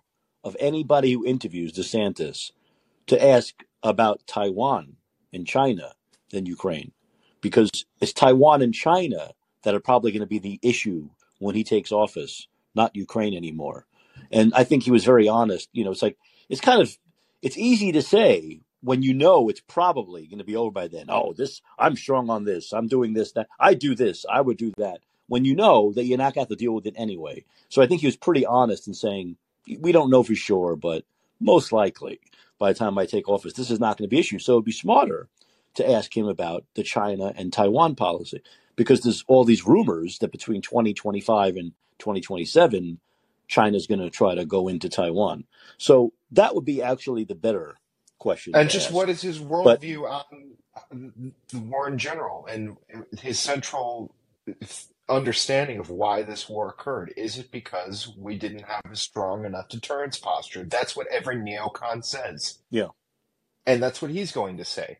of 0.47 0.55
anybody 0.59 1.11
who 1.11 1.25
interviews 1.25 1.73
DeSantis 1.73 2.51
to 3.07 3.23
ask 3.23 3.53
about 3.83 4.25
Taiwan 4.25 4.95
and 5.33 5.45
China 5.45 5.93
than 6.31 6.45
Ukraine, 6.45 6.93
because 7.41 7.69
it's 7.99 8.13
Taiwan 8.13 8.61
and 8.61 8.73
China 8.73 9.31
that 9.63 9.75
are 9.75 9.81
probably 9.81 10.11
going 10.11 10.21
to 10.21 10.25
be 10.25 10.39
the 10.39 10.59
issue 10.61 11.09
when 11.39 11.53
he 11.53 11.65
takes 11.65 11.91
office, 11.91 12.47
not 12.73 12.95
Ukraine 12.95 13.35
anymore. 13.35 13.85
And 14.31 14.53
I 14.55 14.63
think 14.63 14.83
he 14.83 14.91
was 14.91 15.03
very 15.03 15.27
honest. 15.27 15.67
You 15.73 15.83
know, 15.83 15.91
it's 15.91 16.01
like 16.01 16.17
it's 16.49 16.61
kind 16.61 16.81
of 16.81 16.97
it's 17.41 17.57
easy 17.57 17.91
to 17.91 18.01
say 18.01 18.61
when 18.81 19.03
you 19.03 19.13
know 19.13 19.49
it's 19.49 19.61
probably 19.61 20.27
going 20.27 20.39
to 20.39 20.45
be 20.45 20.55
over 20.55 20.71
by 20.71 20.87
then. 20.87 21.07
Oh, 21.09 21.33
this 21.33 21.61
I'm 21.77 21.97
strong 21.97 22.29
on 22.29 22.45
this. 22.45 22.71
I'm 22.71 22.87
doing 22.87 23.13
this. 23.13 23.33
That 23.33 23.47
I 23.59 23.73
do 23.73 23.95
this. 23.95 24.25
I 24.31 24.39
would 24.39 24.57
do 24.57 24.71
that. 24.77 25.01
When 25.27 25.43
you 25.43 25.55
know 25.55 25.91
that 25.91 26.05
you're 26.05 26.17
not 26.17 26.33
going 26.33 26.45
to 26.45 26.51
have 26.51 26.57
to 26.57 26.63
deal 26.63 26.73
with 26.73 26.85
it 26.85 26.95
anyway. 26.97 27.43
So 27.67 27.81
I 27.81 27.87
think 27.87 27.99
he 27.99 28.07
was 28.07 28.15
pretty 28.15 28.45
honest 28.45 28.87
in 28.87 28.93
saying 28.93 29.35
we 29.79 29.91
don't 29.91 30.09
know 30.09 30.23
for 30.23 30.35
sure, 30.35 30.75
but 30.75 31.03
most 31.39 31.71
likely 31.71 32.19
by 32.59 32.71
the 32.73 32.79
time 32.79 32.97
I 32.97 33.05
take 33.05 33.29
office, 33.29 33.53
this 33.53 33.69
is 33.69 33.79
not 33.79 33.97
going 33.97 34.07
to 34.07 34.09
be 34.09 34.17
an 34.17 34.21
issue. 34.21 34.39
So 34.39 34.53
it'd 34.53 34.65
be 34.65 34.71
smarter 34.71 35.29
to 35.75 35.89
ask 35.89 36.15
him 36.15 36.27
about 36.27 36.65
the 36.75 36.83
China 36.83 37.33
and 37.35 37.53
Taiwan 37.53 37.95
policy 37.95 38.41
because 38.75 39.01
there's 39.01 39.23
all 39.27 39.43
these 39.43 39.65
rumors 39.65 40.19
that 40.19 40.31
between 40.31 40.61
2025 40.61 41.55
and 41.55 41.71
2027, 41.99 42.99
China's 43.47 43.87
going 43.87 43.99
to 43.99 44.09
try 44.09 44.35
to 44.35 44.45
go 44.45 44.67
into 44.67 44.89
Taiwan. 44.89 45.45
So 45.77 46.13
that 46.31 46.55
would 46.55 46.65
be 46.65 46.81
actually 46.81 47.23
the 47.23 47.35
better 47.35 47.75
question 48.19 48.55
And 48.55 48.69
just 48.69 48.87
ask. 48.87 48.95
what 48.95 49.09
is 49.09 49.21
his 49.21 49.39
worldview 49.39 50.09
on 50.09 51.33
the 51.49 51.59
war 51.59 51.87
in 51.87 51.97
general, 51.97 52.47
and 52.49 52.77
his 53.19 53.39
central 53.39 54.13
understanding 55.09 55.79
of 55.79 55.89
why 55.89 56.23
this 56.23 56.49
war 56.49 56.69
occurred? 56.69 57.13
Is 57.17 57.37
it 57.37 57.51
because 57.51 58.13
we 58.17 58.37
didn't 58.37 58.63
have 58.65 58.83
a 58.91 58.95
strong 58.95 59.45
enough 59.45 59.69
deterrence 59.69 60.17
posture? 60.19 60.63
That's 60.63 60.95
what 60.95 61.07
every 61.11 61.37
neocon 61.37 62.03
says. 62.03 62.59
yeah, 62.69 62.89
And 63.65 63.81
that's 63.81 64.01
what 64.01 64.11
he's 64.11 64.31
going 64.31 64.57
to 64.57 64.65
say. 64.65 64.99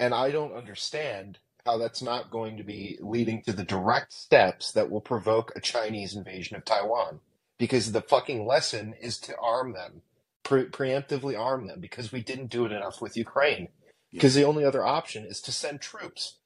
And 0.00 0.14
I 0.14 0.30
don't 0.30 0.52
understand 0.54 1.38
how 1.66 1.76
that's 1.78 2.02
not 2.02 2.30
going 2.30 2.56
to 2.56 2.62
be 2.62 2.98
leading 3.00 3.42
to 3.42 3.52
the 3.52 3.64
direct 3.64 4.12
steps 4.12 4.72
that 4.72 4.90
will 4.90 5.00
provoke 5.00 5.52
a 5.56 5.60
Chinese 5.60 6.14
invasion 6.14 6.56
of 6.56 6.64
Taiwan. 6.64 7.20
Because 7.58 7.90
the 7.90 8.00
fucking 8.02 8.46
lesson 8.46 8.94
is 9.00 9.18
to 9.18 9.36
arm 9.36 9.72
them, 9.72 10.02
pre- 10.44 10.66
preemptively 10.66 11.36
arm 11.38 11.66
them, 11.66 11.80
because 11.80 12.12
we 12.12 12.22
didn't 12.22 12.50
do 12.50 12.64
it 12.64 12.70
enough 12.72 13.02
with 13.02 13.16
Ukraine. 13.16 13.68
yeah, 14.12 14.18
Because 14.18 14.34
the 14.36 14.44
only 14.44 14.64
other 14.64 14.86
option 14.86 15.24
is 15.24 15.40
to 15.42 15.50
send 15.52 15.80
troops. 15.80 16.38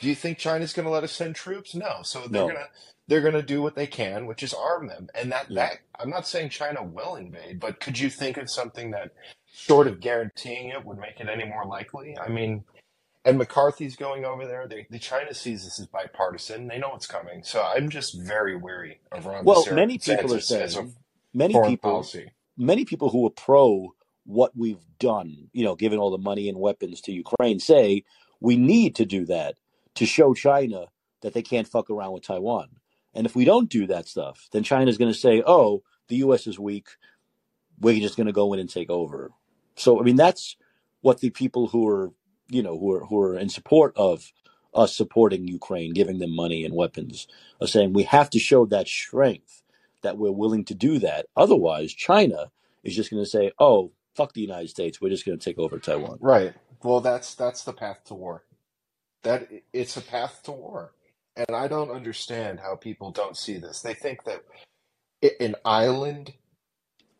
Do 0.00 0.08
you 0.08 0.14
think 0.14 0.38
China's 0.38 0.72
going 0.72 0.86
to 0.86 0.92
let 0.92 1.04
us 1.04 1.12
send 1.12 1.34
troops? 1.34 1.74
No. 1.74 2.00
So 2.02 2.20
they're 2.20 2.42
no, 2.42 2.48
gonna 2.48 2.68
they're 3.08 3.20
gonna 3.20 3.42
do 3.42 3.62
what 3.62 3.74
they 3.74 3.86
can, 3.86 4.26
which 4.26 4.42
is 4.42 4.54
arm 4.54 4.86
them. 4.86 5.08
And 5.14 5.32
that 5.32 5.48
that 5.54 5.78
I'm 5.98 6.10
not 6.10 6.26
saying 6.26 6.50
China 6.50 6.84
will 6.84 7.16
invade, 7.16 7.58
but 7.60 7.80
could 7.80 7.98
you 7.98 8.10
think 8.10 8.36
of 8.36 8.50
something 8.50 8.92
that, 8.92 9.12
short 9.52 9.86
of 9.86 10.00
guaranteeing 10.00 10.68
it, 10.68 10.84
would 10.84 10.98
make 10.98 11.18
it 11.18 11.28
any 11.28 11.44
more 11.44 11.64
likely? 11.64 12.16
I 12.16 12.28
mean, 12.28 12.64
and 13.24 13.38
McCarthy's 13.38 13.96
going 13.96 14.24
over 14.24 14.46
there. 14.46 14.66
They, 14.68 14.86
the 14.90 14.98
China 14.98 15.34
sees 15.34 15.64
this 15.64 15.80
as 15.80 15.86
bipartisan. 15.86 16.68
They 16.68 16.78
know 16.78 16.94
it's 16.94 17.06
coming. 17.06 17.42
So 17.42 17.62
I'm 17.62 17.90
just 17.90 18.18
very 18.18 18.56
wary 18.56 19.00
of 19.12 19.26
Ron 19.26 19.44
Well, 19.44 19.64
DeSantis 19.64 19.74
many 19.74 19.98
people 19.98 20.34
are 20.34 20.40
saying, 20.40 20.94
many 21.34 21.54
people, 21.54 21.90
policy. 21.90 22.32
many 22.56 22.84
people 22.84 23.10
who 23.10 23.26
are 23.26 23.30
pro 23.30 23.94
what 24.24 24.56
we've 24.56 24.84
done, 24.98 25.48
you 25.52 25.64
know, 25.64 25.74
given 25.74 25.98
all 25.98 26.10
the 26.10 26.18
money 26.18 26.48
and 26.48 26.58
weapons 26.58 27.00
to 27.02 27.12
Ukraine, 27.12 27.58
say 27.58 28.04
we 28.40 28.56
need 28.56 28.94
to 28.96 29.04
do 29.04 29.24
that 29.26 29.56
to 29.98 30.06
show 30.06 30.32
China 30.32 30.86
that 31.22 31.34
they 31.34 31.42
can't 31.42 31.66
fuck 31.66 31.90
around 31.90 32.12
with 32.12 32.22
Taiwan. 32.22 32.68
And 33.14 33.26
if 33.26 33.34
we 33.34 33.44
don't 33.44 33.68
do 33.68 33.86
that 33.88 34.06
stuff, 34.06 34.48
then 34.52 34.62
China's 34.62 34.96
going 34.96 35.12
to 35.12 35.18
say, 35.18 35.42
oh, 35.44 35.82
the 36.06 36.16
U.S. 36.16 36.46
is 36.46 36.58
weak. 36.58 36.88
We're 37.80 38.00
just 38.00 38.16
going 38.16 38.28
to 38.28 38.32
go 38.32 38.52
in 38.52 38.60
and 38.60 38.70
take 38.70 38.90
over. 38.90 39.32
So, 39.74 40.00
I 40.00 40.04
mean, 40.04 40.14
that's 40.16 40.56
what 41.00 41.20
the 41.20 41.30
people 41.30 41.66
who 41.68 41.88
are, 41.88 42.12
you 42.48 42.62
know, 42.62 42.78
who 42.78 42.92
are, 42.92 43.04
who 43.06 43.20
are 43.20 43.36
in 43.36 43.48
support 43.48 43.92
of 43.96 44.32
us 44.72 44.96
supporting 44.96 45.48
Ukraine, 45.48 45.92
giving 45.92 46.18
them 46.18 46.34
money 46.34 46.64
and 46.64 46.74
weapons, 46.74 47.26
are 47.60 47.66
saying 47.66 47.92
we 47.92 48.04
have 48.04 48.30
to 48.30 48.38
show 48.38 48.66
that 48.66 48.86
strength 48.86 49.64
that 50.02 50.16
we're 50.16 50.30
willing 50.30 50.64
to 50.66 50.74
do 50.74 51.00
that. 51.00 51.26
Otherwise, 51.36 51.92
China 51.92 52.52
is 52.84 52.94
just 52.94 53.10
going 53.10 53.22
to 53.22 53.28
say, 53.28 53.50
"Oh, 53.58 53.90
fuck 54.14 54.32
the 54.32 54.40
United 54.40 54.68
States. 54.68 55.00
We're 55.00 55.08
just 55.10 55.26
going 55.26 55.38
to 55.38 55.44
take 55.44 55.58
over 55.58 55.78
Taiwan." 55.78 56.18
Right. 56.20 56.54
Well, 56.84 57.00
that's 57.00 57.34
that's 57.34 57.64
the 57.64 57.72
path 57.72 58.04
to 58.04 58.14
war. 58.14 58.44
That 59.24 59.48
it's 59.72 59.96
a 59.96 60.02
path 60.02 60.42
to 60.44 60.52
war. 60.52 60.94
And 61.36 61.56
I 61.56 61.68
don't 61.68 61.90
understand 61.90 62.60
how 62.60 62.76
people 62.76 63.12
don't 63.12 63.36
see 63.36 63.58
this. 63.58 63.80
They 63.82 63.94
think 63.94 64.24
that 64.24 64.44
an 65.40 65.56
island 65.64 66.34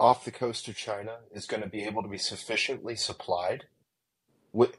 off 0.01 0.25
the 0.25 0.31
coast 0.31 0.69
of 0.69 0.77
China 0.77 1.19
is 1.33 1.47
going 1.47 1.63
to 1.63 1.69
be 1.69 1.85
able 1.85 2.03
to 2.03 2.09
be 2.09 2.19
sufficiently 2.19 2.97
supplied. 2.97 3.65
With, 4.53 4.77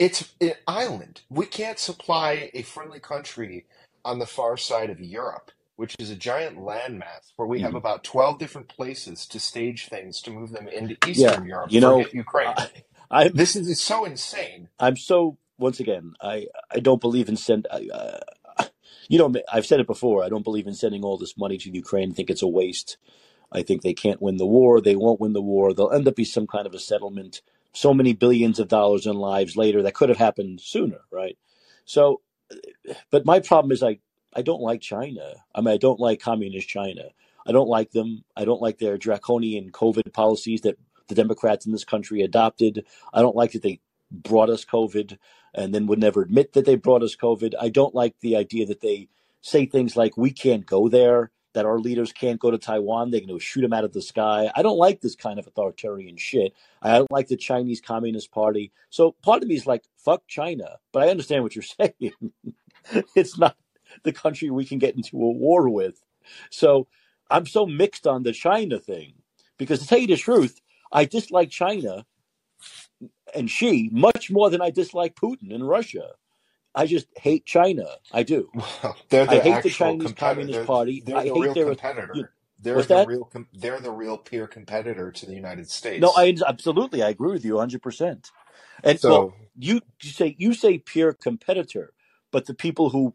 it's 0.00 0.34
an 0.40 0.54
island. 0.68 1.22
We 1.30 1.46
can't 1.46 1.78
supply 1.78 2.50
a 2.54 2.62
friendly 2.62 3.00
country 3.00 3.66
on 4.04 4.18
the 4.20 4.26
far 4.26 4.56
side 4.56 4.90
of 4.90 5.00
Europe, 5.00 5.52
which 5.76 5.96
is 5.98 6.10
a 6.10 6.16
giant 6.16 6.58
landmass 6.58 7.32
where 7.36 7.48
we 7.48 7.60
have 7.60 7.74
Mhm. 7.74 7.76
about 7.76 8.04
12 8.04 8.38
different 8.38 8.68
places 8.68 9.26
to 9.28 9.40
stage 9.40 9.88
things 9.88 10.22
to 10.22 10.30
move 10.32 10.52
them 10.52 10.68
into 10.68 10.96
Yeah, 11.04 11.04
Eastern 11.08 11.46
Europe. 11.46 11.70
you 11.70 11.80
know, 11.80 12.06
Ukraine. 12.12 12.56
I, 12.56 12.70
I'm 13.10 13.34
This 13.34 13.56
is 13.56 13.68
it's 13.68 13.82
so 13.82 14.04
insane. 14.04 14.70
I'm 14.78 14.96
so 14.96 15.38
once 15.58 15.80
again, 15.80 16.14
I 16.20 16.46
I 16.70 16.80
don't 16.80 17.00
believe 17.00 17.28
in 17.28 17.36
send. 17.36 17.66
I, 17.72 17.88
uh, 17.92 18.64
you 19.08 19.18
know, 19.18 19.32
I've 19.52 19.66
said 19.66 19.80
it 19.80 19.86
before. 19.86 20.24
I 20.24 20.28
don't 20.28 20.44
believe 20.44 20.66
in 20.66 20.74
sending 20.74 21.04
all 21.04 21.18
this 21.18 21.36
money 21.36 21.58
to 21.58 21.74
Ukraine. 21.74 22.12
I 22.12 22.14
think 22.14 22.30
it's 22.30 22.42
a 22.42 22.48
waste. 22.48 22.96
I 23.52 23.62
think 23.62 23.82
they 23.82 23.94
can't 23.94 24.22
win 24.22 24.36
the 24.36 24.46
war. 24.46 24.80
They 24.80 24.96
won't 24.96 25.20
win 25.20 25.32
the 25.32 25.42
war. 25.42 25.72
There'll 25.72 25.92
end 25.92 26.08
up 26.08 26.16
be 26.16 26.24
some 26.24 26.46
kind 26.46 26.66
of 26.66 26.74
a 26.74 26.78
settlement. 26.78 27.40
So 27.72 27.94
many 27.94 28.12
billions 28.12 28.58
of 28.58 28.68
dollars 28.68 29.06
in 29.06 29.14
lives 29.14 29.56
later 29.56 29.82
that 29.82 29.94
could 29.94 30.08
have 30.08 30.18
happened 30.18 30.60
sooner, 30.60 31.00
right? 31.10 31.36
So, 31.84 32.20
but 33.10 33.24
my 33.24 33.40
problem 33.40 33.72
is 33.72 33.82
I 33.82 33.98
I 34.34 34.42
don't 34.42 34.60
like 34.60 34.80
China. 34.80 35.44
I 35.54 35.60
mean, 35.60 35.74
I 35.74 35.76
don't 35.76 36.00
like 36.00 36.20
communist 36.20 36.68
China. 36.68 37.10
I 37.46 37.52
don't 37.52 37.68
like 37.68 37.92
them. 37.92 38.24
I 38.36 38.44
don't 38.44 38.62
like 38.62 38.78
their 38.78 38.98
draconian 38.98 39.70
COVID 39.70 40.12
policies 40.12 40.62
that 40.62 40.78
the 41.08 41.14
Democrats 41.14 41.66
in 41.66 41.72
this 41.72 41.84
country 41.84 42.22
adopted. 42.22 42.84
I 43.12 43.20
don't 43.20 43.36
like 43.36 43.52
that 43.52 43.62
they 43.62 43.80
brought 44.10 44.50
us 44.50 44.64
COVID 44.64 45.18
and 45.54 45.74
then 45.74 45.86
would 45.86 45.98
never 45.98 46.22
admit 46.22 46.52
that 46.52 46.64
they 46.64 46.76
brought 46.76 47.02
us 47.02 47.16
COVID. 47.16 47.54
I 47.60 47.68
don't 47.68 47.94
like 47.94 48.18
the 48.20 48.36
idea 48.36 48.66
that 48.66 48.80
they 48.80 49.08
say 49.40 49.66
things 49.66 49.96
like 49.96 50.16
we 50.16 50.30
can't 50.30 50.66
go 50.66 50.88
there, 50.88 51.30
that 51.52 51.66
our 51.66 51.78
leaders 51.78 52.12
can't 52.12 52.40
go 52.40 52.50
to 52.50 52.58
Taiwan, 52.58 53.10
they're 53.10 53.20
going 53.20 53.28
to 53.28 53.38
shoot 53.38 53.62
them 53.62 53.72
out 53.72 53.84
of 53.84 53.92
the 53.92 54.02
sky. 54.02 54.50
I 54.54 54.62
don't 54.62 54.78
like 54.78 55.00
this 55.00 55.14
kind 55.14 55.38
of 55.38 55.46
authoritarian 55.46 56.16
shit. 56.16 56.52
I 56.82 56.98
don't 56.98 57.10
like 57.10 57.28
the 57.28 57.36
Chinese 57.36 57.80
Communist 57.80 58.32
Party. 58.32 58.72
So 58.90 59.12
part 59.22 59.42
of 59.42 59.48
me 59.48 59.54
is 59.54 59.66
like, 59.66 59.84
fuck 59.96 60.26
China. 60.26 60.78
But 60.92 61.04
I 61.04 61.10
understand 61.10 61.42
what 61.42 61.54
you're 61.54 61.62
saying. 61.62 62.12
it's 63.14 63.38
not 63.38 63.56
the 64.02 64.12
country 64.12 64.50
we 64.50 64.64
can 64.64 64.78
get 64.78 64.96
into 64.96 65.16
a 65.16 65.30
war 65.30 65.68
with. 65.68 66.02
So 66.50 66.88
I'm 67.30 67.46
so 67.46 67.66
mixed 67.66 68.06
on 68.06 68.22
the 68.22 68.32
China 68.32 68.78
thing 68.78 69.14
because 69.58 69.80
to 69.80 69.86
tell 69.86 69.98
you 69.98 70.08
the 70.08 70.16
truth, 70.16 70.60
I 70.92 71.04
dislike 71.04 71.50
China 71.50 72.06
and 73.34 73.50
Xi 73.50 73.90
much 73.92 74.30
more 74.30 74.50
than 74.50 74.62
I 74.62 74.70
dislike 74.70 75.16
Putin 75.16 75.54
and 75.54 75.68
Russia. 75.68 76.12
I 76.74 76.86
just 76.86 77.08
hate 77.16 77.46
China. 77.46 77.86
I 78.12 78.24
do. 78.24 78.50
Well, 78.54 78.96
they're 79.10 79.26
I 79.26 79.38
hate 79.40 79.62
the 79.62 79.70
Chinese. 79.70 80.14
Communist 80.14 80.62
They're, 80.62 80.64
Party. 80.64 81.04
they're 81.04 81.20
I 81.20 81.26
the 81.26 81.34
hate 81.34 81.36
real 81.36 81.54
their. 81.54 81.76
competitor. 81.76 82.12
You, 82.12 82.28
They're 82.60 82.84
the 82.86 82.98
that? 82.98 83.00
real. 83.00 83.30
They're 83.54 83.80
the 83.80 83.92
real 83.92 84.18
peer 84.18 84.46
competitor 84.48 85.12
to 85.12 85.26
the 85.26 85.34
United 85.34 85.70
States. 85.70 86.00
No, 86.00 86.12
I 86.16 86.36
absolutely 86.46 87.02
I 87.02 87.10
agree 87.10 87.32
with 87.32 87.44
you 87.44 87.54
100. 87.54 87.82
percent 87.82 88.28
And 88.82 89.00
well, 89.06 89.28
So 89.28 89.34
you, 89.58 89.82
you 90.02 90.10
say 90.10 90.36
you 90.38 90.54
say 90.54 90.78
peer 90.78 91.12
competitor, 91.12 91.92
but 92.32 92.46
the 92.46 92.54
people 92.54 92.90
who 92.90 93.12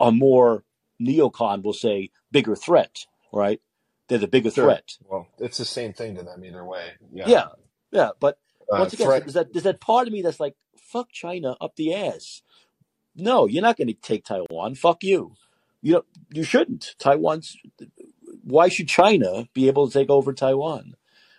are 0.00 0.12
more 0.12 0.64
neocon 1.02 1.62
will 1.62 1.74
say 1.74 2.10
bigger 2.32 2.56
threat, 2.56 3.06
right? 3.32 3.60
They're 4.08 4.18
the 4.18 4.28
bigger 4.28 4.50
sure. 4.54 4.78
threat. 4.78 4.98
Well, 5.04 5.28
it's 5.38 5.58
the 5.58 5.66
same 5.66 5.92
thing 5.94 6.16
to 6.16 6.22
them 6.24 6.44
either 6.44 6.64
way. 6.64 6.92
Yeah. 7.12 7.32
Yeah, 7.32 7.48
yeah. 7.92 8.10
But 8.20 8.38
Uh, 8.72 8.78
once 8.78 8.92
again, 8.92 9.06
so 9.06 9.18
there's 9.18 9.34
that 9.34 9.52
there's 9.52 9.64
that 9.64 9.80
part 9.80 10.06
of 10.06 10.12
me 10.12 10.22
that's 10.22 10.40
like, 10.40 10.54
fuck 10.76 11.10
China 11.10 11.56
up 11.60 11.76
the 11.76 11.94
ass. 11.94 12.42
No, 13.16 13.46
you're 13.46 13.62
not 13.62 13.76
going 13.76 13.88
to 13.88 13.94
take 13.94 14.24
Taiwan. 14.24 14.74
Fuck 14.76 15.02
you. 15.02 15.34
You 15.82 15.92
know, 15.94 16.04
you 16.32 16.42
shouldn't. 16.44 16.94
Taiwan's. 16.98 17.56
Why 18.44 18.68
should 18.68 18.88
China 18.88 19.48
be 19.54 19.66
able 19.68 19.86
to 19.88 19.92
take 19.92 20.10
over 20.10 20.32
Taiwan? 20.32 20.94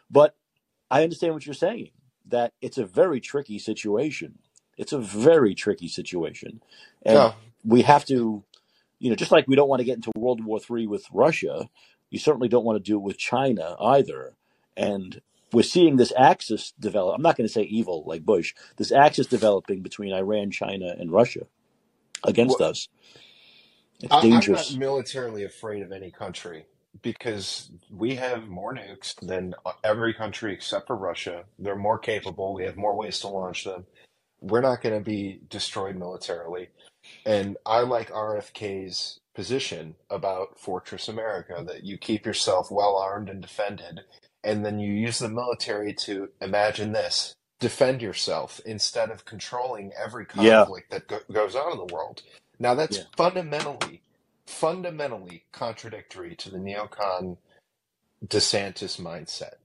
But 0.10 0.36
I 0.90 1.04
understand 1.04 1.34
what 1.34 1.46
you're 1.46 1.56
saying. 1.56 1.92
That 2.28 2.54
it's 2.62 2.78
a 2.78 2.86
very 2.86 3.20
tricky 3.20 3.60
situation. 3.60 4.40
It's 4.78 4.94
a 4.94 5.00
very 5.00 5.54
tricky 5.56 5.88
situation, 5.88 6.62
and 7.04 7.16
Yeah. 7.16 7.34
we 7.64 7.82
have 7.84 8.06
to, 8.06 8.44
you 9.00 9.10
know, 9.10 9.16
just 9.16 9.32
like 9.32 9.48
we 9.48 9.56
don't 9.56 9.70
want 9.70 9.80
to 9.80 9.86
get 9.86 9.96
into 9.96 10.12
World 10.16 10.44
War 10.44 10.60
Three 10.60 10.88
with 10.88 11.06
Russia, 11.12 11.70
you 12.10 12.20
certainly 12.20 12.48
don't 12.48 12.66
want 12.66 12.78
to 12.78 12.92
do 12.92 12.96
it 12.96 13.02
with 13.04 13.18
China 13.18 13.76
either. 13.80 14.34
And 14.76 15.22
we're 15.54 15.64
seeing 15.64 15.98
this 15.98 16.14
axis 16.18 16.74
develop. 16.80 17.16
I'm 17.16 17.24
not 17.24 17.38
going 17.38 17.48
to 17.48 17.54
say 17.54 17.64
evil 17.64 18.04
like 18.08 18.24
Bush. 18.26 18.54
This 18.78 18.92
axis 18.92 19.28
developing 19.28 19.82
between 19.82 20.14
Iran, 20.14 20.52
China, 20.52 20.96
and 21.00 21.12
Russia 21.12 21.48
against 22.26 22.60
Well, 22.60 22.62
us. 22.62 22.90
It's 24.02 24.18
I, 24.18 24.28
I'm 24.32 24.50
not 24.50 24.72
militarily 24.72 25.44
afraid 25.46 25.84
of 25.84 25.92
any 25.92 26.12
country 26.12 26.68
because 27.02 27.72
we 27.92 28.16
have 28.16 28.48
more 28.48 28.74
nukes 28.74 29.16
than 29.22 29.56
every 29.84 30.14
country 30.14 30.54
except 30.54 30.88
for 30.88 30.96
Russia. 30.96 31.46
They're 31.60 31.76
more 31.76 32.00
capable. 32.00 32.54
We 32.56 32.66
have 32.66 32.78
more 32.78 32.96
ways 32.96 33.20
to 33.22 33.30
launch 33.30 33.66
them. 33.66 33.88
We're 34.42 34.62
not 34.62 34.82
going 34.82 34.96
to 34.98 35.06
be 35.06 35.42
destroyed 35.50 35.98
militarily. 35.98 36.70
And 37.26 37.58
I 37.66 37.82
like 37.82 38.12
RFK's 38.12 39.20
position 39.36 39.96
about 40.10 40.60
Fortress 40.60 41.08
America 41.10 41.64
that 41.68 41.84
you 41.86 41.98
keep 41.98 42.26
yourself 42.26 42.70
well 42.72 42.98
armed 42.98 43.30
and 43.30 43.42
defended, 43.42 44.02
and 44.44 44.66
then 44.66 44.80
you 44.80 44.94
use 44.94 45.20
the 45.20 45.30
military 45.30 45.94
to 45.94 46.30
imagine 46.42 46.94
this 46.94 47.34
defend 47.60 48.02
yourself 48.04 48.62
instead 48.66 49.12
of 49.12 49.26
controlling 49.26 49.92
every 50.02 50.26
Yeah, 50.34 50.68
conflict 50.68 50.92
that 50.92 51.08
go- 51.08 51.22
goes 51.34 51.56
on 51.56 51.74
in 51.74 51.80
the 51.80 51.94
world. 51.94 52.24
Now, 52.60 52.76
that's 52.76 52.98
yeah, 52.98 53.04
fundamentally, 53.18 54.04
fundamentally 54.48 55.46
contradictory 55.54 56.36
to 56.38 56.52
the 56.52 56.60
neocon 56.60 57.38
DeSantis 58.26 59.00
mindset. 59.02 59.56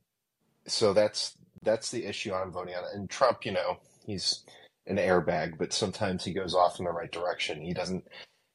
So 0.69 0.95
that's 0.95 1.35
that's 1.63 1.91
the 1.91 2.07
issue 2.07 2.35
I'm 2.35 2.53
voting 2.53 2.75
on. 2.75 2.85
And 2.95 3.11
Trump, 3.11 3.47
you 3.47 3.53
know, 3.53 3.79
he's 4.07 4.45
an 4.87 4.97
airbag, 4.99 5.59
but 5.59 5.73
sometimes 5.75 6.25
he 6.25 6.35
goes 6.35 6.55
off 6.55 6.79
in 6.81 6.87
the 6.87 6.93
right 6.93 7.13
direction. 7.13 7.63
He 7.63 7.75
doesn't. 7.75 8.07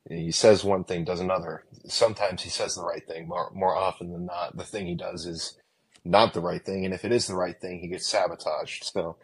He 0.09 0.31
says 0.31 0.63
one 0.63 0.85
thing, 0.85 1.05
does 1.05 1.21
another. 1.21 1.65
Sometimes 1.87 2.43
he 2.43 2.49
says 2.49 2.75
the 2.75 2.83
right 2.83 3.05
thing. 3.07 3.27
More 3.27 3.51
more 3.55 3.75
often 3.75 4.11
than 4.11 4.25
not, 4.27 4.57
the 4.57 4.65
thing 4.65 4.87
he 4.87 4.95
does 4.95 5.25
is 5.27 5.57
not 6.03 6.33
the 6.33 6.41
right 6.41 6.63
thing. 6.63 6.85
And 6.85 6.93
if 6.93 7.05
it 7.05 7.11
is 7.11 7.27
the 7.27 7.35
right 7.35 7.59
thing, 7.59 7.79
he 7.79 7.87
gets 7.87 8.07
sabotaged. 8.07 8.85
So 8.85 9.17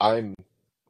I'm 0.00 0.34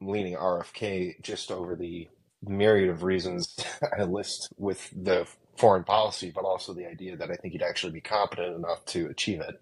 leaning 0.01 0.35
RFK 0.35 1.21
just 1.21 1.51
over 1.51 1.75
the 1.75 2.07
myriad 2.45 2.89
of 2.89 3.03
reasons 3.03 3.55
I 3.97 4.03
list 4.03 4.49
with 4.57 4.89
the 4.95 5.27
foreign 5.57 5.83
policy, 5.83 6.31
but 6.33 6.45
also 6.45 6.73
the 6.73 6.87
idea 6.87 7.17
that 7.17 7.29
I 7.29 7.35
think 7.35 7.53
he'd 7.53 7.61
actually 7.61 7.93
be 7.93 8.01
competent 8.01 8.55
enough 8.55 8.85
to 8.87 9.07
achieve 9.07 9.41
it. 9.41 9.61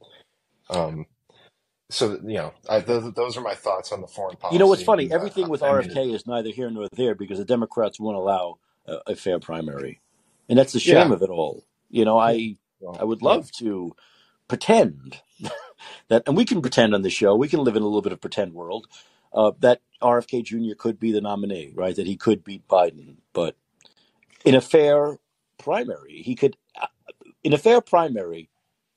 Um, 0.69 1.05
so 1.89 2.19
you 2.23 2.35
know, 2.35 2.53
I, 2.69 2.79
those, 2.79 3.13
those 3.13 3.37
are 3.37 3.41
my 3.41 3.55
thoughts 3.55 3.91
on 3.91 4.01
the 4.01 4.07
foreign 4.07 4.35
policy. 4.35 4.55
You 4.55 4.59
know 4.59 4.67
what's 4.67 4.83
funny? 4.83 5.11
Everything 5.11 5.47
with 5.47 5.63
I 5.63 5.79
mean, 5.79 5.89
RFK 5.89 6.13
is 6.13 6.27
neither 6.27 6.49
here 6.49 6.69
nor 6.69 6.87
there 6.91 7.15
because 7.15 7.37
the 7.37 7.45
Democrats 7.45 7.99
won't 7.99 8.17
allow 8.17 8.57
a, 8.85 8.97
a 9.07 9.15
fair 9.15 9.39
primary, 9.39 10.01
and 10.49 10.59
that's 10.59 10.73
the 10.73 10.79
shame 10.79 11.09
yeah, 11.09 11.13
of 11.13 11.21
it 11.21 11.29
all. 11.29 11.63
You 11.89 12.03
know, 12.03 12.17
I 12.17 12.31
I 12.31 12.57
well, 12.81 13.07
would 13.07 13.21
yeah, 13.21 13.27
love 13.29 13.51
to 13.59 13.95
pretend 14.49 15.21
that, 16.09 16.23
and 16.27 16.37
we 16.37 16.45
can 16.45 16.61
pretend 16.61 16.95
on 16.95 17.03
the 17.03 17.09
show. 17.11 17.35
We 17.35 17.49
can 17.49 17.61
live 17.63 17.75
in 17.75 17.83
a 17.83 17.87
little 17.87 18.01
bit 18.03 18.13
of 18.13 18.21
pretend 18.21 18.53
world 18.53 18.87
uh, 19.33 19.53
that 19.59 19.81
RFK 20.01 20.43
Jr. 20.45 20.75
could 20.77 20.99
be 20.99 21.11
the 21.11 21.21
nominee, 21.21 21.73
right? 21.75 21.95
That 21.95 22.07
he 22.07 22.17
could 22.17 22.43
beat 22.43 22.67
Biden, 22.67 23.17
but 23.33 23.55
in 24.45 24.55
a 24.55 24.61
fair 24.61 25.19
primary, 25.59 26.21
he 26.23 26.35
could. 26.35 26.57
uh, 26.81 26.87
In 27.43 27.53
a 27.53 27.59
fair 27.59 27.81
primary, 27.81 28.51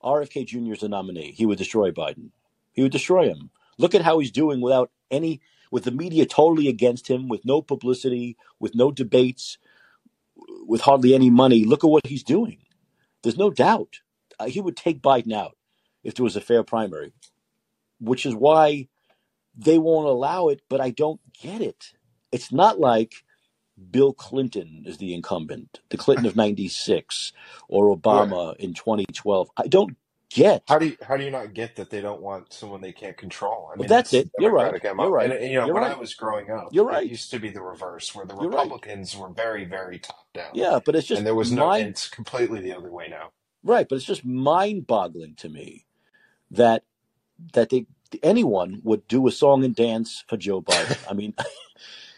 RFK 0.05 0.47
Jr. 0.47 0.75
is 0.75 0.81
the 0.81 0.91
nominee. 0.91 1.33
He 1.33 1.47
would 1.47 1.59
destroy 1.59 1.93
Biden. 1.93 2.33
He 2.75 2.83
would 2.83 2.93
destroy 2.93 3.29
him. 3.31 3.51
Look 3.79 3.97
at 3.97 4.03
how 4.03 4.21
he's 4.21 4.33
doing 4.33 4.61
without 4.61 4.93
any, 5.11 5.41
with 5.73 5.85
the 5.87 5.93
media 5.93 6.27
totally 6.27 6.69
against 6.69 7.09
him, 7.09 7.29
with 7.29 7.47
no 7.47 7.63
publicity, 7.63 8.37
with 8.61 8.77
no 8.77 8.93
debates, 8.93 9.59
with 10.67 10.83
hardly 10.83 11.15
any 11.15 11.31
money. 11.31 11.65
Look 11.65 11.85
at 11.85 11.91
what 11.91 12.07
he's 12.07 12.25
doing. 12.25 12.59
There's 13.23 13.39
no 13.39 13.51
doubt 13.51 14.01
uh, 14.41 14.47
he 14.47 14.61
would 14.61 14.77
take 14.77 15.03
Biden 15.03 15.33
out 15.35 15.57
if 16.05 16.15
there 16.15 16.25
was 16.25 16.37
a 16.37 16.41
fair 16.41 16.63
primary, 16.63 17.13
which 18.01 18.27
is 18.27 18.35
why 18.35 18.89
they 19.57 19.79
won't 19.79 20.09
allow 20.09 20.49
it. 20.49 20.63
But 20.69 20.81
I 20.81 20.91
don't 20.91 21.21
get 21.41 21.63
it. 21.63 21.93
It's 22.33 22.53
not 22.53 22.81
like 22.81 23.15
Bill 23.91 24.13
Clinton 24.13 24.85
is 24.87 24.99
the 24.99 25.15
incumbent, 25.15 25.81
the 25.91 25.99
Clinton 25.99 26.27
of 26.27 26.37
'96, 26.37 27.33
or 27.69 27.97
right. 28.11 28.29
Obama 28.29 28.57
in 28.57 28.75
2012. 28.75 29.51
I 29.57 29.69
don't 29.69 29.97
get. 30.31 30.65
How 30.69 30.79
do 30.79 30.87
you, 30.89 30.97
how 31.03 31.17
do 31.17 31.25
you 31.25 31.31
not 31.31 31.55
get 31.55 31.77
that 31.77 31.91
they 31.91 32.01
don't 32.01 32.23
want 32.23 32.53
someone 32.53 32.81
they 32.81 32.93
can't 32.93 33.17
control? 33.17 33.71
I 33.75 33.77
Well, 33.77 33.83
mean, 33.83 33.89
that's 33.89 34.13
that's 34.13 34.15
it. 34.15 34.31
You're 34.39 34.53
right. 34.53 34.73
Democratic 34.73 34.95
You're 34.99 35.11
MO. 35.11 35.17
And, 35.19 35.33
right. 35.33 35.33
and, 35.33 35.51
you 35.53 35.61
know, 35.61 35.67
You're 35.67 35.75
when 35.75 35.85
I 35.85 35.95
was 35.95 36.15
growing 36.15 36.51
up, 36.51 36.71
You're 36.73 36.87
right. 36.87 37.05
it 37.07 37.11
used 37.11 37.31
to 37.33 37.41
be 37.41 37.51
the 37.51 37.63
reverse, 37.63 38.15
where 38.15 38.27
the 38.27 38.35
You're 38.39 38.51
right. 38.51 38.63
Republicans 38.63 39.17
were 39.17 39.31
very, 39.31 39.65
very 39.67 39.99
top 39.99 40.27
down, 40.35 40.53
Yeah, 40.55 40.81
but 40.85 40.97
it's 40.97 41.07
just 41.07 41.19
and 41.19 41.27
there 41.27 41.35
was 41.35 41.53
no, 41.53 41.73
it's 41.73 42.09
completely 42.09 42.61
the 42.61 42.77
other 42.77 42.91
way 42.91 43.09
now. 43.09 43.31
right. 43.65 43.89
But 43.89 43.97
it's 43.97 44.05
just 44.07 44.25
mind-boggling 44.25 45.37
to 45.37 45.49
me 45.49 45.87
that 46.51 46.85
that 47.55 47.71
they 47.71 47.87
anyone 48.23 48.81
would 48.85 49.07
do 49.09 49.27
a 49.29 49.33
song 49.33 49.65
and 49.65 49.75
dance 49.77 50.25
for 50.29 50.37
Joe 50.37 50.63
Biden. 50.63 51.01
I 51.11 51.15
mean, 51.15 51.35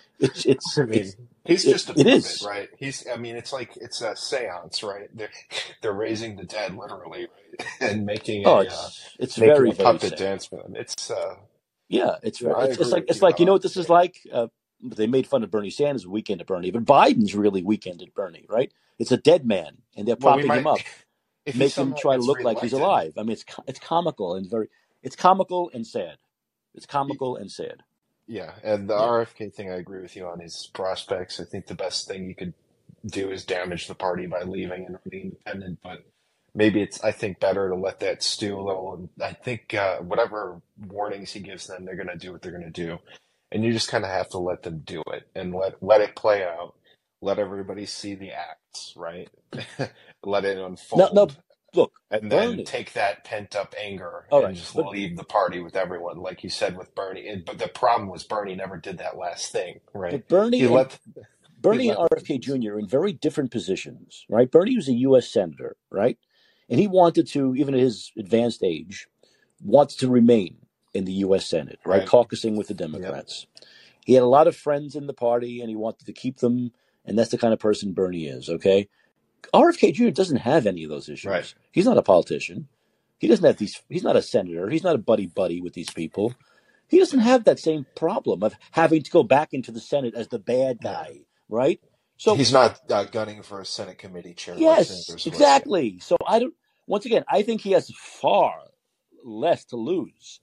it's 0.20 0.44
it's 0.46 0.82
I 0.82 0.86
mean, 0.86 1.14
it's 1.46 1.46
he's 1.46 1.64
it, 1.64 1.66
just 1.66 1.90
a 1.90 1.94
it 1.96 2.06
puppet, 2.06 2.36
is. 2.36 2.42
right? 2.42 2.70
He's, 2.78 3.06
I 3.12 3.16
mean, 3.16 3.36
it's 3.36 3.52
like 3.52 3.76
it's 3.76 4.02
a 4.02 4.16
seance, 4.16 4.82
right? 4.82 5.08
They're 5.16 5.30
they're 5.82 5.92
raising 5.92 6.36
the 6.36 6.44
dead, 6.44 6.76
literally, 6.76 7.28
right? 7.80 7.90
and 7.90 8.06
making 8.06 8.44
Oh, 8.44 8.60
a 8.60 8.66
uh, 8.68 8.90
it's 9.18 9.18
it's 9.18 9.36
making 9.36 9.38
very 9.38 9.70
a 9.70 9.74
very 9.74 9.98
puppet 9.98 10.00
sad. 10.00 10.18
dance 10.18 10.46
for 10.46 10.62
them. 10.62 10.76
It's, 10.76 11.10
uh, 11.10 11.36
Yeah, 11.88 12.16
it's 12.24 12.40
you 12.40 12.48
very 12.48 12.56
it's 12.60 12.78
it's 12.80 12.92
like 12.92 13.06
it's 13.08 13.22
you 13.22 13.22
like 13.22 13.40
you 13.40 13.46
know 13.46 13.54
what 13.54 13.62
this 13.62 13.78
is 13.78 13.90
like. 13.90 14.18
Uh, 14.32 14.48
they 14.82 15.08
made 15.08 15.28
fun 15.28 15.44
of 15.44 15.52
Bernie 15.52 15.70
Sanders 15.70 16.06
weekend 16.08 16.42
at 16.42 16.48
Bernie, 16.48 16.72
but 16.72 16.86
Biden's 16.86 17.36
really 17.36 17.62
weekend 17.64 18.02
at 18.02 18.14
Bernie, 18.14 18.46
right? 18.50 18.72
It's 18.98 19.12
a 19.12 19.18
dead 19.18 19.46
man, 19.46 19.78
and 19.96 20.08
they're 20.08 20.16
Well, 20.18 20.34
we 20.34 20.42
propping 20.42 20.54
him 20.54 20.66
up, 20.68 20.84
if 21.46 21.58
make 21.58 21.76
him 21.76 21.94
try 21.94 22.16
to 22.16 22.22
look 22.22 22.44
like 22.44 22.60
he's 22.60 22.72
alive. 22.74 23.14
I 23.18 23.22
mean, 23.22 23.32
it's 23.32 23.44
it's 23.66 23.80
comical 23.80 24.34
and 24.36 24.48
very 24.50 24.68
it's 25.02 25.16
comical 25.16 25.70
and 25.74 25.86
sad. 25.86 26.18
It's 26.74 26.86
comical 26.86 27.36
and 27.36 27.50
sad. 27.50 27.82
Yeah, 28.28 28.54
and 28.64 28.90
the 28.90 28.94
Yeah. 28.96 29.06
RFK 29.06 29.54
thing, 29.54 29.70
I 29.70 29.76
agree 29.76 30.02
with 30.02 30.16
you 30.16 30.26
on 30.28 30.40
his 30.40 30.70
prospects. 30.74 31.40
I 31.40 31.44
think 31.44 31.68
the 31.68 31.76
best 31.76 32.08
thing 32.08 32.28
you 32.28 32.36
could 32.36 32.54
do 33.06 33.30
is 33.32 33.44
damage 33.46 33.88
the 33.88 33.96
party 33.96 34.26
by 34.28 34.44
leaving 34.44 34.86
and 34.86 34.98
being 35.10 35.36
independent. 35.46 35.80
But 35.84 36.00
maybe 36.54 36.82
it's, 36.82 37.04
I 37.04 37.12
think, 37.12 37.40
better 37.40 37.68
to 37.70 37.76
let 37.76 38.00
that 38.00 38.24
stew 38.24 38.58
a 38.58 38.62
little. 38.64 38.94
And 38.94 39.10
I 39.22 39.34
think 39.34 39.74
uh, 39.74 39.98
whatever 40.00 40.62
warnings 40.78 41.32
he 41.34 41.42
gives 41.42 41.68
them, 41.68 41.84
they're 41.84 41.96
going 41.96 42.08
to 42.08 42.18
do 42.18 42.32
what 42.32 42.42
they're 42.42 42.52
going 42.58 42.64
to 42.64 42.70
do. 42.70 42.98
And 43.52 43.64
you 43.64 43.72
just 43.74 43.90
kind 43.90 44.04
of 44.06 44.10
have 44.10 44.30
to 44.30 44.38
let 44.40 44.64
them 44.64 44.82
do 44.86 45.02
it 45.12 45.24
and 45.36 45.54
let 45.54 45.82
let 45.82 46.02
it 46.02 46.16
play 46.16 46.44
out. 46.44 46.74
let 47.22 47.38
everybody 47.40 47.86
see 47.86 48.16
the 48.16 48.32
acts, 48.32 48.94
right? 48.96 49.30
let 50.24 50.44
it 50.44 50.58
unfold. 50.58 51.08
No, 51.14 51.26
no. 51.26 51.28
Look, 51.74 51.92
and 52.10 52.30
then 52.32 52.50
Bernie. 52.50 52.64
take 52.64 52.94
that 52.94 53.24
pent 53.24 53.56
up 53.56 53.74
anger 53.80 54.26
All 54.30 54.42
and 54.42 54.44
right, 54.44 54.56
just 54.56 54.76
but 54.76 54.88
leave 54.88 55.16
the 55.16 55.24
party 55.24 55.60
with 55.60 55.76
everyone, 55.76 56.18
like 56.18 56.44
you 56.44 56.50
said 56.50 56.76
with 56.78 56.94
Bernie. 56.94 57.28
And, 57.28 57.44
but 57.44 57.58
the 57.58 57.68
problem 57.68 58.10
was 58.10 58.24
Bernie 58.24 58.56
never 58.56 58.78
did 58.78 58.98
that 58.98 59.18
last 59.18 59.52
thing, 59.52 59.80
right? 59.94 60.20
but 60.20 60.28
Bernie 60.28 60.64
He 60.64 60.66
and 60.66 60.74
let 60.74 61.00
Bernie 61.60 61.90
and 61.90 61.98
RFK 61.98 62.40
Jr. 62.40 62.74
are 62.74 62.80
in 62.80 62.88
very 62.88 63.12
different 63.12 63.50
positions, 63.52 64.26
right? 64.30 64.50
Bernie 64.50 64.76
was 64.76 64.88
a 64.88 64.94
U.S. 64.94 65.28
senator, 65.28 65.76
right, 65.90 66.18
and 66.68 66.80
he 66.80 66.88
wanted 66.88 67.28
to, 67.28 67.54
even 67.56 67.74
at 67.74 67.80
his 67.80 68.12
advanced 68.18 68.62
age, 68.64 69.08
wants 69.62 69.96
to 69.96 70.10
remain 70.10 70.58
in 70.94 71.04
the 71.06 71.12
U.S. 71.14 71.46
Senate, 71.46 71.80
right, 71.84 72.04
right. 72.04 72.06
caucusing 72.06 72.56
with 72.56 72.68
the 72.68 72.74
Yep. 72.92 73.14
Democrats. 73.14 73.46
He 74.04 74.14
had 74.14 74.24
a 74.24 74.26
lot 74.28 74.48
of 74.48 74.56
friends 74.56 74.96
in 74.96 75.06
the 75.06 75.14
party, 75.14 75.60
and 75.60 75.70
he 75.70 75.76
wanted 75.76 76.06
to 76.06 76.12
keep 76.14 76.38
them, 76.38 76.72
and 77.04 77.18
that's 77.18 77.30
the 77.30 77.38
kind 77.38 77.54
of 77.54 77.60
person 77.60 77.92
Bernie 77.94 78.26
is. 78.26 78.48
Okay, 78.48 78.88
RFK 79.52 79.92
Jr. 79.94 80.10
doesn't 80.10 80.38
have 80.38 80.66
any 80.66 80.84
of 80.84 80.90
those 80.90 81.08
Right. 81.08 81.40
issues. 81.40 81.54
He's 81.72 81.84
not 81.86 81.98
a 81.98 82.02
politician. 82.02 82.68
He 83.18 83.28
doesn't 83.28 83.44
have 83.44 83.58
these. 83.58 83.80
He's 83.88 84.02
not 84.02 84.16
a 84.16 84.22
senator. 84.22 84.68
He's 84.68 84.82
not 84.82 84.94
a 84.94 84.98
buddy 84.98 85.26
buddy 85.26 85.60
with 85.60 85.74
these 85.74 85.90
people. 85.90 86.34
He 86.88 86.98
doesn't 86.98 87.20
have 87.20 87.44
that 87.44 87.58
same 87.58 87.86
problem 87.94 88.42
of 88.42 88.54
having 88.72 89.02
to 89.02 89.10
go 89.10 89.22
back 89.22 89.52
into 89.54 89.70
the 89.72 89.80
Senate 89.80 90.14
as 90.14 90.28
the 90.28 90.38
bad 90.38 90.80
guy, 90.82 91.20
right? 91.48 91.80
So 92.18 92.34
He's 92.36 92.52
not 92.52 92.80
uh, 92.90 93.04
gunning 93.04 93.42
for 93.42 93.60
a 93.60 93.64
Senate 93.64 93.98
committee 93.98 94.34
chair 94.34 94.54
yes. 94.58 95.08
Exactly. 95.26 95.98
So 96.00 96.16
I 96.26 96.38
don't. 96.40 96.54
Once 96.86 97.06
again, 97.06 97.24
I 97.28 97.42
think 97.42 97.60
he 97.60 97.72
has 97.72 97.90
far 97.96 98.54
less 99.24 99.64
to 99.66 99.76
lose 99.76 100.40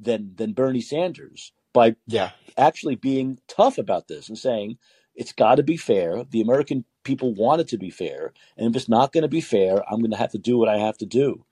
than 0.00 0.32
than 0.36 0.52
Bernie 0.52 0.80
Sanders 0.80 1.52
by 1.72 1.96
Yeah. 2.06 2.30
actually 2.56 2.96
being 2.96 3.38
tough 3.48 3.78
about 3.78 4.08
this 4.08 4.28
and 4.28 4.36
saying 4.38 4.78
it's 5.14 5.32
got 5.32 5.56
to 5.56 5.62
be 5.62 5.76
fair. 5.76 6.24
The 6.24 6.40
American 6.40 6.84
people 7.08 7.34
want 7.34 7.62
it 7.62 7.68
to 7.70 7.78
be 7.78 7.90
fair, 7.90 8.34
and 8.58 8.70
if 8.70 8.76
it's 8.76 8.90
not 8.90 9.12
going 9.12 9.24
to 9.24 9.28
be 9.28 9.42
fair, 9.42 9.82
I'm 9.92 10.00
going 10.00 10.12
to 10.12 10.18
have 10.18 10.32
to 10.32 10.38
do 10.38 10.58
what 10.58 10.70
I 10.70 10.78
have 10.78 10.98
to 11.00 11.06
do. 11.06 11.46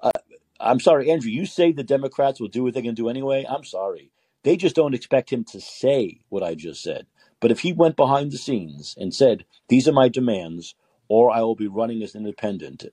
Uh, 0.00 0.10
I'm 0.60 0.80
sorry, 0.80 1.10
Andrew. 1.10 1.30
You 1.30 1.46
say 1.46 1.72
the 1.72 1.84
Democrats 1.84 2.40
will 2.40 2.48
do 2.48 2.64
what 2.64 2.74
they 2.74 2.82
can 2.82 2.94
do 2.96 3.08
anyway. 3.10 3.46
I'm 3.48 3.64
sorry. 3.64 4.12
They 4.44 4.56
just 4.56 4.76
don't 4.76 4.94
expect 4.94 5.32
him 5.32 5.44
to 5.46 5.60
say 5.60 6.20
what 6.30 6.42
I 6.44 6.54
just 6.54 6.82
said. 6.82 7.06
But 7.40 7.52
if 7.52 7.60
he 7.60 7.72
went 7.72 7.96
behind 7.96 8.32
the 8.32 8.38
scenes 8.38 8.96
and 8.98 9.14
said, 9.14 9.46
"These 9.68 9.88
are 9.88 9.92
my 9.92 10.08
demands," 10.08 10.74
or 11.08 11.30
I 11.32 11.40
will 11.42 11.56
be 11.56 11.68
running 11.68 12.02
as 12.02 12.14
independent, 12.16 12.84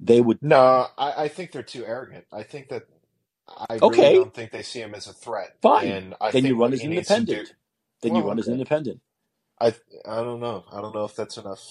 they 0.00 0.20
would. 0.22 0.40
No, 0.42 0.88
I, 0.98 1.24
I 1.24 1.28
think 1.28 1.52
they're 1.52 1.62
too 1.64 1.84
arrogant. 1.86 2.26
I 2.32 2.44
think 2.44 2.68
that 2.70 2.84
I 3.48 3.76
really 3.76 4.10
Okay, 4.10 4.12
don't 4.12 4.34
think 4.34 4.52
they 4.52 4.62
see 4.62 4.80
him 4.80 4.94
as 4.94 5.08
a 5.08 5.14
threat. 5.14 5.56
fine. 5.62 5.98
And 5.98 6.14
I 6.20 6.32
Then 6.32 6.46
you 6.46 6.56
run 6.56 6.72
as 6.74 6.84
needs 6.84 7.20
do. 7.20 7.42
independent. 7.42 7.54
Then 8.02 8.14
you 8.16 8.22
Well, 8.22 8.28
run 8.28 8.38
as 8.40 8.48
okay. 8.48 8.50
independent. 8.50 9.00
I 9.62 9.74
I 10.06 10.16
don't 10.24 10.40
know. 10.40 10.64
I 10.72 10.82
don't 10.82 10.96
know 10.96 11.06
if 11.06 11.16
that's 11.16 11.38
enough. 11.38 11.62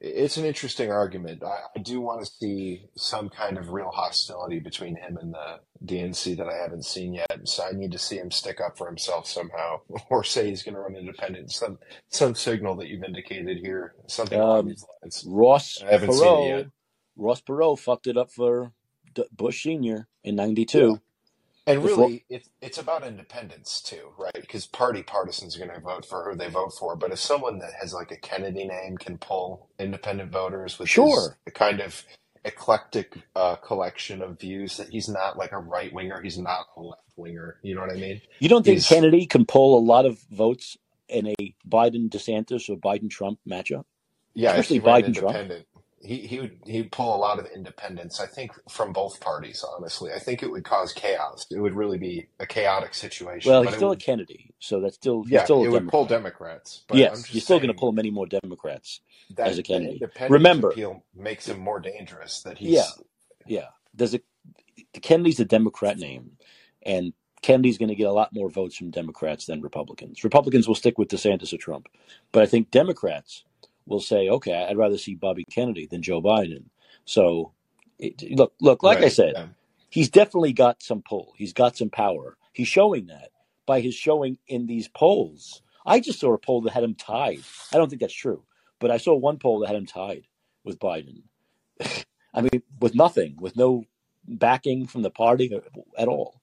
It's 0.00 0.38
an 0.38 0.46
interesting 0.46 0.92
argument. 0.92 1.44
I, 1.44 1.60
I 1.76 1.80
do 1.82 2.00
want 2.00 2.24
to 2.24 2.30
see 2.30 2.86
some 2.96 3.30
kind 3.30 3.58
of 3.58 3.70
real 3.70 3.90
hostility 3.90 4.60
between 4.60 4.96
him 4.96 5.18
and 5.20 5.34
the 5.34 5.60
DNC 5.86 6.38
that 6.38 6.48
I 6.48 6.56
haven't 6.56 6.86
seen 6.86 7.14
yet. 7.14 7.30
So 7.46 7.64
I 7.64 7.72
need 7.72 7.92
to 7.92 7.98
see 7.98 8.18
him 8.18 8.30
stick 8.30 8.60
up 8.60 8.78
for 8.78 8.88
himself 8.88 9.26
somehow, 9.28 9.80
or 10.10 10.24
say 10.24 10.50
he's 10.50 10.64
going 10.64 10.76
to 10.76 10.82
run 10.82 10.96
independent. 10.96 11.52
Some 11.52 11.78
some 12.10 12.36
signal 12.36 12.76
that 12.76 12.88
you've 12.88 13.04
indicated 13.04 13.58
here, 13.62 13.96
something 14.08 14.40
along 14.42 14.66
Um, 14.66 14.68
these 14.68 14.84
lines. 15.02 15.26
Ross 15.26 15.84
I 15.84 15.86
haven't 15.92 16.12
seen 16.14 16.36
it 16.36 16.42
yet. 16.44 16.66
Perot, 16.66 16.72
Ross 17.16 17.42
Perot 17.42 17.78
fucked 17.80 18.08
it 18.08 18.18
up 18.18 18.32
for 18.32 18.72
D- 19.14 19.24
Bush 19.32 19.64
Senior 19.64 20.08
in 20.24 20.36
Yeah. 20.72 20.88
'92. 20.88 21.02
And 21.66 21.82
If 21.84 21.84
Ro- 21.96 22.06
really, 22.06 22.24
it's 22.28 22.48
it's 22.62 22.78
about 22.78 23.06
independence 23.06 23.82
too, 23.82 24.12
right? 24.18 24.34
Because 24.34 24.66
party 24.66 25.02
partisans 25.02 25.56
are 25.56 25.60
going 25.66 25.70
to 25.78 25.80
vote 25.80 26.06
for 26.06 26.24
who 26.24 26.36
they 26.36 26.48
vote 26.48 26.72
for. 26.78 26.96
But 26.96 27.12
if 27.12 27.18
someone 27.18 27.58
that 27.58 27.72
has 27.80 27.92
like 27.94 28.10
a 28.10 28.16
Kennedy 28.16 28.66
name 28.66 28.96
can 28.98 29.18
pull 29.18 29.68
independent 29.78 30.32
voters 30.32 30.78
with 30.78 30.92
his 30.92 30.92
sure, 30.92 31.38
kind 31.54 31.80
of 31.80 32.04
eclectic 32.44 33.16
uh, 33.36 33.56
collection 33.56 34.22
of 34.22 34.40
views, 34.40 34.78
that 34.78 34.88
he's 34.88 35.08
not 35.08 35.38
like 35.38 35.52
a 35.52 35.58
right 35.58 35.92
winger, 35.92 36.20
he's 36.22 36.38
not 36.38 36.66
a 36.76 36.80
left 36.82 37.02
winger. 37.16 37.58
You 37.62 37.74
know 37.74 37.82
what 37.82 37.90
I 37.92 37.96
mean? 37.96 38.20
you 38.40 38.48
don't 38.48 38.64
think 38.64 38.76
He's 38.76 38.86
Kennedy 38.86 39.26
can 39.26 39.44
pull 39.46 39.78
a 39.78 39.84
lot 39.84 40.06
of 40.06 40.18
votes 40.30 40.76
in 41.08 41.28
a 41.28 41.54
Biden 41.68 42.08
DeSantis 42.08 42.70
or 42.70 42.76
Biden 42.76 43.10
Trump 43.10 43.38
matchup, 43.48 43.84
yeah. 44.34 44.54
If 44.54 44.68
he 44.68 44.78
especially 44.78 44.80
ran 44.80 45.02
Biden 45.02 45.14
Trump? 45.14 45.36
independent, 45.36 45.66
he 46.02 46.26
he 46.26 46.40
would 46.40 46.58
he'd 46.64 46.92
pull 46.92 47.14
a 47.14 47.18
lot 47.18 47.38
of 47.38 47.46
independence, 47.54 48.20
I 48.20 48.26
think 48.26 48.52
from 48.70 48.92
both 48.92 49.20
parties. 49.20 49.64
Honestly, 49.76 50.12
I 50.12 50.18
think 50.18 50.42
it 50.42 50.50
would 50.50 50.64
cause 50.64 50.92
chaos. 50.92 51.46
It 51.50 51.60
would 51.60 51.74
really 51.74 51.98
be 51.98 52.26
a 52.38 52.46
chaotic 52.46 52.94
situation. 52.94 53.50
Well, 53.50 53.62
he's 53.62 53.74
still 53.74 53.90
a 53.90 53.96
Kennedy, 53.96 54.54
so 54.58 54.80
that's 54.80 54.94
still 54.94 55.22
he's 55.24 55.32
yeah, 55.32 55.44
still 55.44 55.62
a 55.62 55.66
it 55.66 55.70
would 55.70 55.88
pull 55.88 56.06
Democrats. 56.06 56.84
But 56.88 56.94
I'm 56.94 57.00
Yes, 57.00 57.34
you're 57.34 57.42
still 57.42 57.58
going 57.58 57.68
to 57.68 57.74
pull 57.74 57.92
many 57.92 58.10
more 58.10 58.26
Democrats 58.26 59.00
as 59.36 59.58
a 59.58 59.62
Kennedy. 59.62 60.02
Remember, 60.28 60.70
appeal 60.70 61.04
makes 61.14 61.46
him 61.48 61.60
more 61.60 61.80
dangerous. 61.80 62.42
That 62.42 62.60
yeah, 62.60 62.82
he's 62.82 63.04
yeah. 63.46 63.66
There's 63.92 64.14
a 64.14 64.20
Kennedy's 65.02 65.40
a 65.40 65.44
Democrat 65.44 65.98
name, 65.98 66.32
and 66.82 67.12
Kennedy's 67.42 67.76
going 67.76 67.90
to 67.90 67.94
get 67.94 68.08
a 68.08 68.12
lot 68.12 68.32
more 68.32 68.48
votes 68.48 68.76
from 68.76 68.90
Democrats 68.90 69.44
than 69.44 69.60
Republicans. 69.60 70.24
Republicans 70.24 70.66
will 70.66 70.74
stick 70.74 70.96
with 70.96 71.08
DeSantis 71.08 71.52
or 71.52 71.58
Trump, 71.58 71.88
but 72.32 72.42
I 72.42 72.46
think 72.46 72.70
Democrats 72.70 73.44
will 73.86 74.00
say, 74.00 74.28
"Okay, 74.28 74.54
I'd 74.54 74.76
rather 74.76 74.98
see 74.98 75.14
Bobby 75.14 75.44
Kennedy 75.44 75.86
than 75.86 76.02
Joe 76.02 76.22
Biden." 76.22 76.64
So, 77.04 77.52
it, 77.98 78.22
look, 78.36 78.54
look, 78.60 78.82
like 78.82 78.98
I 78.98 79.08
said, 79.08 79.32
Yeah, 79.36 79.46
he's 79.90 80.10
definitely 80.10 80.52
got 80.52 80.82
some 80.82 81.02
pull. 81.02 81.32
He's 81.36 81.52
got 81.52 81.76
some 81.76 81.90
power. 81.90 82.36
He's 82.52 82.68
showing 82.68 83.06
that 83.06 83.30
by 83.66 83.80
his 83.80 83.94
showing 83.94 84.38
in 84.46 84.66
these 84.66 84.88
polls. 84.88 85.62
I 85.86 86.00
just 86.00 86.20
saw 86.20 86.34
a 86.34 86.38
poll 86.38 86.62
that 86.62 86.72
had 86.72 86.84
him 86.84 86.94
tied. 86.94 87.40
I 87.72 87.76
don't 87.76 87.88
think 87.88 88.00
that's 88.00 88.14
true, 88.14 88.44
but 88.78 88.90
I 88.90 88.98
saw 88.98 89.14
one 89.14 89.38
poll 89.38 89.60
that 89.60 89.68
had 89.68 89.76
him 89.76 89.86
tied 89.86 90.24
with 90.64 90.78
Biden. 90.78 91.22
I 92.34 92.42
mean, 92.42 92.62
with 92.80 92.94
nothing, 92.94 93.36
with 93.40 93.56
no 93.56 93.84
backing 94.26 94.86
from 94.86 95.02
the 95.02 95.10
party 95.10 95.50
at 95.98 96.08
all, 96.08 96.40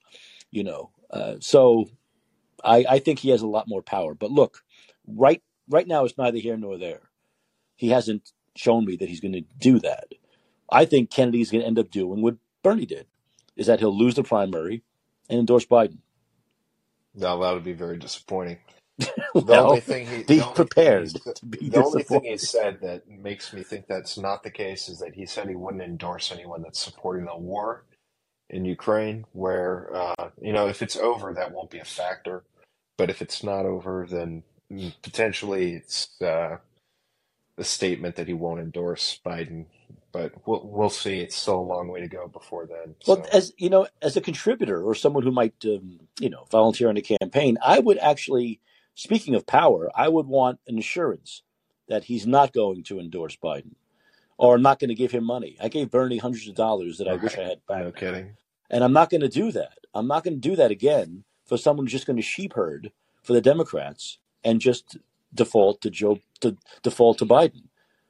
you 0.52 0.64
know. 0.64 0.92
Uh, 1.10 1.36
so 1.40 1.86
I, 2.64 2.86
I 2.90 3.00
think 3.00 3.20
he 3.20 3.30
has 3.30 3.42
a 3.42 3.48
lot 3.48 3.68
more 3.68 3.82
power. 3.82 4.14
But 4.14 4.32
look, 4.32 4.64
right 5.08 5.42
right 5.70 5.88
now 5.88 6.06
it's 6.06 6.18
neither 6.18 6.38
here 6.40 6.58
nor 6.58 6.78
there. 6.78 7.07
He 7.78 7.90
hasn't 7.90 8.34
shown 8.58 8.86
me 8.86 8.98
that 8.98 9.10
he's 9.10 9.22
going 9.22 9.34
to 9.34 9.46
do 9.60 9.80
that. 9.80 10.10
I 10.72 10.86
think 10.86 11.12
Kennedy's 11.12 11.52
going 11.52 11.62
to 11.62 11.68
end 11.68 11.80
up 11.80 11.92
doing 11.92 12.22
what 12.22 12.38
Bernie 12.64 12.88
did, 12.88 13.08
is 13.56 13.68
that 13.68 13.80
he'll 13.80 13.98
lose 13.98 14.16
the 14.16 14.24
primary 14.24 14.84
and 15.30 15.40
endorse 15.40 15.66
Biden. 15.66 16.00
no, 17.16 17.42
that 17.42 17.54
would 17.54 17.64
be 17.64 17.74
very 17.74 17.98
disappointing. 17.98 18.60
The 19.36 19.58
only 19.58 19.82
thing 19.82 20.08
he, 20.08 20.24
be 20.24 20.38
the 20.38 20.46
only 20.46 20.56
thing 20.56 20.56
prepared 20.56 21.04
he's, 21.04 21.14
to 21.14 21.46
be 21.46 21.70
the 21.70 21.84
only 21.84 22.04
thing 22.04 22.24
he 22.24 22.38
said 22.38 22.82
that 22.82 23.08
makes 23.08 23.54
me 23.54 23.64
think 23.64 23.88
that's 23.88 24.18
not 24.18 24.44
the 24.44 24.52
case 24.52 24.90
is 24.90 25.00
that 25.00 25.16
he 25.16 25.28
said 25.28 25.48
he 25.50 25.56
wouldn't 25.56 25.84
endorse 25.84 26.32
anyone 26.32 26.64
that's 26.64 26.80
supporting 26.80 27.26
the 27.26 27.38
war 27.38 27.86
in 28.50 28.66
Ukraine. 28.66 29.26
Where 29.34 29.96
uh, 29.96 30.30
you 30.42 30.54
know, 30.54 30.68
if 30.68 30.82
it's 30.82 30.98
over, 30.98 31.34
that 31.34 31.54
won't 31.54 31.70
be 31.70 31.80
a 31.80 31.86
factor. 31.86 32.44
But 32.98 33.12
if 33.12 33.22
it's 33.22 33.44
not 33.44 33.68
over, 33.68 34.08
then 34.10 34.44
potentially 35.04 35.76
it's 35.76 36.20
uh, 36.22 36.58
a 37.58 37.64
statement 37.64 38.16
that 38.16 38.28
he 38.28 38.34
won't 38.34 38.60
endorse 38.60 39.20
Biden. 39.26 39.66
But 40.12 40.48
we'll 40.48 40.62
we'll 40.66 40.90
see. 40.90 41.20
It's 41.20 41.36
still 41.36 41.60
a 41.60 41.62
long 41.62 41.90
way 41.90 42.00
to 42.02 42.08
go 42.08 42.28
before 42.28 42.66
then. 42.66 42.96
Well, 43.08 43.26
as 43.32 43.54
you 43.58 43.70
know, 43.70 43.88
as 44.02 44.16
a 44.18 44.22
contributor 44.22 44.82
or 44.82 44.96
someone 44.96 45.24
who 45.24 45.32
might, 45.32 45.54
um, 45.66 46.00
you 46.20 46.30
know, 46.30 46.46
volunteer 46.50 46.90
on 46.90 46.98
a 46.98 47.02
campaign, 47.02 47.58
I 47.64 47.80
would 47.80 47.98
actually, 48.00 48.60
speaking 48.96 49.36
of 49.36 49.46
power, 49.46 49.92
I 49.96 50.08
would 50.08 50.26
want 50.28 50.60
an 50.68 50.78
assurance 50.80 51.44
that 51.88 52.06
he's 52.06 52.26
not 52.26 52.54
going 52.54 52.84
to 52.84 53.00
endorse 53.00 53.36
Biden 53.36 53.76
or 54.38 54.58
not 54.58 54.80
going 54.80 54.90
to 54.90 54.96
give 54.96 55.12
him 55.12 55.24
money. 55.24 55.58
I 55.62 55.68
gave 55.68 55.92
Bernie 55.92 56.18
hundreds 56.18 56.48
of 56.48 56.56
dollars 56.56 56.98
that 56.98 57.08
I 57.08 57.16
wish 57.16 57.38
I 57.38 57.44
had 57.44 57.66
back, 57.68 57.84
no 57.84 57.92
kidding. 57.92 58.38
and 58.70 58.84
I'm 58.84 58.94
not 58.94 59.10
going 59.10 59.22
to 59.22 59.30
do 59.30 59.52
that. 59.52 59.80
I'm 59.94 60.08
not 60.08 60.24
going 60.24 60.40
to 60.40 60.50
do 60.50 60.56
that 60.56 60.72
again 60.72 61.24
for 61.46 61.58
someone 61.58 61.86
who's 61.86 61.92
just 61.94 62.06
going 62.08 62.18
to 62.18 62.22
sheep 62.24 62.54
herd 62.54 62.92
for 63.24 63.34
the 63.34 63.42
Democrats 63.42 64.20
and 64.44 64.62
just 64.62 64.98
default 65.34 65.82
to 65.82 65.90
Joe 65.90 66.20
to 66.40 66.58
default 66.84 67.20
to 67.20 67.26
Biden. 67.28 67.66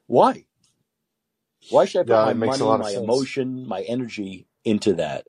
Why? 0.08 0.45
Why 1.70 1.86
should 1.86 2.02
I 2.02 2.06
put 2.06 2.22
Yeah, 2.22 2.24
my 2.24 2.34
it 2.34 2.38
makes 2.38 2.62
a 2.62 2.66
money, 2.66 2.76
my 2.76 2.91
sense. 2.91 3.30
emotion, 3.32 3.68
my 3.68 3.82
energy 3.84 4.48
into 4.66 4.94
that? 4.95 5.28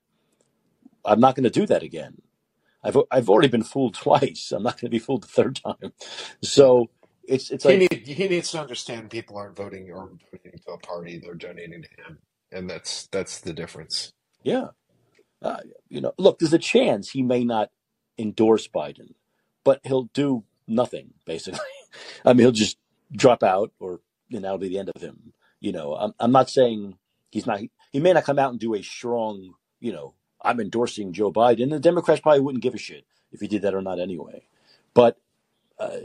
I'm 1.04 1.20
not 1.20 1.36
going 1.36 1.44
to 1.44 1.50
do 1.50 1.66
that 1.66 1.84
again. 1.84 2.22
I've 2.84 2.98
I've 3.10 3.30
already 3.30 3.48
been 3.48 3.64
fooled 3.64 3.94
twice. 3.94 4.52
I'm 4.52 4.64
not 4.64 4.74
going 4.80 4.90
to 4.90 4.96
be 4.96 5.00
fooled 5.00 5.24
the 5.24 5.28
third 5.28 5.56
time. 5.64 5.92
So 6.42 6.90
it's 7.24 7.50
it's 7.50 7.64
He 7.64 7.76
like 7.76 7.78
need 7.78 8.06
he 8.06 8.28
needs 8.28 8.52
to 8.52 8.60
understand 8.60 9.10
people 9.10 9.36
aren't 9.38 9.56
voting 9.56 9.90
or 9.92 10.10
voting 10.32 10.60
to 10.66 10.72
a 10.72 10.78
party; 10.78 11.18
they're 11.18 11.34
donating 11.34 11.82
to 11.82 11.88
him, 12.04 12.18
and 12.52 12.70
that's 12.70 13.08
that's 13.08 13.40
the 13.40 13.52
difference. 13.54 14.12
yeah, 14.44 14.68
uh, 15.42 15.58
you 15.88 16.00
know. 16.00 16.12
Look, 16.18 16.38
there's 16.40 16.52
a 16.54 16.58
chance 16.58 17.10
he 17.10 17.22
may 17.22 17.44
not 17.44 17.70
endorse 18.18 18.68
Biden, 18.68 19.14
but 19.64 19.80
he'll 19.84 20.10
do 20.14 20.44
nothing 20.68 21.14
basically. 21.26 21.60
I 22.26 22.32
mean, 22.34 22.40
he'll 22.40 22.52
just 22.52 22.78
drop 23.12 23.42
out, 23.42 23.72
or 23.78 24.00
and 24.32 24.44
that'll 24.44 24.58
be 24.58 24.68
the 24.68 24.78
end 24.78 24.90
of 24.94 25.02
him. 25.02 25.32
You 25.60 25.72
know, 25.72 25.94
I'm 25.94 26.14
I'm 26.20 26.32
not 26.32 26.50
saying 26.50 26.96
he's 27.30 27.46
not. 27.46 27.60
He 27.92 28.00
may 28.00 28.12
not 28.12 28.24
come 28.24 28.38
out 28.38 28.50
and 28.50 28.60
do 28.60 28.74
a 28.74 28.82
strong, 28.82 29.54
you 29.80 29.92
know, 29.92 30.14
I'm 30.42 30.60
endorsing 30.60 31.12
Joe 31.12 31.32
Biden. 31.32 31.70
The 31.70 31.80
Democrats 31.80 32.20
probably 32.20 32.40
wouldn't 32.40 32.62
give 32.62 32.74
a 32.74 32.78
shit 32.78 33.04
if 33.32 33.40
he 33.40 33.48
did 33.48 33.62
that 33.62 33.74
or 33.74 33.82
not 33.82 33.98
anyway. 33.98 34.44
But 34.94 35.18
uh, 35.78 35.98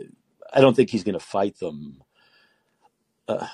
I 0.51 0.61
don't 0.61 0.75
think 0.75 0.89
he's 0.89 1.03
going 1.03 1.13
to 1.13 1.25
fight 1.25 1.59
them. 1.59 2.03
Uh, 3.27 3.47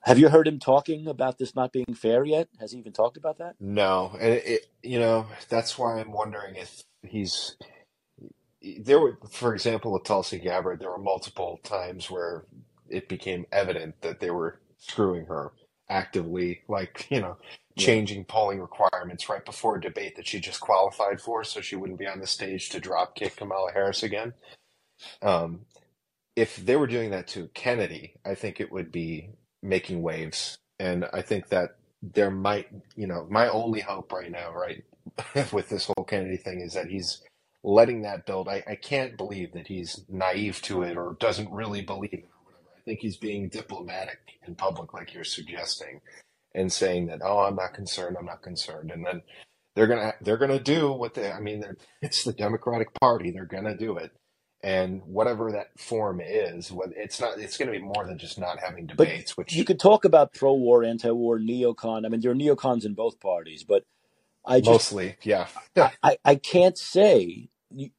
have 0.00 0.18
you 0.18 0.28
heard 0.28 0.46
him 0.46 0.58
talking 0.58 1.06
about 1.08 1.38
this 1.38 1.54
not 1.54 1.72
being 1.72 1.94
fair 1.94 2.24
yet? 2.24 2.48
Has 2.60 2.72
he 2.72 2.78
even 2.78 2.92
talked 2.92 3.16
about 3.16 3.38
that? 3.38 3.56
No, 3.60 4.16
and 4.20 4.34
it, 4.34 4.66
you 4.82 4.98
know 4.98 5.26
that's 5.48 5.78
why 5.78 5.98
I'm 5.98 6.12
wondering 6.12 6.56
if 6.56 6.84
he's 7.02 7.56
there 8.80 8.98
were, 8.98 9.18
for 9.30 9.54
example, 9.54 9.92
with 9.92 10.04
Tulsi 10.04 10.38
Gabbard, 10.38 10.80
there 10.80 10.90
were 10.90 10.98
multiple 10.98 11.60
times 11.62 12.10
where 12.10 12.44
it 12.90 13.08
became 13.08 13.46
evident 13.52 14.00
that 14.02 14.20
they 14.20 14.30
were 14.30 14.60
screwing 14.78 15.26
her 15.26 15.52
actively, 15.88 16.62
like 16.68 17.06
you 17.10 17.20
know, 17.20 17.36
changing 17.78 18.24
polling 18.24 18.60
requirements 18.60 19.28
right 19.28 19.44
before 19.44 19.76
a 19.76 19.80
debate 19.80 20.16
that 20.16 20.26
she 20.26 20.40
just 20.40 20.60
qualified 20.60 21.20
for, 21.20 21.44
so 21.44 21.60
she 21.60 21.76
wouldn't 21.76 21.98
be 21.98 22.06
on 22.06 22.20
the 22.20 22.26
stage 22.26 22.68
to 22.70 22.80
drop 22.80 23.14
kick 23.14 23.36
Kamala 23.36 23.72
Harris 23.72 24.02
again. 24.02 24.34
Um, 25.22 25.60
if 26.36 26.56
they 26.56 26.76
were 26.76 26.86
doing 26.86 27.10
that 27.10 27.28
to 27.28 27.48
Kennedy, 27.54 28.14
I 28.24 28.34
think 28.34 28.60
it 28.60 28.70
would 28.70 28.92
be 28.92 29.30
making 29.62 30.02
waves. 30.02 30.58
And 30.78 31.06
I 31.12 31.22
think 31.22 31.48
that 31.48 31.76
there 32.02 32.30
might, 32.30 32.68
you 32.94 33.06
know, 33.06 33.26
my 33.30 33.48
only 33.48 33.80
hope 33.80 34.12
right 34.12 34.30
now, 34.30 34.52
right, 34.52 34.84
with 35.52 35.68
this 35.68 35.86
whole 35.86 36.04
Kennedy 36.04 36.36
thing 36.36 36.60
is 36.60 36.74
that 36.74 36.88
he's 36.88 37.22
letting 37.64 38.02
that 38.02 38.26
build. 38.26 38.48
I, 38.48 38.62
I 38.66 38.74
can't 38.76 39.16
believe 39.16 39.52
that 39.54 39.66
he's 39.66 40.04
naive 40.08 40.60
to 40.62 40.82
it 40.82 40.96
or 40.96 41.16
doesn't 41.18 41.50
really 41.50 41.80
believe 41.80 42.24
think 42.86 43.00
he's 43.00 43.18
being 43.18 43.50
diplomatic 43.50 44.20
in 44.48 44.56
public, 44.56 44.94
like 44.94 45.14
you're 45.14 45.24
suggesting, 45.24 46.02
and 46.54 46.72
saying 46.72 47.08
that, 47.08 47.20
oh, 47.24 47.40
I'm 47.40 47.56
not 47.56 47.74
concerned, 47.74 48.16
I'm 48.20 48.26
not 48.26 48.42
concerned. 48.42 48.92
And 48.92 49.06
then 49.06 49.22
they're 49.76 49.88
gonna 49.88 50.14
they're 50.22 50.38
gonna 50.38 50.60
do 50.60 50.92
what 50.92 51.14
they 51.14 51.32
I 51.32 51.40
mean, 51.40 51.64
it's 52.02 52.24
the 52.24 52.34
Democratic 52.34 52.94
Party, 53.00 53.32
they're 53.32 53.46
gonna 53.46 53.76
do 53.78 53.98
it 53.98 54.12
and 54.64 55.02
whatever 55.06 55.52
that 55.52 55.78
form 55.78 56.20
is, 56.24 56.72
what 56.72 56.90
it's 56.96 57.20
not, 57.20 57.38
it's 57.38 57.56
to 57.70 57.78
be 57.78 57.84
more 57.84 58.06
than 58.06 58.18
just 58.18 58.38
not 58.40 58.60
having 58.60 58.86
But 58.96 59.10
debates. 59.10 59.34
you 59.50 59.64
could 59.64 59.80
talk 59.80 60.04
about 60.04 60.34
pro-war, 60.34 60.84
anti-war, 60.84 61.38
neocon. 61.38 62.06
I 62.06 62.10
mean, 62.10 62.20
there 62.20 62.32
are 62.32 62.36
neocons 62.36 62.84
in 62.86 62.94
both 62.94 63.20
parties, 63.20 63.64
but 63.64 63.84
I 64.46 64.60
just 64.60 64.84
mostly, 64.92 65.16
yeah, 65.24 65.48
I, 65.78 65.92
I 66.02 66.18
I 66.24 66.36
can't 66.36 66.78
say 66.78 67.50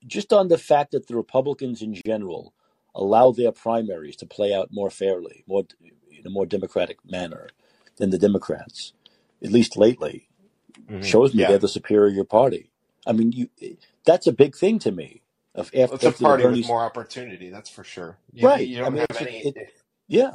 just 0.08 0.34
on 0.34 0.50
the 0.50 0.58
fact 0.60 0.92
that 0.92 1.08
the 1.08 1.16
Republicans 1.18 1.82
in 1.82 1.96
general 2.06 2.54
allow 2.98 3.32
their 3.32 3.54
primaries 3.54 4.18
to 4.18 4.28
play 4.28 4.54
out 4.56 4.70
more 4.72 4.92
fairly, 4.92 5.46
more 5.48 5.66
in 6.12 6.28
a 6.28 6.32
more 6.32 6.48
democratic 6.48 7.00
manner 7.10 7.50
than 7.98 8.12
the 8.12 8.20
Democrats, 8.20 8.94
at 9.44 9.52
least 9.54 9.78
lately, 9.78 10.30
hmm 10.90 11.02
shows 11.04 11.36
me 11.36 11.44
yeah. 11.44 11.48
they're 11.48 11.60
the 11.60 11.70
superior 11.70 12.26
party. 12.26 12.72
I 13.08 13.14
mean, 13.14 13.34
you 13.34 13.50
that's 14.06 14.28
a 14.28 14.34
big 14.34 14.56
thing 14.56 14.80
to 14.82 14.92
me. 14.92 15.24
Of 15.56 15.72
after, 15.76 15.96
it's 15.96 16.06
a 16.06 16.12
after 16.12 16.26
the 16.26 16.34
party 16.34 16.46
with 16.48 16.62
Bernie, 16.62 16.64
more 16.64 16.84
opportunity, 16.84 17.50
that's 17.50 17.70
for 17.70 17.84
sure. 17.84 18.20
You 18.34 18.48
right? 18.48 18.68
you 18.68 18.80
I 18.84 18.90
don't 18.90 18.92
mean, 18.92 19.06
have 19.10 19.18
it's 19.18 19.22
any. 19.22 19.40
it, 19.44 19.56
yeah. 20.08 20.32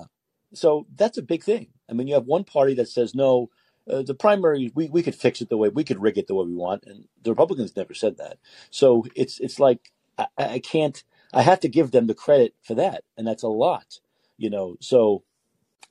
So 0.54 0.86
that's 0.96 1.18
a 1.18 1.22
big 1.22 1.44
thing. 1.44 1.68
I 1.90 1.94
mean, 1.94 2.08
you 2.08 2.14
have 2.14 2.26
one 2.26 2.44
party 2.44 2.74
that 2.74 2.88
says 2.88 3.14
no. 3.14 3.50
Uh, 3.90 4.02
the 4.02 4.14
primary, 4.14 4.72
we, 4.76 4.88
we 4.88 5.02
could 5.02 5.14
fix 5.16 5.40
it 5.42 5.50
the 5.50 5.56
way 5.58 5.68
we 5.68 5.84
could 5.84 6.00
rig 6.02 6.18
it 6.18 6.28
the 6.28 6.34
way 6.34 6.46
we 6.46 6.54
want, 6.54 6.84
and 6.86 7.06
the 7.22 7.30
Republicans 7.30 7.76
never 7.76 7.94
said 7.94 8.18
that. 8.18 8.38
So 8.70 9.06
it's 9.16 9.40
it's 9.40 9.60
like 9.60 9.92
I, 10.18 10.26
I 10.38 10.58
can't. 10.60 11.02
I 11.32 11.42
have 11.42 11.60
to 11.60 11.68
give 11.68 11.92
them 11.92 12.06
the 12.08 12.14
credit 12.14 12.54
for 12.62 12.74
that, 12.76 13.04
and 13.16 13.26
that's 13.26 13.42
a 13.44 13.48
lot, 13.48 14.00
you 14.38 14.50
know. 14.50 14.76
So 14.80 15.24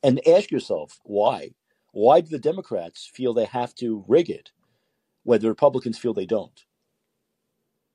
and 0.03 0.25
ask 0.27 0.51
yourself 0.51 0.99
why. 1.03 1.51
Why 1.93 2.21
do 2.21 2.29
the 2.29 2.39
Democrats 2.39 3.09
feel 3.13 3.33
they 3.33 3.45
have 3.45 3.75
to 3.75 4.05
rig 4.07 4.29
it, 4.29 4.51
where 5.23 5.39
the 5.39 5.49
Republicans 5.49 5.97
feel 5.97 6.13
they 6.13 6.25
don't? 6.27 6.65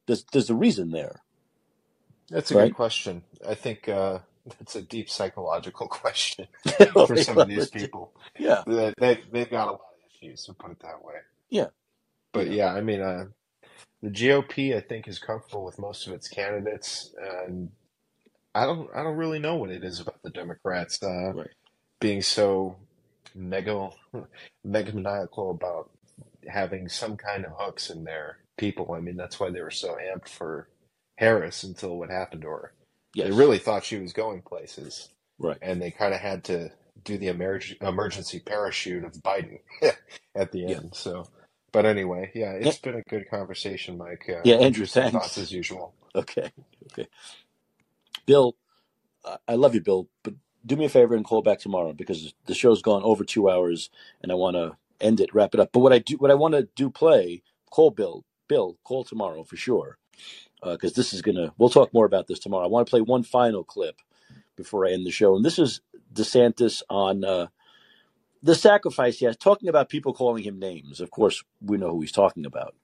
There's 0.06 0.24
there's 0.32 0.51
a 0.51 0.55
reason 0.56 0.90
there, 0.93 1.23
That's 2.31 2.51
a 2.51 2.56
good 2.56 2.73
question. 2.73 3.23
I 3.47 3.55
think 3.55 3.89
uh, 3.89 4.20
that's 4.47 4.77
a 4.77 4.82
deep 4.82 5.10
psychological 5.10 5.89
question 5.90 6.48
for 7.06 7.16
some 7.16 7.39
of 7.39 7.48
these 7.48 7.68
people. 7.68 8.14
yeah, 8.39 8.64
They, 8.66 8.94
they 8.98 9.20
they've 9.32 9.51
got 9.51 9.68
a 9.68 9.73
lot 9.73 9.81
of 9.81 10.23
issues, 10.23 10.44
to 10.47 10.55
put 10.55 10.73
it 10.73 10.81
that 10.81 11.05
way. 11.05 11.14
yeah, 11.51 11.68
But 12.32 12.48
yeah, 12.48 12.52
yeah, 12.52 12.73
I 12.73 12.82
mean, 12.82 13.02
uh, 13.02 13.27
the 14.02 14.10
GOP, 14.10 14.76
I 14.76 14.80
think, 14.80 15.08
is 15.08 15.18
comfortable 15.18 15.64
with 15.64 15.78
most 15.80 16.06
of 16.06 16.12
its 16.14 16.28
candidates, 16.28 17.14
and 17.20 17.70
I 18.54 18.66
don't 18.66 18.90
I 18.94 19.04
don't 19.04 19.16
really 19.18 19.40
know 19.40 19.56
what 19.56 19.70
it 19.70 19.84
is 19.84 20.00
about 20.00 20.22
the 20.24 20.30
Democrats 20.30 21.02
uh, 21.02 21.34
right. 21.34 21.50
being 22.00 22.22
so 22.22 22.76
mega 23.34 23.90
megamaniacal 24.66 25.52
about 25.52 25.90
having 26.48 26.88
some 26.88 27.16
kind 27.16 27.44
of 27.46 27.52
hooks 27.58 27.90
in 27.90 28.04
their 28.04 28.38
people. 28.58 28.92
I 28.94 29.00
mean, 29.00 29.16
that's 29.16 29.40
why 29.40 29.50
they 29.50 29.62
were 29.62 29.72
so 29.72 29.96
amped 29.96 30.28
for 30.28 30.68
Harris 31.18 31.64
until 31.64 31.98
what 31.98 32.10
happened 32.10 32.42
to 32.42 32.48
her. 32.50 32.74
They 33.16 33.32
really 33.32 33.58
thought 33.58 33.84
she 33.84 33.98
was 33.98 34.12
going 34.12 34.42
places, 34.42 35.10
right. 35.38 35.60
and 35.62 35.82
they 35.82 35.90
kind 35.92 36.14
of 36.14 36.20
had 36.20 36.44
to 36.44 36.70
do 37.04 37.18
the 37.18 37.28
emerg- 37.28 37.80
emergency 37.82 38.40
parachute 38.40 39.04
of 39.04 39.12
Biden 39.14 39.60
at 40.36 40.52
the 40.52 40.66
Yeah, 40.66 40.76
end. 40.76 40.94
So, 40.94 41.28
but 41.76 41.86
anyway, 41.86 42.32
yeah, 42.34 42.52
it's 42.52 42.78
been 42.78 42.96
a 42.96 43.02
good 43.02 43.30
conversation, 43.30 43.98
Mike. 43.98 44.26
Uh, 44.30 44.42
yeah. 44.44 44.56
Andrew, 44.56 44.66
interesting 44.68 45.10
thoughts 45.10 45.36
thanks. 45.36 45.38
as 45.38 45.52
usual. 45.52 45.94
Okay, 46.14 46.50
okay. 46.92 47.08
Bill, 48.26 48.56
I 49.48 49.56
love 49.56 49.74
you, 49.74 49.82
Bill, 49.82 50.08
but 50.24 50.34
do 50.66 50.76
me 50.76 50.86
a 50.86 50.88
favor 50.88 51.14
and 51.14 51.24
call 51.24 51.42
back 51.42 51.60
tomorrow 51.60 51.92
because 51.92 52.34
the 52.46 52.54
show's 52.54 52.82
gone 52.82 53.02
over 53.04 53.24
two 53.24 53.50
hours, 53.50 53.90
and 54.22 54.32
I 54.32 54.36
want 54.36 54.56
to 54.56 54.76
end 55.00 55.20
it, 55.20 55.34
wrap 55.34 55.54
it 55.54 55.60
up. 55.60 55.70
But 55.72 55.80
what 55.80 55.92
I 55.92 55.98
do, 56.00 56.16
what 56.16 56.30
I 56.30 56.34
want 56.34 56.54
to 56.54 56.68
do, 56.76 56.90
play, 56.90 57.42
call 57.70 57.90
Bill. 57.90 58.24
Bill, 58.48 58.78
call 58.84 59.04
tomorrow 59.04 59.44
for 59.44 59.56
sure, 59.56 59.98
because 60.62 60.94
this 60.94 61.12
is 61.14 61.22
gonna. 61.22 61.54
We'll 61.58 61.70
talk 61.70 61.94
more 61.94 62.06
about 62.06 62.28
this 62.28 62.40
tomorrow. 62.40 62.64
I 62.64 62.68
want 62.68 62.86
to 62.86 62.90
play 62.90 63.02
one 63.02 63.24
final 63.24 63.64
clip 63.64 64.00
before 64.56 64.86
I 64.86 64.92
end 64.92 65.06
the 65.06 65.12
show, 65.12 65.36
and 65.36 65.44
this 65.44 65.58
is 65.58 65.80
DeSantis 66.14 66.82
on 66.90 67.24
uh, 67.24 67.48
the 68.42 68.54
sacrifice. 68.54 69.20
Yes, 69.20 69.36
talking 69.36 69.68
about 69.68 69.88
people 69.88 70.12
calling 70.12 70.44
him 70.44 70.58
names. 70.58 71.00
Of 71.00 71.10
course, 71.10 71.42
we 71.60 71.78
know 71.78 71.90
who 71.90 72.00
he's 72.00 72.12
talking 72.12 72.46
about. 72.46 72.74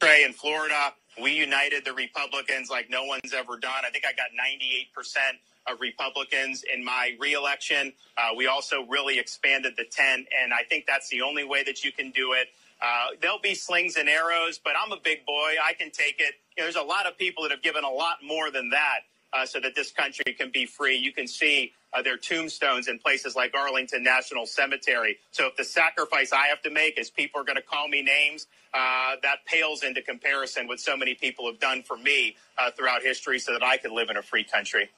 Trey, 0.00 0.24
in 0.24 0.32
Florida, 0.32 0.92
we 1.22 1.32
united 1.32 1.84
the 1.84 1.92
Republicans 1.92 2.68
like 2.70 2.90
no 2.90 3.04
one's 3.04 3.32
ever 3.32 3.56
done. 3.56 3.84
I 3.86 3.90
think 3.90 4.04
I 4.04 4.12
got 4.12 4.26
98% 4.36 5.72
of 5.72 5.80
Republicans 5.80 6.64
in 6.72 6.84
my 6.84 7.12
reelection. 7.18 7.92
Uh, 8.16 8.30
we 8.36 8.46
also 8.46 8.84
really 8.88 9.18
expanded 9.18 9.74
the 9.76 9.84
tent, 9.84 10.26
and 10.42 10.52
I 10.52 10.62
think 10.64 10.84
that's 10.86 11.08
the 11.08 11.22
only 11.22 11.44
way 11.44 11.62
that 11.64 11.84
you 11.84 11.92
can 11.92 12.10
do 12.10 12.32
it. 12.32 12.48
Uh, 12.82 13.08
there'll 13.20 13.40
be 13.40 13.54
slings 13.54 13.96
and 13.96 14.08
arrows, 14.08 14.60
but 14.62 14.74
I'm 14.78 14.92
a 14.92 15.00
big 15.02 15.24
boy. 15.24 15.54
I 15.62 15.72
can 15.72 15.90
take 15.90 16.16
it. 16.18 16.34
You 16.56 16.62
know, 16.62 16.64
there's 16.64 16.76
a 16.76 16.82
lot 16.82 17.06
of 17.06 17.16
people 17.16 17.44
that 17.44 17.52
have 17.52 17.62
given 17.62 17.84
a 17.84 17.90
lot 17.90 18.16
more 18.22 18.50
than 18.50 18.70
that 18.70 19.00
uh, 19.32 19.46
so 19.46 19.60
that 19.60 19.74
this 19.74 19.90
country 19.90 20.34
can 20.36 20.50
be 20.50 20.66
free. 20.66 20.96
You 20.96 21.12
can 21.12 21.26
see 21.26 21.72
uh, 21.94 22.02
their 22.02 22.18
tombstones 22.18 22.88
in 22.88 22.98
places 22.98 23.36
like 23.36 23.54
Arlington 23.56 24.02
National 24.04 24.46
Cemetery. 24.46 25.18
So 25.32 25.46
if 25.48 25.56
the 25.56 25.64
sacrifice 25.64 26.32
I 26.32 26.48
have 26.48 26.62
to 26.62 26.70
make 26.70 26.98
is 26.98 27.10
people 27.10 27.40
are 27.40 27.44
going 27.44 27.56
to 27.56 27.62
call 27.62 27.88
me 27.88 28.02
names, 28.02 28.46
uh, 28.74 29.16
that 29.22 29.38
pales 29.46 29.82
into 29.84 30.02
comparison 30.02 30.68
with 30.68 30.80
so 30.80 30.96
many 30.96 31.14
people 31.14 31.46
have 31.46 31.60
done 31.60 31.82
for 31.84 31.96
me 31.98 32.36
uh, 32.58 32.70
throughout 32.72 33.02
history 33.02 33.38
so 33.40 33.52
that 33.52 33.64
I 33.64 33.78
can 33.78 33.94
live 33.94 34.10
in 34.10 34.18
a 34.18 34.22
free 34.22 34.44
country. 34.44 34.90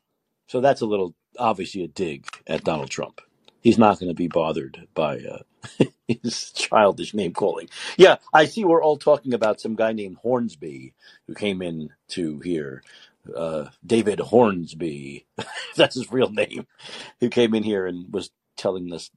So 0.48 0.60
that's 0.60 0.82
a 0.82 0.86
little 0.86 1.14
obviously 1.39 1.85
a 1.85 1.89
dig 1.89 2.27
at 2.47 2.64
Donald 2.64 2.90
Trump. 2.90 3.20
He's 3.62 3.78
not 3.78 3.98
going 3.98 4.10
to 4.10 4.14
be 4.14 4.28
bothered 4.28 4.89
by 4.94 5.18
uh, 5.20 5.39
his 6.09 6.52
childish 6.52 7.14
name 7.14 7.32
calling. 7.35 7.68
Yeah, 7.98 8.16
I 8.32 8.47
see. 8.47 8.64
We're 8.64 8.82
all 8.82 8.98
talking 8.98 9.35
about 9.35 9.60
some 9.60 9.77
guy 9.77 9.93
named 9.93 10.18
Hornsby 10.23 10.94
who 11.27 11.35
came 11.35 11.62
in 11.62 11.90
to 12.10 12.40
here. 12.40 12.85
Uh, 13.35 13.70
David 13.86 14.20
Hornsby, 14.20 15.27
that's 15.77 15.97
his 15.97 16.12
real 16.12 16.31
name, 16.31 16.66
who 17.20 17.31
came 17.31 17.55
in 17.55 17.62
here 17.65 17.86
and 17.86 18.12
was 18.12 18.31
telling 18.57 18.93
us 18.93 19.11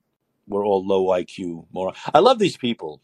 we're 0.48 0.65
all 0.65 0.86
low 0.86 1.07
IQ 1.07 1.68
moron. 1.73 1.95
I 2.14 2.19
love 2.19 2.40
these 2.40 2.57
people. 2.57 3.02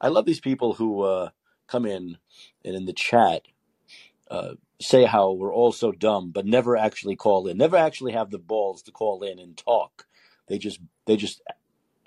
I 0.00 0.08
love 0.08 0.26
these 0.26 0.40
people 0.40 0.74
who 0.74 1.02
uh, 1.02 1.30
come 1.68 1.86
in 1.86 2.18
and 2.64 2.76
in 2.76 2.86
the 2.86 2.94
chat 2.94 3.42
uh, 4.30 4.54
say 4.80 5.04
how 5.04 5.32
we're 5.32 5.54
all 5.54 5.72
so 5.72 5.92
dumb, 5.92 6.32
but 6.32 6.46
never 6.46 6.76
actually 6.76 7.16
call 7.16 7.48
in, 7.48 7.58
never 7.58 7.76
actually 7.76 8.12
have 8.12 8.30
the 8.30 8.38
balls 8.38 8.82
to 8.84 8.92
call 8.92 9.22
in 9.24 9.38
and 9.40 9.56
talk. 9.56 10.06
They 10.48 10.58
just 10.58 10.80
they 11.06 11.16
just 11.16 11.42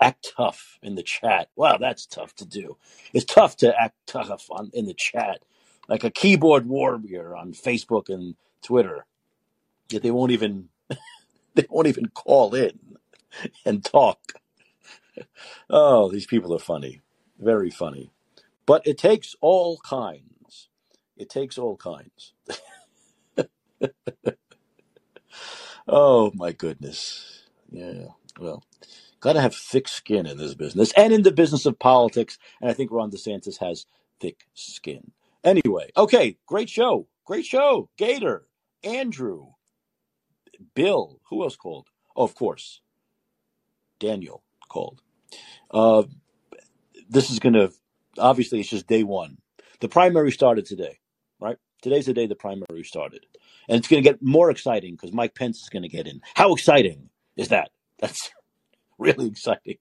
act 0.00 0.34
tough 0.36 0.78
in 0.82 0.96
the 0.96 1.04
chat. 1.04 1.50
Wow, 1.56 1.78
that's 1.78 2.06
tough 2.06 2.34
to 2.36 2.46
do. 2.46 2.78
It's 3.14 3.26
tough 3.26 3.56
to 3.58 3.74
act 3.80 3.96
tough 4.06 4.46
on 4.50 4.70
in 4.74 4.86
the 4.86 4.94
chat, 4.94 5.40
like 5.90 6.04
a 6.04 6.10
keyboard 6.12 6.66
warrior 6.68 7.36
on 7.36 7.54
Facebook 7.54 8.10
and 8.10 8.36
Twitter. 8.64 9.06
Yet 9.90 10.02
they 10.02 10.12
won't 10.12 10.32
even 10.32 10.70
they 11.56 11.66
won't 11.70 11.88
even 11.88 12.08
call 12.10 12.54
in 12.54 12.78
and 13.66 13.84
talk. 13.84 14.20
Oh, 15.70 16.10
these 16.10 16.26
people 16.26 16.54
are 16.54 16.58
funny, 16.60 17.02
very 17.38 17.70
funny. 17.70 18.12
But 18.66 18.86
it 18.86 18.98
takes 18.98 19.36
all 19.40 19.78
kinds. 19.78 20.68
It 21.16 21.30
takes 21.30 21.58
all 21.58 21.76
kinds. 21.76 22.34
Oh 25.88 26.30
my 26.34 26.52
goodness. 26.52 27.42
Yeah. 27.70 28.06
Well, 28.40 28.64
got 29.20 29.34
to 29.34 29.40
have 29.42 29.54
thick 29.54 29.88
skin 29.88 30.26
in 30.26 30.38
this 30.38 30.54
business 30.54 30.92
and 30.96 31.12
in 31.12 31.22
the 31.22 31.32
business 31.32 31.66
of 31.66 31.78
politics. 31.78 32.38
And 32.60 32.70
I 32.70 32.74
think 32.74 32.92
Ron 32.92 33.10
DeSantis 33.10 33.58
has 33.58 33.86
thick 34.20 34.46
skin. 34.54 35.12
Anyway, 35.44 35.90
okay, 35.96 36.36
great 36.46 36.68
show. 36.68 37.06
Great 37.24 37.46
show. 37.46 37.88
Gator, 37.96 38.46
Andrew, 38.84 39.46
Bill. 40.74 41.20
Who 41.30 41.42
else 41.42 41.56
called? 41.56 41.88
Oh, 42.16 42.24
of 42.24 42.34
course, 42.34 42.80
Daniel 43.98 44.42
called. 44.68 45.00
Uh, 45.70 46.02
this 47.08 47.30
is 47.30 47.38
going 47.38 47.54
to 47.54 47.72
obviously 48.18 48.60
it's 48.60 48.68
just 48.68 48.86
day 48.86 49.02
one. 49.02 49.38
The 49.80 49.88
primary 49.88 50.32
started 50.32 50.66
today, 50.66 50.98
right? 51.40 51.56
Today's 51.82 52.06
the 52.06 52.12
day 52.12 52.26
the 52.26 52.34
primary 52.34 52.84
started, 52.84 53.24
and 53.68 53.78
it's 53.78 53.88
going 53.88 54.02
to 54.02 54.08
get 54.08 54.22
more 54.22 54.50
exciting 54.50 54.94
because 54.94 55.12
Mike 55.12 55.34
Pence 55.34 55.62
is 55.62 55.70
going 55.70 55.82
to 55.82 55.88
get 55.88 56.06
in. 56.06 56.20
How 56.34 56.52
exciting 56.52 57.08
is 57.36 57.48
that? 57.48 57.70
That's 57.98 58.30
really 58.98 59.28
exciting. 59.28 59.76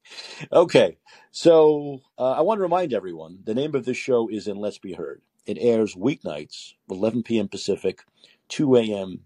Okay, 0.51 0.97
so 1.31 1.99
uh, 2.17 2.31
I 2.31 2.41
want 2.41 2.59
to 2.59 2.63
remind 2.63 2.93
everyone 2.93 3.39
the 3.43 3.55
name 3.55 3.75
of 3.75 3.83
this 3.83 3.97
show 3.97 4.29
is 4.29 4.47
And 4.47 4.59
Let's 4.59 4.77
Be 4.77 4.93
Heard. 4.93 5.21
It 5.49 5.59
airs 5.61 5.95
weeknights, 5.95 6.75
11 6.89 7.23
p.m. 7.23 7.49
Pacific, 7.49 8.03
2 8.49 8.77
a.m. 8.77 9.21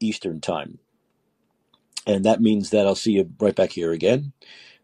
Eastern 0.00 0.40
Time. 0.40 0.80
And 2.06 2.24
that 2.24 2.42
means 2.42 2.70
that 2.70 2.86
I'll 2.86 2.96
see 2.96 3.12
you 3.12 3.30
right 3.40 3.56
back 3.56 3.72
here 3.72 3.92
again 3.92 4.32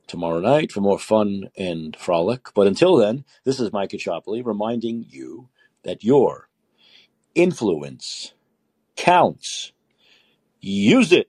tomorrow 0.09 0.41
night 0.41 0.73
for 0.73 0.81
more 0.83 0.99
fun 0.99 1.51
and 1.57 1.97
frolic. 1.97 2.49
But 2.55 2.69
until 2.69 2.97
then, 2.97 3.25
this 3.45 3.61
is 3.61 3.73
Mike 3.73 3.91
Caccioppoli 3.91 4.45
reminding 4.45 5.07
you 5.09 5.49
that 5.85 6.05
your 6.05 6.49
influence 7.35 8.35
counts. 8.97 9.73
Use 10.61 11.13
it. 11.13 11.29